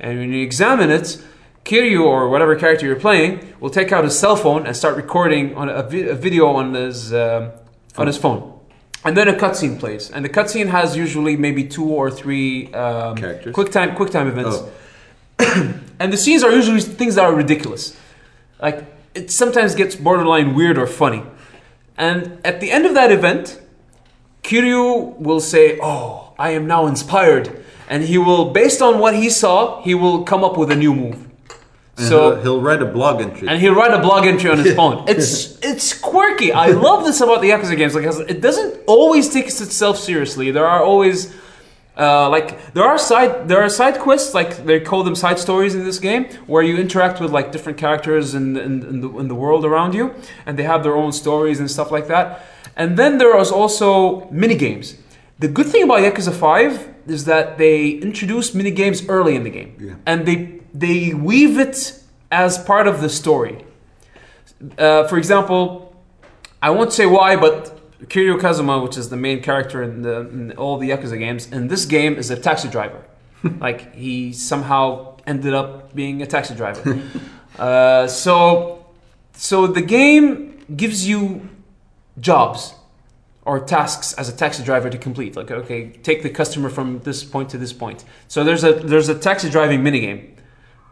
[0.00, 1.22] and when you examine it,
[1.64, 5.54] Kiryu or whatever character you're playing will take out his cell phone and start recording
[5.54, 7.50] on a, vi- a video on his um,
[7.96, 8.58] on his phone,
[9.04, 13.16] and then a cutscene plays, and the cutscene has usually maybe two or three um,
[13.16, 13.54] Characters?
[13.54, 14.56] quick time quick time events,
[15.38, 15.80] Oh.
[15.98, 17.96] and the scenes are usually things that are ridiculous,
[18.60, 21.22] like it sometimes gets borderline weird or funny,
[21.98, 23.60] and at the end of that event.
[24.42, 29.28] Kiryu will say, "Oh, I am now inspired," and he will, based on what he
[29.28, 31.26] saw, he will come up with a new move.
[31.98, 33.48] And so he'll, he'll write a blog entry.
[33.48, 35.04] and he'll write a blog entry on his phone.
[35.08, 36.52] It's it's quirky.
[36.52, 40.52] I love this about the Yakuza games because it doesn't always take itself seriously.
[40.52, 41.34] There are always
[41.98, 45.74] uh, like there are side there are side quests like they call them side stories
[45.74, 49.26] in this game where you interact with like different characters in, in, in, the, in
[49.28, 50.14] the world around you
[50.46, 52.46] and they have their own stories and stuff like that.
[52.76, 54.94] And then there is also mini games.
[55.40, 59.50] The good thing about Yakuza 5 is that they introduce mini games early in the
[59.50, 59.94] game Yeah.
[60.06, 61.78] and they they weave it
[62.30, 63.56] as part of the story.
[64.78, 65.60] Uh, for example,
[66.62, 67.58] I won't say why, but
[68.08, 71.68] Kiryu Kazuma, which is the main character in, the, in all the Yakuza games, in
[71.68, 73.02] this game is a taxi driver.
[73.60, 77.00] like he somehow ended up being a taxi driver.
[77.58, 78.84] uh, so,
[79.32, 81.48] so the game gives you
[82.20, 82.74] jobs
[83.44, 85.34] or tasks as a taxi driver to complete.
[85.36, 88.04] Like, okay, take the customer from this point to this point.
[88.28, 90.30] So there's a there's a taxi driving minigame.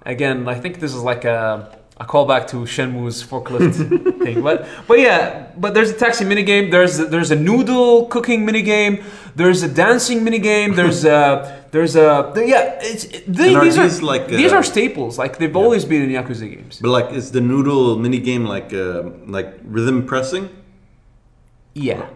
[0.07, 3.75] Again, I think this is like a, a callback to Shenmue's forklift
[4.25, 4.43] thing.
[4.43, 6.71] But but yeah, but there's a taxi minigame.
[6.71, 9.05] There's a, there's a noodle cooking minigame.
[9.37, 10.75] There's a dancing minigame.
[10.75, 12.79] There's a there's a there- yeah.
[12.81, 15.19] It's it, And are these are these like, these uh, are staples.
[15.19, 16.79] Like they've always been in Yakuza games.
[16.81, 20.49] But like, is the noodle mini game like uh, like rhythm pressing?
[21.75, 22.09] Yeah.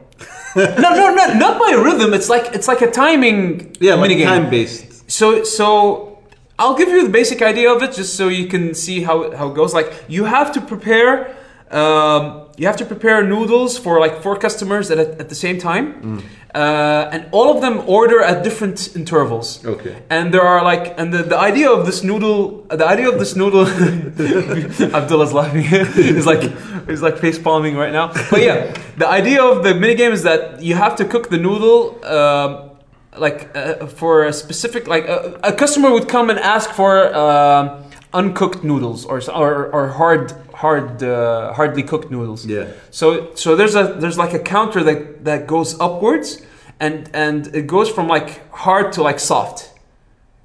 [0.57, 2.13] No, no, no, not by rhythm.
[2.15, 4.25] It's like it's like a timing Yeah, like minigame.
[4.25, 5.11] time based.
[5.11, 6.19] So so
[6.59, 9.49] I'll give you the basic idea of it just so you can see how how
[9.51, 9.73] it goes.
[9.75, 11.35] Like you have to prepare
[11.71, 15.87] um, you have to prepare noodles for like four customers at, at the same time,
[16.03, 16.23] Mm.
[16.55, 19.65] uh, and all of them order at different intervals.
[19.65, 19.95] Okay.
[20.11, 23.35] And there are like, and the, the idea of this noodle, the idea of this
[23.37, 23.67] noodle,
[24.95, 25.63] Abdullah's laughing.
[25.95, 26.43] he's like,
[26.89, 28.13] he's like face palming right now.
[28.31, 32.05] But yeah, the idea of the minigame is that you have to cook the noodle,
[32.05, 32.71] um,
[33.17, 38.63] like uh, for a specific, like a customer would come and ask for um uncooked
[38.63, 42.47] noodles or or, or hard, hard, uh, hardly cooked noodles.
[42.47, 42.69] Yeah.
[42.91, 46.43] So so there's a there's like a counter that that goes upwards
[46.81, 49.71] and and it goes from like hard to like soft.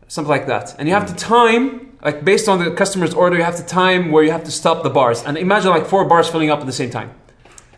[0.07, 0.75] Something like that.
[0.79, 4.11] And you have to time like based on the customer's order you have to time
[4.11, 5.23] where you have to stop the bars.
[5.23, 7.11] And imagine like four bars filling up at the same time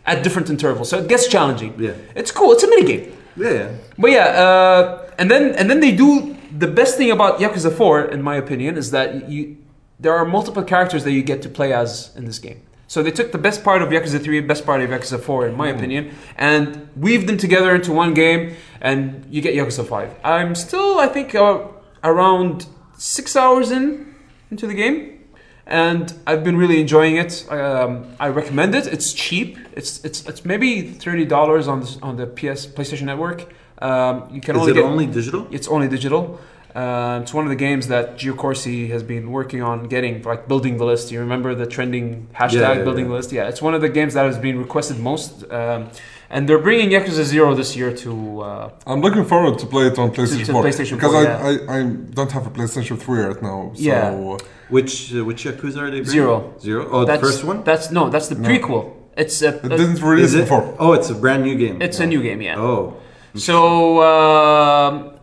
[0.06, 0.88] at different intervals.
[0.90, 1.74] So it gets challenging.
[1.78, 1.94] Yeah.
[2.14, 2.52] It's cool.
[2.52, 3.16] It's a mini game.
[3.36, 3.50] Yeah.
[3.50, 3.70] yeah.
[3.98, 8.06] But yeah, uh, and then and then they do the best thing about Yakuza 4,
[8.06, 9.56] in my opinion, is that you
[10.00, 12.62] there are multiple characters that you get to play as in this game.
[12.88, 15.56] So they took the best part of Yakuza 3, best part of Yakuza 4, in
[15.56, 20.14] my opinion, and weaved them together into one game, and you get Yakuza 5.
[20.24, 21.60] I'm still, I think, uh,
[22.02, 22.66] around
[22.96, 24.14] six hours in
[24.50, 25.18] into the game.
[25.66, 27.46] And I've been really enjoying it.
[27.48, 28.88] Um, I recommend it.
[28.88, 29.56] It's cheap.
[29.72, 33.38] It's it's it's maybe thirty dollars on the on the PS PlayStation Network.
[33.78, 35.46] Um, you can Is only it get only digital?
[35.52, 36.40] it's only digital.
[36.74, 40.46] Uh, it's one of the games that Gio Corsi has been working on getting, like
[40.46, 41.10] building the list.
[41.10, 43.08] You remember the trending hashtag Yeah, yeah, building yeah.
[43.10, 43.32] the list?
[43.32, 45.50] Yeah, it's one of the games that has been requested most.
[45.50, 45.88] Um,
[46.32, 48.40] and they're bringing Yakuza Zero this year to.
[48.42, 51.22] Uh, I'm looking forward to play it on PlayStation to 4 PlayStation because 4, I,
[51.24, 51.48] yeah.
[51.72, 51.82] I, I
[52.16, 53.72] don't have a PlayStation 3 right now.
[53.74, 54.36] So Yeah.
[54.68, 56.02] Which uh, which Yakuza are they?
[56.02, 56.04] bringing?
[56.04, 56.54] Zero.
[56.60, 56.86] Zero.
[56.88, 57.64] Oh, the that's first one.
[57.64, 58.48] That's no, that's the No.
[58.48, 58.92] prequel.
[59.16, 60.42] It's a, it didn't release it?
[60.42, 60.76] before.
[60.78, 61.82] Oh, it's a brand new game.
[61.82, 62.56] it's a new game, yeah.
[62.56, 62.96] Oh.
[63.34, 65.19] So, um,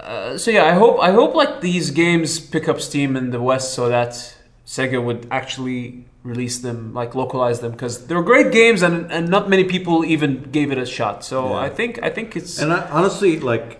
[0.00, 3.40] uh, so yeah, I hope I hope like these games pick up steam in the
[3.40, 4.12] West, so that
[4.66, 9.48] Sega would actually release them, like localize them, because they're great games, and and not
[9.48, 11.24] many people even gave it a shot.
[11.24, 11.66] So Yeah.
[11.66, 13.78] I think I think it's And I, honestly, like,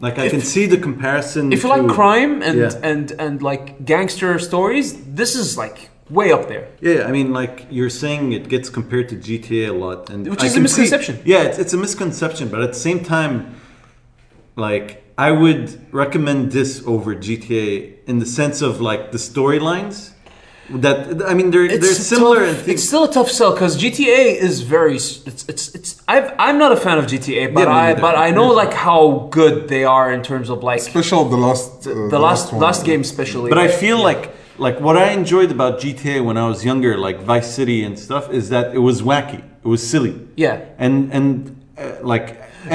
[0.00, 1.52] like I If- can see the comparison.
[1.52, 2.90] if you like crime and Yeah.
[2.90, 4.86] and and like gangster stories,
[5.20, 5.78] this is like
[6.10, 6.66] way up there.
[6.80, 10.42] Yeah, I mean, like you're saying, it gets compared to GTA a lot, and Which
[10.42, 11.14] I is a can see- misconception.
[11.24, 13.34] yeah, it's, it's a misconception, but at the same time,
[14.56, 14.88] like
[15.28, 15.66] I would
[16.04, 17.70] recommend this over GTA
[18.10, 19.96] in the sense of like the storylines.
[20.84, 20.98] That
[21.30, 22.70] I mean, they're they're similar tough- in.
[22.74, 24.94] It's still a tough sell because GTA is very.
[25.30, 25.90] It's it's it's.
[26.12, 29.28] I've, I'm not a fan of GTA, but Yeah, I but I know like how
[29.38, 32.62] good they are in terms of like Special the last uh, the, last one.
[32.66, 33.48] last game especially.
[33.54, 34.22] But I feel like
[34.66, 38.24] like what I enjoyed about GTA when I was younger, like Vice City and stuff,
[38.38, 41.28] is that it was wacky, it was silly, yeah, and and
[41.76, 42.26] uh, like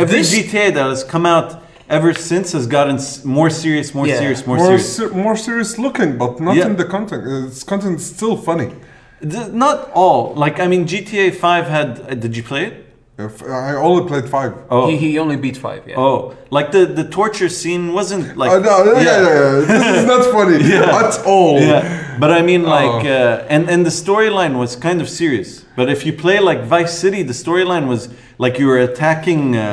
[0.02, 4.20] every This- GTA that has come out ever since has gotten more serious, more Yeah.
[4.20, 4.96] serious, more, more serious.
[4.96, 6.68] ser- more serious looking, but not Yeah.
[6.68, 7.24] in the content.
[7.28, 8.70] Uh, Its content is still funny.
[9.22, 10.34] Th- Not all.
[10.36, 11.90] Like I mean, GTA Five had.
[12.00, 12.74] Uh, did you play it?
[13.18, 14.52] If I only played five.
[14.70, 15.82] Oh, he, he only beat five.
[15.88, 15.96] Yeah.
[16.06, 18.52] oh, like the the torture scene wasn't like.
[18.52, 20.58] Uh, no, yeah, yeah, yeah, This is not funny
[21.02, 21.58] at all.
[21.62, 21.82] Yeah,
[22.20, 23.18] but I mean, like, Oh.
[23.18, 25.64] uh, and and the storyline was kind of serious.
[25.78, 29.64] But if you play like Vice City, the storyline was like you were attacking uh,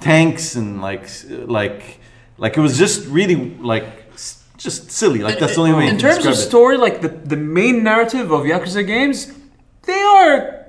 [0.00, 2.00] tanks and like like
[2.38, 3.86] like it was just really like
[4.56, 5.20] just silly.
[5.20, 5.88] Like that's the only way.
[5.88, 6.48] In terms of describe it.
[6.48, 9.32] story, like the the main narrative of Yakuza games,
[9.82, 10.66] they are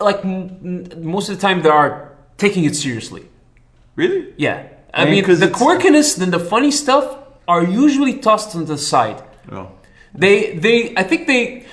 [0.00, 3.24] like most of the time they are taking it seriously.
[3.96, 4.32] Really?
[4.36, 8.64] Yeah, I, I mean, mean, the quirkiness and the funny stuff are usually tossed on
[8.66, 9.22] the side.
[9.50, 9.72] Oh.
[10.14, 11.66] They they I think they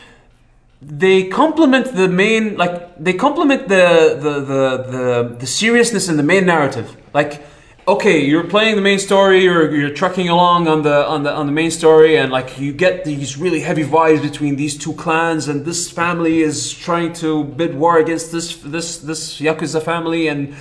[0.81, 6.23] they complement the main like they complement the the the the, the seriousness in the
[6.23, 6.95] main narrative.
[7.13, 7.43] Like
[7.87, 11.45] okay, you're playing the main story, you're you're trucking along on the on the on
[11.45, 15.47] the main story and like you get these really heavy vibes between these two clans
[15.47, 20.53] and this family is trying to bid war against this this this yakuza family and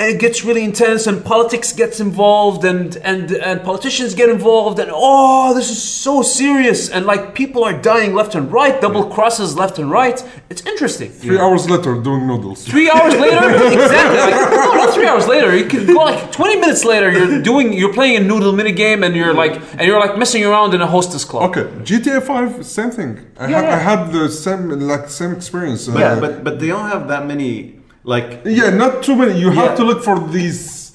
[0.00, 4.78] and it gets really intense and politics gets involved and and and politicians get involved
[4.82, 9.04] and oh this is so serious and like people are dying left and right double
[9.16, 10.18] crosses left and right
[10.52, 12.58] it's interesting Three hours later, doing noodles.
[12.72, 13.44] three hours later
[13.78, 17.42] exactly like, no not three hours later you can go like 20 minutes later you're
[17.50, 20.72] doing you're playing a noodle mini game and you're like and you're like messing around
[20.74, 23.10] in a hostess club Okay, GTA 5, same thing.
[23.38, 23.74] I, Yeah, had, yeah.
[23.76, 24.62] I had the same
[24.92, 25.88] like same experience.
[25.88, 28.42] uh, Yeah, but but they don't have that many like.
[28.44, 29.38] yeah, not too many.
[29.38, 29.76] You have Yeah.
[29.76, 30.92] to look for these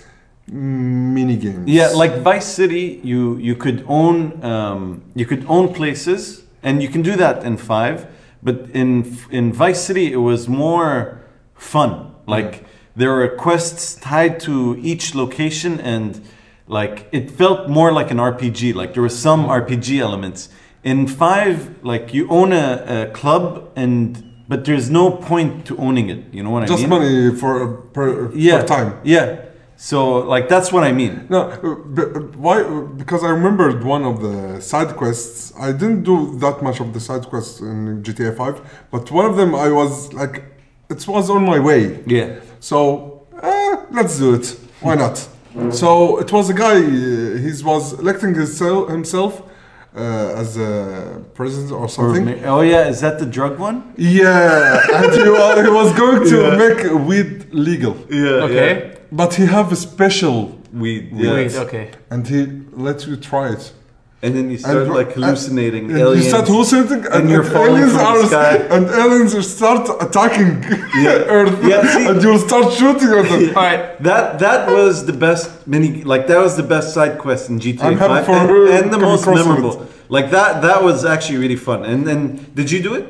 [0.47, 1.67] mini games.
[1.67, 6.89] Yeah, like Vice City, you you could own um, you could own places, and you
[6.89, 8.07] can do that in five.
[8.43, 11.19] But in in Vice City, it was more
[11.55, 12.11] fun.
[12.27, 12.63] Like
[12.95, 16.21] there were quests tied to each location, and
[16.67, 18.73] like it felt more like an RPG.
[18.75, 20.49] Like there were some RPG elements.
[20.83, 26.09] In five, like you own a, a club, and but there's no point to owning
[26.09, 26.21] it.
[26.31, 26.77] You know what I mean?
[26.77, 27.53] Just money for
[27.95, 28.61] per Yeah.
[28.61, 28.93] for time.
[29.03, 29.27] Yeah.
[29.77, 31.13] So like that's what I mean.
[31.29, 31.49] No,
[32.45, 32.63] why?
[33.01, 35.53] Because I remembered one of the side quests.
[35.59, 38.61] I didn't do that much of the side quests in GTA 5,
[38.91, 40.35] but one of them I was like,
[40.89, 41.81] it was on my way.
[42.07, 42.27] Yeah.
[42.59, 42.77] So
[43.43, 44.45] eh, let's do it.
[44.81, 45.17] Why not?
[45.71, 46.75] So it was a guy.
[46.75, 49.33] Uh, he was electing himself
[49.95, 52.25] uh, as a president or Or something.
[52.25, 53.77] ma- oh yeah, is that the drug one?
[53.97, 56.55] yeah, and he was, he was going to Yeah.
[56.63, 58.45] make weed legal, Yeah.
[58.47, 58.71] Okay.
[59.11, 60.37] but he have a special
[60.73, 61.03] Weed.
[61.13, 61.61] Wait, Yeah.
[61.65, 61.85] okay.
[62.09, 62.39] and he
[62.73, 63.71] lets you try it.
[64.25, 66.23] And then you start And- like hallucinating And aliens.
[66.23, 68.55] you start hallucinating, and, you're and falling aliens from the sky.
[68.75, 70.51] and aliens start attacking
[71.37, 73.43] Earth, Yeah, see- and you'll start shooting at them.
[73.57, 73.83] All right.
[74.07, 77.83] That that was the best mini like that was the best side quest in GTA
[77.89, 79.73] I'm 5 for and, and the most memorable.
[80.17, 81.79] Like that that was actually really fun.
[81.91, 82.19] And then
[82.59, 83.05] did you do it?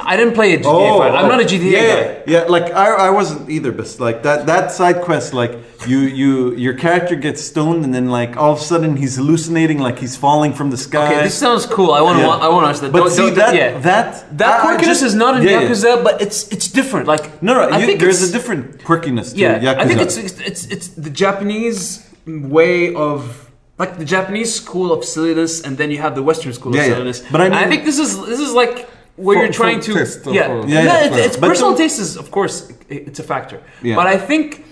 [0.00, 1.14] I didn't play a GTA 5.
[1.14, 1.80] I'm not a oh, GTA yeah,
[2.14, 2.22] guy.
[2.26, 5.52] Yeah, like I, I wasn't either, but like that that side quest, like
[5.86, 9.78] you you your character gets stoned and then like all of a sudden he's hallucinating
[9.78, 11.06] like he's falling from the sky.
[11.12, 11.92] Okay, this sounds cool.
[11.92, 12.24] I want to.
[12.24, 12.30] Yeah.
[12.30, 12.92] I want to watch that.
[12.92, 13.78] but Don't- see don't- that yeah.
[13.80, 15.68] that that I- I quirkiness just- is not in yeah, yeah.
[15.68, 17.06] Yakuza, but it's it's different.
[17.06, 19.78] Like No, no, I you, think there's a different quirkiness to Yeah, Yakuza.
[19.78, 25.60] I think it's, it's it's the Japanese way of like the Japanese school of silliness,
[25.64, 26.94] and then you have the Western school Yeah, of yeah.
[26.94, 27.18] silliness.
[27.30, 30.20] But I mean- think this is this is like where For- you're trying to taste
[30.26, 31.04] yeah, for- Yeah, No, yeah.
[31.06, 33.96] it's, it's personal taste is of course it's a factor, Yeah.
[33.96, 34.64] but I think.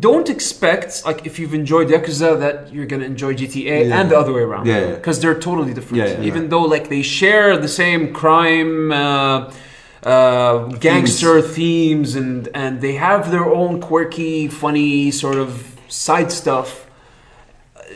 [0.00, 3.98] Don't expect like if you've enjoyed Yakuza that you're gonna enjoy GTA Yeah.
[3.98, 4.66] and the other way around.
[4.66, 4.94] Yeah, yeah.
[4.96, 5.96] Because they're totally different.
[6.02, 6.26] Yeah, yeah.
[6.30, 9.50] Even though like they share the same crime, uh,
[10.04, 10.58] uh,
[10.88, 15.50] gangster themes, and and they have their own quirky, funny sort of
[15.88, 16.86] side stuff.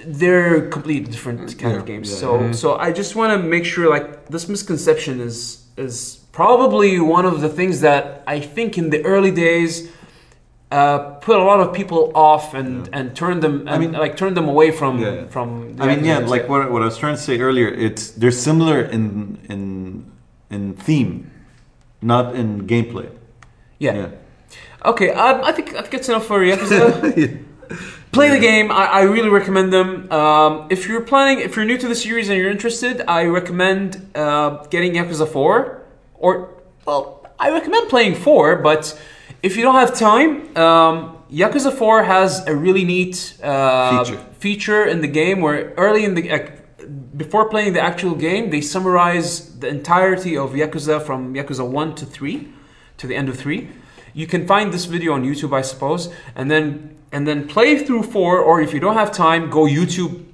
[0.06, 2.10] They're completely different kind of games.
[2.10, 2.16] Yeah.
[2.22, 5.36] so so I just want to make sure like this misconception is
[5.76, 9.88] is probably one of the things that I think in the early days.
[10.72, 14.00] Uh, put a lot of people off and, and turn them I I mean- mean
[14.00, 15.26] like turn them away from Yeah, yeah.
[15.26, 16.30] from the I mean, yeah, games.
[16.30, 19.62] like what, what I was trying to say earlier, it's they're similar in in
[20.50, 21.30] in theme,
[22.00, 23.08] not in gameplay.
[23.78, 24.08] yeah.
[24.92, 26.80] Okay, um, I think I think that's enough for Yakuza.
[28.12, 28.70] Play the game.
[28.70, 30.10] I, I really recommend them.
[30.12, 34.10] Um, if you're planning, if you're new to the series and you're interested, I recommend
[34.14, 35.82] uh, getting Yakuza 4.
[36.16, 39.00] Or, well, I recommend playing 4, but
[39.42, 44.24] if you don't have time, um, Yakuza 4 has a really neat uh, Feature.
[44.38, 46.30] feature in the game where early in the.
[46.30, 46.50] Uh,
[47.16, 52.04] before playing the actual game, they summarize the entirety of Yakuza from Yakuza 1 to
[52.04, 52.48] 3
[52.98, 53.68] to the end of 3.
[54.12, 58.02] You can find this video on YouTube, I suppose, and then and then play through
[58.02, 60.24] 4 or if you don't have time, go YouTube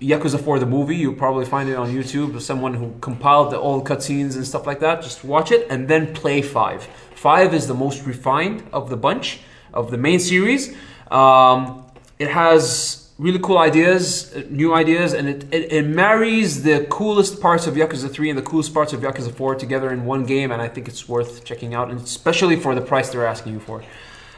[0.00, 0.96] Yakuza 4 the movie.
[0.96, 4.80] You'll probably find it on YouTube someone who compiled the old cutscenes and stuff like
[4.80, 5.02] that.
[5.02, 6.88] Just watch it and then play 5.
[7.14, 9.40] 5 is the most refined of the bunch
[9.74, 10.74] of the main series.
[11.10, 11.84] Um,
[12.18, 17.40] it has really cool ideas, uh, new ideas, and it, it, it marries the coolest
[17.40, 20.52] parts of Yakuza 3 and the coolest parts of Yakuza 4 together in one game,
[20.52, 23.60] and I think it's worth checking out, and especially for the price they're asking you
[23.60, 23.82] for.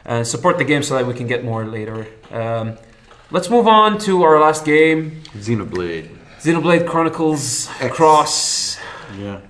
[0.04, 2.06] And support the game so that we can get more later.
[2.30, 2.78] Um,
[3.30, 6.08] let's move on to our last game Xenoblade.
[6.40, 7.94] Xenoblade Chronicles X.
[7.94, 8.78] Cross.
[9.18, 9.40] Yeah.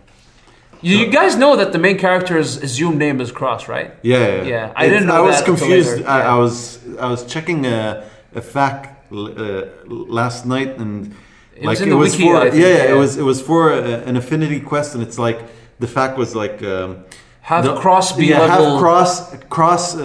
[0.83, 3.95] You, you guys know that the main character's assumed name is Cross, right?
[4.03, 4.43] Yeah, yeah.
[4.45, 5.21] Yeah, I didn't know that.
[5.23, 6.03] I was confused.
[6.05, 6.35] I, Yeah.
[6.35, 8.05] I was I was checking a,
[8.35, 11.15] a fact uh, last night, and
[11.55, 12.93] It like was in it the was wiki, for yeah, yeah, yeah.
[12.93, 15.39] it was it was for a, an affinity quest, and it's like
[15.79, 16.63] the fact was like.
[16.63, 17.05] Um,
[17.43, 18.71] Have the- Cross be yeah, level.
[18.73, 20.03] have cross cross uh,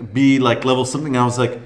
[0.00, 1.16] uh, be like level something.
[1.16, 1.60] I was like,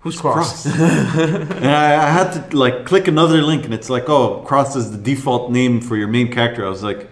[0.00, 0.66] Who's Cross?
[0.66, 4.90] and I, I had to like click another link, and it's like, oh, cross is
[4.92, 6.64] the default name for your main character.
[6.64, 7.08] I was like,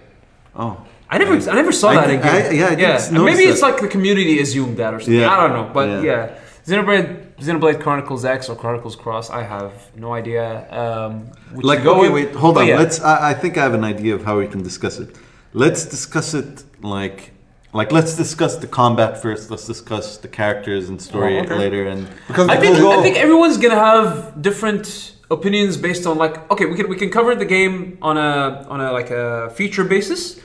[0.55, 0.77] oh,
[1.11, 2.31] I never, I never saw I- that in game.
[2.31, 2.75] I- yeah, I
[3.11, 3.73] did maybe it's that.
[3.73, 5.21] like the community assumed that or something.
[5.21, 5.31] Yeah.
[5.33, 6.03] I don't know, but Yeah.
[6.03, 6.39] yeah.
[6.67, 9.29] Xenoblade, Xenoblade Chronicles X or Chronicles Cross.
[9.31, 10.67] I have no idea.
[10.73, 11.27] Um,
[11.71, 12.67] like okay, wait, hold on.
[12.67, 12.79] yeah.
[12.79, 13.01] Let's.
[13.01, 15.15] I, I think I have an idea of how we can discuss it.
[15.53, 17.31] Let's discuss it like.
[17.73, 19.51] Like let's discuss the combat first.
[19.51, 21.57] Let's discuss the characters and story Oh, okay.
[21.59, 21.89] later.
[21.89, 26.67] And Because I think I think everyone's gonna have different opinions based on like okay
[26.67, 30.39] we can we can cover the game on a on a like a feature basis,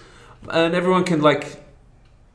[0.50, 1.62] and everyone can like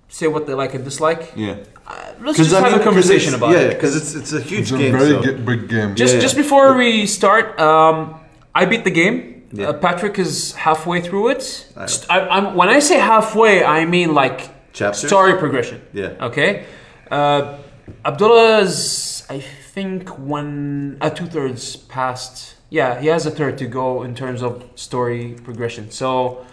[0.08, 1.32] say what they like and dislike.
[1.34, 1.56] yeah,
[1.88, 3.66] Uh, let's just I have mean, a conversation about it's- it.
[3.66, 4.92] Yeah, because it's it's a huge it's a game.
[4.92, 5.96] very so- ge- big game.
[5.96, 6.42] Just Yeah, just yeah.
[6.42, 8.14] before we start, um,
[8.54, 9.33] I beat the game.
[9.54, 9.68] Yeah.
[9.68, 11.66] Uh, Patrick is halfway through it.
[11.76, 15.06] I, I, I'm, when I say halfway, I mean like Chapters?
[15.06, 15.80] story progression.
[15.92, 16.14] Yeah.
[16.20, 16.66] Okay.
[17.10, 17.58] Uh,
[18.04, 22.56] Abdullah is, I think, one uh, two thirds past.
[22.70, 25.90] Yeah, he has a third to go in terms of story progression.
[25.90, 26.44] So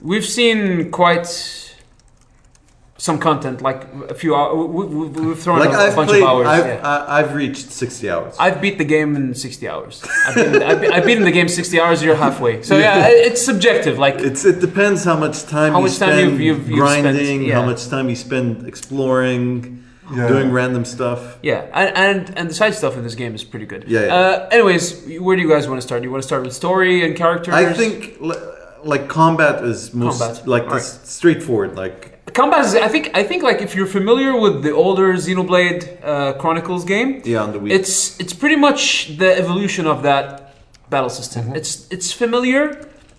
[0.00, 1.26] we've seen quite
[2.96, 4.54] some content, like a few hours.
[4.68, 6.46] We, we, we've thrown Like a, I've bunch played, of hours.
[6.46, 6.80] I've yeah.
[6.88, 8.36] I, I've reached sixty hours.
[8.38, 10.04] I've beat the game in 60 hours.
[10.26, 12.62] I've been, I've, been, I've beaten the game 60 hours, you're halfway.
[12.62, 13.98] So yeah, it's subjective.
[13.98, 16.88] Like, It's it depends how much time How you much time spend you've- you've- you've
[16.88, 17.54] spent, grinding, yeah.
[17.60, 19.82] how much time you spend exploring,
[20.14, 20.28] Yeah.
[20.28, 21.38] doing random stuff.
[21.42, 23.84] yeah, and, and and the side stuff in this game is pretty good.
[23.88, 24.14] Yeah, yeah.
[24.14, 26.02] Uh, anyways, where do you guys want to start?
[26.02, 27.54] Do you want to start with story and characters?
[27.54, 28.36] I think li-
[28.84, 30.82] like combat is most Combat, like alright.
[30.82, 31.74] this straightforward.
[31.74, 32.74] Like combat is.
[32.74, 37.22] I think I think like if you're familiar with the older Xenoblade uh, Chronicles game,
[37.24, 37.70] yeah, on the Wii.
[37.70, 40.54] it's it's pretty much the evolution of that
[40.90, 41.44] battle system.
[41.44, 41.56] Mm-hmm.
[41.56, 42.62] It's it's familiar.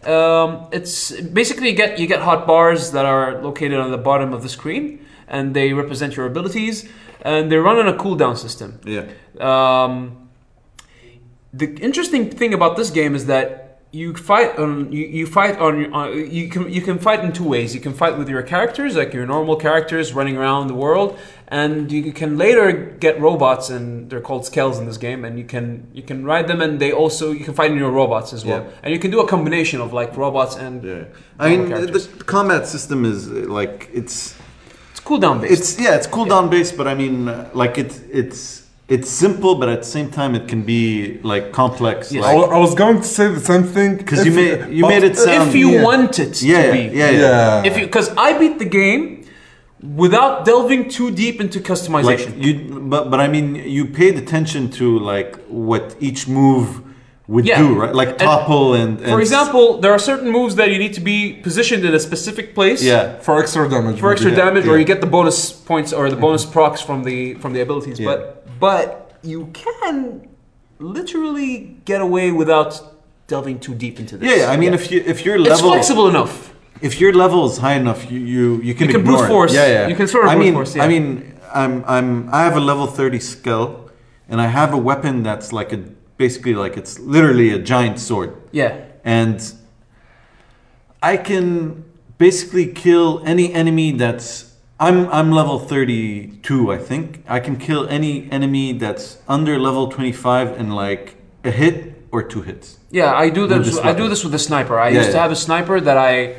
[0.05, 4.33] Um, it's basically you get you get hot bars that are located on the bottom
[4.33, 4.83] of the screen,
[5.27, 6.87] and they represent your abilities,
[7.21, 8.79] and they run on a cooldown system.
[8.85, 9.05] yeah,
[9.39, 10.29] Um,
[11.53, 13.64] the interesting thing about this game is that
[13.95, 17.47] you fight on you, you fight on uh, you can you can fight in two
[17.55, 17.73] ways.
[17.73, 21.17] You can fight with your characters, like your normal characters running around the world,
[21.47, 22.65] and you can later
[23.05, 26.47] get robots, and they're called skells in this game, and you can you can ride
[26.51, 28.83] them, and they also you can fight in your robots as well, Yeah.
[28.83, 31.03] and you can do a combination of like robots and yeah.
[31.39, 32.07] I mean, the, characters.
[32.07, 34.35] the combat system is like it's
[34.91, 35.53] it's cooldown based.
[35.53, 38.64] it's yeah, it's cooldown based, but I mean, like it it's it's
[39.09, 42.11] simple, but at the same time, it can be like complex.
[42.11, 42.23] Yes.
[42.23, 44.69] I, Like, wa- I was going to say the same thing 'Cause if you made-
[44.77, 45.83] you but- made it sound- if you yeah.
[45.83, 46.97] want it yeah, to yeah, be.
[46.97, 47.19] yeah, yeah.
[47.19, 47.63] Yeah.
[47.69, 49.01] If you because I beat the game
[50.03, 52.03] without delving too deep into customization.
[52.35, 52.53] Like you,
[52.93, 53.47] but but I mean,
[53.77, 56.67] you paid attention to like what each move
[57.27, 57.57] would Yeah.
[57.57, 57.93] do, right?
[57.93, 61.33] Like topple and, and For example, there are certain moves that you need to be
[61.47, 62.83] positioned in a specific place.
[62.83, 63.99] yeah, for extra damage.
[63.99, 64.71] For extra yeah, damage, yeah.
[64.71, 66.53] or you get the bonus points or the bonus mm-hmm.
[66.53, 67.99] procs from the from the abilities.
[67.99, 68.07] Yeah.
[68.09, 70.27] But but you can
[70.79, 72.71] literally get away without
[73.27, 74.29] delving too deep into this.
[74.29, 74.51] yeah, yeah.
[74.53, 76.53] I mean, if you if your it's level it's flexible enough.
[76.81, 79.33] if your level is high enough, you you, you can You can ignore brute it.
[79.35, 79.53] force.
[79.53, 79.87] Yeah, yeah.
[79.87, 80.83] You can sort of I mean, force, yeah.
[80.83, 83.89] I mean, I'm I'm I have a level thirty skell,
[84.29, 85.79] and I have a weapon that's like a
[86.17, 88.75] basically like it's literally a giant sword, Yeah.
[89.03, 89.39] and
[91.01, 91.83] I can
[92.17, 94.53] basically kill any enemy that's.
[94.77, 97.23] I'm I'm level 32, I think.
[97.29, 101.15] I can kill any enemy that's under level 25 in like
[101.45, 102.77] a hit or two hits.
[102.91, 103.75] Yeah, I do With this.
[103.75, 104.77] this I do this with the sniper.
[104.77, 106.35] I Yeah, used to have a sniper that I,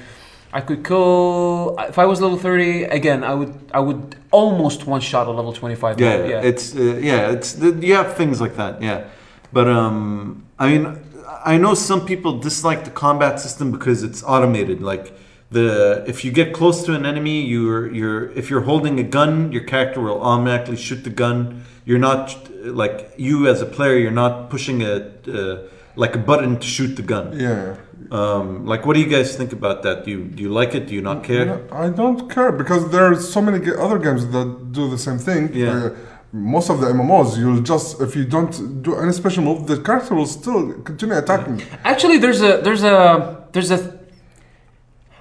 [0.52, 1.76] I could kill.
[1.88, 3.54] If I was level thirty, again, I would.
[3.72, 5.98] I would almost one shot a level twenty five.
[5.98, 6.40] Yeah, yeah.
[6.50, 9.04] it's uh, yeah, it's you have things like that, yeah.
[9.52, 10.98] But um, I mean,
[11.44, 14.82] I know some people dislike the combat system because it's automated.
[14.82, 15.12] Like
[15.50, 19.52] the if you get close to an enemy, you're you're if you're holding a gun,
[19.52, 21.64] your character will automatically shoot the gun.
[21.84, 26.58] You're not like you as a player, you're not pushing a uh, like a button
[26.58, 27.38] to shoot the gun.
[27.38, 27.76] Yeah.
[28.10, 30.04] Um, like, what do you guys think about that?
[30.04, 30.86] Do you do you like it?
[30.86, 31.46] Do you not care?
[31.46, 35.18] No, I don't care because there are so many other games that do the same
[35.18, 35.52] thing.
[35.52, 35.70] Yeah.
[35.70, 35.90] Uh,
[36.36, 40.14] most of the MMOs, you'll just if you don't do any special move, the character
[40.14, 41.62] will still continue attacking.
[41.84, 43.96] Actually, there's a there's a there's a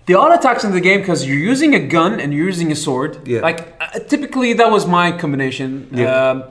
[0.08, 2.76] the auto attacks in the game because you're using a gun and you're using a
[2.76, 3.28] sword.
[3.28, 3.42] Yeah.
[3.42, 5.88] Like uh, typically, that was my combination.
[5.92, 6.30] Yeah.
[6.30, 6.44] Um,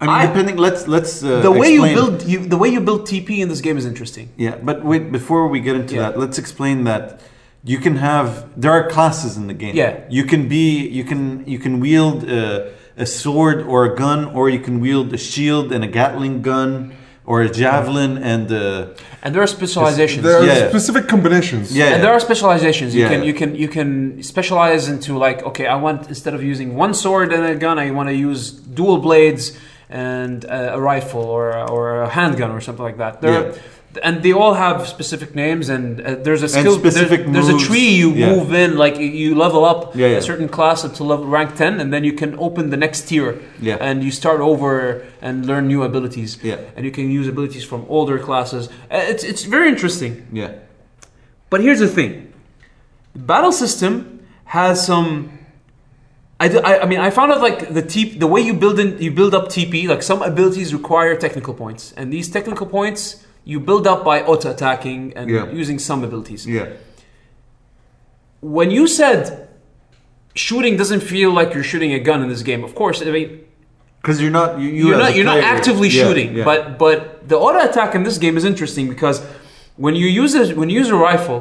[0.00, 0.56] I mean, I- depending.
[0.56, 3.60] Let's let's uh, the way you build you the way you build TP in this
[3.60, 4.28] game is interesting.
[4.36, 6.02] Yeah, but wait, before we get into Yeah.
[6.02, 7.20] that, let's explain that
[7.64, 8.28] you can have
[8.60, 9.74] there are classes in the game.
[9.76, 10.00] Yeah.
[10.08, 12.72] You can be you can you can wield a,
[13.04, 16.72] a sword or a gun or you can wield a shield and a gatling gun
[17.30, 18.86] or a javelin and uh
[19.24, 20.22] And there are specializations.
[20.28, 20.68] There are Yeah.
[20.74, 21.66] specific combinations.
[21.80, 21.92] Yeah.
[21.94, 22.90] And there are specializations.
[22.94, 23.12] You Yeah.
[23.12, 23.88] can you can you can
[24.32, 27.90] specialize into like okay, I want instead of using one sword and a gun, I
[27.98, 28.40] want to use
[28.78, 29.44] dual blades
[30.08, 31.44] and a, a rifle or
[31.74, 33.12] or a handgun or something like that.
[33.22, 33.52] There, Yeah.
[34.04, 36.78] And they all have specific names and uh, there's a skill.
[36.78, 38.34] specific there's, there's a tree you Yeah.
[38.36, 40.16] move in, like you- level up Yeah, yeah.
[40.18, 43.08] a certain class up to level rank ten, and then you can open the next
[43.08, 43.40] tier.
[43.60, 43.78] Yeah.
[43.80, 46.38] And you start over and learn new abilities.
[46.42, 46.58] Yeah.
[46.76, 48.68] And you can use abilities from older classes.
[48.90, 50.12] Uh, It's it's very interesting.
[50.32, 50.52] yeah.
[51.50, 52.10] But here's the thing:
[53.14, 55.38] the battle system has some.
[56.38, 58.78] I, do- I, I mean I found out like the T, the way you build
[58.78, 63.26] in you build up TP like some abilities require technical points and these technical points
[63.44, 65.50] you build up by auto attacking and Yeah.
[65.50, 66.46] using some abilities.
[66.46, 66.66] Yeah.
[68.40, 69.48] When you said
[70.34, 73.30] shooting doesn't feel like you're shooting a gun in this game, of course I mean
[74.02, 76.44] Cuz you're not you, you're not you're not actively Yeah, shooting, yeah.
[76.44, 79.16] but but the auto attack in this game is interesting because
[79.76, 81.40] when you use a when you use a rifle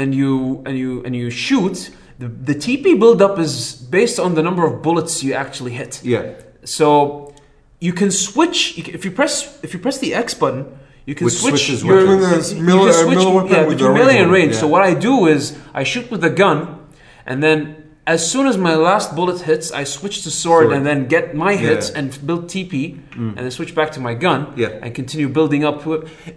[0.00, 1.90] and you and you and you shoot,
[2.20, 6.00] the, the TP buildup is based on the number of bullets you actually hit.
[6.04, 6.22] Yeah.
[6.64, 7.32] So
[7.80, 10.66] you can switch you can- if you press if you press the X button,
[11.04, 12.52] you can Which switch switches your weapons.
[12.52, 14.54] Between the you melee- can uh, switch- yeah, with between the melee range and range.
[14.56, 16.78] So what I do is I shoot with the gun,
[17.26, 17.76] and then
[18.06, 20.76] as soon as my last bullet hits, I switch to sword, Sword.
[20.76, 21.98] and then get my hits Yeah.
[21.98, 22.72] and build TP,
[23.10, 23.34] mm.
[23.36, 24.68] and then switch back to my gun, Yeah.
[24.82, 25.82] and continue building up.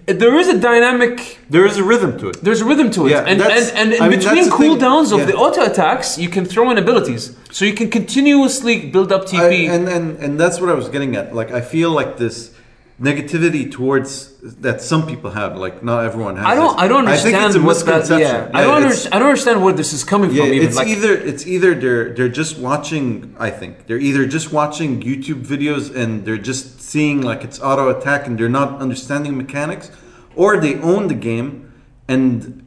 [0.08, 2.44] There is a dynamic There is a rhythm to it.
[2.44, 5.28] there's a rhythm to it, Yeah, and, and and in I mean, between cooldowns of
[5.28, 9.26] the auto attacks, you can throw in abilities, so you can continuously build up I,
[9.32, 9.70] TP.
[9.76, 11.36] and, and and that's what I was getting at.
[11.40, 12.38] Like I feel like this
[13.02, 15.58] negativity towards that some people have.
[15.58, 16.46] Like not everyone has.
[16.46, 16.80] I don't.
[16.80, 17.98] I don't think it's understand a what that.
[18.00, 18.52] misconception.
[18.52, 19.14] Yeah, I don't understand.
[19.16, 20.54] I don't understand where this is coming Yeah, from.
[20.54, 23.36] Even it's like, either it's either they're they're just watching.
[23.40, 27.90] I think they're either just watching YouTube videos and they're just seeing like it's auto
[27.90, 29.92] attack and they're not understanding mechanics,
[30.36, 31.72] or they own the game
[32.08, 32.66] and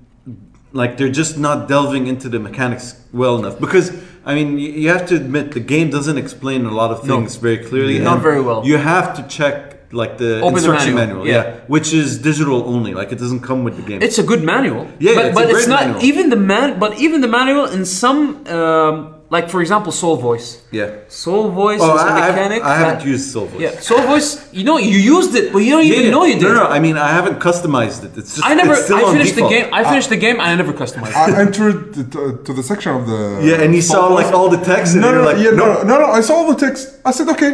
[0.72, 3.58] like they're just not delving into the mechanics well enough.
[3.60, 3.92] Because
[4.24, 7.16] I mean, you, have to admit the game doesn't explain a lot of No.
[7.18, 7.98] things very clearly.
[7.98, 8.64] Not very well.
[8.64, 11.54] You have to check like the Open the instruction manual, manual, yeah.
[11.54, 11.60] yeah.
[11.74, 12.92] which is digital only.
[12.94, 14.00] Like it doesn't come with the game.
[14.02, 14.84] It's a good manual.
[14.98, 16.02] Yeah, but, it's a but it's not manual.
[16.10, 16.78] even the man.
[16.78, 18.94] But even the manual in some, um,
[19.28, 20.48] like for example, Soul Voice.
[20.70, 20.88] yeah.
[21.08, 22.62] Soul Voice Oh, is a I, I, mechanic.
[22.62, 23.60] I haven't that- used Soul Voice.
[23.60, 24.30] Yeah, Soul Voice.
[24.52, 26.42] You know, you used it, but you don't even Yeah, know you did.
[26.44, 28.12] No, no, I mean, I haven't customized it.
[28.20, 28.72] It's just I never.
[28.74, 29.66] It's still I on finished the game.
[29.78, 31.10] I finished the game, and I never customized.
[31.10, 31.16] it.
[31.36, 33.20] I entered the, to, to the section of the.
[33.48, 35.64] Yeah, and you saw like all the text, and No, you're no, like, yeah, no,
[35.74, 36.06] no, no, no.
[36.18, 36.82] I saw all the text.
[37.04, 37.52] I said, okay,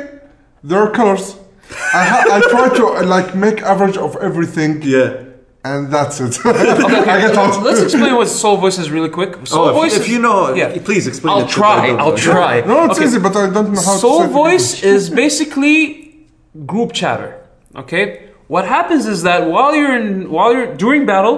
[0.62, 1.36] there are colors.
[1.70, 5.24] I, ha- I try to uh, like make average of everything, yeah.
[5.64, 6.38] and that's it.
[6.44, 7.62] I get out.
[7.62, 9.46] Let's explain what Soul Voice is really quick.
[9.46, 9.96] Soul Oh, if, Voice.
[9.96, 10.76] if is- you know, yeah.
[10.88, 11.50] please explain I'll it.
[11.50, 11.86] 'cause I try.
[11.88, 12.60] don't I'll try.
[12.62, 13.04] No, it's Okay.
[13.06, 14.84] easy, but I don't know how Soul to say Voice English.
[14.94, 16.26] is basically
[16.66, 17.30] group chatter.
[17.76, 18.06] Okay,
[18.48, 21.36] what happens is that while you're in while you're during battle,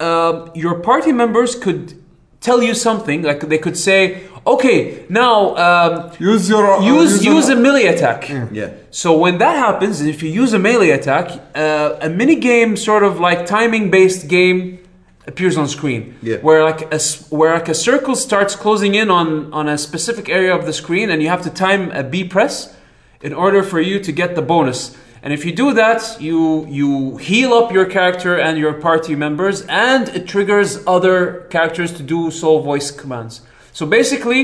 [0.00, 1.94] uh, your party members could
[2.40, 3.22] tell you something.
[3.22, 7.86] Like they could say, "Okay, now um, Use your uh, use your- use a melee
[7.86, 8.68] attack." Yeah.
[8.90, 13.02] So when that happens, if you use a melee attack, uh, a mini game, sort
[13.02, 14.78] of like timing based game,
[15.26, 16.02] appears on screen.
[16.22, 16.36] Yeah.
[16.46, 20.28] Where like a s- where like a circle starts closing in on on a specific
[20.28, 22.74] area of the screen, and you have to time a B press
[23.22, 24.94] in order for you to get the bonus.
[25.22, 29.62] And if you do that, you you heal up your character and your party members,
[29.68, 33.40] and it triggers other characters to do soul voice commands.
[33.74, 34.40] So basically,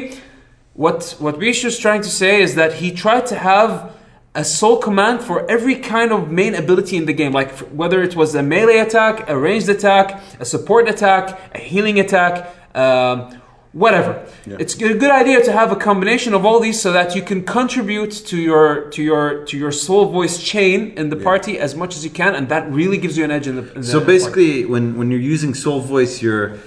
[0.75, 3.71] what what Bish is trying to say is that he tried to have
[4.35, 7.51] a soul command for every kind of main ability in the game, like
[7.81, 11.25] whether it was a melee attack, a ranged attack, a support attack,
[11.55, 12.33] a healing attack,
[12.77, 13.41] um,
[13.73, 14.25] whatever.
[14.47, 17.45] It's a good idea to have a combination of all these so that you can
[17.45, 21.93] contribute to your to your to your soul voice chain in the party as much
[21.97, 23.65] as you can, and that really gives you an edge in the.
[23.77, 24.13] In the So party.
[24.15, 26.59] basically, when when you're using Soul Voice, you're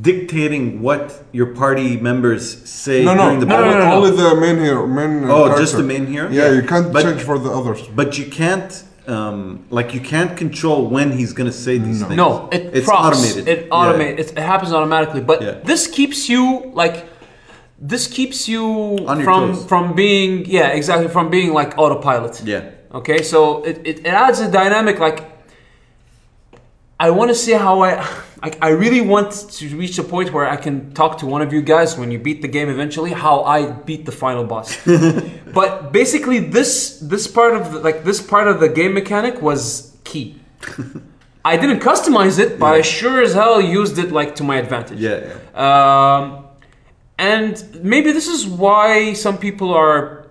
[0.00, 3.78] dictating what your party members say No, no, during the No, no, battle.
[3.78, 3.96] no, no.
[4.06, 5.24] only the main hero, main.
[5.24, 5.60] uh, Oh, character.
[5.62, 6.28] just the main hero?
[6.30, 7.82] Yeah, you can't But- change for the others.
[7.94, 8.72] But you can't,
[9.06, 12.16] um, like, you can't control when he's gonna say these things.
[12.16, 13.18] No, it it's procs.
[13.18, 13.48] automated.
[13.48, 13.76] It Yeah.
[13.78, 14.18] automate.
[14.18, 15.20] It, it happens automatically.
[15.20, 15.54] But Yeah.
[15.64, 16.96] this keeps you like.
[17.78, 18.64] This keeps you
[19.06, 19.64] On your from toes.
[19.66, 22.40] from being yeah exactly from being like autopilot.
[22.44, 22.60] Yeah.
[22.94, 25.18] Okay, so it, it, it adds a dynamic like.
[27.00, 27.92] I want to see how I,
[28.42, 31.52] like, I really want to reach a point where I can talk to one of
[31.52, 34.76] you guys when you beat the game eventually, how I beat the final boss.
[35.54, 39.96] but basically, this this part of the, like this part of the game mechanic was
[40.02, 40.40] key.
[41.44, 44.98] I didn't customize it, but I sure as hell used it like to my advantage.
[44.98, 46.46] Yeah, Um,
[47.18, 50.21] and maybe this is why some people are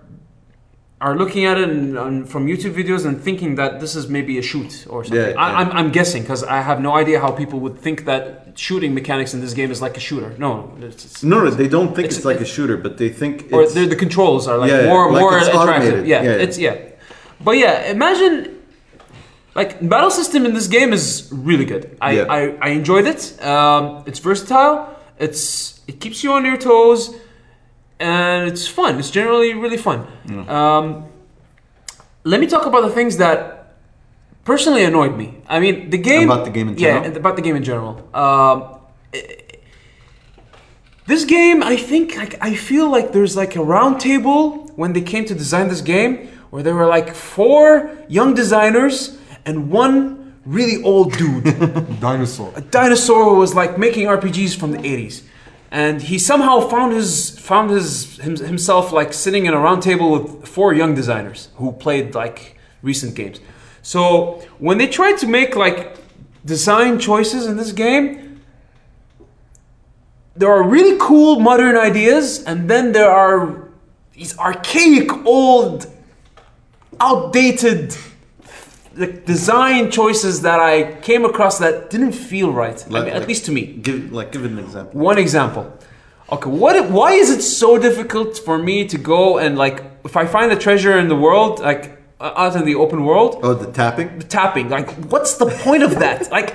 [1.02, 4.38] are looking at it and, and from YouTube videos and thinking that this is maybe
[4.38, 5.18] a shoot or something.
[5.20, 5.58] Yeah, I, yeah.
[5.60, 9.34] I'm, I'm guessing because I have no idea how people would think that shooting mechanics
[9.34, 10.30] in this game is like a shooter.
[10.38, 13.10] No, it's, it's, No, no, they don't think It's- it's, like a shooter, but they
[13.10, 13.74] think or it's.
[13.74, 16.06] the, the controls are like Yeah, yeah, more like more attractive.
[16.06, 16.44] Yeah, Yeah, yeah.
[16.46, 16.76] it's yeah.
[17.44, 18.34] But yeah, imagine
[19.56, 21.98] like battle system in this game is really good.
[22.00, 22.26] I Yeah.
[22.38, 23.22] I, I enjoyed it.
[23.44, 24.96] Um, it's versatile.
[25.18, 27.02] It's it keeps you on your toes,
[28.02, 28.98] and it's fun.
[29.00, 30.00] It's generally really fun.
[30.50, 31.06] Um,
[32.24, 33.76] let me talk about the things that
[34.44, 35.28] personally annoyed me.
[35.48, 37.04] I mean, the game About the game in general.
[37.12, 37.94] Yeah, about the game in general.
[38.14, 38.78] Um,
[41.08, 45.02] this game, I think, like, I feel like there's like a round table when they
[45.02, 50.82] came to design this game, where there were like four young designers and one really
[50.84, 51.44] old dude,
[52.00, 52.52] Dinosaur.
[52.56, 55.24] a dinosaur who was like making RPGs from the 80s.
[55.72, 60.12] And he somehow found his found his him, himself like sitting in a round table
[60.12, 63.40] with four young designers who played like recent games.
[63.82, 65.98] So when they tried to make like
[66.44, 68.42] design choices in this game,
[70.36, 73.70] there are really cool modern ideas, and then there are
[74.14, 75.88] these archaic, old,
[77.00, 77.96] outdated
[78.94, 82.84] the design choices that I came across that didn't feel right.
[82.88, 83.62] I Like- mean, at like- least to me.
[83.82, 85.00] Give like give an example.
[85.00, 85.66] One example.
[86.32, 86.90] Okay, what?
[86.90, 90.56] Why is it so difficult for me to go and like, if I find a
[90.56, 91.84] treasure in the world, like
[92.22, 94.18] uh, out in the open world, Oh, the tapping.
[94.20, 94.70] The tapping.
[94.70, 96.32] Like, what's the point of that?
[96.32, 96.54] Like,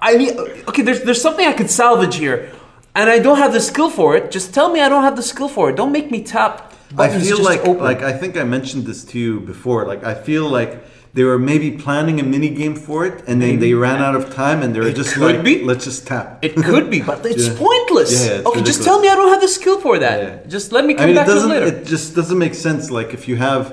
[0.00, 0.32] I need.
[0.68, 2.50] Okay, there's there's something I could salvage here,
[2.94, 4.30] and I don't have the skill for it.
[4.30, 5.76] Just tell me I don't have the skill for it.
[5.76, 6.72] Don't make me tap.
[6.96, 7.82] I feel like open.
[7.90, 9.80] like I think I mentioned this to you before.
[9.92, 10.72] Like I feel like
[11.14, 14.24] they were maybe planning a mini game for it, and then they ran out of
[14.34, 15.54] time, and they were It just could like, be.
[15.70, 16.26] let's just tap.
[16.42, 17.56] it could be, but it's Yeah.
[17.66, 18.12] pointless.
[18.12, 20.16] Yeah, yeah, it's okay, just tell me I don't have the skill for that.
[20.22, 20.50] Yeah.
[20.56, 21.50] Just let me I come mean, it back to it doesn't.
[21.54, 21.66] later.
[21.66, 22.90] It just doesn't make sense.
[22.98, 23.64] Like if you have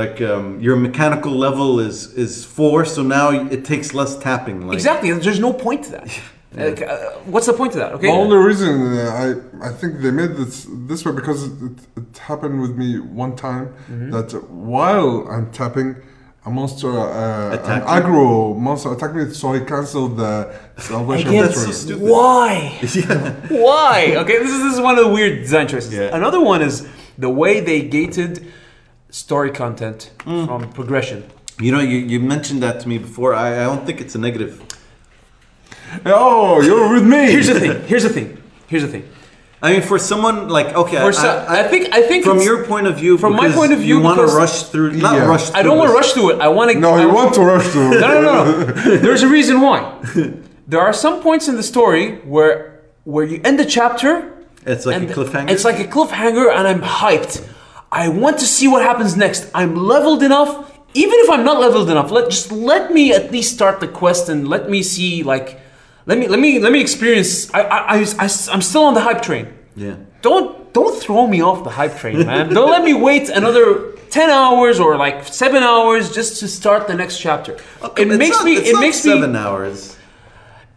[0.00, 3.26] like um, your mechanical level is is four, so now
[3.56, 4.58] it takes less tapping.
[4.68, 5.08] Like, exactly.
[5.26, 6.08] There's no point to that.
[6.66, 7.92] Like, uh, what's the point to that?
[7.96, 8.06] Okay.
[8.06, 10.54] The only reason uh, I I think they made this
[10.90, 12.88] this way because it, it, it happened with me
[13.24, 14.10] one time Mm-hmm.
[14.16, 14.28] that
[14.74, 15.90] while I'm tapping,
[16.46, 21.64] a monster, uh, an aggro monster attacked me, so I canceled the salvation Again, victory.
[21.64, 22.02] so stupid.
[22.02, 22.78] Why?
[22.94, 23.32] Yeah.
[23.64, 24.14] Why?
[24.22, 25.92] Okay, this is, this is one of the weird design choices.
[25.92, 26.16] Yeah.
[26.16, 26.86] Another one is
[27.18, 28.52] the way they gated
[29.10, 30.46] story content Mm.
[30.46, 31.24] from progression.
[31.58, 33.34] You know, you, you mentioned that to me before.
[33.34, 34.62] I, I don't think it's a negative.
[36.04, 37.30] Oh, you're with me.
[37.30, 37.82] Here's the thing.
[37.86, 38.42] Here's the thing.
[38.68, 39.08] Here's the thing.
[39.62, 42.40] I mean, for someone like okay, For I, so- I, I think- I think from
[42.40, 45.14] your point of view, from my point of view, you want to rush through, not
[45.14, 45.26] Yeah.
[45.26, 45.48] rush.
[45.50, 46.40] Through I don't want to rush through it.
[46.40, 46.78] I want to.
[46.78, 47.78] No, I you want to rush to.
[47.78, 48.64] No, no, no, no.
[49.04, 49.80] There's a reason why.
[50.68, 54.32] There are some points in the story where where you end the chapter.
[54.66, 55.48] It's like a cliffhanger.
[55.50, 57.46] It's like a cliffhanger, and I'm hyped.
[57.90, 59.48] I want to see what happens next.
[59.54, 60.50] I'm leveled enough.
[60.94, 64.28] Even if I'm not leveled enough, let just let me at least start the quest
[64.28, 65.60] and let me see like,
[66.06, 67.52] let me let me let me experience.
[67.54, 69.46] I I, I, I I'm still on the hype train.
[69.74, 69.96] yeah.
[70.22, 72.48] Don't don't throw me off the hype train, man.
[72.58, 76.94] don't let me wait another ten hours or like seven hours just to start the
[76.94, 77.56] next chapter.
[77.96, 78.54] it makes not- me.
[78.56, 79.38] It makes seven me.
[79.38, 79.96] hours.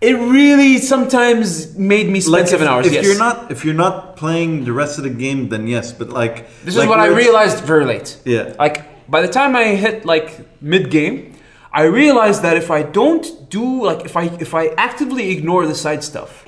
[0.02, 2.86] It really sometimes made me spend Like seven hours.
[2.88, 3.06] If yes.
[3.06, 5.92] you're not if you're not playing the rest of the game, then yes.
[5.92, 8.18] But like this like is what I realized very late.
[8.24, 8.56] Yeah.
[8.58, 10.28] Like by the time I hit like
[10.62, 11.34] mid game,
[11.72, 15.76] I realized that if I don't do like if I if I actively ignore the
[15.76, 16.46] side stuff,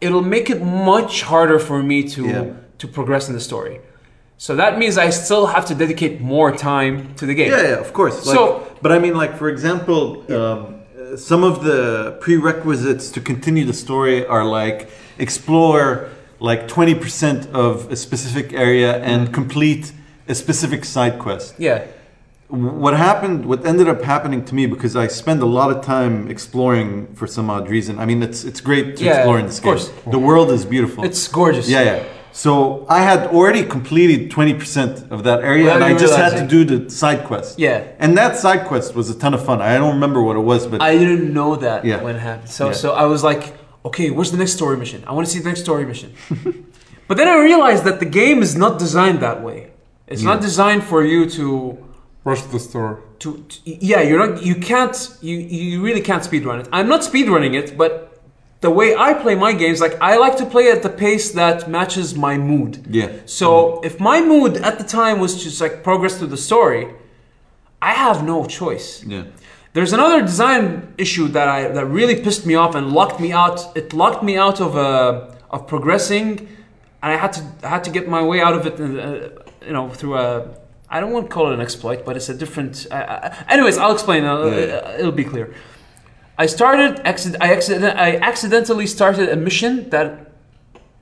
[0.00, 2.44] it'll make it much harder for me to Yeah.
[2.78, 3.80] to progress in the story.
[4.38, 7.50] So that means I still have to dedicate more time to the game.
[7.50, 8.26] Yeah, yeah, of course.
[8.26, 10.02] Like, So- but I mean, like for example,
[10.38, 10.60] um,
[11.16, 16.08] some of the prerequisites to continue the story are like explore
[16.40, 19.92] like twenty percent of a specific area and complete
[20.28, 21.54] a specific side quest.
[21.58, 21.78] Yeah.
[22.48, 23.44] What happened?
[23.46, 27.26] What ended up happening to me because I spend a lot of time exploring for
[27.26, 27.98] some odd reason.
[27.98, 29.72] I mean, it's it's great to Yeah, explore in this of game.
[29.72, 29.90] course.
[30.10, 31.04] The world is beautiful.
[31.04, 31.68] It's gorgeous.
[31.68, 32.02] Yeah, yeah.
[32.32, 36.46] So I had already completed 20% of that area Without and I just had to
[36.46, 37.58] do the side quest.
[37.58, 37.82] Yeah.
[37.98, 39.62] And that side quest was a ton of fun.
[39.62, 42.02] I don't remember what it was, but I didn't know that Yeah.
[42.04, 42.50] when it happened.
[42.50, 42.72] So Yeah.
[42.82, 43.42] so I was like,
[43.88, 45.02] okay, where's the next story mission?
[45.08, 46.10] I want to see the next story mission.
[47.08, 49.58] but then I realized that the game is not designed that way.
[50.06, 51.78] It's not designed for you to
[52.28, 52.92] Rush the store.
[53.22, 53.56] to, to
[53.90, 54.96] yeah you're not you can't
[55.28, 55.36] you
[55.72, 57.92] you really can't speedrun it i'm not speedrunning it but
[58.66, 61.58] the way i play my games like i like to play at the pace that
[61.76, 63.08] matches my mood Yeah.
[63.40, 63.46] so
[63.88, 66.82] if my mood at the time was just like progress through the story
[67.90, 69.24] i have no choice yeah.
[69.74, 70.64] there's another design
[71.04, 73.58] issue that I that really pissed me off and locked me out.
[73.80, 76.26] It locked me out of uh, of progressing,
[77.02, 78.74] and I had to I had to get my way out of it.
[78.80, 78.86] Uh,
[79.68, 80.26] you know, through a
[80.88, 82.86] I don't want to call it an exploit, but it's a different.
[82.90, 82.96] I,
[83.48, 84.24] I, anyways, I'll explain.
[84.24, 84.98] Uh, Yeah.
[85.00, 85.54] It'll be clear.
[86.38, 87.00] I started.
[87.04, 87.10] I
[87.54, 90.08] accident, I accidentally started a mission that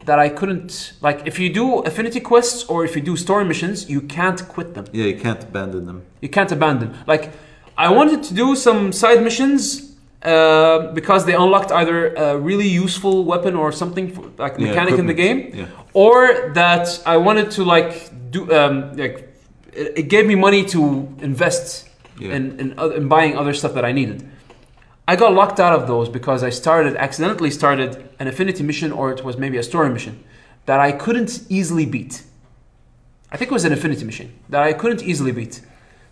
[0.07, 1.27] that I couldn't like.
[1.27, 4.85] If you do affinity quests or if you do story missions, you can't quit them
[4.93, 6.03] Yeah, you can't abandon them.
[6.21, 6.95] you can't abandon.
[7.07, 7.33] Like,
[7.77, 13.25] I wanted to do some side missions uh, because they unlocked either a really useful
[13.25, 15.39] weapon or something for, like Yeah, mechanic in the game.
[15.55, 15.67] Yeah.
[15.95, 19.34] or that I wanted to like do um, like
[19.77, 20.81] it, it gave me money to
[21.21, 21.89] invest
[22.19, 22.37] Yeah.
[22.37, 22.69] in in,
[22.99, 24.19] in buying other stuff that I needed.
[25.07, 29.13] I got locked out of those because I started accidentally started an affinity mission or
[29.13, 30.15] it was maybe a story mission
[30.67, 32.23] that I couldn't easily beat.
[33.31, 35.61] I think it was an affinity mission that I couldn't easily beat.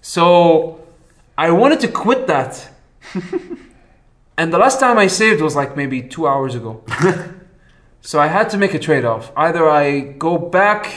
[0.03, 0.81] So
[1.39, 2.69] I wanted to quit that.
[4.37, 6.83] and the last time I saved was like maybe two hours ago.
[8.03, 9.33] so I had to make a trade off.
[9.37, 10.91] Either I go back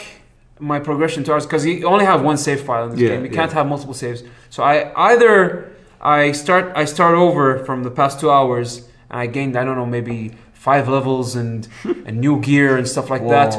[0.59, 3.25] my progression towards because you only have one save file in this Yeah, game.
[3.25, 3.35] You yeah.
[3.39, 4.23] can't have multiple saves.
[4.49, 5.71] So I either
[6.01, 9.75] I start I start over from the past two hours and I gained I don't
[9.75, 11.67] know maybe five levels and
[12.05, 13.51] and new gear and stuff like that,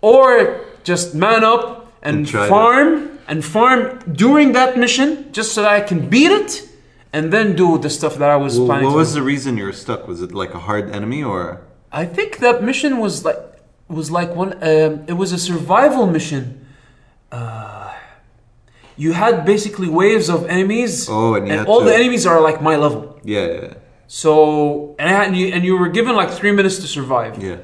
[0.00, 5.70] or just man up and, And farm and farm during that mission just so that
[5.70, 6.66] I can beat it
[7.12, 9.20] and then do the stuff that I was Well, planning what was do.
[9.20, 10.08] the reason you were stuck?
[10.08, 11.60] Was it like a hard enemy or?
[11.92, 13.36] I think that mission was like
[13.90, 14.52] was like one.
[14.62, 16.66] Um, it was a survival mission.
[17.32, 17.92] Uh,
[18.96, 22.60] you had basically waves of enemies, Oh, and had all to- the enemies are like
[22.62, 23.18] my level.
[23.24, 23.74] Yeah, yeah,
[24.06, 27.42] So and, I had, and, you, and you were given like three minutes to survive.
[27.42, 27.56] yeah.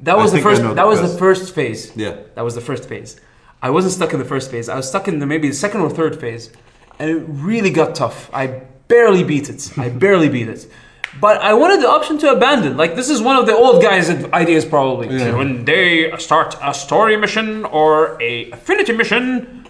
[0.00, 0.60] That I was the first.
[0.62, 1.90] know the That was the first phase.
[1.96, 2.16] Yeah.
[2.34, 3.16] That was the first phase.
[3.62, 4.68] I wasn't stuck in the first phase.
[4.68, 6.50] I was stuck in the maybe the second or third phase,
[6.98, 8.28] and it really got tough.
[8.34, 8.46] I
[8.88, 9.72] barely beat it.
[9.78, 10.66] I barely beat it.
[11.20, 12.76] But I wanted the option to abandon.
[12.76, 15.08] Like this is one of the old guys' ideas, probably.
[15.16, 15.34] Yeah.
[15.36, 19.66] When they start a story mission or a affinity mission,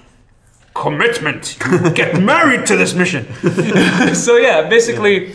[0.74, 1.56] commitment.
[1.70, 3.26] You get married to this mission.
[4.14, 5.34] so yeah, basically, i-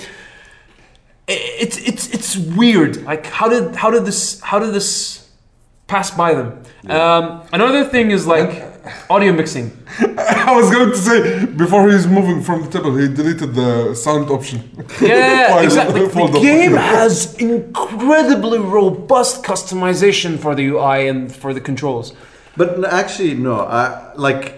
[1.64, 3.04] it's it's it's weird.
[3.04, 5.30] Like how did how did this how did this
[5.88, 6.64] pass by them?
[6.88, 8.50] Um, another thing is like
[9.10, 9.72] audio mixing.
[10.00, 14.30] I was going to say before he's moving from the table, he deleted the sound
[14.30, 14.60] option.
[15.02, 16.08] Yeah, exactly.
[16.10, 16.34] folder.
[16.34, 22.14] The game has incredibly robust customization for the UI and for the controls.
[22.58, 23.62] But actually, no.
[23.62, 24.56] I like.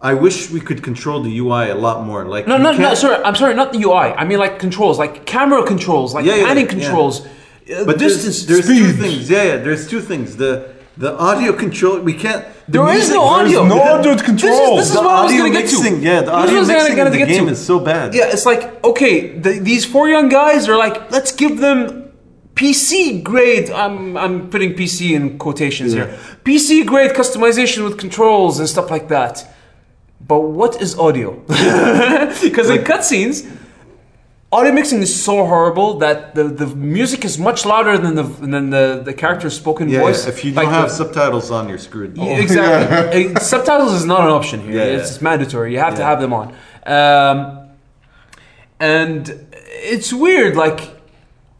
[0.00, 2.24] I wish we could control the UI a lot more.
[2.24, 2.94] Like No, no, no.
[2.94, 3.54] Sorry, I'm sorry.
[3.54, 4.12] Not the UI.
[4.20, 6.70] I mean like controls, like camera controls, like Yeah, yeah, panning yeah.
[6.72, 8.44] controls, uh, But distance.
[8.44, 9.00] there's, there's two speed.
[9.00, 9.30] things.
[9.30, 9.56] Yeah, yeah.
[9.58, 10.36] There's two things.
[10.36, 12.00] The the audio control.
[12.00, 12.44] We can't.
[12.68, 13.64] the There is music- no audio.
[13.64, 14.76] no audio control.
[14.76, 15.76] This is, The what I was audio gonna get to.
[15.82, 17.52] mixing, yeah, the audio what I was gonna- mixing gonna the game to.
[17.52, 18.14] is so bad.
[18.14, 21.78] Yeah, it's like okay, the, these four young guys are like, let's give them
[22.54, 23.70] PC grade.
[23.70, 26.06] I'm I'm putting PC in quotations Yeah.
[26.06, 26.18] here.
[26.44, 29.34] PC grade customization with controls and stuff like that.
[30.30, 31.30] But what is audio?
[32.42, 33.36] Because in cutscenes,
[34.52, 38.70] audio mixing is so horrible that the, the music is much louder than the than
[38.70, 40.26] the, the character's spoken Yeah, voice.
[40.26, 42.16] if you don't Like have the- subtitles on, you're screwed.
[42.16, 43.34] yeah, exactly.
[43.34, 44.72] Uh, Subtitles is not an option here.
[44.78, 44.98] Yeah, yeah.
[45.00, 45.72] It's mandatory.
[45.72, 46.46] You have to have them on.
[46.86, 47.36] Um,
[48.80, 49.46] and
[49.94, 50.56] it's weird.
[50.56, 50.80] Like,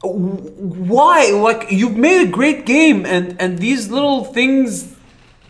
[0.03, 1.31] why?
[1.31, 4.92] Like, you've made a great game, and and these little things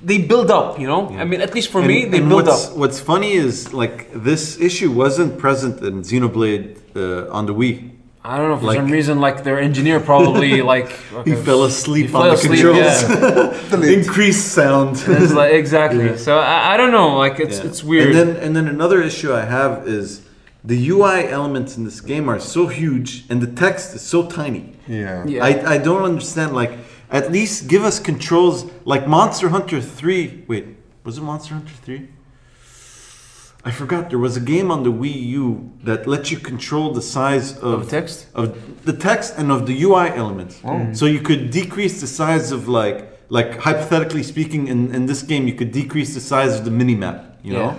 [0.04, 0.78] they build up.
[0.80, 1.08] You know.
[1.22, 2.76] I mean, at least for me, they build what's, up.
[2.76, 6.64] What's funny is like this issue wasn't present in Xenoblade
[6.96, 7.90] uh, on the Wii.
[8.24, 10.88] I don't know for like- some reason, like their engineer probably like
[11.24, 13.82] He fell asleep he on fell the asleep, controls.
[13.90, 13.98] yeah.
[13.98, 14.92] Increased sound.
[15.34, 16.04] Like exactly.
[16.06, 16.16] Yeah.
[16.16, 17.16] So I, I don't know.
[17.24, 17.66] Like it's Yeah.
[17.68, 18.14] it's weird.
[18.14, 20.22] And then and then another issue I have is
[20.64, 24.64] the UI elements in this game are so huge and the text is so tiny.
[24.86, 25.26] Yeah.
[25.26, 25.44] Yeah.
[25.44, 26.72] I, I don't understand like
[27.12, 30.44] at least give us controls like Monster Hunter 3.
[30.48, 30.66] Wait,
[31.04, 32.08] was it Monster Hunter 3?
[33.64, 37.02] I forgot there was a game on the Wii U that lets you control the
[37.02, 38.26] size of Of text?
[38.34, 40.60] of the text and of the UI elements.
[40.64, 40.70] Oh.
[40.70, 40.96] Mm.
[40.96, 45.46] So you could decrease the size of like like hypothetically speaking in, in this game
[45.46, 47.76] you could decrease the size of the mini map, you know?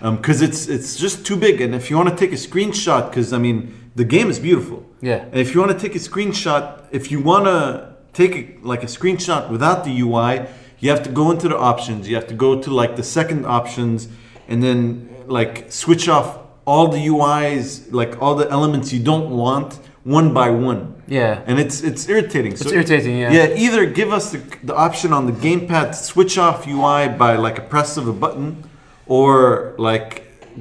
[0.00, 3.10] Because um, it's it's just too big and if you want to take a screenshot
[3.10, 4.84] because I mean the game is beautiful.
[5.02, 5.24] Yeah.
[5.30, 8.82] And if you want to take a screenshot, if you want to take a, like
[8.82, 10.46] a screenshot without the UI,
[10.78, 12.08] you have to go into the options.
[12.08, 14.08] You have to go to like the second options
[14.48, 19.78] and then like switch off all the UIs, like all the elements you don't want
[20.04, 21.02] one by one.
[21.06, 21.42] Yeah.
[21.46, 22.52] And it's it's irritating.
[22.52, 23.32] It's irritating, yeah.
[23.32, 27.36] Yeah, either give us the, the option on the gamepad to switch off UI by
[27.36, 28.64] like a press of a button
[29.06, 30.08] or like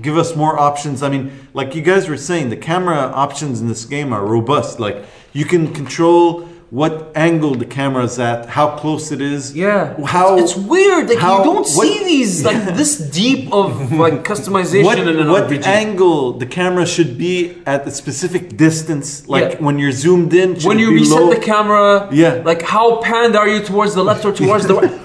[0.01, 1.01] give us more options.
[1.01, 4.79] I mean, like you guys were saying, the camera options in this game are robust.
[4.79, 4.97] Like
[5.31, 9.55] you can control what angle the camera's at, how close it is.
[9.55, 11.09] Yeah, How it's weird.
[11.09, 15.07] Like how- you don't what- see these like this deep of like customization what, in
[15.07, 15.65] an what RPG.
[15.65, 19.57] angle the camera should be at a specific distance like Yeah.
[19.65, 21.29] when you're zoomed in when you reset low?
[21.29, 22.41] the camera, Yeah.
[22.43, 24.91] like how panned are you towards the left or towards the right?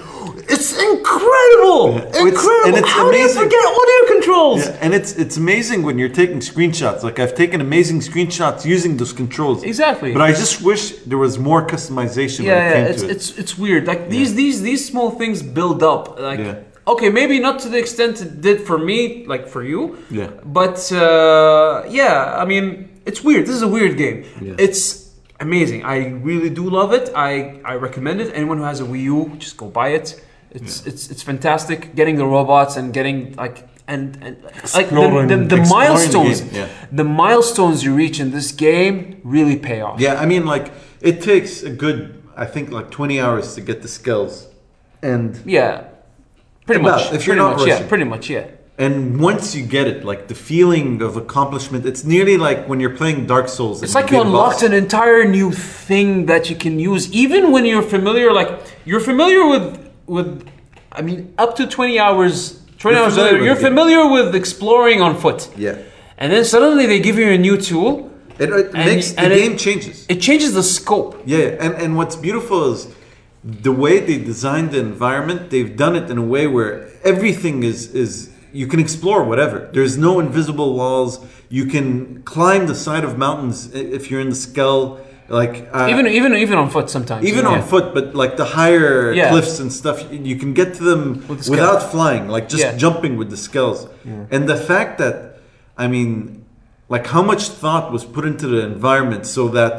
[0.55, 2.67] It's incredible, It's- incredible.
[2.67, 3.27] and it's how amazing.
[3.27, 4.59] do you forget audio controls?
[4.65, 6.99] Yeah, and it's it's amazing when you're taking screenshots.
[7.07, 9.57] Like I've taken amazing screenshots using those controls.
[9.63, 10.11] Exactly.
[10.15, 13.07] But I just wish there was more customization when it yeah, came yeah, it's to
[13.09, 13.15] it.
[13.15, 13.83] it's it's weird.
[13.91, 16.03] Like these these these small things build up.
[16.29, 16.91] Like Yeah.
[16.93, 18.97] okay, maybe not to the extent it did for me,
[19.33, 19.81] like for you.
[20.19, 20.29] Yeah.
[20.59, 22.65] But uh, yeah, I mean,
[23.09, 23.43] it's weird.
[23.47, 24.17] This is a weird game.
[24.47, 24.65] Yeah.
[24.65, 24.81] It's
[25.47, 25.79] amazing.
[25.95, 25.97] I
[26.29, 27.05] really do love it.
[27.29, 27.31] I
[27.71, 28.27] I recommend it.
[28.39, 30.07] Anyone who has a Wii U, just go buy it.
[30.51, 31.95] It's it's it's fantastic.
[31.95, 36.53] Getting the robots and getting like and, and like the, the, the exploring the milestones.
[36.53, 36.67] yeah.
[36.91, 39.99] The milestones you reach in this game really pay off.
[39.99, 40.71] yeah, I mean, like
[41.01, 44.47] it takes a good, I think, like 20 hours to get the skells,
[45.01, 45.85] and Yeah.
[46.65, 47.13] Pretty About, much.
[47.13, 47.87] if you're pretty not much, yeah.
[47.87, 48.45] Pretty much, yeah.
[48.77, 52.95] and once you get it, like the feeling of accomplishment, it's nearly like when you're
[52.95, 53.81] playing Dark Souls.
[53.83, 57.81] It's like you unlocked an entire new thing that you can use, even when you're
[57.81, 58.31] familiar.
[58.31, 58.51] Like
[58.85, 60.47] you're familiar with with,
[60.91, 62.59] I mean, up to twenty hours.
[62.77, 63.63] Twenty You're hours later, you're game.
[63.63, 65.49] familiar with exploring on foot.
[65.55, 65.77] Yeah.
[66.17, 68.09] and then suddenly they give you a new tool.
[68.39, 70.05] It, it And- makes the and it- game changes.
[70.09, 71.21] It changes the scope.
[71.25, 72.87] Yeah, and, and what's beautiful is
[73.43, 75.49] the way they designed the environment.
[75.51, 79.69] They've done it in a way where everything is is you can explore whatever.
[79.73, 81.19] There's no invisible walls.
[81.49, 84.99] You can climb the side of mountains if you're in the skell.
[85.31, 87.25] Like uh, Even even even on foot sometimes.
[87.25, 87.51] even Yeah.
[87.55, 89.29] on foot, but like the higher Yeah.
[89.31, 92.75] cliffs and stuff, you can get to them With the without flying, like just Yeah.
[92.83, 93.87] jumping with the skells.
[94.33, 95.15] And the fact that,
[95.77, 96.43] I mean,
[96.89, 99.73] like how much thought was put into the environment so that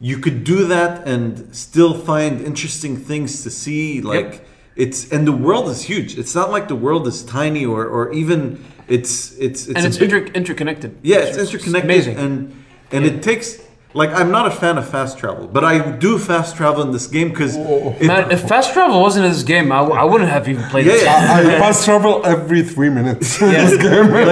[0.00, 4.02] you could do that and still find interesting things to see.
[4.02, 4.30] Like
[4.76, 6.10] it's and the world is huge.
[6.18, 8.38] It's not like the world is tiny or or even
[8.96, 9.12] it's
[9.46, 10.90] it's it's and it's big- inter- interconnected.
[11.02, 12.16] yeah, it's just interconnected, Amazing.
[12.24, 12.32] and
[12.94, 13.48] and it takes
[13.92, 17.08] like I'm not a fan of fast travel, but I do fast travel in this
[17.08, 20.04] game because oh, oh, Man, if fast travel wasn't in this game, I, w- I
[20.04, 21.02] wouldn't have even played Yeah, this.
[21.02, 21.56] yeah.
[21.56, 23.40] I fast travel every three minutes.
[23.40, 23.56] like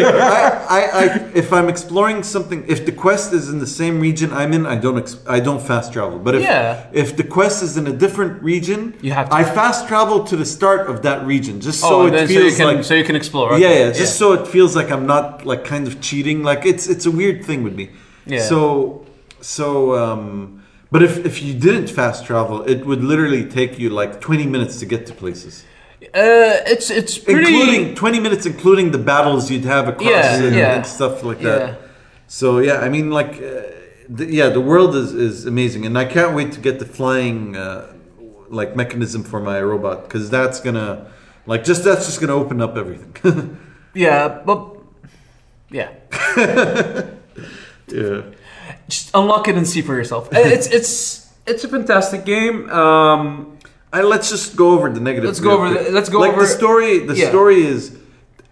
[0.04, 1.04] I, I, I,
[1.34, 4.76] if I'm exploring something, if the quest is in the same region I'm in, I
[4.76, 6.18] don't ex- I don't fast travel.
[6.20, 6.86] But if Yeah.
[6.92, 9.34] if the quest is in a different region, You have to.
[9.34, 12.26] I fast travel to the start of that region just oh, so and it then
[12.28, 13.58] so you feels can like so you can explore.
[13.58, 13.86] yeah, okay.
[13.86, 16.44] yeah, just so it feels like I'm not like kind of cheating.
[16.44, 17.90] Like it's it's a weird thing with me.
[18.26, 18.42] Yeah.
[18.42, 19.04] So
[19.40, 24.20] so um but if if you didn't fast travel, it would literally take you like
[24.20, 25.64] 20 minutes to get to places.
[26.02, 27.52] Uh, it's it's pretty.
[27.54, 30.74] Including 20 minutes including the battles you'd have across Yeah, and, yeah.
[30.76, 31.58] and stuff like Yeah.
[31.58, 31.80] that.
[32.26, 33.62] So yeah, I mean like uh,
[34.08, 37.56] the, yeah, the world is is amazing and I can't wait to get the flying
[37.56, 37.92] uh,
[38.48, 41.06] like mechanism for my robot cuz that's going to
[41.46, 43.12] like just that's just going to open up everything.
[43.94, 44.60] Yeah, but
[45.70, 45.88] yeah,
[47.88, 48.22] yeah.
[48.88, 50.28] Just unlock it and see for yourself.
[50.32, 52.68] It's it's it's a fantastic game.
[52.70, 53.58] Um,
[53.92, 55.28] I, let's just go over the negative.
[55.28, 56.98] Let's go over the- let's go like over- the story.
[57.06, 57.28] The Yeah.
[57.30, 57.96] story is,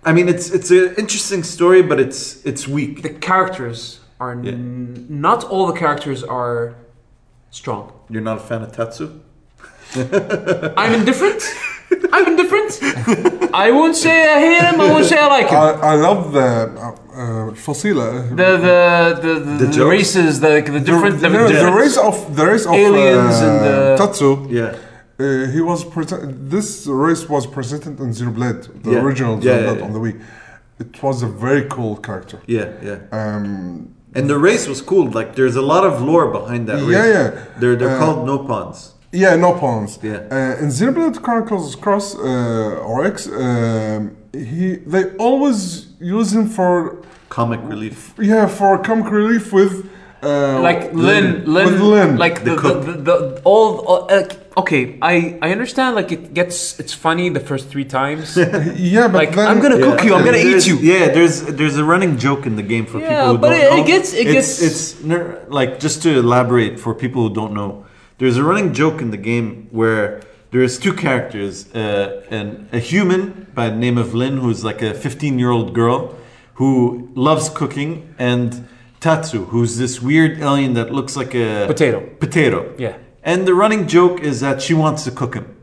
[0.04, 3.02] I mean, it's it's an interesting story, but it's it's weak.
[3.02, 4.52] the characters are Yeah.
[4.52, 6.74] n- not all the characters are
[7.50, 7.92] strong.
[8.10, 9.06] You're not a fan of Tatsu?
[9.94, 11.42] I'm indifferent.
[12.12, 12.72] I'm indifferent.
[13.54, 14.80] I won't say I hate him.
[14.80, 15.58] I won't say I like him.
[15.58, 16.50] I, I love the
[17.16, 18.08] uh, Fasila.
[18.40, 18.78] The the
[19.24, 19.90] the, the, The the jokes?
[19.96, 23.46] races, the the different the, the, the different- race of the race of aliens uh,
[23.46, 24.30] and the- Tatsu.
[24.60, 24.74] Yeah.
[25.18, 26.22] Uh, he was present.
[26.54, 26.68] This
[27.06, 29.02] race was presented in Xenoblade, the Yeah.
[29.04, 30.14] original Yeah, Xenoblade yeah, on the Wii.
[30.78, 32.38] It was a very cool character.
[32.46, 32.98] Yeah, yeah.
[33.18, 33.46] Um,
[34.18, 35.06] And the race was cool.
[35.18, 36.96] Like, there's a lot of lore behind that race.
[36.96, 37.28] Yeah, yeah.
[37.60, 38.78] They're they're Uh, called Nopons.
[39.22, 39.92] yeah, no pawns.
[40.02, 40.20] Yeah.
[40.36, 44.02] Uh, in Xenoblade Chronicles Cross uh, or X, um,
[44.44, 46.96] he they always use him for
[47.28, 48.14] Comic relief.
[48.18, 49.90] yeah for comic relief with
[50.22, 52.16] uh, like Lin, Lin, with Lin.
[52.16, 52.86] like The the, the, cook.
[52.86, 54.98] the, the all, all uh, okay.
[55.02, 55.94] I I understand.
[55.94, 58.36] Like it gets it's funny the first three times.
[58.94, 60.76] yeah, but like, then I'm gonna cook you, I'm gonna eat you.
[60.78, 63.78] Yeah, there's there's a running joke in the game for Yeah, people who but don't
[63.78, 67.34] it- it gets- it it's, gets- it's ner- like just to elaborate for people who
[67.40, 67.84] don't know.
[68.18, 73.46] There's a running joke in the game where there's two characters, uh, and a human
[73.54, 76.16] by the name of Lin, who's like a 15 year old girl
[76.54, 78.66] who loves cooking, and
[79.00, 82.00] Tatsu, who's this weird alien that looks like a Potato.
[82.18, 82.74] Potato.
[82.78, 82.96] Yeah.
[83.22, 85.54] And the running joke is that she wants to cook him.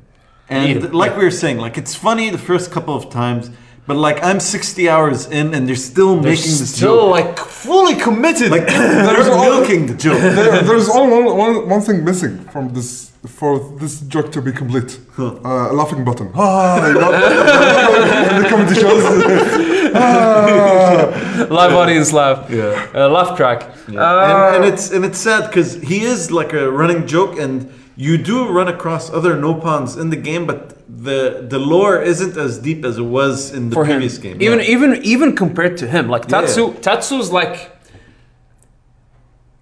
[0.49, 1.17] And like yeah.
[1.17, 3.49] we were saying, like it's funny the first couple of times,
[3.87, 7.11] but like I'm 60 hours in and they're still They're making this still joke.
[7.11, 8.51] like fully committed.
[8.51, 10.19] Like they're milking the joke.
[10.19, 14.51] there, there's only one, one, one thing missing from this for this joke to be
[14.51, 14.99] complete.
[15.17, 16.29] Uh, a laughing button.
[16.35, 19.03] Ah, you know, when the comedy shows.
[19.95, 21.47] ah.
[21.49, 22.49] live audience laugh.
[22.49, 22.87] Yeah.
[22.93, 23.63] Uh, laugh track.
[23.87, 27.71] and, Uh, and it's and it's sad because he is like a running joke, and
[27.95, 30.61] you do run across other no Nopons in the game, but
[31.03, 33.97] the the lore isn't as deep as it was in the for him.
[33.97, 34.37] previous game.
[34.41, 34.73] Even Yeah.
[34.75, 36.41] even even compared to him, like Yeah.
[36.41, 37.57] Tatsu, Tatsu's like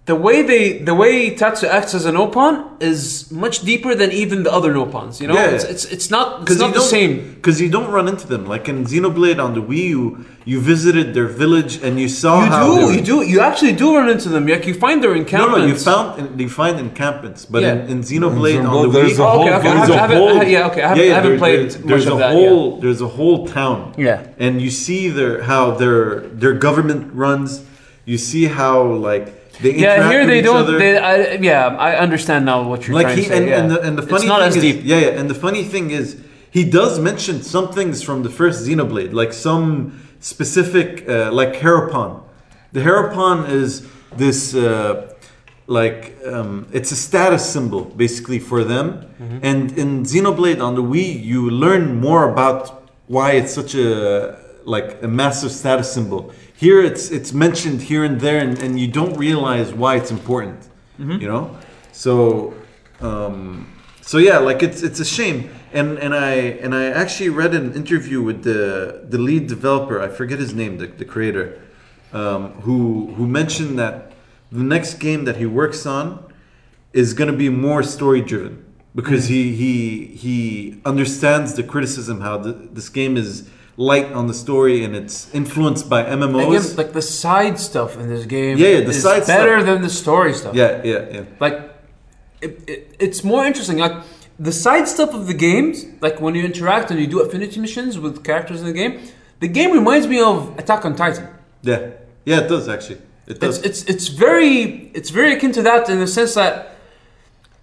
[0.04, 4.42] the way they the way Tatsu acts as a Nopon is much deeper than even
[4.42, 5.20] the other Nopons.
[5.20, 5.50] You know, Yeah.
[5.54, 7.34] it's, it's it's not it's because not the same.
[7.36, 10.24] because you don't run into them like in Xenoblade on the Wii U.
[10.44, 13.38] You visited their village and you saw You how they do, were- you do, you
[13.40, 14.44] actually do run into them.
[14.48, 15.56] Like you find their encampments.
[15.58, 17.92] no, no, you found you find encampments, but in, Yeah.
[17.92, 19.94] in Xenoblade In on Xenoblade, the there's Wii, a oh, whole- okay, okay, I there's
[20.00, 22.06] haven't- a I whole- yeah, okay, I haven't- I haven't there- played there's, much there's
[22.06, 23.92] of a that, whole there's a whole town.
[23.96, 24.26] Yeah.
[24.44, 27.60] and you see their how their their government runs.
[28.04, 29.26] You see how like
[29.60, 30.78] they Yeah, here they don't.
[30.78, 33.38] They, I, yeah, I understand now what you're like trying he to say.
[33.38, 33.60] and, yeah.
[33.60, 34.80] and, the, and the funny it's not thing as is, deep.
[34.84, 38.66] Yeah, yeah, and the funny thing is he does mention some things from the first
[38.66, 42.22] Xenoblade, like some specific, uh, like Heropon.
[42.72, 45.14] The Heropon is this, uh,
[45.66, 48.86] like, um, it's a status symbol basically for them.
[49.20, 49.38] Mm-hmm.
[49.42, 55.02] And in Xenoblade on the Wii, you learn more about why it's such a like
[55.02, 56.32] a massive status symbol.
[56.62, 60.60] Here it's it's mentioned here and there, and, and you don't realize why it's important.
[61.20, 61.58] You know,
[61.90, 62.54] so
[63.00, 63.66] um,
[64.00, 65.50] so yeah, like it's it's a shame.
[65.72, 66.34] And and I
[66.64, 68.60] and I actually read an interview with the
[69.12, 70.00] the lead developer.
[70.00, 71.60] I forget his name, the, the creator,
[72.12, 74.12] um, who who mentioned that
[74.52, 76.04] the next game that he works on
[76.92, 78.54] is going to be more story driven
[78.94, 84.34] because he he he understands the criticism how the, this game is light on the
[84.34, 86.64] story and it's influenced by MMOs.
[86.64, 89.66] Again, like the side stuff in this game Yeah, yeah, the is side better stuff.
[89.66, 90.54] than the story stuff.
[90.54, 91.24] yeah, yeah, yeah.
[91.40, 91.70] Like,
[92.40, 93.78] it, it, it's more interesting.
[93.78, 94.02] Like,
[94.38, 97.98] the side stuff of the games, like when you interact and you do affinity missions
[97.98, 99.00] with characters in the game,
[99.40, 101.28] the game reminds me of Attack on Titan.
[101.62, 101.90] Yeah,
[102.24, 102.96] yeah, it does actually.
[103.26, 106.71] It It's, does, it's, it's very it's very akin to that in the sense that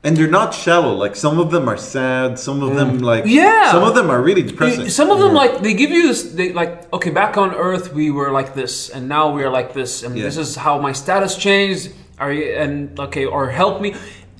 [0.03, 0.93] and they're not shallow.
[0.93, 3.31] Like some of them are sad, some of them like Mm.
[3.31, 3.71] Yeah.
[3.71, 4.85] some of them are really depressing.
[4.85, 6.23] You- Some of them like they give you this.
[6.23, 9.73] They like okay, back on Earth we were like this, and now we are like
[9.73, 10.23] this, and Yeah.
[10.27, 11.89] this is how my status changed.
[12.19, 13.89] Are you and okay, or help me?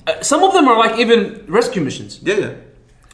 [0.06, 2.50] Uh, some of them are like even rescue missions, yeah, yeah,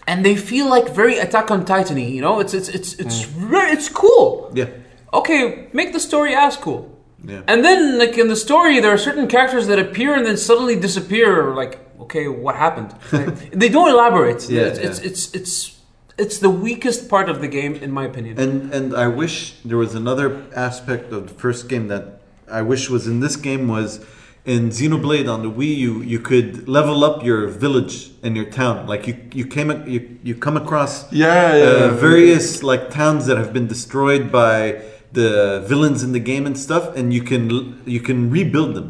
[0.06, 1.98] and they feel like very Attack on Titan.
[1.98, 4.51] You know, it's it's it's it's very it's cool.
[4.55, 4.66] yeah,
[5.12, 6.81] Okay, make the story as cool.
[7.24, 7.43] Yeah.
[7.48, 10.78] And then, like in the story, there are certain characters that appear and then suddenly
[10.78, 11.55] disappear.
[11.55, 12.94] Like, okay, what happened?
[13.12, 14.48] Like, they don't elaborate.
[14.48, 15.06] Yeah, it's, it's yeah.
[15.10, 15.80] it's it's
[16.18, 18.38] it's the weakest part of the game, in my opinion.
[18.38, 22.20] And and I wish there was another aspect of the first game that
[22.51, 24.05] I wish was in this game was
[24.44, 28.86] in Xenoblade on the Wii you you could level up your village and your town.
[28.86, 31.90] Like you you came you you come across Yeah, yeah, uh, yeah.
[31.90, 34.82] various like towns that have been destroyed by
[35.16, 38.88] the villains in the game and stuff, and you can you can rebuild them.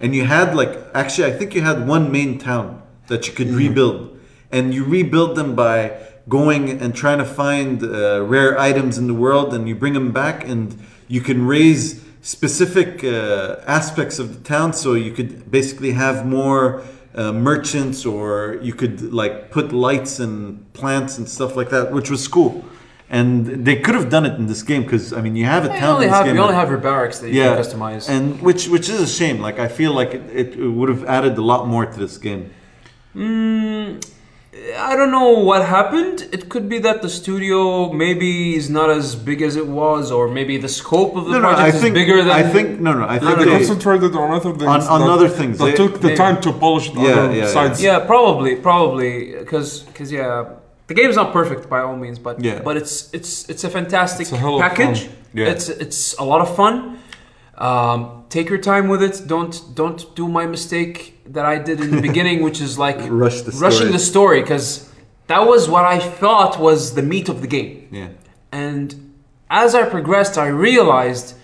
[0.00, 3.50] And you had like actually I think you had one main town that you could
[3.62, 3.98] rebuild,
[4.52, 5.76] and you rebuild them by
[6.28, 10.12] going and trying to find uh, rare items in the world, and you bring them
[10.12, 10.64] back, and
[11.08, 16.82] you can raise specific uh, aspects of the town, so you could basically have more.
[17.14, 20.38] Uh, merchants, or you could like put lights and
[20.72, 22.62] plants and stuff like that, which was cool.
[23.10, 25.72] And they could have done it in this game because I mean, you have a
[25.72, 26.34] you town only in this have game.
[26.36, 28.06] you only that- have your barracks that you yeah, can customize.
[28.08, 29.40] and which which is a shame.
[29.40, 30.24] Like I feel like it,
[30.58, 32.50] it, would have added a lot more to this game.
[33.16, 34.04] Mm,
[34.90, 36.28] I don't know what happened.
[36.32, 40.28] It could be that the studio maybe is not as big as it was, or
[40.28, 42.30] maybe the scope of the No, no, project I is think bigger than.
[42.30, 44.64] I think no, no, I think They they, concentrated on other things.
[44.64, 45.56] On- on that- other things.
[45.58, 47.46] That They- took the they- time to polish the Yeah, other yeah, yeah.
[47.56, 47.82] sides.
[47.82, 50.44] Yeah, probably, probably, because because yeah,
[50.88, 52.60] the game is not perfect by all means, but Yeah.
[52.68, 55.00] but it's it's it's a fantastic It's a package.
[55.34, 55.52] Yeah.
[55.52, 56.98] It's it's a lot of fun.
[57.68, 59.22] Um, take your time with it.
[59.26, 60.96] Don't don't do my mistake
[61.34, 64.88] that I did in the beginning, which is like Rush the rushing the story, because
[65.26, 67.88] that was what I thought was the meat of the game.
[67.90, 68.08] yeah,
[68.52, 68.94] And
[69.50, 71.34] as I progressed, I realized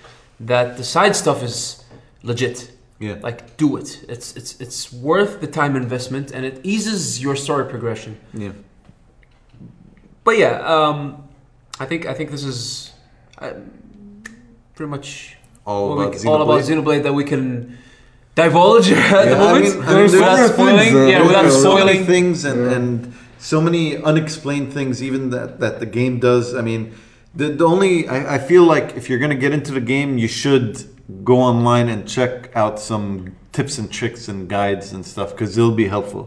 [0.40, 1.84] that the side stuff is
[2.23, 2.70] legit.
[2.98, 3.89] yeah, Like, do it.
[4.08, 8.16] It's it's it's worth the time investment, and it eases your story progression.
[8.32, 8.52] yeah.
[10.24, 11.28] But yeah, um,
[11.78, 12.92] I think I think this is
[13.38, 13.52] uh,
[14.74, 15.36] pretty much
[15.66, 16.82] All what we about all about Xenoblade.
[16.84, 17.78] Xenoblade that we can
[18.34, 20.78] divulge at the Yeah, I moment mean- I mean, There's so without many spoiling.
[20.78, 22.76] things, uh, yeah, without yeah, so many things and, Yeah.
[22.76, 26.94] and so many unexplained things even that, that the game does i mean
[27.34, 30.16] the, the only I, I feel like if you're going to get into the game
[30.16, 30.82] you should
[31.24, 35.72] go online and check out some tips and tricks and guides and stuff because it'll
[35.84, 36.24] be helpful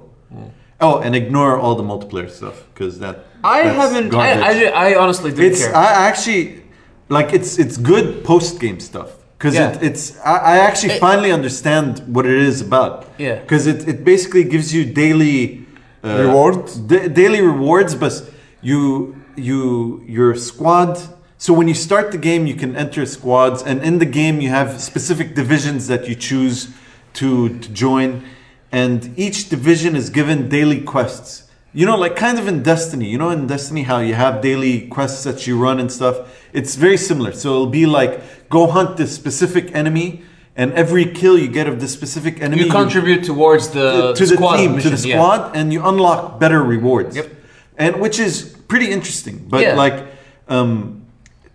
[0.79, 4.09] oh and ignore all the multiplayer stuff because that I haven't.
[4.09, 4.43] garbage.
[4.43, 5.75] I, I, I honestly didn't it's care.
[5.75, 6.63] I actually
[7.09, 9.71] like it's it's good post game stuff because Yeah.
[9.73, 13.05] it, it's I, I actually It- finally understand what it is about.
[13.17, 13.39] Yeah.
[13.41, 15.65] because it, it basically gives you daily
[16.03, 16.75] uh, Rewards?
[16.77, 18.13] da- daily rewards, but
[18.61, 20.97] you you your squad.
[21.37, 24.49] So when you start the game, you can enter squads, and in the game you
[24.49, 26.69] have specific divisions that you choose
[27.13, 28.23] to to join,
[28.71, 31.43] and each division is given daily quests.
[31.77, 33.07] You know, like kind of in Destiny.
[33.07, 36.15] You know, in Destiny, how you have daily quests that you run and stuff.
[36.51, 37.33] It's very similar.
[37.33, 40.23] So it'll be like go hunt this specific enemy,
[40.55, 44.33] and every kill you get of this specific enemy, you contribute towards the, to the
[44.37, 45.17] squad team, mission, to the yeah.
[45.17, 47.15] squad, and you unlock better rewards.
[47.15, 47.29] Yep.
[47.77, 49.45] And which is pretty interesting.
[49.47, 49.75] But Yeah.
[49.75, 50.07] like,
[50.47, 51.05] um,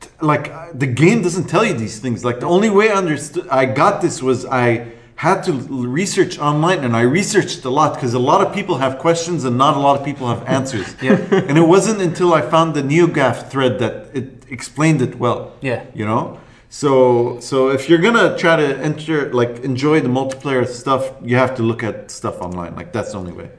[0.01, 2.25] t- like the game doesn't tell you these things.
[2.25, 6.85] Like the only way I understood, I got this was I had to research online,
[6.85, 9.81] and I researched a lot because a lot of people have questions and not a
[9.81, 10.97] lot of people have answers.
[11.03, 11.17] Yeah.
[11.49, 15.53] And it wasn't until I found the NeoGAF thread that it explained it well.
[15.61, 15.85] Yeah.
[15.95, 16.41] You know.
[16.69, 21.55] So so if you're gonna try to enter like enjoy the multiplayer stuff, you have
[21.57, 22.75] to look at stuff online.
[22.75, 23.51] Like that's the only way.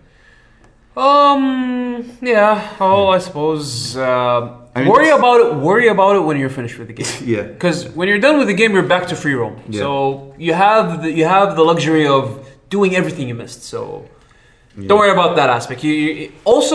[0.98, 2.18] Um.
[2.22, 2.76] Yeah.
[2.80, 3.96] Oh, I suppose.
[3.98, 5.56] Uh, I mean, worry about it.
[5.56, 7.08] Worry about it when you're finished with the game.
[7.26, 7.44] Yeah.
[7.44, 9.62] Because when you're done with the game, you're back to free roam.
[9.70, 9.82] Yeah.
[9.82, 13.64] So you have the, you have the luxury of doing everything you missed.
[13.64, 14.10] So
[14.88, 15.84] don't worry about that aspect.
[15.84, 16.74] You, you also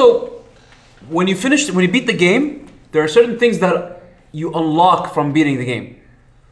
[1.09, 4.03] when you finish when you beat the game, there are certain things that
[4.33, 6.01] you unlock from beating the game.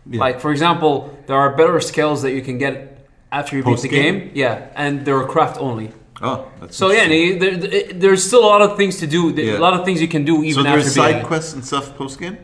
[0.07, 0.21] Yeah.
[0.21, 3.89] Like for example, there are better skills that you can get after you beat the
[3.89, 4.19] Post-game?
[4.19, 4.31] game.
[4.35, 5.93] Yeah, and they're craft only.
[6.23, 7.39] Oh, that's So yeah, interesting.
[7.41, 9.31] there, there- there's still a lot of things to do.
[9.31, 9.59] Yeah.
[9.59, 11.95] A lot of things you can do even so after there's side quests and stuff
[11.97, 12.37] post game.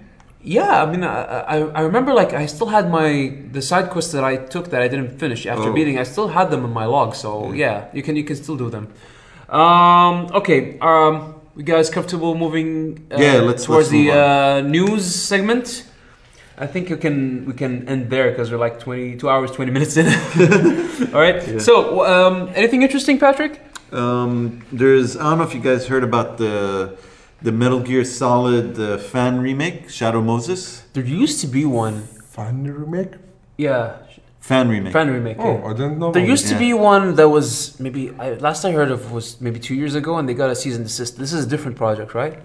[0.44, 1.23] Yeah, I mean, I,
[1.55, 4.83] I, I remember like I still had my the side quests that I took that
[4.83, 5.73] I didn't finish after Oh.
[5.73, 5.99] beating.
[5.99, 8.68] I still had them in my log, so yeah, you can you can still do
[8.68, 8.89] them.
[9.49, 13.07] Um, okay, um, you guys comfortable moving?
[13.10, 15.84] Uh, Yeah, let's- towards let's the move uh, news segment.
[16.59, 19.73] I think you can we can end there because we're like twenty two hours twenty
[19.73, 20.07] minutes in.
[21.15, 21.47] All right.
[21.47, 21.59] Yeah.
[21.59, 23.61] So, um, anything interesting, Patrick?
[23.93, 26.97] Um, there's I don't know if you guys heard about the
[27.41, 32.03] the Metal Gear Solid uh, fan remake, Shadow Moses There used to be one.
[32.37, 33.13] Fan remake?
[33.59, 33.97] Yeah,
[34.41, 34.93] fan remake.
[34.93, 35.37] fan remake.
[35.39, 35.45] yeah.
[35.63, 36.13] Oh, I didn't know.
[36.13, 36.59] There used to Yeah.
[36.61, 40.17] be one that was maybe I, last I heard of was maybe two years ago,
[40.19, 41.19] and they got a cease and desist.
[41.19, 42.39] This is a different project, right?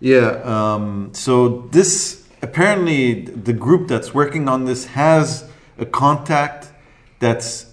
[0.00, 0.40] Yeah.
[0.44, 5.48] Um, so this apparently the group that's working on this has
[5.78, 6.70] a contact
[7.20, 7.72] that's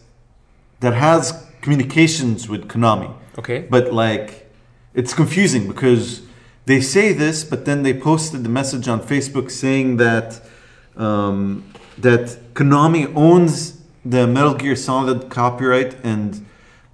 [0.79, 3.13] that has communications with Konami.
[3.37, 3.67] Okay.
[3.69, 4.49] But like,
[4.93, 6.21] it's confusing because
[6.65, 10.41] they say this, but then they posted the message on Facebook saying that
[10.95, 16.45] um, that Konami owns the Metal Gear Solid copyright, and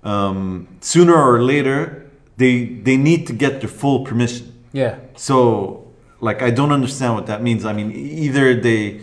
[0.03, 4.51] um, sooner or later they they need to get their full permission.
[4.73, 4.97] Yeah.
[5.15, 5.84] So,
[6.25, 7.61] like, I don't understand what that means.
[7.71, 7.89] I mean,
[8.25, 9.01] either they,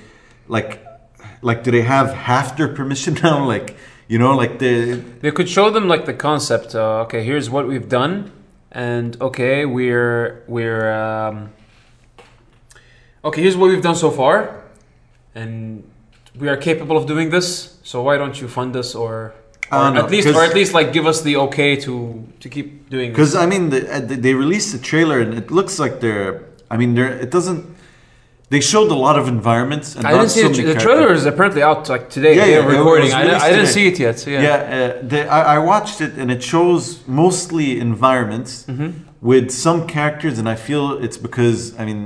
[0.49, 0.71] like,
[1.41, 3.37] like, do they have half their permission now?
[3.55, 3.77] Like,
[4.13, 6.75] you know, like the They could show them like the concept.
[6.75, 8.31] Uh, okay, here's what we've done,
[8.71, 11.51] and okay, we're we're um,
[13.25, 13.41] okay.
[13.43, 14.65] Here's what we've done so far,
[15.35, 15.85] and
[16.39, 17.79] we are capable of doing this.
[17.83, 19.33] So why don't you fund us, or,
[19.71, 21.95] or know, at least, or at least like give us the okay to
[22.41, 23.17] to keep doing this?
[23.17, 26.52] Because I mean, the, uh, they they released the trailer and it looks like they're.
[26.73, 27.13] I mean, they're.
[27.27, 27.61] It doesn't.
[28.53, 31.25] They showed a lot of environments and I didn't see so the, the trailer is
[31.25, 32.35] apparently out like today.
[32.37, 33.11] Yeah, yeah, recording.
[33.21, 34.15] I, didn't- I didn't see it yet.
[34.19, 34.43] So yeah.
[34.49, 38.91] Yeah, uh, they, I, I watched it and it shows mostly environments Mm-hmm.
[39.31, 42.03] with some characters, and I feel it's because I mean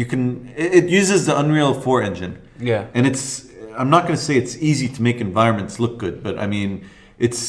[0.00, 0.22] you can.
[0.64, 2.34] It, it uses the Unreal Four engine,
[2.70, 2.82] Yeah.
[2.96, 3.26] and it's.
[3.80, 6.70] I'm not going to say it's easy to make environments look good, but I mean
[7.24, 7.42] it's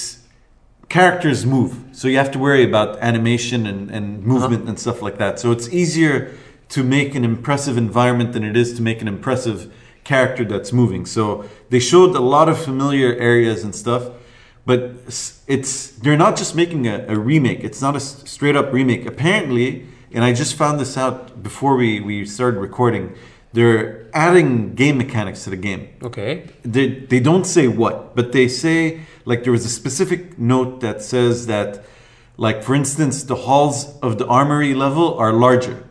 [0.89, 5.17] characters move, so you have to worry about animation and, and movement and stuff like
[5.17, 5.37] that.
[5.39, 6.31] So it's easier
[6.69, 9.71] to make an impressive environment than it is to make an impressive
[10.03, 11.05] character that's moving.
[11.05, 14.09] So they showed a lot of familiar areas and stuff,
[14.65, 14.91] but
[15.47, 17.63] it's they're not just making a, a remake.
[17.63, 19.05] It's not a straight up remake.
[19.05, 23.13] Apparently, and I just found this out before we, we started recording.
[23.53, 26.47] They're adding game mechanics to the game Okay.
[26.63, 31.01] they, they don't say what, but they say like there was a specific note that
[31.01, 31.83] says that,
[32.37, 35.83] like for instance, the halls of the armory level are larger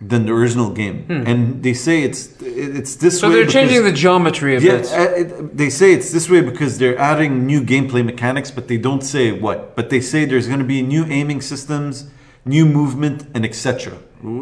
[0.00, 3.20] than the original game, and they say it's it's this Hmm.
[3.20, 3.34] So way.
[3.34, 6.78] they're changing the because- geometry a yeah, uh, it- they say it's this way because
[6.78, 9.58] they're adding new gameplay mechanics, but they don't say what.
[9.76, 12.06] But they say there's going to be new aiming systems,
[12.46, 13.92] new movement, and etc.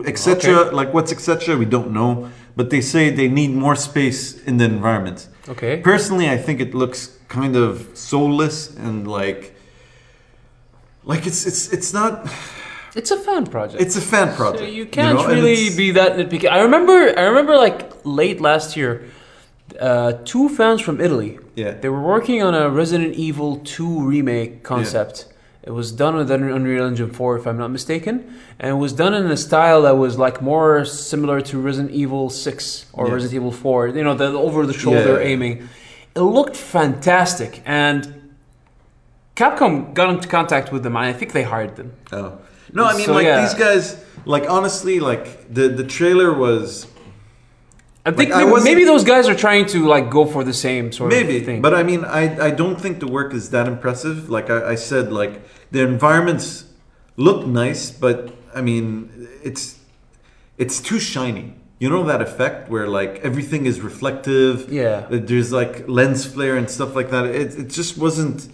[0.06, 0.36] Etc.
[0.54, 0.74] Okay.
[0.80, 1.56] Like what's etc.
[1.56, 5.26] We don't know, but they say they need more space in the environment.
[5.48, 5.74] Okay.
[5.92, 8.56] Personally, I think it looks kind of soulless
[8.86, 9.42] and like,
[11.04, 12.12] like it's it's it's not.
[12.98, 13.80] It's a fan project.
[13.84, 14.64] It's a fan project.
[14.64, 16.48] So you can't know, really be that nitpicky.
[16.50, 18.92] I remember, I remember, like late last year,
[19.80, 21.38] uh, two fans from Italy.
[21.54, 21.72] Yeah.
[21.82, 25.14] They were working on a Resident Evil 2 remake concept.
[25.28, 25.34] Yeah.
[25.68, 28.14] It was done with Unreal Engine 4, if I'm not mistaken,
[28.58, 32.30] and it was done in a style that was like more similar to Resident Evil
[32.30, 33.14] 6 or Yeah.
[33.14, 33.88] Resident Evil 4.
[33.88, 35.28] You know, the over-the-shoulder Yeah.
[35.30, 35.68] aiming.
[36.16, 37.98] It looked fantastic, and
[39.36, 41.92] Capcom got into contact with them, and I think they hired them.
[42.12, 42.32] Oh.
[42.72, 43.40] No, I mean So, like yeah.
[43.42, 43.96] these guys.
[44.24, 46.86] Like honestly, like the the trailer was
[48.04, 50.52] I think Like, maybe, wasn't- maybe those guys are trying to like go for the
[50.54, 51.62] same sort maybe, of thing.
[51.62, 54.28] but I mean, I I don't think the work is that impressive.
[54.30, 56.64] Like I, I said, like the environments
[57.16, 59.78] look nice, but I mean, it's
[60.58, 61.54] it's too shiny.
[61.80, 64.70] You know that effect where like everything is reflective.
[64.72, 65.06] Yeah.
[65.10, 67.24] There's like lens flare and stuff like that.
[67.26, 68.48] It it just wasn't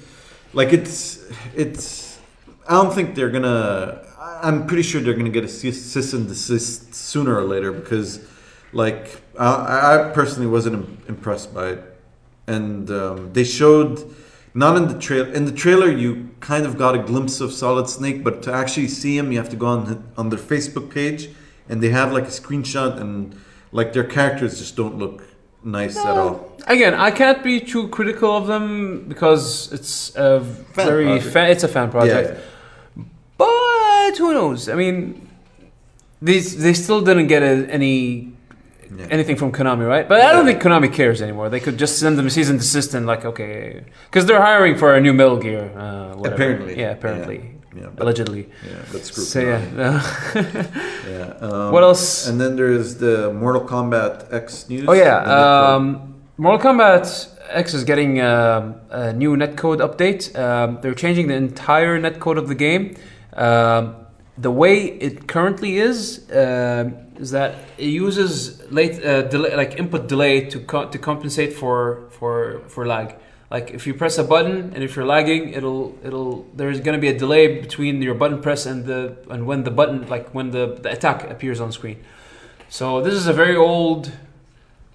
[0.52, 1.18] like it's
[1.56, 2.03] it's.
[2.68, 4.00] I don't think they're gonna.
[4.42, 8.20] I'm pretty sure they're gonna get a cease and desist sooner or later because,
[8.72, 11.82] like, I, I personally wasn't impressed by it,
[12.46, 14.14] and um, they showed
[14.54, 15.30] not in the trail.
[15.32, 18.88] In the trailer, you kind of got a glimpse of Solid Snake, but to actually
[18.88, 21.28] see him, you have to go on on their Facebook page
[21.68, 23.34] and they have like a screenshot, and
[23.72, 25.22] like their characters just don't look
[25.62, 26.52] nice at all.
[26.66, 31.32] Again, I can't be too critical of them because it's a very project.
[31.32, 32.40] fa- it's a fan project.
[33.36, 34.68] But who knows?
[34.68, 35.28] I mean,
[36.22, 38.32] these they still didn't get a, any
[38.96, 39.06] Yeah.
[39.10, 40.06] anything from Konami, right?
[40.08, 40.52] But I don't Yeah.
[40.52, 41.48] think Konami cares anymore.
[41.50, 44.76] They could just send them a cease and desist and like, okay, because they're hiring
[44.76, 45.64] for a new Metal Gear.
[45.76, 46.14] Uh.
[46.32, 46.78] Apparently.
[46.78, 47.40] yeah, apparently,
[47.76, 48.42] Yeah, but, allegedly.
[48.70, 49.60] yeah, but screw So yeah,
[51.14, 51.46] Yeah.
[51.46, 52.26] Um, what else?
[52.28, 54.84] And then there's the Mortal Kombat X news.
[54.88, 57.04] Oh yeah, um, Mortal Kombat
[57.50, 60.22] X is getting um, a new netcode update.
[60.38, 62.94] Um, they're changing the entire netcode of the game.
[63.34, 63.96] Um,
[64.36, 70.08] the way it currently is um is that it uses late uh, delay, like input
[70.08, 73.14] delay to co- to compensate for for for lag.
[73.50, 77.00] Like if you press a button and if you're lagging, it'll it'll there's going to
[77.00, 80.50] be a delay between your button press and the and when the button like when
[80.50, 81.98] the, the attack appears on screen.
[82.68, 84.10] So this is a very old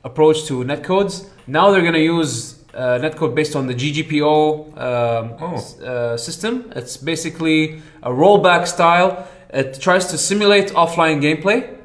[0.03, 1.27] approach to netcodes.
[1.47, 5.53] Now they're going to use uh, netcode based on the GGPO um, Oh.
[5.55, 6.71] s- uh, system.
[6.75, 9.27] It's basically a rollback style.
[9.51, 11.75] It tries to simulate offline gameplay,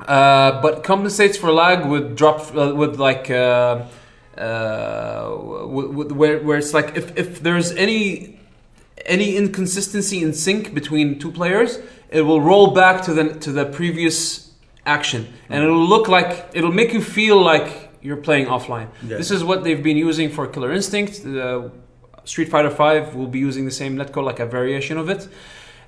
[0.00, 3.30] uh, but compensates for lag with drop uh, with like.
[3.30, 3.86] Uh,
[4.36, 5.28] uh,
[5.66, 8.40] where, where it's like if, if there's any
[9.04, 13.66] any inconsistency in sync between two players, it will roll back to the to the
[13.66, 14.52] previous
[14.86, 18.88] action, and it'll look like it'll make you feel like you're playing offline.
[19.02, 19.16] Yeah.
[19.16, 21.24] This is what they've been using for Killer Instinct.
[21.24, 21.68] Uh,
[22.24, 25.28] Street Fighter V will be using the same netcode, like a variation of it.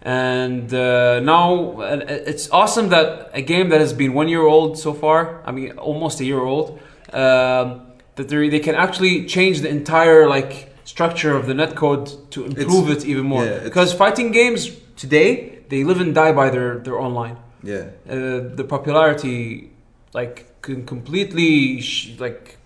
[0.02, 4.78] And uh, now uh, it's awesome that a game that has been one year old
[4.78, 6.78] so far, I mean almost a year old,
[7.12, 12.44] um, that they they can actually change the entire like structure of the netcode to
[12.44, 13.44] improve it even more.
[13.46, 17.36] yeah, because fighting games today they live and die by their their online.
[17.62, 17.84] yeah.
[18.06, 19.70] Uh, the popularity
[20.12, 22.58] like can completely sh- like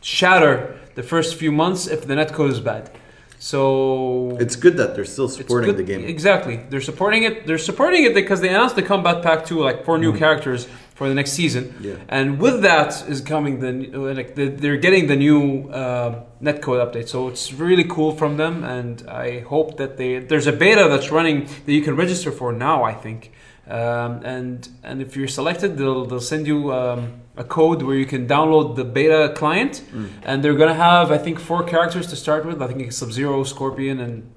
[0.00, 2.90] shatter the first few months if the netcode is bad.
[3.38, 6.04] So It's good that they're still supporting the game.
[6.04, 7.44] Exactly, they're supporting it.
[7.46, 10.00] They're supporting it because they announced the Kombat Pack 2, like four Mm.
[10.06, 11.74] new characters for the next season.
[11.80, 11.94] Yeah.
[12.08, 13.72] And with that is coming the
[14.18, 17.08] like they're getting the new uh, netcode update.
[17.08, 21.10] So it's really cool from them, and I hope that they there's a beta that's
[21.10, 22.84] running that you can register for now.
[22.84, 23.32] I think,
[23.68, 27.00] um, and and if you're selected, they'll they'll send you um,
[27.36, 30.08] a code where you can download the beta client, Mm.
[30.24, 32.60] and they're gonna have I think four characters to start with.
[32.62, 34.30] I think it's Sub Zero, Scorpion, and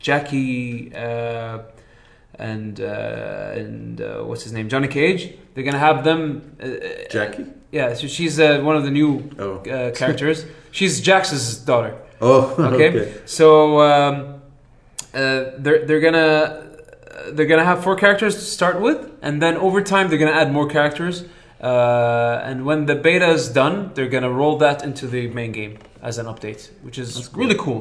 [0.00, 0.94] Jacqui.
[0.94, 1.58] Uh,
[2.36, 5.34] and uh, and uh, what's his name, Johnny Cage.
[5.54, 6.56] They're gonna have them.
[6.60, 6.66] Uh,
[7.10, 7.52] Jacqui?
[7.70, 9.58] yeah, so she's uh, one of the new Oh.
[9.58, 10.44] uh, characters.
[10.72, 11.94] she's Jax's daughter.
[12.20, 13.14] Oh, Okay, okay.
[13.24, 14.14] so um,
[15.14, 19.56] uh, they're they're gonna uh, they're gonna have four characters to start with, and then
[19.56, 21.24] over time they're gonna add more characters.
[21.64, 25.78] Uh, and when the beta is done, they're gonna roll that into the main game
[26.02, 27.40] as an update, which is cool.
[27.42, 27.80] really cool.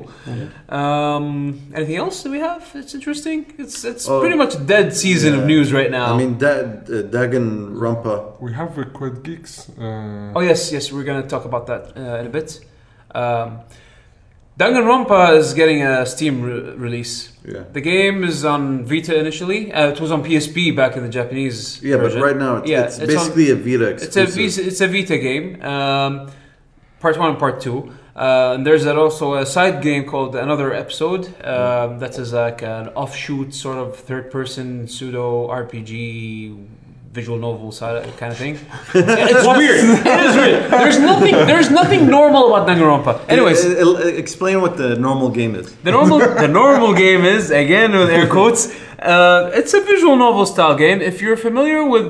[0.69, 2.63] Um, anything else that we have?
[2.75, 3.45] It's interesting.
[3.57, 5.39] It's it's Oh, pretty much a dead season yeah.
[5.41, 6.13] of news right now.
[6.13, 6.47] I mean, da-
[6.97, 8.39] uh, Danganronpa.
[8.39, 9.69] We have uh, Quad Geeks.
[9.77, 12.49] Uh, Oh yes, yes, we're gonna talk about that uh, in a bit.
[13.13, 13.59] Um,
[14.59, 17.31] Danganronpa is getting a Steam re- release.
[17.43, 17.63] Yeah.
[17.73, 19.71] The game is on Vita initially.
[19.73, 22.19] Uh, it was on PSP back in the Japanese Yeah, version.
[22.19, 24.37] but right now it's, Yeah, it's, it's on- basically a Vita it's exclusive.
[24.37, 25.61] a Vita, it's a Vita game.
[25.63, 26.31] Um,
[26.99, 27.91] part one and part two.
[28.15, 31.25] Uh, and there's also a side game called Another Episode.
[31.43, 36.63] Um, that is like an offshoot sort of third-person pseudo RPG
[37.13, 38.55] visual novel side kind of thing.
[38.95, 39.79] It's weird.
[40.15, 40.61] It is weird.
[40.71, 41.35] There's nothing.
[41.51, 43.13] There's nothing normal about Danganronpa.
[43.29, 45.65] Anyways, Uh, uh, uh, explain what the normal game is.
[45.87, 48.61] the normal the normal game is again with air quotes.
[48.99, 50.97] Uh, it's a visual novel style game.
[51.11, 52.05] If you're familiar with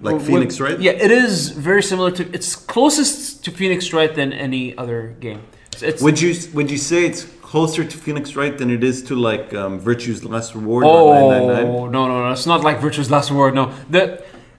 [0.00, 0.78] Like with- Phoenix Wright?
[0.86, 1.32] yeah, it is
[1.68, 2.22] very similar to.
[2.36, 5.40] It's closest to Phoenix Wright than any other game.
[5.72, 8.96] It's, it's Would you would you say it's closer to Phoenix Wright than it is
[9.08, 11.92] to like um, Virtue's Last Reward or oh 999?
[11.96, 12.30] no no no!
[12.36, 13.52] It's not like Virtue's Last Reward.
[13.60, 14.04] No, the,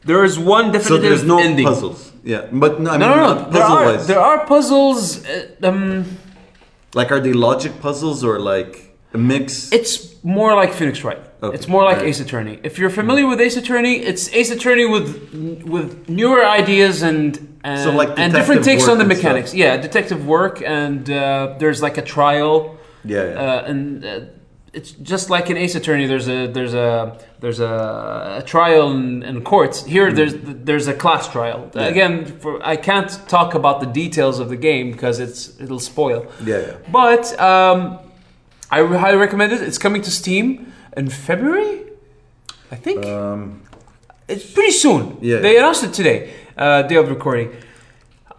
[0.09, 1.65] there is one So there's no ending.
[1.71, 1.99] puzzles.
[2.33, 3.49] Yeah, but no, I No, mean, no, no.
[3.55, 5.01] There are there are puzzles.
[5.25, 6.05] Uh, um,
[6.99, 8.73] Like, are they logic puzzles or like
[9.13, 9.71] a mix?
[9.79, 11.21] It's more like Phoenix Wright.
[11.43, 12.09] Okay, It's more like alright.
[12.15, 12.55] Ace Attorney.
[12.69, 15.07] If you're familiar with Ace Attorney, it's Ace Attorney with
[15.73, 15.87] with
[16.19, 17.27] newer ideas and
[17.69, 19.49] and, So, like, and different takes on the mechanics.
[19.63, 21.17] Yeah, detective work and uh,
[21.61, 22.53] there's like a trial
[23.03, 23.43] yeah, yeah.
[23.43, 24.09] uh, and uh,
[24.77, 26.05] it's just like in Ace Attorney.
[26.13, 26.91] There's a there's a
[27.41, 27.75] there's a,
[28.41, 29.77] a trial in, in courts.
[29.95, 30.33] Here there's
[30.67, 31.59] there's a class trial.
[31.59, 31.75] Mm.
[31.75, 31.93] Yeah.
[31.93, 36.21] Again, for I can't talk about the details of the game because it's it'll spoil.
[36.45, 36.75] yeah, yeah.
[36.99, 37.77] But um,
[38.75, 39.61] I highly recommend it.
[39.69, 40.47] It's coming to Steam
[40.99, 41.73] in February,
[42.71, 43.05] I think.
[43.05, 43.61] Um,
[44.27, 45.03] It's pretty soon.
[45.21, 45.39] Yeah.
[45.45, 46.19] They announced it today,
[46.57, 47.47] uh, day of recording.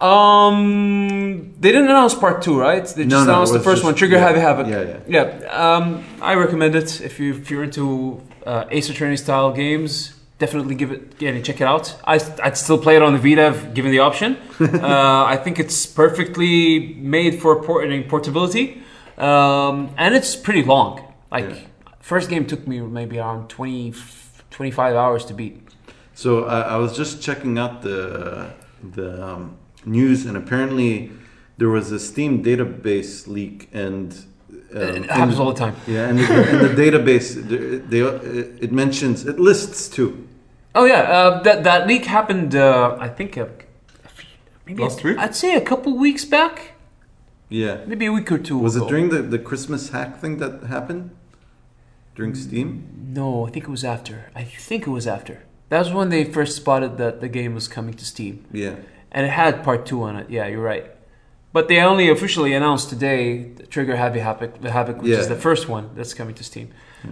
[0.01, 2.87] Um, they didn't announce part two, right?
[2.87, 4.27] They No, just no, it announced the first just- one, Trigger yeah.
[4.29, 4.67] Happy Havoc.
[4.67, 5.49] Yeah, yeah.
[5.65, 10.15] Um, I recommend it if you if you're into uh, Ace Attorney style games.
[10.39, 11.97] Definitely give it, yeah, and check it out.
[12.05, 14.37] I, I'd still play it on the Vita, given the option.
[14.61, 18.81] uh, I think it's perfectly made for porting portability,
[19.17, 21.03] um, and it's pretty long.
[21.33, 21.57] Like Yeah.
[21.99, 23.93] first game took me maybe around 20,
[24.51, 25.55] 25 hours to beat.
[26.15, 28.51] So I, I was just checking out the
[28.97, 29.57] the um,
[29.89, 31.11] news, and apparently
[31.57, 34.13] there was a Steam database leak, and
[34.75, 35.75] um, it happens in- all the time.
[35.87, 38.01] Yeah, and the, and the database they, they,
[38.65, 40.29] it mentions it lists two.
[40.75, 42.55] Oh yeah, uh, that that leak happened.
[42.55, 43.45] Uh, I think a,
[44.05, 44.29] a few-
[44.67, 45.19] maybe Last a- week?
[45.19, 46.73] I'd say a couple weeks back,
[47.49, 48.59] Yeah, maybe a week or two.
[48.59, 51.11] was it during the, the Christmas hack thing that happened
[52.15, 52.69] during Steam?
[53.15, 54.31] No, I think it was after.
[54.35, 55.43] I think it was after.
[55.71, 58.77] That was when they first spotted that the game was coming to Steam, Yeah,
[59.13, 60.31] and it had part two on it.
[60.31, 60.87] Yeah, you're right.
[61.53, 65.37] But they only officially announced today the Trigger Happy Havoc, the Havoc, which is the
[65.37, 66.69] first one that's coming to Steam.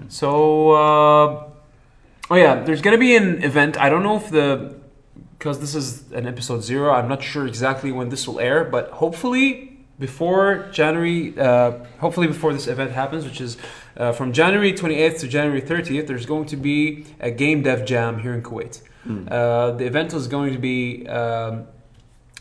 [0.09, 1.49] So, uh,
[2.31, 3.81] oh yeah, there's gonna be an event.
[3.81, 4.75] I don't know if the
[5.39, 6.93] because this is an episode zero.
[6.93, 12.53] I'm not sure exactly when this will air, but hopefully before January, uh, hopefully before
[12.53, 13.57] this event happens, which is
[13.97, 18.19] uh, from January 28th to January 30th, there's going to be a game dev jam
[18.19, 18.83] here in Kuwait.
[19.31, 21.67] Uh, the event is going to be um,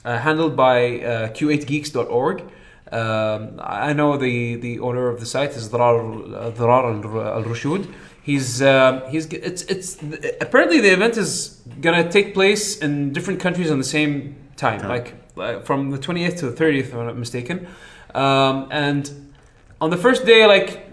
[0.05, 2.43] handled by uh, q8geeks.org.
[2.91, 5.99] Um, I know the, the owner of the site is Dharar,
[6.33, 7.91] uh, Dharar Al Rushud.
[8.21, 10.01] He's um, he's it's it's
[10.41, 15.13] apparently the event is gonna take place in different countries on the same time, like
[15.37, 17.67] uh, from the 28th to the 30th, if I'm not mistaken.
[18.15, 19.33] Um, and
[19.79, 20.84] on the first day, like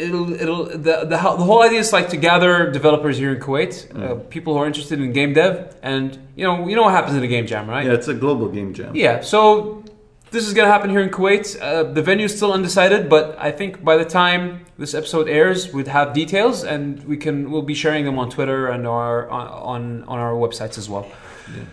[0.00, 3.74] it'll it'll the, the the whole idea is like to gather developers here in Kuwait,
[3.96, 7.16] uh, people who are interested in game dev, and you know you know what happens
[7.16, 7.86] in a game jam, right?
[7.86, 8.94] yeah, it's a global game jam.
[8.94, 9.84] Yeah, so
[10.30, 11.60] this is gonna happen here in Kuwait.
[11.60, 15.72] Uh, the venue is still undecided, but I think by the time this episode airs,
[15.72, 20.04] we'd have details, and we can we'll be sharing them on Twitter and our on
[20.04, 21.06] on our websites as well.
[21.54, 21.64] Yeah.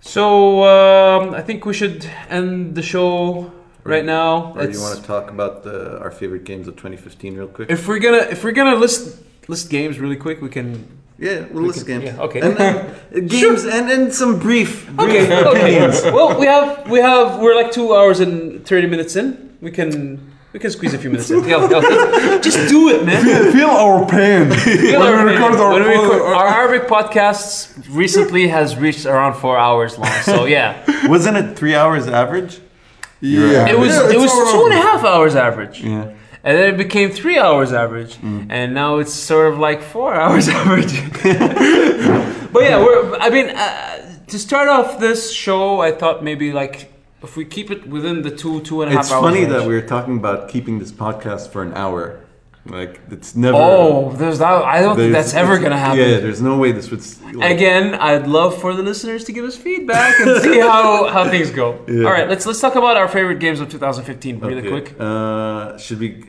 [0.00, 3.50] So um, I think we should end the show
[3.86, 4.52] right now.
[4.54, 7.70] Or you want to talk about the, our favorite games of 2015 real quick?
[7.70, 10.86] if we're gonna if we're gonna list list games really quick, we can.
[11.18, 12.16] yeah, we'll we list can- games.
[12.16, 12.40] yeah, okay.
[12.40, 15.58] And, then games and, and some brief, brief Okay, okay.
[15.60, 16.02] opinions.
[16.16, 19.56] well, we have we have we're like two hours and thirty minutes in.
[19.60, 21.44] We can we can squeeze a few minutes in.
[21.44, 23.52] Yeah, yeah, just do it, man.
[23.52, 25.60] Feel our pain Feel when our we record pain.
[25.60, 30.10] our, When we record- our- our Arabic podcasts recently has reached around four hours long.
[30.22, 32.60] So yeah, Wasn't it three hours average?
[33.20, 33.68] Yeah.
[33.68, 36.12] it was Yeah, it was all two and a half hours average, Yeah.
[36.44, 40.48] and then it became three hours average, and now it's sort of like four hours
[40.48, 40.94] average.
[42.52, 43.16] but yeah, we're.
[43.18, 47.70] I mean, uh, to start off this show, I thought maybe like if we keep
[47.70, 49.22] it within the two two and a half It's hours.
[49.22, 49.52] funny range.
[49.52, 52.20] that we were talking about keeping this podcast for an hour.
[52.68, 53.56] Like it's never.
[53.56, 54.64] Oh, there's that.
[54.64, 55.98] I don't think that's ever gonna happen.
[55.98, 57.02] Yeah, there's no way this would.
[57.34, 61.28] Like, Again, I'd love for the listeners to give us feedback and see how, how
[61.28, 61.84] things go.
[61.88, 62.04] Yeah.
[62.04, 64.68] All right, let's let's talk about our favorite games of 2015 really okay.
[64.68, 65.00] quick.
[65.00, 66.24] Uh, should we?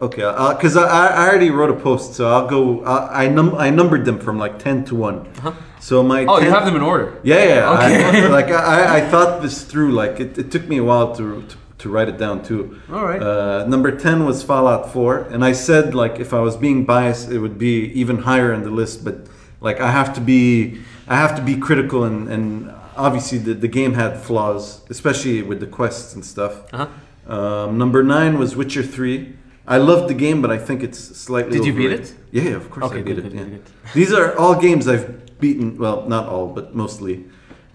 [0.00, 2.84] Okay, because I, I already wrote a post, so I'll go.
[2.84, 5.32] I I, num- I numbered them from like ten to one.
[5.36, 5.52] Huh.
[5.78, 7.18] So my Oh, you have them in order.
[7.22, 7.70] Yeah, yeah.
[7.72, 8.24] Okay.
[8.24, 9.92] I, like I, I thought this through.
[9.92, 12.80] Like it, it took me a while to, to to write it down too.
[12.92, 13.20] All right.
[13.22, 17.30] Uh, number ten was Fallout Four, and I said like if I was being biased,
[17.30, 19.04] it would be even higher in the list.
[19.04, 19.16] But
[19.60, 23.68] like I have to be, I have to be critical, and and obviously the the
[23.68, 26.54] game had flaws, especially with the quests and stuff.
[26.72, 26.86] Uh-huh.
[27.34, 29.34] Um, number nine was Witcher Three.
[29.66, 31.58] I loved the game, but I think it's slightly.
[31.58, 32.14] Did you beat it?
[32.32, 33.32] Yeah, yeah, of course Okay, I beat good, it.
[33.32, 33.92] good, yeah.
[33.94, 35.78] These are all games I've beaten.
[35.78, 37.24] Well, not all, but mostly.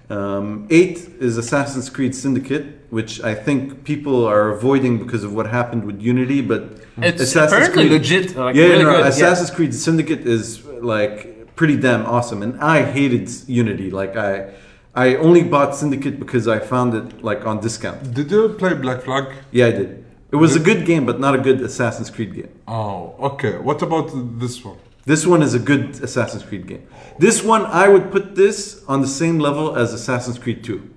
[0.09, 5.47] Um, eight is Assassin's Creed Syndicate, which I think people are avoiding because of what
[5.47, 6.41] happened with Unity.
[6.41, 6.61] But
[6.97, 8.35] It's apparently legit.
[8.35, 9.07] Like, yeah, really no, good.
[9.07, 13.91] Assassin's Creed Syndicate is like pretty damn awesome, and I hated Unity.
[13.91, 14.53] Like I,
[14.95, 18.13] I only bought Syndicate because I found it like on discount.
[18.13, 19.25] Did you play Black Flag?
[19.51, 20.05] Yeah, I did.
[20.31, 22.49] It was a good game, but not a good Assassin's Creed game.
[22.67, 23.57] Oh, okay.
[23.57, 24.77] What about this one?
[25.07, 26.85] This one is a good Assassin's Creed game.
[27.17, 30.89] This one, I would put this on the same level as Assassin's Creed 2.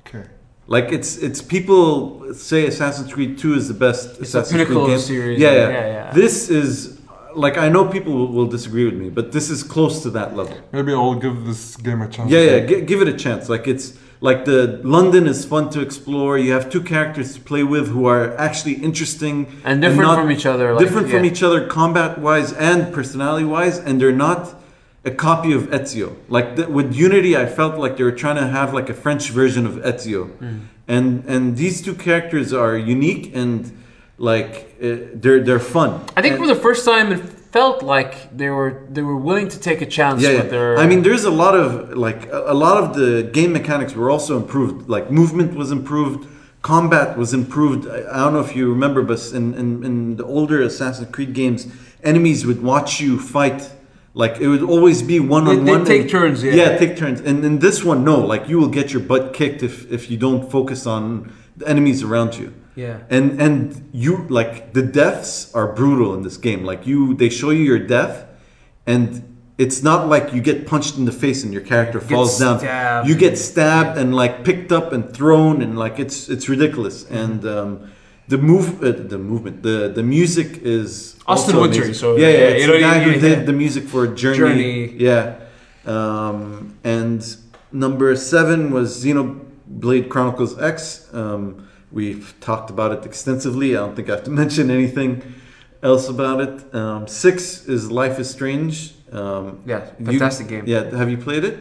[0.00, 0.24] Okay.
[0.66, 4.84] Like it's it's people say Assassin's Creed 2 is the best It's the Assassin's pinnacle
[4.84, 5.06] Creed of game.
[5.12, 5.38] series.
[5.40, 6.12] Yeah, yeah, Yeah, yeah.
[6.12, 6.98] This is
[7.44, 10.36] like I know people will, will disagree with me, but this is close to that
[10.36, 10.56] level.
[10.72, 12.28] Maybe I'll give this game a chance.
[12.32, 13.48] Yeah, yeah, gi- give it a chance.
[13.48, 13.86] Like it's
[14.20, 16.36] like the London is fun to explore.
[16.38, 20.30] You have two characters to play with who are actually interesting And different not- from
[20.30, 20.74] each other.
[20.74, 21.30] Like, different from yeah.
[21.30, 24.54] each other combat wise and personality wise, and they're not
[25.04, 26.14] a copy of Ezio.
[26.28, 29.30] Like the, with Unity, I felt like they were trying to have like a French
[29.30, 30.28] version of Ezio,
[30.86, 33.72] and and these two characters are unique and
[34.18, 35.90] like uh, they're they're fun.
[36.16, 39.48] I think And- for the first time, it felt like they were they were willing
[39.48, 40.50] to take a chance yeah, with yeah.
[40.50, 40.78] their.
[40.78, 44.36] I mean, there's a lot of like a, lot of the game mechanics were also
[44.36, 44.88] improved.
[44.88, 46.28] Like movement was improved,
[46.62, 47.88] combat was improved.
[47.88, 51.32] I, I don't know if you remember, but in, in in the older Assassin's Creed
[51.32, 51.66] games,
[52.02, 53.70] enemies would watch you fight.
[54.14, 55.84] Like it would always be one on one.
[55.84, 56.52] they take turns, yeah.
[56.52, 57.20] Yeah, take turns.
[57.20, 58.18] And in this one, no.
[58.18, 62.02] Like you will get your butt kicked if if you don't focus on the enemies
[62.02, 63.00] around you yeah.
[63.10, 67.50] and and you like the deaths are brutal in this game like you they show
[67.50, 68.26] you your death
[68.86, 69.26] and
[69.58, 73.08] it's not like you get punched in the face and your character falls down stabbed.
[73.08, 77.44] you get stabbed and like picked up and thrown and like it's it's ridiculous and
[77.44, 77.90] um
[78.28, 81.94] the move uh, the movement the the music is Austin Wintory, amazing.
[81.94, 84.38] so, yeah, yeah, yeah it's you know, the guy who did the music for journey,
[84.38, 84.92] Journey.
[84.92, 85.40] yeah
[85.84, 87.36] um and
[87.72, 93.76] number seven was xenoblade chronicles x um We've talked about it extensively.
[93.76, 95.22] I don't think I have to mention anything
[95.82, 96.74] else about it.
[96.74, 98.92] Um, six is Life is Strange.
[99.12, 100.64] Um, Yeah, you- fantastic game.
[100.66, 101.56] Yeah, have you played it?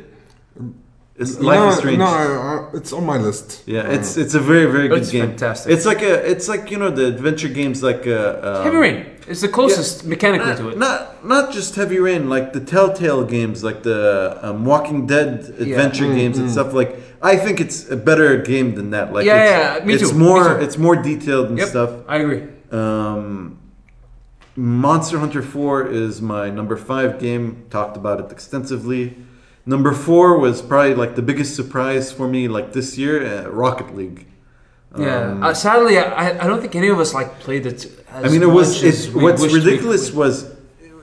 [1.16, 1.98] It's no, Life is Strange.
[1.98, 3.64] No, I- I- it's on my list.
[3.66, 5.25] yeah, Uh, it's it's a very very good It's game.
[5.30, 5.72] fantastic.
[5.74, 9.06] It's like a it's like you know the adventure games like uh, um, Heavy Rain
[9.30, 10.77] is the closest mechanically to it.
[10.77, 14.01] not not just Heavy Rain, like the Telltale games, like the
[14.41, 15.30] um, Walking Dead
[15.66, 16.51] adventure Mm, games and mm.
[16.51, 16.74] stuff.
[16.74, 16.91] Like
[17.22, 19.14] I think it's a better game than that.
[19.14, 20.64] Like Yeah, it's, yeah, yeah, me it's too, me more too.
[20.66, 21.67] it's more detailed and Yep.
[21.69, 21.91] stuff.
[22.08, 22.43] I agree.
[22.72, 23.58] Um,
[24.56, 27.66] Monster Hunter 4 is my number five game.
[27.69, 29.16] Talked about it extensively.
[29.66, 33.95] Number four was probably like the biggest surprise for me, like this year, uh, Rocket
[33.95, 34.25] League.
[34.97, 35.31] Yeah.
[35.31, 37.85] Um, uh, sadly, I, I don't think any of us like played it.
[38.09, 38.75] As I mean, it was.
[38.75, 40.51] much as It, what's ridiculous was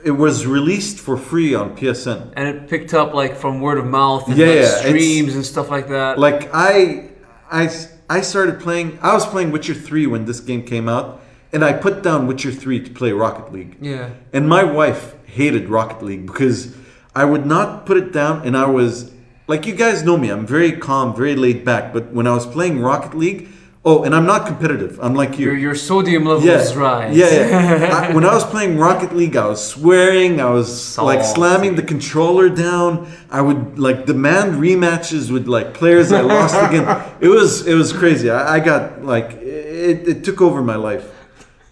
[0.03, 2.31] it was released for free on PSN.
[2.37, 5.45] and it picked up like from word of mouth and Yeah, like yeah, streams and
[5.45, 6.19] stuff like that.
[6.19, 7.09] Like I,
[7.49, 7.69] I,
[8.09, 8.99] I started playing.
[9.01, 11.21] I was playing Witcher 3 when this game came out,
[11.53, 13.77] and I put down Witcher 3 to play Rocket League.
[13.81, 14.09] yeah.
[14.33, 16.75] And my wife hated Rocket League because
[17.15, 19.11] I would not put it down, and I was
[19.47, 21.93] like, you guys know me, I'm very calm, very laid back.
[21.93, 23.49] But when I was playing Rocket League,
[23.87, 25.45] oh, and I'm not competitive, unlike you.
[25.45, 27.15] Your, your sodium level yeah, is rise.
[27.15, 28.09] yeah, yeah.
[28.09, 31.83] I, when I was playing Rocket League, I was swearing, I was like slamming the
[31.83, 33.09] controller down.
[33.31, 36.91] I would like demand rematches with like players I lost against.
[37.21, 38.29] It was it was crazy.
[38.29, 41.09] I, I got like it, it took over my life.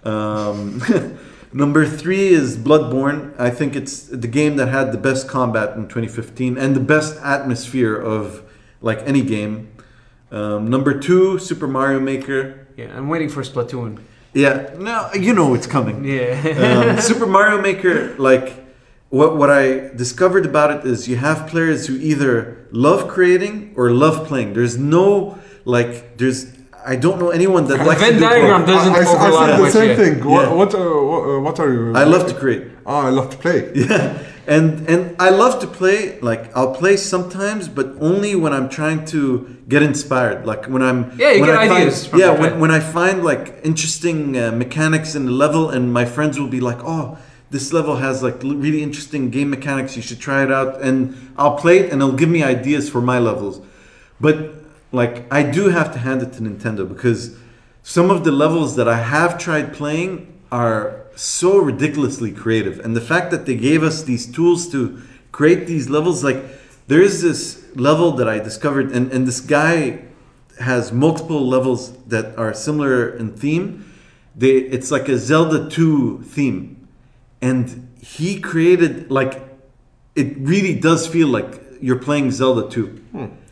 [0.06, 0.82] Um,
[1.54, 3.38] number three is Bloodborne.
[3.38, 7.20] I think it's the game that had the best combat in 2015 and the best
[7.22, 8.44] atmosphere of
[8.80, 9.75] like any game.
[10.36, 12.68] Um, number two, Super Mario Maker.
[12.76, 13.92] Yeah, I'm waiting for Splatoon.
[14.34, 16.04] Yeah, no, you know it's coming.
[16.04, 16.92] Yeah.
[16.96, 18.48] Um, Super Mario Maker, like
[19.10, 19.64] what what I
[20.04, 24.54] discovered about it is you have players who either love creating or love playing.
[24.58, 26.40] There's no like there's
[26.86, 28.76] I don't know anyone that likes to Venn diagram both.
[28.76, 29.96] doesn't I, I, I overlap said the with same you.
[30.02, 30.14] thing.
[30.30, 30.54] What, Yeah.
[30.60, 30.80] what, uh,
[31.12, 31.96] what, uh, what are you?
[31.96, 32.64] I love to create.
[32.86, 33.60] Ah, I love to play.
[33.90, 36.20] Yeah, and and I love to play.
[36.22, 40.46] Like I'll play sometimes, but only when I'm trying to get inspired.
[40.46, 42.60] Like when I'm Yeah, you when get I find- ideas from yeah, when, play.
[42.60, 46.60] when I find like interesting uh, mechanics in the level, and my friends will be
[46.62, 47.18] like, "Oh,
[47.50, 49.96] this level has like l- really interesting game mechanics.
[49.96, 53.02] You should try it out." And I'll play it, and it'll give me ideas for
[53.02, 53.62] my levels.
[54.22, 54.36] But
[54.92, 57.36] like I do have to hand it to Nintendo because
[57.84, 62.80] some of the levels that I have tried playing are so ridiculously creative.
[62.80, 66.44] And the fact that they gave us these tools to create these levels, like
[66.88, 70.06] there is this level that I discovered, and, and this guy
[70.60, 73.92] has multiple levels that are similar in theme.
[74.36, 76.88] They, it's like a Zelda 2 theme.
[77.42, 79.42] And he created like
[80.16, 83.02] it really does feel like you're playing Zelda 2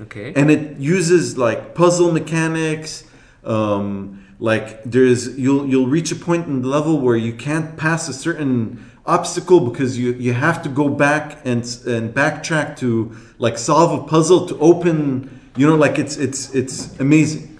[0.01, 0.33] okay.
[0.35, 3.03] and it uses like puzzle mechanics
[3.43, 8.08] um, like there's you'll you'll reach a point in the level where you can't pass
[8.10, 13.58] a certain obstacle because you you have to go back and and backtrack to like
[13.58, 17.60] solve a puzzle to open you know like it's it's it's amazing.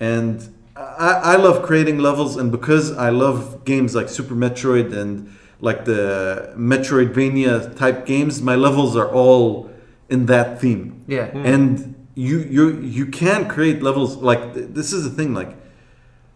[0.00, 5.32] And I, I love creating levels and because I love games like Super Metroid and
[5.60, 9.70] like the Metroidvania type games my levels are all
[10.08, 11.04] in that theme.
[11.06, 11.26] Yeah.
[11.26, 11.46] Hmm.
[11.46, 15.56] and you you you can create levels like this is the thing like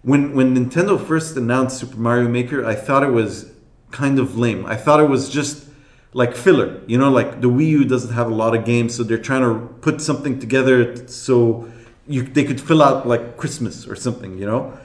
[0.06, 3.50] when when Nintendo first announced Super Mario Maker I thought it was
[3.90, 4.64] kind of lame.
[4.64, 5.66] I thought it was just
[6.12, 9.02] like filler you know like the Wii U doesn't have a lot of games so
[9.02, 10.76] they're trying to put something together
[11.08, 11.68] so
[12.06, 14.78] you they could fill out like Christmas or something you know?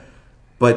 [0.58, 0.76] But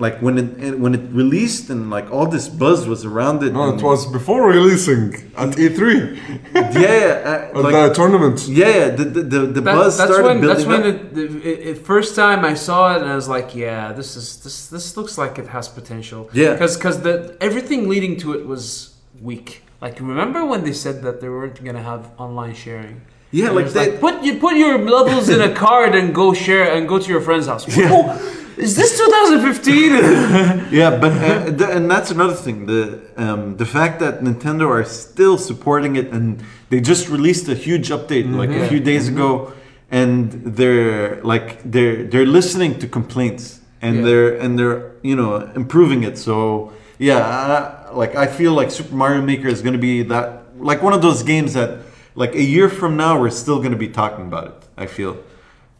[0.00, 3.52] like when it, it when it released and like all this buzz was around it.
[3.52, 5.80] No, it was before releasing at E3,
[6.54, 6.88] yeah, yeah,
[7.30, 8.38] uh, at like, the tournament.
[8.48, 10.86] yeah, yeah, the the, the, the That- buzz that's started when building that's when up.
[10.94, 14.16] it, the it, it first time I saw it and I was like, yeah, this
[14.16, 16.30] is this this looks like it has potential.
[16.32, 16.52] Yeah.
[16.54, 18.64] because because the everything leading to it was
[19.20, 19.62] weak.
[19.82, 23.02] Like remember when they said that they weren't gonna have online sharing?
[23.32, 26.88] Yeah, like they, put you put your levels in a card and go share and
[26.88, 27.64] go to your friend's house.
[27.76, 27.88] Yeah.
[27.92, 30.70] Oh, is this 2015?
[30.70, 32.66] Yeah, but uh, th- and that's another thing.
[32.66, 37.54] The um, the fact that Nintendo are still supporting it, and they just released a
[37.54, 39.52] huge update like a few days ago,
[39.90, 44.02] and they're like they're they're listening to complaints, and Yeah.
[44.06, 46.18] they're and they're you know improving it.
[46.18, 47.18] So yeah,
[47.90, 50.26] I, like I feel like Super Mario Maker is going to be that
[50.58, 51.70] like one of those games that
[52.14, 54.68] like a year from now we're still going to be talking about it.
[54.76, 55.22] I feel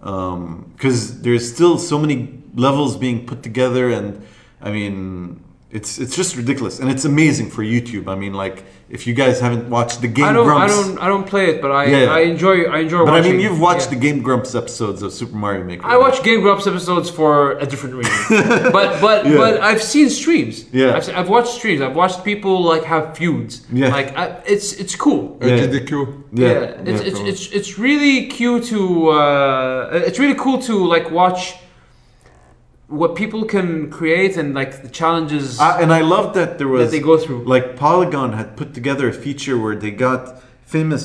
[0.02, 4.26] um, because there's still so many levels being put together and
[4.60, 5.42] i mean
[5.73, 9.39] it's it's just ridiculous and it's amazing for youtube i mean like if you guys
[9.39, 11.84] haven't watched the game I don't grumps I don't I don't play it, but I
[11.84, 12.12] Yeah.
[12.18, 13.94] I enjoy I enjoy but i mean you've watched yeah.
[13.94, 17.32] the game grumps episodes of super mario maker I watch Game Grumps episodes for
[17.65, 18.23] a different reason,
[18.78, 19.36] but but Yeah.
[19.42, 20.55] but I've seen streams.
[20.73, 20.97] Yeah.
[20.97, 21.81] I've, se- I've watched streams.
[21.86, 23.52] I've watched people like have feuds.
[23.73, 23.89] Yeah.
[23.99, 24.24] like I,
[24.55, 25.23] it's it's cool.
[25.40, 25.58] Yeah.
[25.58, 25.90] GDQ.
[26.32, 26.52] Yeah, yeah,
[26.90, 31.42] it's, yeah, it's, it's it's really cute to uh, it's really cool to like watch
[32.91, 36.81] what people can create and like the challenges I- and i love that there was
[36.83, 37.44] that they go through.
[37.44, 40.20] like polygon had put together a feature where they got
[40.77, 41.05] famous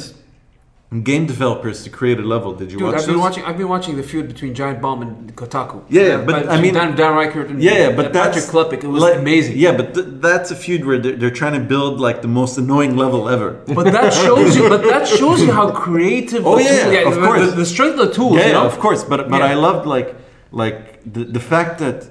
[1.03, 3.21] game developers to create a level did you Dude, watch I've been those?
[3.27, 3.43] watching.
[3.43, 5.77] I've been watching the feud between Giant Bomb and Kotaku.
[5.89, 8.45] Yeah, yeah, but I mean- Dan, Dan Ryckert and Yeah, yeah, but and that's Patrick
[8.53, 8.83] Klepek.
[8.85, 9.57] It was like- amazing.
[9.57, 12.57] Yeah, but th- that's a feud where they're, they're trying to build like the most
[12.57, 13.49] annoying level ever.
[13.79, 14.69] But that shows you.
[14.69, 16.41] But that shows you how creative.
[16.47, 17.49] Oh, the yeah, tool- of the, course.
[17.49, 18.37] The, the strength of the tools.
[18.37, 18.65] yeah, you know?
[18.71, 19.03] of course.
[19.03, 19.47] But but Yeah.
[19.51, 20.15] I loved like
[20.51, 22.07] like the the fact that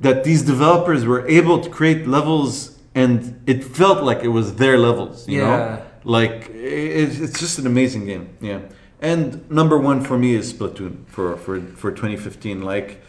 [0.00, 4.78] that these developers were able to create levels and it felt like it was their
[4.78, 5.28] levels.
[5.28, 5.46] You Yeah.
[5.46, 8.28] know, like it, it's just an amazing game.
[8.40, 8.60] Yeah.
[9.02, 12.62] And number one for me is Splatoon for for for 2015.
[12.62, 13.00] Like.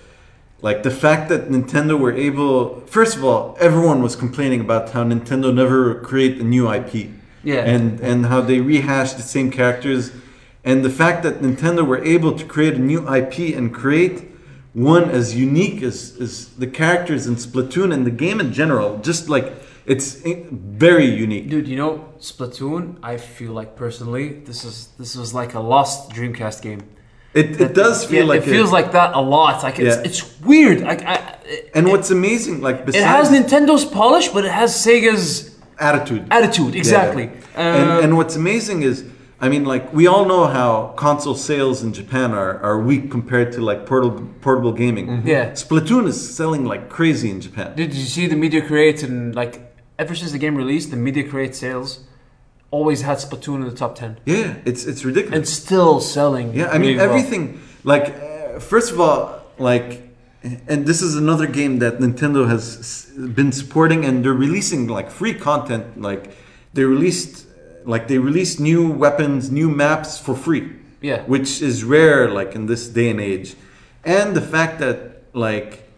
[0.63, 5.03] Like the fact that Nintendo were able, first of all, everyone was complaining about how
[5.03, 7.09] Nintendo never create a new IP.
[7.43, 7.63] Yeah.
[7.65, 10.11] and and how they rehash the same characters
[10.63, 14.29] and the fact that Nintendo were able to create a new IP and create
[14.73, 19.27] one as unique as, as the characters in Splatoon and the game in general just
[19.29, 19.51] like
[19.85, 22.97] it's very unique Dude, you know Splatoon.
[23.03, 26.81] I feel like personally, this is this was like a lost Dreamcast game.
[27.33, 29.63] it, it does feel Yeah, like it feels like that a lot.
[29.63, 30.03] Like it's Yeah.
[30.07, 30.81] it's weird.
[30.81, 35.57] Like I, it, and what's amazing like it has Nintendo's polish, but it has Sega's
[35.79, 36.75] attitude attitude.
[36.75, 37.25] Exactly.
[37.55, 39.03] and, Um, and what's amazing is
[39.43, 43.51] I mean like we all know how console sales in Japan are, are weak compared
[43.53, 45.51] to like portable portable gaming Yeah.
[45.53, 49.53] Splatoon is selling like crazy in Japan Did you see the Media Create and like
[49.97, 51.89] ever since the game released, the Media Create sales
[52.69, 56.47] always had Splatoon in the top ten yeah it's it's ridiculous and still selling.
[56.53, 57.09] Yeah, I mean really well.
[57.09, 57.43] everything.
[57.83, 59.19] Like, uh, first of all,
[59.57, 59.89] like,
[60.71, 63.05] and this is another game that Nintendo has s-
[63.39, 65.85] been supporting, and they're releasing like free content.
[66.09, 66.23] Like,
[66.75, 67.47] they released,
[67.85, 70.77] like, they release new weapons, new maps for free.
[71.01, 71.23] Yeah.
[71.23, 73.55] which is rare, like in this day and age,
[74.05, 75.89] and the fact that like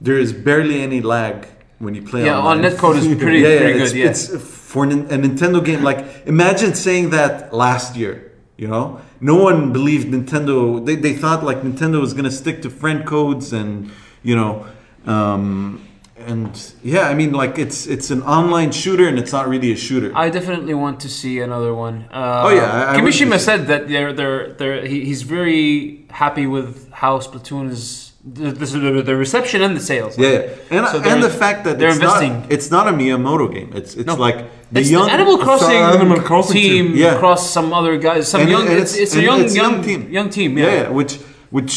[0.00, 1.46] there is barely any lag
[1.78, 2.24] when you play.
[2.24, 4.08] Yeah, on netcode is pretty- yeah, yeah, pretty it's, good, yeah.
[4.08, 5.82] it's for a Nintendo game.
[5.82, 8.32] Like, imagine saying that last year.
[8.56, 10.84] You know, no one believed Nintendo.
[10.84, 13.90] They, they thought like Nintendo was gonna stick to friend codes and
[14.22, 14.64] you know,
[15.04, 15.86] um,
[16.32, 16.50] and
[16.82, 20.10] yeah, I mean like it's it's an online shooter and it's not really a shooter.
[20.14, 21.96] I definitely want to see another one.
[22.12, 26.04] Uh, Oh, yeah, I- I Kimishima be- said that they're they're they're he, he's very
[26.22, 30.18] happy with how Splatoon is the, the, the reception and the sales.
[30.18, 30.76] Yeah, yeah.
[30.78, 32.32] and So and the fact that they're it's investing.
[32.40, 33.70] not it's not a Miyamoto game.
[33.80, 34.16] It's it's No.
[34.26, 34.38] like
[34.72, 36.96] the It's young the Animal Crossing, Animal Crossing team, team.
[37.04, 37.18] Yeah.
[37.22, 38.66] cross some other guys, some and young.
[38.70, 40.00] and it's, it's a young, it's young team.
[40.18, 40.50] young team.
[40.58, 41.12] Yeah, Yeah, yeah, which
[41.56, 41.74] which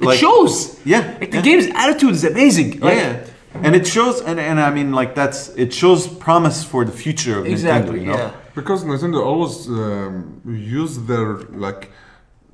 [0.00, 0.54] it like shows.
[0.84, 1.48] Yeah, like the yeah.
[1.48, 2.80] game's attitude is amazing.
[2.80, 3.24] Like, yeah,
[3.54, 7.38] and it shows, and, and I mean, like that's it shows promise for the future
[7.40, 8.00] of exactly.
[8.00, 8.00] Nintendo.
[8.00, 8.16] You know?
[8.16, 8.30] Yeah.
[8.54, 10.40] Because Nintendo always um,
[10.80, 11.90] use their like,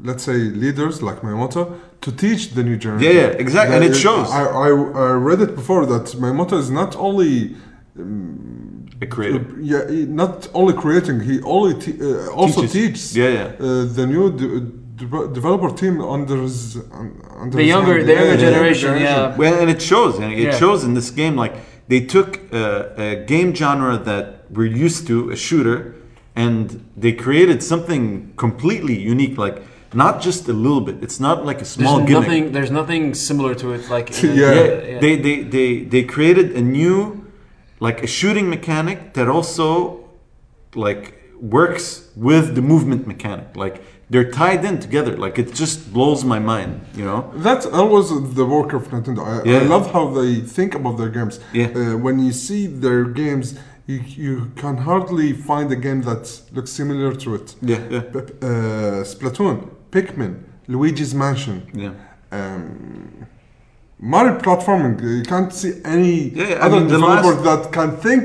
[0.01, 1.63] let's say leaders like Miyamoto
[2.03, 3.13] to teach the new generation.
[3.17, 4.31] Yeah, yeah, exactly, and it shows.
[4.31, 7.57] I, I, I read it before that Miyamoto is not only
[9.01, 9.45] A creator.
[9.61, 9.83] yeah
[10.23, 12.73] not only creating he only te- uh, also Teaches.
[12.73, 13.45] teaches Yeah, yeah.
[13.67, 14.61] Uh, the new de-
[14.99, 16.39] de- developer team under
[17.43, 19.37] under The younger- the younger yeah, generation, yeah.
[19.41, 20.59] Well, and it shows, and it Yeah.
[20.63, 21.35] shows in this game.
[21.45, 21.55] Like
[21.93, 22.65] they took a,
[23.07, 24.25] a game genre that
[24.57, 25.79] we're used to, a shooter,
[26.45, 26.63] and
[27.05, 29.37] they created something completely unique.
[29.47, 29.57] Like
[30.05, 30.97] not just a little bit.
[31.07, 32.29] It's not like a small There's gimmick.
[32.29, 32.45] nothing.
[32.57, 33.83] There's nothing similar to it.
[33.97, 34.55] Like in a- Yeah.
[34.55, 36.97] yeah, They, they they they created a new
[37.87, 39.65] like a shooting mechanic that also
[40.87, 41.05] like
[41.61, 41.87] works
[42.17, 43.77] with the movement mechanic like
[44.11, 48.09] they're tied in together like it just blows my mind you know That's always
[48.41, 49.21] the work of Nintendo.
[49.33, 51.35] I, I love how they think about their games.
[51.53, 51.67] Yeah.
[51.79, 53.47] Uh, when you see their games,
[53.87, 56.23] you, you can hardly find a game that
[56.57, 57.47] looks similar to it.
[57.73, 58.03] yeah yeah
[58.51, 59.57] Uh, Splatoon,
[59.93, 60.33] Pikmin,
[60.73, 61.93] Luigi's Mansion, yeah
[62.39, 63.27] um,
[64.01, 64.95] Mario platforming.
[65.03, 68.25] You can't see any Yeah, yeah, I other mean, developer that can think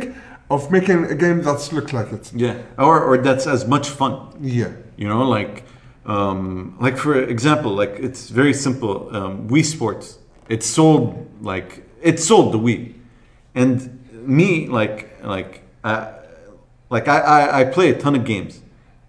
[0.49, 2.31] of making a game that's look like it.
[2.35, 4.71] yeah or or that's as much fun Yeah.
[5.01, 5.63] you know like
[6.05, 9.09] um like for example like it's very simple.
[9.15, 12.93] Um wii sports it sold like it sold the wii.
[13.55, 16.13] And me like like uh,
[16.89, 18.61] like I, I i play a ton of games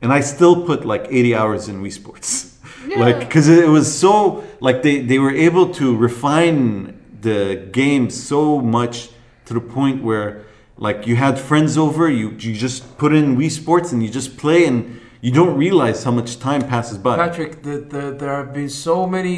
[0.02, 2.50] and i still put like 80 hours in wii sports.
[2.86, 3.00] Yeah.
[3.00, 8.60] like because it was so like they they were able to refine the game so
[8.60, 9.08] much
[9.46, 10.44] to the point where
[10.76, 14.36] like you had friends over you you just put in wii sports and you just
[14.36, 18.52] play and you don't realize how much time passes by Patrick, the, the, there have
[18.52, 19.34] been so many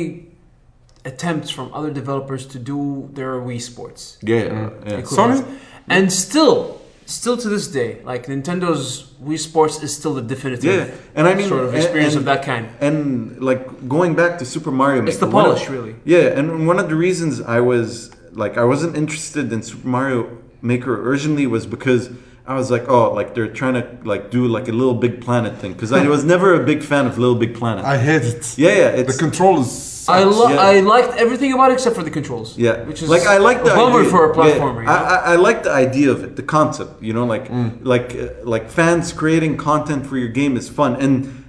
[1.05, 4.19] attempts from other developers to do their Wii Sports.
[4.23, 5.01] yeah, yeah, yeah.
[5.03, 5.41] Sony?
[5.89, 6.81] And still,
[7.19, 8.87] still to this day, like Nintendo's
[9.23, 12.25] Wii Sports is still the definitive Yeah, and I mean, sort of experience and- of
[12.33, 12.65] that kind.
[12.81, 15.95] And like going back to Super Mario Maker, It's the one of- polish, really.
[16.05, 20.19] Yeah, and one of the reasons I was like I wasn't interested in Super Mario
[20.63, 22.11] Maker originally was because
[22.49, 25.57] I was like, oh, like they're trying to like do like a Little Big Planet
[25.59, 27.85] thing because I was never a big fan of Little Big Planet.
[27.85, 28.57] I hate it.
[28.57, 30.07] yeah, yeah, it's The control is.
[30.09, 30.61] I lo- yeah.
[30.61, 32.57] I liked everything about it except for the controls.
[32.57, 34.83] Yeah, which is like I like the a bummer idea, for a yeah, platformer.
[34.85, 35.05] you I, know?
[35.05, 37.03] I, I like the idea of it, the concept.
[37.03, 37.51] You know, like
[37.83, 41.45] like uh, like fans creating content for your game is fun, and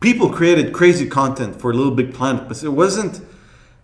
[0.00, 3.20] people created crazy content for Little Big Planet, but it wasn't.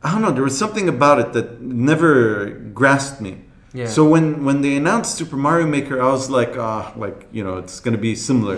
[0.03, 0.33] I don't know.
[0.33, 3.43] There was something about it that never grasped me.
[3.77, 3.87] Yeah.
[3.97, 7.57] So when when they announced Super Mario Maker, I was like, ah, like you know,
[7.63, 8.57] it's gonna be similar.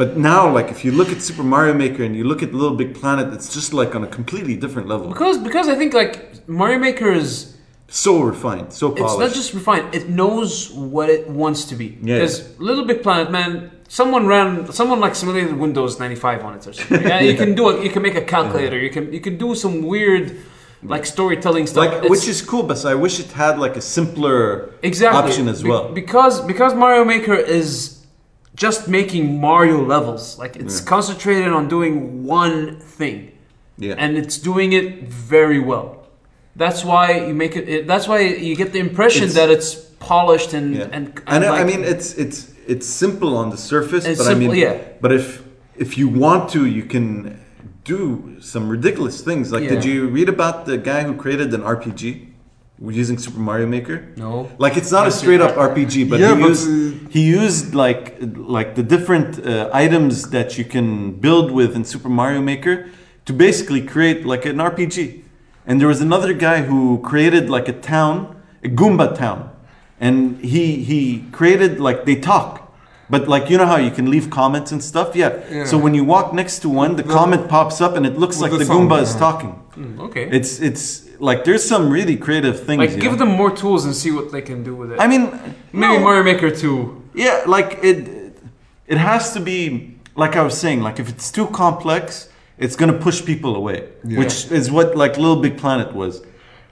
[0.00, 2.76] But now, like if you look at Super Mario Maker and you look at Little
[2.82, 5.06] Big Planet, it's just like on a completely different level.
[5.14, 6.14] because because I think like
[6.60, 7.30] Mario Maker is
[8.04, 9.14] So refined, so polished.
[9.14, 9.86] it's not just refined.
[9.98, 10.48] It knows
[10.94, 11.88] what it wants to be.
[12.02, 12.16] Yeah.
[12.18, 12.36] Because
[12.68, 13.52] Little Big Planet, man,
[14.00, 14.48] someone ran,
[14.80, 17.02] someone like simulated Windows ninety five on it or something.
[17.12, 17.76] Yeah, you can do it.
[17.86, 18.78] You can make a calculator.
[18.86, 20.24] You can you can do some weird,
[20.82, 21.84] like storytelling stuff.
[21.86, 25.48] like It's- which is cool but i wish it had like a simpler exactly option
[25.48, 27.70] as Be- well because because Mario Maker is
[28.54, 30.38] just making Mario levels.
[30.42, 30.88] Like it's Yeah.
[30.94, 31.94] concentrated on doing
[32.40, 32.58] one
[32.98, 33.18] thing.
[33.78, 34.86] yeah and it's doing it
[35.32, 35.86] very well.
[36.62, 37.64] That's why you make it.
[37.74, 39.70] it that's why you get the impression It's- that it's
[40.12, 42.38] polished and yeah and, and, I- like- i mean it's it's
[42.72, 44.74] it's simple on the surface but simple, i mean yeah.
[45.04, 45.26] but if
[45.84, 47.06] if you want to you can
[47.92, 52.04] do some ridiculous things like did you read about the guy who created an rpg
[53.00, 54.50] using super mario maker no.
[54.58, 57.74] like it's not a straight up RPG, but Yeah, he but, used uh, he used
[57.74, 58.16] like
[58.56, 62.90] like the different uh, items that you can build with in Super Mario Maker
[63.24, 65.22] to basically create like an RPG.
[65.66, 69.50] And there was another guy who created like a town, a Goomba town,
[69.98, 72.65] and he he created like they talk.
[73.08, 75.40] But like you know how you can leave comments and stuff, yeah.
[75.50, 75.64] Yeah.
[75.64, 78.50] So when you walk next to one, the comment pops up and it looks like
[78.50, 79.62] the the, Goomba is talking.
[79.76, 80.28] Mm, okay.
[80.28, 82.78] It's it's like there's some really creative things.
[82.78, 83.18] like give know?
[83.18, 85.00] them more tools and see what they can do with it.
[85.00, 85.30] I mean,
[85.72, 86.00] maybe no.
[86.00, 87.02] Mario Maker two.
[87.14, 88.36] Yeah, like it
[88.86, 92.28] it has to be like I was saying, like if it's too complex,
[92.58, 93.88] it's gonna push people away.
[94.04, 94.18] Yeah.
[94.18, 96.22] Which is what like Little Big Planet was.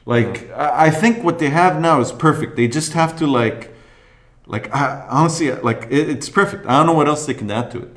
[0.05, 2.57] Like I I think what they have now is perfect.
[2.57, 3.74] They just have to like
[4.47, 6.67] like I, honestly like it, it's perfect.
[6.67, 7.97] I don't know what else they can add to it,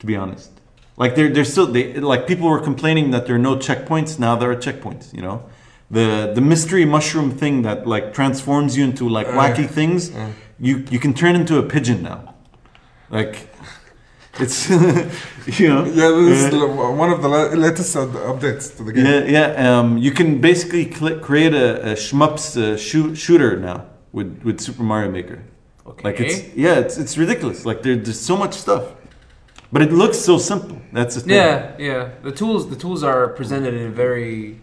[0.00, 0.50] to be honest.
[0.96, 4.18] Like they're they're still they like people were complaining that there are no checkpoints.
[4.18, 5.12] Now there are checkpoints.
[5.12, 5.42] You know,
[5.90, 10.10] the the mystery mushroom thing that like transforms you into like wacky things.
[10.58, 12.34] You you can turn into a pigeon now.
[13.10, 13.48] Like
[14.40, 14.68] it's
[15.60, 16.66] you know Yeah, this is uh,
[17.02, 19.04] one of the latest updates to the game.
[19.06, 19.78] yeah, yeah.
[19.78, 24.82] Um, you can basically create a, a shmups uh, shoo- shooter now with, with Super
[24.82, 25.42] Mario Maker.
[25.86, 26.02] Okay.
[26.04, 27.64] Like it's yeah, it's it's ridiculous.
[27.66, 28.84] Like there, there's so much stuff,
[29.72, 30.78] but it looks so simple.
[30.92, 31.36] That's the thing.
[31.36, 32.10] yeah, yeah.
[32.22, 34.58] The tools the tools are presented in a very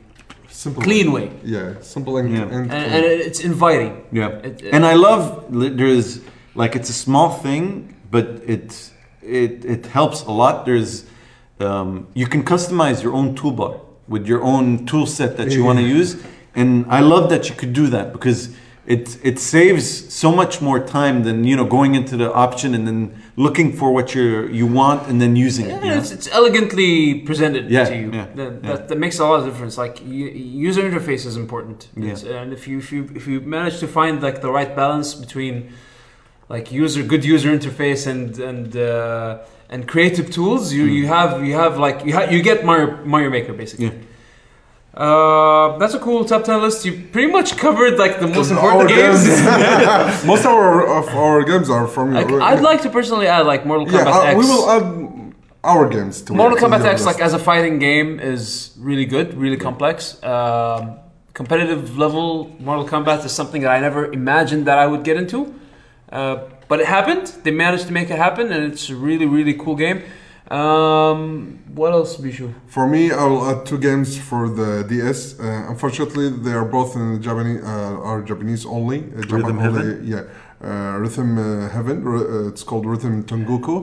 [0.49, 0.83] Simple.
[0.83, 2.41] clean way, Yeah, simple and, Yeah.
[2.43, 4.03] and, and, and it's inviting.
[4.11, 6.19] Yeah, It- it- and I love li- there's
[6.55, 8.91] like it's a small thing, but it
[9.21, 10.65] it it helps a lot.
[10.65, 11.05] There's
[11.59, 15.77] um, you can customize your own toolbar with your own tool set that you want
[15.79, 16.17] to use,
[16.55, 18.49] and I love that you could do that because
[18.85, 22.87] it it saves so much more time than you know going into the option and
[22.87, 22.99] then
[23.35, 25.83] looking for what you you want and then using it.
[25.83, 28.09] you Yeah, it's, it's elegantly presented Yeah, to you.
[28.11, 28.69] yeah, that, yeah.
[28.69, 29.77] That, that makes a lot of difference.
[29.77, 29.95] Like
[30.67, 32.41] user interface is important, Yeah.
[32.41, 35.55] And if you if you if you manage to find like the right balance between
[36.49, 40.93] like user good user interface and and uh, and creative tools, you, Mm.
[40.97, 43.91] you have you have like you ha- you get Mario Mario Maker basically.
[44.93, 45.01] Yeah.
[45.01, 46.85] Uh, that's a cool top ten list.
[46.85, 49.25] You pretty much covered like the most important games.
[50.25, 52.29] Most of our, of our games are from like.
[52.29, 54.37] I'd like to personally add like Mortal Yeah, Kombat uh, X.
[54.39, 58.71] we will add our games to Mortal Kombat X, like as a fighting game, is
[58.77, 60.21] really good, really complex.
[60.23, 60.97] Um,
[61.33, 65.53] competitive level Mortal Kombat is something that I never imagined that I would get into,
[66.11, 66.37] uh,
[66.67, 67.27] but it happened.
[67.43, 70.03] They managed to make it happen, and it's a really, really cool game.
[70.51, 72.53] Um, what else, Bishu?
[72.67, 75.39] For me, I will add two games for the DS.
[75.39, 78.99] Uh, unfortunately, they are both in Japanese, uh, are Japanese only.
[78.99, 80.07] Uh, Japan Rhythm only, Heaven?
[80.13, 80.23] Yeah,
[80.69, 81.97] uh, Rhythm uh, Heaven.
[82.05, 83.75] r- Uh, it's called Rhythm Tengoku.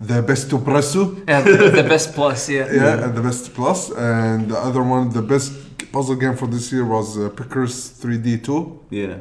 [0.00, 1.02] The best to Presu.
[1.28, 2.66] Yeah, the, the best plus, yeah.
[2.80, 3.90] Yeah, and the best plus.
[3.90, 5.52] And the other one, the best
[5.92, 8.80] puzzle game for this year was uh, Picross 3D 2.
[8.90, 9.16] yeah,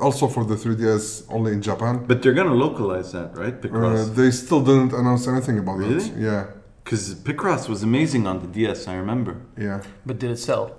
[0.00, 2.04] Also for the 3DS, only in Japan.
[2.06, 3.56] but they're gonna localize that, right?
[3.64, 5.88] Uh, they still didn't announce anything about it.
[5.88, 6.10] Really?
[6.26, 6.46] Yeah,
[6.82, 8.88] because Picross was amazing on the DS.
[8.88, 9.34] I remember.
[9.58, 9.82] yeah.
[10.06, 10.76] But did it sell?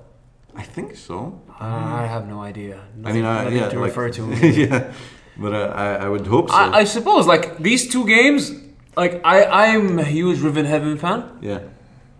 [0.55, 1.41] I think so.
[1.49, 2.81] Uh, I have no idea.
[3.05, 4.23] I mean, I, yeah, to like, refer to.
[4.63, 4.91] yeah,
[5.37, 6.55] but uh, I, I would hope so.
[6.55, 8.51] I, I suppose like these two games,
[8.97, 11.19] like I I'm a huge Rhythm Heaven fan.
[11.41, 11.59] yeah,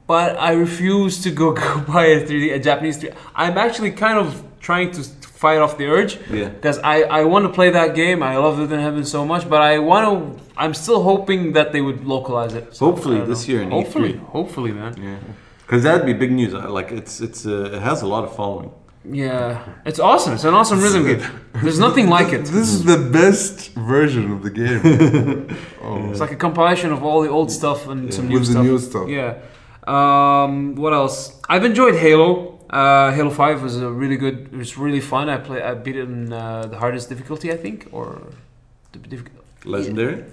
[0.08, 3.16] but I refuse to go, go buy a 3D, a Japanese 3D.
[3.36, 5.04] I'm actually kind of trying to
[5.42, 6.50] fight off the urge yeah.
[6.50, 8.22] because I, I want to play that game.
[8.22, 10.16] I love Rhythm Heaven so much, but I want to.
[10.56, 12.76] I'm still hoping that they would localize it.
[12.76, 13.54] So, Hopefully this know.
[13.54, 14.26] year in Hopefully, E3.
[14.38, 14.94] hopefully, man.
[15.08, 15.18] Yeah,
[15.64, 16.54] because that'd be big news.
[16.54, 18.72] Like it's it's uh, it has a lot of following.
[19.04, 20.34] Yeah, it's awesome.
[20.36, 21.24] It's an awesome rhythm game.
[21.64, 22.46] There's nothing like it.
[22.58, 23.56] This is the best
[23.94, 24.82] version of the game.
[25.82, 26.12] oh.
[26.12, 28.78] It's like a compilation of all the old stuff and some new With the new
[28.78, 29.08] stuff.
[29.10, 29.32] Yeah.
[29.88, 31.18] Um, what else?
[31.50, 32.61] I've enjoyed Halo.
[32.72, 34.50] Uh, Halo Five was a really good.
[34.54, 35.30] It was really fun.
[35.30, 35.62] I play.
[35.62, 38.22] I beat it in uh, the hardest difficulty, I think, or.
[39.66, 40.24] Legendary.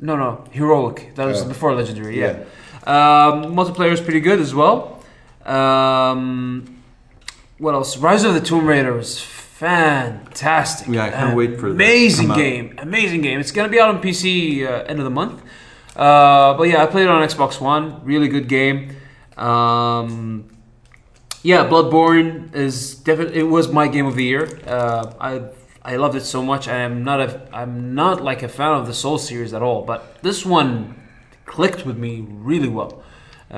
[0.00, 1.12] No, no, heroic.
[1.14, 1.48] That was Yeah.
[1.48, 2.18] before legendary.
[2.20, 2.40] Yeah.
[2.86, 5.02] Um, multiplayer is pretty good as well.
[5.44, 6.76] Um,
[7.58, 7.96] what else?
[7.96, 10.88] Rise of the Tomb Raider was fantastic.
[10.88, 12.74] Yeah, I can't wait for amazing game.
[12.78, 13.40] Amazing game.
[13.40, 15.40] It's gonna be out on PC uh, end of the month.
[15.96, 18.04] Uh, but yeah, I played it on Xbox One.
[18.04, 18.90] Really good game.
[19.38, 20.44] Um,
[21.50, 22.30] yeah, Bloodborne
[22.64, 22.76] is
[23.08, 23.38] definitely.
[23.44, 24.44] It was my game of the year.
[24.76, 25.32] Uh, I
[25.92, 26.62] I loved it so much.
[26.76, 27.28] I am not a.
[27.60, 29.80] I'm not like a fan of the Soul series at all.
[29.90, 30.70] But this one
[31.54, 32.12] clicked with me
[32.50, 32.92] really well.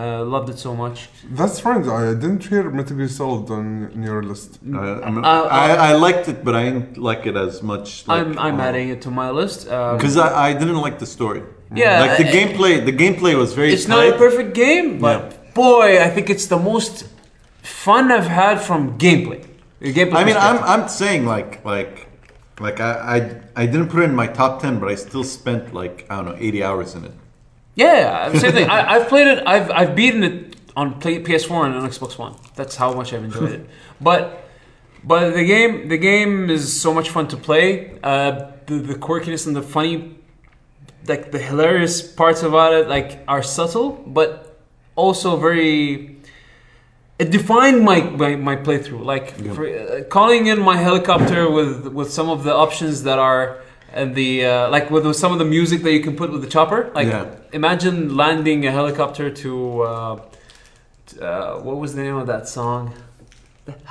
[0.00, 0.98] Uh, loved it so much.
[1.38, 1.86] That's strange.
[1.88, 4.50] I didn't hear Metal Gear Solid on in your list.
[4.62, 7.86] Uh, I'm- Uh, I, I liked it, but I didn't like it as much.
[8.06, 9.58] Like, I'm I'm adding it to my list.
[9.76, 11.42] Um, because I, I didn't like the story.
[11.74, 12.72] Yeah, like the uh, gameplay.
[12.90, 13.70] The gameplay was very.
[13.76, 15.20] it's not a perfect game, but
[15.54, 16.94] boy, I think it's the most
[17.68, 19.46] fun I've had from gameplay.
[19.80, 20.58] Gameplay I mean, I'm.
[20.64, 22.08] I'm saying like like
[22.60, 25.74] like I, I I didn't put it in my top ten, but I still spent
[25.74, 27.12] like I don't know 80 hours in it.
[27.74, 28.68] Yeah, same thing.
[28.68, 29.46] I, I've played it.
[29.46, 32.34] I've I've beaten it on play, PS4 and on Xbox One.
[32.56, 33.70] That's how much I've enjoyed it.
[34.00, 34.48] But
[35.04, 37.98] but the game the game is so much fun to play.
[38.02, 40.16] Uh, the the quirkiness and the funny,
[41.06, 44.60] like the hilarious parts about it, like are subtle, but
[44.96, 46.17] also very.
[47.18, 49.04] It defined my my, my playthrough.
[49.04, 49.54] Like Yeah.
[49.54, 53.58] for, uh, calling in my helicopter with with some of the options that are.
[54.00, 56.50] And the uh, like with some of the music that you can put with the
[56.56, 57.24] chopper, like Yeah.
[57.52, 59.50] imagine landing a helicopter to
[59.82, 59.88] uh,
[61.20, 62.92] uh, what was the name of that song?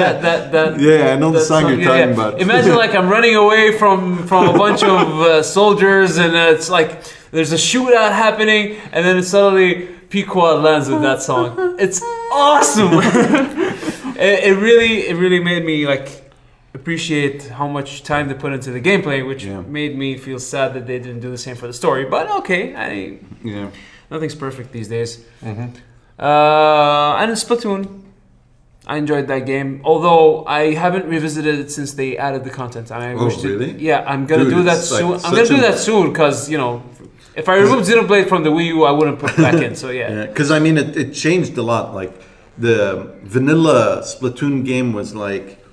[0.00, 2.40] that that that Yeah, I know the that song you're talking about.
[2.40, 6.70] Imagine like I'm running away from from a bunch of uh, soldiers, and uh, it's
[6.70, 6.90] like
[7.32, 11.76] there's a shootout happening, and then suddenly Pequod lands with that song.
[11.78, 12.92] It's awesome.
[14.16, 16.08] it, it really it really made me like
[16.74, 19.60] appreciate how much time they put into the gameplay, which Yeah.
[19.62, 22.04] made me feel sad that they didn't do the same for the story.
[22.04, 23.68] But okay, I Yeah.
[24.10, 25.10] nothing's perfect these days.
[25.44, 25.68] Mhm.
[26.18, 28.00] Uh, and Splatoon,
[28.86, 29.80] I enjoyed that game.
[29.84, 32.90] Although I haven't revisited it since they added the content.
[32.90, 33.72] I Oh, wish to- really?
[33.78, 35.14] yeah, I'm gonna Dude, do that it's like soon.
[35.24, 36.82] I'm gonna do that soon because you know,
[37.34, 39.74] if I remove Xenoblade from the Wii U, I wouldn't put it back in.
[39.74, 41.94] So yeah, Yeah, because I mean, it, it changed a lot.
[41.94, 42.12] Like
[42.58, 45.64] the vanilla Splatoon game was like,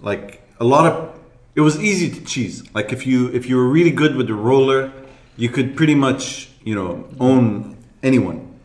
[0.00, 1.18] like a lot of.
[1.54, 2.62] It was easy to cheese.
[2.74, 4.92] Like if you if you were really good with the roller,
[5.36, 8.58] you could pretty much you know own anyone.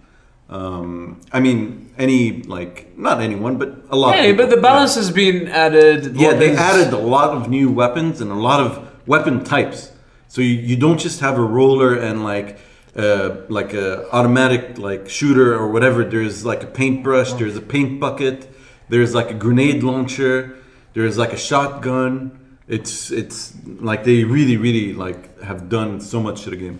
[0.50, 4.18] Um, I mean, any like not anyone, but a lot.
[4.18, 6.16] of Yeah, but the balance has been added.
[6.18, 9.91] Yeah, they added a lot of new weapons and a lot of weapon types.
[10.32, 12.58] So you, you don't just have a roller and like
[12.95, 16.06] uh, like a automatic like shooter or whatever.
[16.06, 17.34] There's like a paintbrush.
[17.34, 18.50] There's a paint bucket.
[18.88, 20.56] There's like a grenade launcher.
[20.93, 22.40] There's like a shotgun.
[22.69, 26.80] It's it's like they really really like have done so much to the game.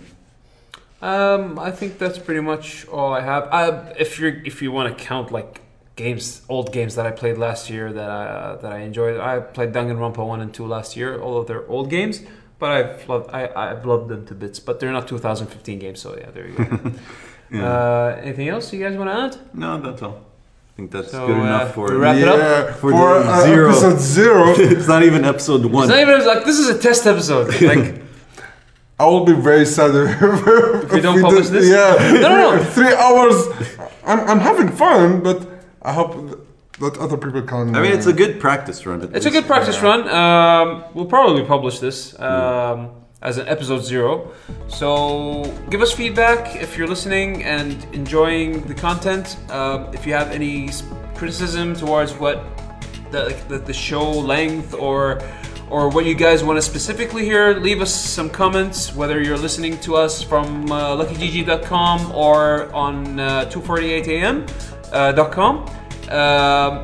[1.01, 3.49] Um, I think that's pretty much all I have.
[3.51, 3.65] I,
[3.99, 5.59] if you if you want to count like
[5.97, 9.41] games, old games that I played last year that I uh, that I enjoyed, I
[9.41, 11.19] played Danganronpa one and two last year.
[11.19, 12.21] Although they're old games,
[12.61, 14.59] but I've loved I I've loved them to bits.
[14.67, 16.65] But they're not 2015 games, so yeah, there you go.
[17.53, 17.67] Yeah.
[17.67, 19.33] uh, anything else you guys want to add?
[19.53, 20.17] no, that's all.
[20.69, 21.83] I think that's So, good uh, enough for.
[21.91, 22.38] we wrap it up?
[22.38, 23.69] Yeah, For for, uh, zero.
[23.72, 24.43] episode zero,
[24.75, 25.83] it's not even episode one.
[25.83, 27.48] It's not even like this is a test episode.
[27.72, 27.85] Like
[29.01, 31.69] I will be very sad if, we don't publish did- this?
[31.75, 32.64] Yeah, No, no, no.
[32.77, 33.35] three hours.
[34.06, 35.38] I'm, I'm having fun, but
[35.81, 36.11] I hope
[36.82, 37.76] that other people can.
[37.76, 39.01] I mean, it's a good practice run.
[39.01, 40.08] at It's a good practice run.
[40.10, 42.90] Um, we'll probably publish this um,
[43.22, 44.32] as an episode zero.
[44.68, 49.38] So give us feedback if you're listening and enjoying the content.
[49.50, 50.69] Um, if you have any
[51.16, 52.43] criticism towards what
[53.11, 55.19] the, like, the the show length or
[55.69, 58.93] or what you guys want to specifically hear, leave us some comments.
[58.93, 65.66] Whether you're listening to us from uh, luckygg.com or on uh, 248am.com.
[66.11, 66.83] Um,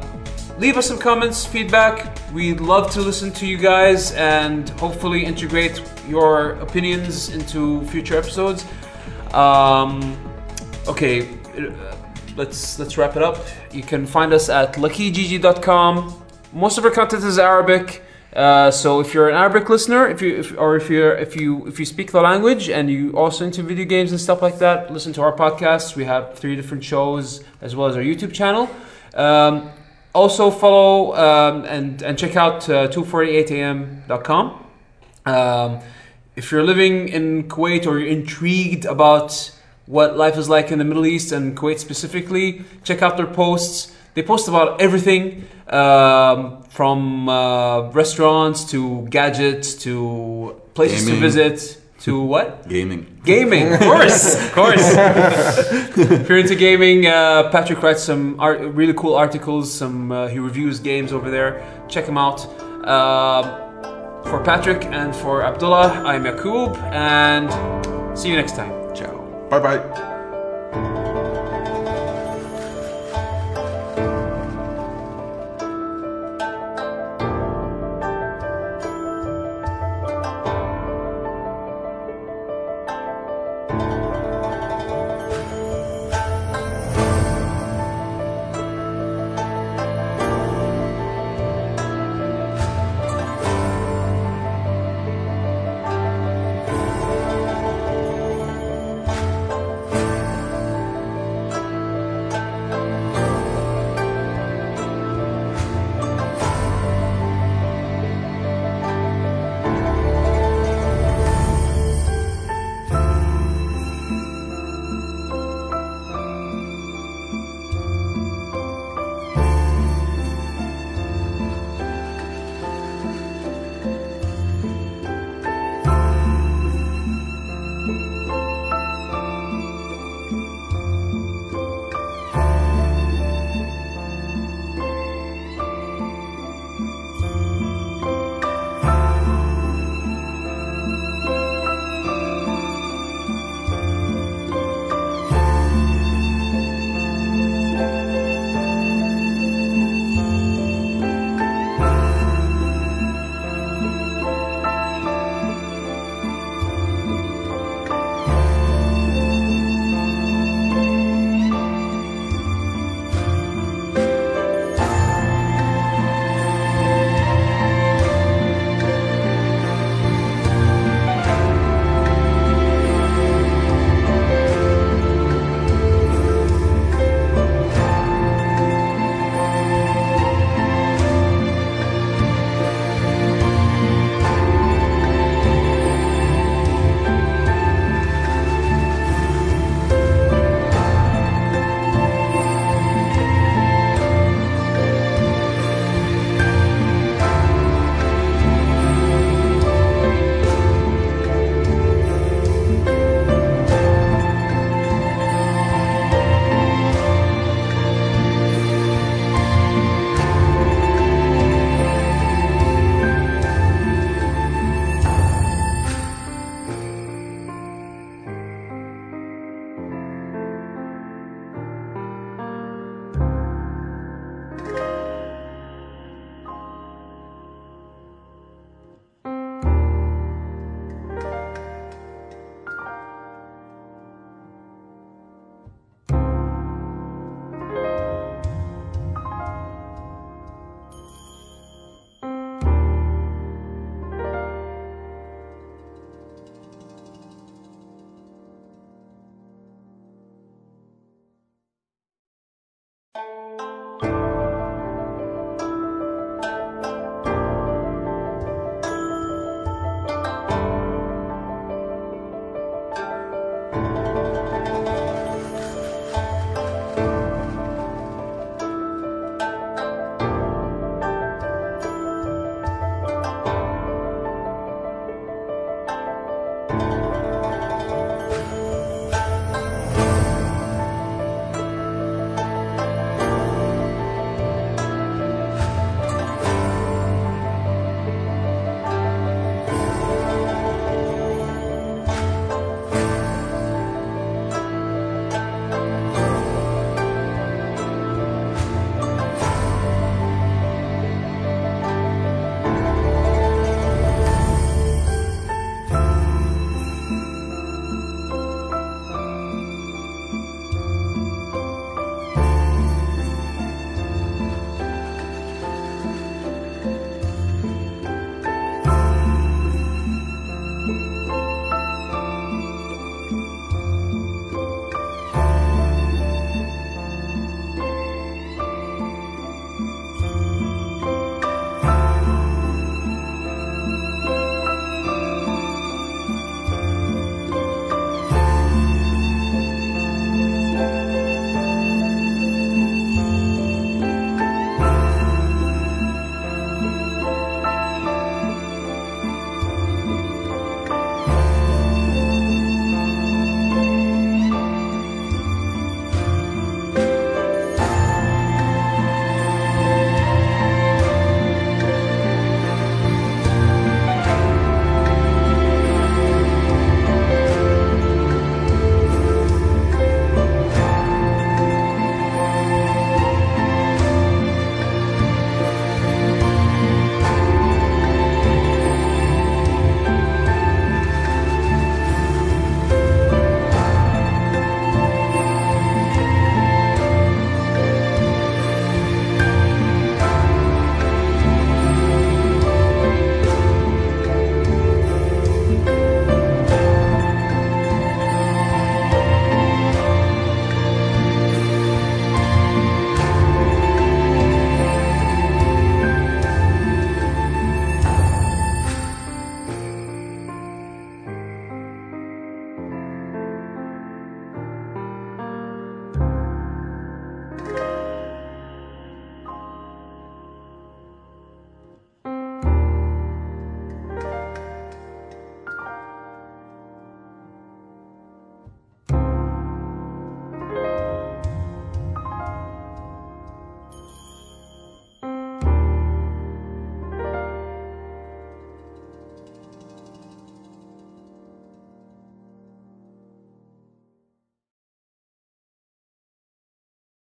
[0.57, 2.17] leave us some comments, feedback.
[2.33, 8.65] We'd love to listen to you guys and hopefully integrate your opinions into future episodes.
[9.33, 10.17] Um,
[10.87, 11.95] okay, uh,
[12.37, 13.37] let's let's wrap it up.
[13.71, 16.23] You can find us at luckygg.com.
[16.53, 18.03] Most of our content is Arabic.
[18.33, 21.65] Uh, so if you're an Arabic listener, if you if, or if you if you
[21.67, 24.93] if you speak the language and you also into video games and stuff like that,
[24.93, 25.95] listen to our podcasts.
[25.95, 28.69] We have three different shows as well as our YouTube channel.
[29.17, 29.71] Um,
[30.13, 34.65] also follow um, and and check out uh, 248am.com.
[35.25, 35.79] Um,
[36.35, 39.51] if you're living in Kuwait or you're intrigued about
[39.85, 43.93] what life is like in the Middle East and Kuwait specifically, check out their posts.
[44.13, 51.21] They post about everything um, from uh, restaurants to gadgets to places Gaming.
[51.21, 52.67] to visit to what?
[52.69, 53.19] Gaming.
[53.23, 54.81] Gaming, of course, of course.
[55.97, 59.73] if you're into gaming, uh, Patrick writes some art, really cool articles.
[59.73, 61.63] Some uh, he reviews games over there.
[61.87, 62.45] Check him out.
[62.87, 63.67] Um
[64.29, 67.49] for Patrick and for Abdullah, I'm Yakub, and
[68.17, 68.93] see you next time.
[68.93, 69.15] Ciao.
[69.49, 70.06] Bye bye.